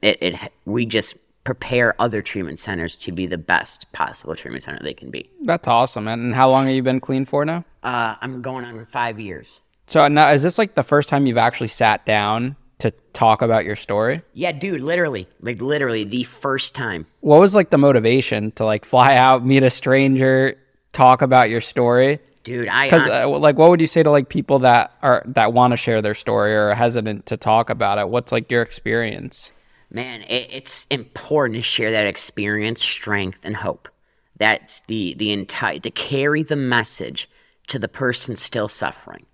It, 0.00 0.18
it 0.20 0.52
we 0.64 0.86
just 0.86 1.16
prepare 1.44 2.00
other 2.00 2.22
treatment 2.22 2.58
centers 2.58 2.94
to 2.96 3.12
be 3.12 3.26
the 3.26 3.38
best 3.38 3.90
possible 3.92 4.34
treatment 4.34 4.64
center 4.64 4.80
they 4.82 4.94
can 4.94 5.10
be. 5.10 5.28
That's 5.42 5.66
awesome. 5.66 6.04
man. 6.04 6.20
And 6.20 6.34
how 6.34 6.50
long 6.50 6.66
have 6.66 6.74
you 6.74 6.82
been 6.82 7.00
clean 7.00 7.24
for 7.24 7.44
now? 7.44 7.64
Uh, 7.82 8.14
I'm 8.20 8.42
going 8.42 8.64
on 8.64 8.84
five 8.84 9.18
years. 9.18 9.60
So 9.88 10.06
now, 10.08 10.30
is 10.30 10.42
this 10.42 10.58
like 10.58 10.74
the 10.74 10.84
first 10.84 11.08
time 11.08 11.26
you've 11.26 11.36
actually 11.36 11.68
sat 11.68 12.06
down 12.06 12.56
to 12.82 12.92
talk 13.12 13.42
about 13.42 13.64
your 13.64 13.76
story? 13.76 14.22
Yeah, 14.34 14.52
dude, 14.52 14.80
literally, 14.80 15.28
like 15.40 15.60
literally 15.60 16.04
the 16.04 16.22
first 16.24 16.74
time. 16.74 17.06
What 17.20 17.40
was 17.40 17.54
like 17.54 17.70
the 17.70 17.78
motivation 17.78 18.52
to 18.52 18.64
like 18.64 18.84
fly 18.84 19.16
out, 19.16 19.44
meet 19.44 19.62
a 19.62 19.70
stranger, 19.70 20.56
talk 20.92 21.22
about 21.22 21.50
your 21.50 21.60
story? 21.60 22.20
Dude, 22.44 22.68
I 22.68 22.86
Because 22.86 23.08
uh, 23.08 23.28
like, 23.28 23.56
what 23.56 23.70
would 23.70 23.80
you 23.80 23.86
say 23.86 24.02
to 24.02 24.10
like 24.10 24.28
people 24.28 24.60
that 24.60 24.92
are 25.02 25.22
that 25.26 25.52
want 25.52 25.72
to 25.72 25.76
share 25.76 26.02
their 26.02 26.14
story 26.14 26.54
or 26.54 26.68
are 26.70 26.74
hesitant 26.74 27.26
to 27.26 27.36
talk 27.36 27.70
about 27.70 27.98
it? 27.98 28.08
What's 28.08 28.32
like 28.32 28.50
your 28.50 28.62
experience? 28.62 29.52
man, 29.92 30.22
it, 30.22 30.48
it's 30.50 30.86
important 30.90 31.56
to 31.56 31.62
share 31.62 31.92
that 31.92 32.06
experience, 32.06 32.82
strength, 32.82 33.40
and 33.44 33.56
hope. 33.56 33.88
That's 34.36 34.80
the 34.88 35.14
the 35.14 35.30
entire 35.30 35.78
to 35.78 35.90
carry 35.90 36.42
the 36.42 36.56
message 36.56 37.28
to 37.68 37.78
the 37.78 37.88
person 37.88 38.34
still 38.34 38.68
suffering 38.68 39.26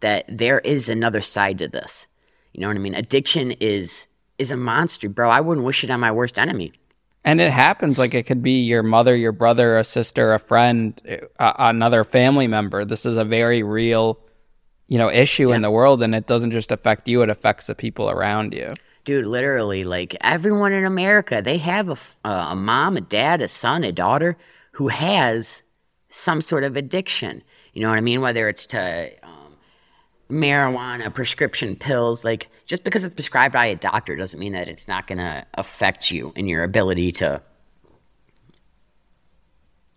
that 0.00 0.24
there 0.28 0.58
is 0.60 0.88
another 0.88 1.20
side 1.20 1.58
to 1.58 1.68
this. 1.68 2.08
You 2.56 2.62
know 2.62 2.68
what 2.68 2.76
I 2.76 2.80
mean? 2.80 2.94
Addiction 2.94 3.52
is 3.52 4.08
is 4.38 4.50
a 4.50 4.56
monster, 4.56 5.10
bro. 5.10 5.28
I 5.28 5.42
wouldn't 5.42 5.66
wish 5.66 5.84
it 5.84 5.90
on 5.90 6.00
my 6.00 6.10
worst 6.10 6.38
enemy. 6.38 6.72
And 7.22 7.38
it 7.38 7.52
happens 7.52 7.98
like 7.98 8.14
it 8.14 8.22
could 8.22 8.42
be 8.42 8.62
your 8.62 8.82
mother, 8.82 9.14
your 9.14 9.32
brother, 9.32 9.76
a 9.76 9.84
sister, 9.84 10.32
a 10.32 10.38
friend, 10.38 10.98
uh, 11.38 11.52
another 11.58 12.02
family 12.02 12.46
member. 12.46 12.86
This 12.86 13.04
is 13.04 13.18
a 13.18 13.24
very 13.24 13.62
real, 13.62 14.18
you 14.88 14.96
know, 14.96 15.10
issue 15.10 15.52
in 15.52 15.60
the 15.60 15.70
world, 15.70 16.02
and 16.02 16.14
it 16.14 16.26
doesn't 16.26 16.52
just 16.52 16.72
affect 16.72 17.08
you; 17.08 17.20
it 17.20 17.28
affects 17.28 17.66
the 17.66 17.74
people 17.74 18.08
around 18.08 18.54
you. 18.54 18.72
Dude, 19.04 19.26
literally, 19.26 19.84
like 19.84 20.16
everyone 20.22 20.72
in 20.72 20.86
America, 20.86 21.42
they 21.44 21.58
have 21.58 21.90
a, 21.90 22.28
a 22.28 22.56
mom, 22.56 22.96
a 22.96 23.02
dad, 23.02 23.42
a 23.42 23.48
son, 23.48 23.84
a 23.84 23.92
daughter 23.92 24.38
who 24.72 24.88
has 24.88 25.62
some 26.08 26.40
sort 26.40 26.64
of 26.64 26.74
addiction. 26.74 27.42
You 27.74 27.82
know 27.82 27.90
what 27.90 27.98
I 27.98 28.00
mean? 28.00 28.22
Whether 28.22 28.48
it's 28.48 28.64
to 28.68 29.10
marijuana, 30.30 31.12
prescription 31.12 31.76
pills, 31.76 32.24
like 32.24 32.48
just 32.66 32.84
because 32.84 33.04
it's 33.04 33.14
prescribed 33.14 33.52
by 33.52 33.66
a 33.66 33.76
doctor 33.76 34.16
doesn't 34.16 34.40
mean 34.40 34.52
that 34.52 34.68
it's 34.68 34.88
not 34.88 35.06
going 35.06 35.18
to 35.18 35.46
affect 35.54 36.10
you 36.10 36.32
and 36.36 36.48
your 36.48 36.64
ability 36.64 37.12
to 37.12 37.40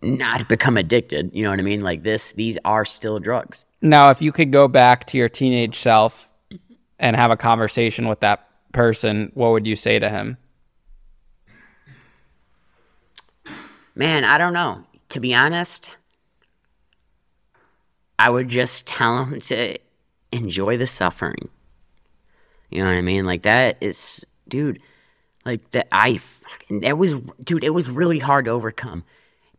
not 0.01 0.47
become 0.47 0.77
addicted. 0.77 1.31
You 1.33 1.43
know 1.43 1.49
what 1.49 1.59
I 1.59 1.63
mean? 1.63 1.81
Like 1.81 2.03
this, 2.03 2.31
these 2.33 2.57
are 2.63 2.85
still 2.85 3.19
drugs. 3.19 3.65
Now, 3.81 4.09
if 4.09 4.21
you 4.21 4.31
could 4.31 4.51
go 4.51 4.67
back 4.67 5.05
to 5.07 5.17
your 5.17 5.29
teenage 5.29 5.77
self 5.77 6.31
and 6.99 7.15
have 7.15 7.31
a 7.31 7.37
conversation 7.37 8.07
with 8.07 8.19
that 8.21 8.47
person, 8.71 9.31
what 9.33 9.51
would 9.51 9.67
you 9.67 9.75
say 9.75 9.99
to 9.99 10.09
him? 10.09 10.37
Man, 13.95 14.23
I 14.23 14.37
don't 14.37 14.53
know. 14.53 14.83
To 15.09 15.19
be 15.19 15.33
honest, 15.33 15.95
I 18.19 18.29
would 18.29 18.47
just 18.47 18.85
tell 18.85 19.25
him 19.25 19.39
to 19.41 19.77
enjoy 20.31 20.77
the 20.77 20.87
suffering. 20.87 21.49
You 22.69 22.83
know 22.83 22.89
what 22.89 22.97
I 22.97 23.01
mean? 23.01 23.25
Like 23.25 23.43
that 23.43 23.77
is, 23.81 24.25
dude. 24.47 24.81
Like 25.45 25.71
that, 25.71 25.87
I 25.91 26.17
fucking 26.17 26.81
that 26.81 26.97
was, 26.97 27.15
dude. 27.43 27.63
It 27.63 27.73
was 27.73 27.89
really 27.89 28.19
hard 28.19 28.45
to 28.45 28.51
overcome. 28.51 29.03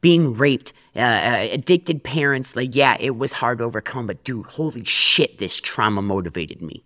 Being 0.01 0.35
raped, 0.35 0.73
uh, 0.97 1.01
uh, 1.01 1.49
addicted 1.51 2.03
parents. 2.05 2.57
Like, 2.57 2.75
yeah, 2.75 2.97
it 2.99 3.17
was 3.17 3.33
hard 3.33 3.59
to 3.59 3.65
overcome. 3.65 4.07
But 4.07 4.25
dude, 4.25 4.47
holy 4.47 4.85
shit, 4.85 5.39
this 5.39 5.61
trauma 5.61 6.01
motivated 6.01 6.63
me. 6.63 6.85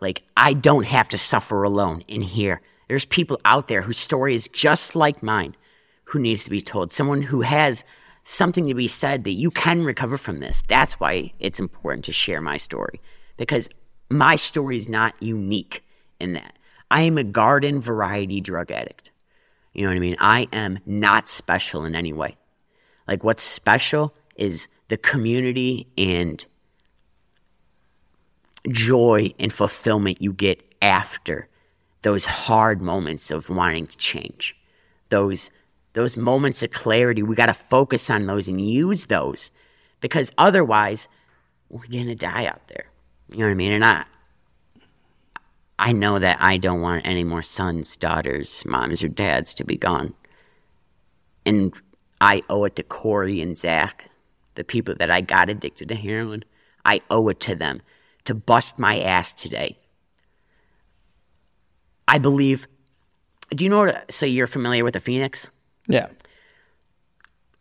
Like, 0.00 0.22
I 0.36 0.52
don't 0.52 0.86
have 0.86 1.08
to 1.10 1.18
suffer 1.18 1.62
alone 1.62 2.02
in 2.08 2.22
here. 2.22 2.60
There's 2.88 3.06
people 3.06 3.40
out 3.44 3.68
there 3.68 3.82
whose 3.82 3.98
story 3.98 4.34
is 4.34 4.48
just 4.48 4.94
like 4.94 5.22
mine 5.22 5.56
who 6.04 6.18
needs 6.18 6.44
to 6.44 6.50
be 6.50 6.60
told. 6.60 6.92
Someone 6.92 7.22
who 7.22 7.40
has 7.42 7.84
something 8.24 8.66
to 8.66 8.74
be 8.74 8.88
said 8.88 9.24
that 9.24 9.32
you 9.32 9.50
can 9.50 9.84
recover 9.84 10.16
from 10.16 10.40
this. 10.40 10.62
That's 10.66 10.94
why 10.94 11.32
it's 11.38 11.60
important 11.60 12.04
to 12.06 12.12
share 12.12 12.40
my 12.40 12.56
story 12.56 13.00
because 13.36 13.68
my 14.10 14.36
story 14.36 14.76
is 14.76 14.88
not 14.88 15.14
unique 15.22 15.84
in 16.18 16.32
that. 16.32 16.58
I 16.90 17.02
am 17.02 17.18
a 17.18 17.24
garden 17.24 17.80
variety 17.80 18.40
drug 18.40 18.70
addict. 18.70 19.10
You 19.72 19.82
know 19.82 19.90
what 19.90 19.96
I 19.96 20.00
mean? 20.00 20.16
I 20.18 20.48
am 20.52 20.78
not 20.86 21.28
special 21.28 21.84
in 21.84 21.94
any 21.94 22.12
way. 22.12 22.36
Like, 23.08 23.24
what's 23.24 23.42
special 23.42 24.14
is 24.36 24.68
the 24.88 24.96
community 24.96 25.88
and 25.98 26.44
joy 28.70 29.34
and 29.38 29.52
fulfillment 29.52 30.22
you 30.22 30.32
get 30.32 30.62
after 30.80 31.48
those 32.02 32.24
hard 32.24 32.80
moments 32.80 33.30
of 33.30 33.48
wanting 33.48 33.86
to 33.86 33.96
change. 33.96 34.56
Those 35.08 35.50
those 35.94 36.16
moments 36.16 36.62
of 36.62 36.70
clarity, 36.70 37.22
we 37.22 37.34
got 37.34 37.46
to 37.46 37.54
focus 37.54 38.10
on 38.10 38.26
those 38.26 38.48
and 38.48 38.60
use 38.60 39.06
those 39.06 39.50
because 40.00 40.30
otherwise 40.36 41.08
we're 41.70 41.86
going 41.86 42.06
to 42.06 42.14
die 42.14 42.46
out 42.46 42.68
there. 42.68 42.86
You 43.30 43.38
know 43.38 43.46
what 43.46 43.52
I 43.52 43.54
mean? 43.54 43.72
And 43.72 43.84
I 43.84 44.04
I 45.78 45.92
know 45.92 46.18
that 46.18 46.40
I 46.40 46.56
don't 46.56 46.80
want 46.80 47.06
any 47.06 47.24
more 47.24 47.42
sons, 47.42 47.96
daughters, 47.96 48.64
moms, 48.64 49.02
or 49.02 49.08
dads 49.08 49.54
to 49.54 49.64
be 49.64 49.76
gone. 49.76 50.14
And 51.44 51.74
I 52.20 52.42
owe 52.48 52.64
it 52.64 52.76
to 52.76 52.82
Corey 52.82 53.40
and 53.40 53.58
Zach, 53.58 54.08
the 54.54 54.64
people 54.64 54.94
that 54.98 55.10
I 55.10 55.20
got 55.20 55.50
addicted 55.50 55.88
to 55.88 55.94
heroin. 55.96 56.44
I 56.84 57.00
owe 57.10 57.28
it 57.28 57.40
to 57.40 57.54
them 57.54 57.82
to 58.24 58.34
bust 58.34 58.78
my 58.78 59.00
ass 59.00 59.32
today. 59.32 59.78
I 62.06 62.18
believe. 62.18 62.68
Do 63.50 63.64
you 63.64 63.70
know 63.70 63.78
what? 63.78 64.12
So 64.12 64.26
you're 64.26 64.46
familiar 64.46 64.84
with 64.84 64.94
the 64.94 65.00
Phoenix? 65.00 65.50
Yeah. 65.88 66.08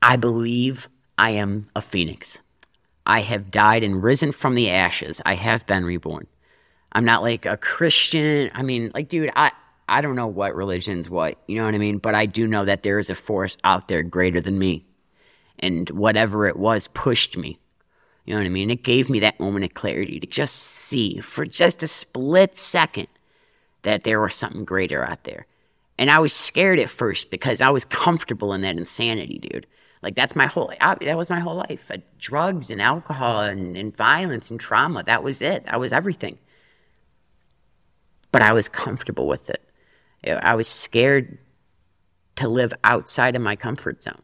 I 0.02 0.16
believe 0.18 0.90
I 1.18 1.32
am 1.32 1.70
a 1.76 1.82
Phoenix. 1.82 2.40
I 3.06 3.22
have 3.22 3.52
died 3.52 3.84
and 3.84 4.02
risen 4.02 4.32
from 4.32 4.56
the 4.56 4.70
ashes. 4.70 5.22
I 5.26 5.36
have 5.36 5.66
been 5.68 5.86
reborn. 5.86 6.28
I'm 6.92 7.06
not 7.06 7.22
like 7.22 7.46
a 7.46 7.58
Christian. 7.58 8.52
I 8.54 8.62
mean, 8.62 8.92
like, 8.94 9.10
dude, 9.10 9.32
I, 9.36 9.52
I 9.90 10.02
don't 10.02 10.16
know 10.16 10.28
what 10.28 10.56
religion's 10.56 11.10
what, 11.10 11.38
you 11.48 11.58
know 11.58 11.66
what 11.66 11.76
I 11.76 11.80
mean? 11.80 11.98
But 11.98 12.16
I 12.16 12.26
do 12.26 12.48
know 12.48 12.66
that 12.66 12.84
there 12.84 13.00
is 13.00 13.10
a 13.10 13.16
force 13.16 13.58
out 13.64 13.88
there 13.88 14.04
greater 14.04 14.40
than 14.40 14.58
me. 14.58 14.86
And 15.60 15.90
whatever 15.90 16.48
it 16.48 16.58
was 16.58 16.88
pushed 16.88 17.38
me. 17.38 17.60
You 18.26 18.34
know 18.34 18.40
what 18.40 18.46
I 18.46 18.50
mean? 18.50 18.70
It 18.70 18.84
gave 18.84 19.10
me 19.10 19.20
that 19.20 19.40
moment 19.40 19.66
of 19.66 19.74
clarity 19.74 20.20
to 20.20 20.28
just 20.28 20.56
see 20.56 21.20
for 21.20 21.46
just 21.46 21.84
a 21.84 21.88
split 21.88 22.56
second 22.56 23.08
that 23.82 24.04
there 24.04 24.22
was 24.22 24.34
something 24.34 24.64
greater 24.64 25.04
out 25.04 25.26
there. 25.26 25.46
And 25.98 26.10
I 26.10 26.20
was 26.20 26.34
scared 26.34 26.80
at 26.80 26.90
first 26.90 27.30
because 27.30 27.62
I 27.62 27.70
was 27.70 27.86
comfortable 27.86 28.54
in 28.54 28.62
that 28.62 28.78
insanity, 28.78 29.40
dude. 29.40 29.68
Like 30.02 30.16
that's 30.16 30.36
my 30.36 30.48
whole 30.48 30.74
I, 30.82 30.96
that 30.96 31.18
was 31.18 31.30
my 31.30 31.40
whole 31.40 31.56
life. 31.56 31.90
Uh, 31.90 31.98
drugs 32.20 32.70
and 32.70 32.82
alcohol 32.82 33.42
and, 33.42 33.78
and 33.78 33.96
violence 33.96 34.52
and 34.52 34.60
trauma. 34.60 35.04
That 35.04 35.24
was 35.24 35.42
it. 35.42 35.66
That 35.66 35.80
was 35.80 35.94
everything 35.94 36.38
but 38.34 38.42
I 38.42 38.52
was 38.52 38.68
comfortable 38.68 39.28
with 39.28 39.50
it. 39.50 39.62
I 40.26 40.56
was 40.56 40.68
scared 40.68 41.38
to 42.36 42.50
live 42.50 42.74
outside 42.84 43.36
of 43.38 43.42
my 43.42 43.56
comfort 43.56 44.04
zone. 44.04 44.24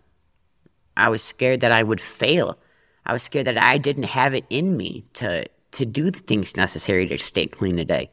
I 0.98 1.08
was 1.10 1.24
scared 1.24 1.62
that 1.62 1.72
I 1.72 1.84
would 1.84 2.02
fail. 2.02 2.58
I 3.06 3.14
was 3.14 3.24
scared 3.24 3.48
that 3.48 3.64
I 3.64 3.78
didn't 3.78 4.04
have 4.04 4.34
it 4.34 4.44
in 4.50 4.76
me 4.76 5.06
to 5.14 5.46
to 5.72 5.86
do 5.86 6.10
the 6.10 6.20
things 6.20 6.58
necessary 6.58 7.06
to 7.08 7.20
stay 7.20 7.46
clean 7.46 7.78
today. 7.78 8.10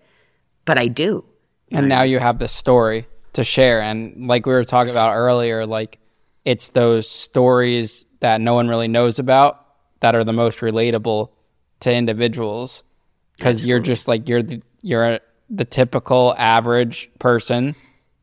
But 0.66 0.76
I 0.76 0.88
do. 0.88 1.24
And 1.72 1.88
now 1.88 2.02
you 2.02 2.18
have 2.18 2.38
the 2.38 2.48
story 2.48 3.06
to 3.36 3.44
share 3.44 3.80
and 3.80 4.26
like 4.26 4.46
we 4.46 4.52
were 4.52 4.64
talking 4.64 4.90
about 4.90 5.14
earlier 5.14 5.64
like 5.66 5.98
it's 6.44 6.68
those 6.68 7.08
stories 7.08 8.06
that 8.20 8.40
no 8.40 8.54
one 8.54 8.68
really 8.68 8.88
knows 8.88 9.18
about 9.18 9.64
that 10.00 10.14
are 10.14 10.24
the 10.24 10.32
most 10.32 10.58
relatable 10.60 11.30
to 11.80 11.92
individuals 11.92 12.82
cuz 13.40 13.66
you're 13.66 13.80
just 13.80 14.08
like 14.08 14.28
you're 14.28 14.42
the, 14.42 14.62
you're 14.82 15.20
the 15.48 15.64
typical 15.64 16.34
average 16.36 17.10
person 17.18 17.74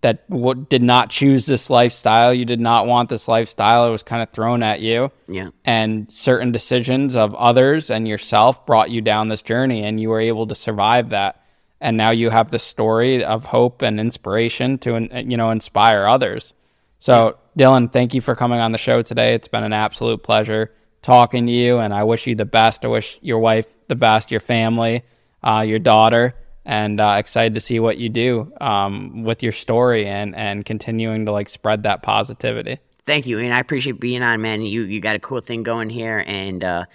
that 0.04 0.30
w- 0.30 0.66
did 0.70 0.84
not 0.84 1.10
choose 1.10 1.46
this 1.46 1.70
lifestyle. 1.70 2.34
You 2.34 2.46
did 2.46 2.60
not 2.60 2.86
want 2.86 3.10
this 3.10 3.28
lifestyle. 3.28 3.88
It 3.88 3.92
was 3.92 4.04
kind 4.04 4.22
of 4.22 4.30
thrown 4.32 4.62
at 4.62 4.82
you. 4.82 5.12
Yeah. 5.28 5.50
And 5.66 6.12
certain 6.12 6.52
decisions 6.52 7.16
of 7.16 7.34
others 7.36 7.90
and 7.90 8.08
yourself 8.08 8.66
brought 8.66 8.92
you 8.92 9.02
down 9.02 9.30
this 9.30 9.42
journey, 9.42 9.84
and 9.84 10.00
you 10.00 10.10
were 10.10 10.20
able 10.20 10.46
to 10.48 10.56
survive 10.56 11.10
that. 11.10 11.42
And 11.84 11.98
now 11.98 12.10
you 12.10 12.32
have 12.32 12.50
the 12.50 12.58
story 12.58 13.24
of 13.24 13.46
hope 13.46 13.84
and 13.84 14.00
inspiration 14.00 14.80
to, 14.80 15.08
you 15.24 15.38
know, 15.38 15.52
inspire 15.52 16.06
others. 16.08 16.54
So. 17.00 17.38
Dylan, 17.56 17.94
thank 17.94 18.16
you 18.16 18.22
for 18.22 18.34
coming 18.34 18.60
on 18.60 18.72
the 18.72 18.80
show 18.80 19.04
today. 19.04 19.36
It's 19.36 19.48
been 19.48 19.64
an 19.64 19.74
absolute 19.74 20.24
pleasure 20.24 20.72
talking 21.04 21.46
to 21.46 21.52
you, 21.52 21.78
and 21.78 21.94
I 21.94 22.04
wish 22.04 22.26
you 22.26 22.34
the 22.34 22.46
best. 22.46 22.84
I 22.84 22.88
wish 22.88 23.20
your 23.22 23.38
wife 23.38 23.68
the 23.90 23.96
best, 23.96 24.32
your 24.32 24.40
family, 24.40 25.04
uh, 25.44 25.62
your 25.62 25.78
daughter 25.78 26.34
and 26.66 27.00
uh, 27.00 27.16
excited 27.18 27.56
to 27.56 27.62
see 27.62 27.80
what 27.80 27.98
you 27.98 28.10
do 28.10 28.52
um, 28.62 29.24
with 29.24 29.44
your 29.44 29.52
story 29.52 30.08
and 30.08 30.36
and 30.36 30.66
continuing 30.66 31.26
to 31.26 31.32
like 31.32 31.50
spread 31.50 31.84
that 31.84 32.04
positivity. 32.04 32.80
Thank 33.06 33.28
you, 33.28 33.40
and 33.40 33.54
I 33.54 33.60
appreciate 33.60 34.00
being 34.00 34.24
on, 34.24 34.42
man. 34.42 34.62
You 34.62 34.84
you 34.84 35.02
got 35.02 35.16
a 35.16 35.20
cool 35.20 35.42
thing 35.42 35.64
going 35.64 35.90
here, 35.90 36.24
and 36.26 36.64
uh, 36.64 36.86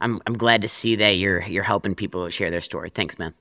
I'm 0.00 0.20
I'm 0.26 0.36
glad 0.36 0.62
to 0.62 0.68
see 0.68 0.96
that 0.96 1.16
you're 1.16 1.42
you're 1.42 1.62
helping 1.62 1.94
people 1.94 2.28
share 2.30 2.50
their 2.50 2.60
story. 2.60 2.90
Thanks, 2.90 3.18
man. 3.18 3.34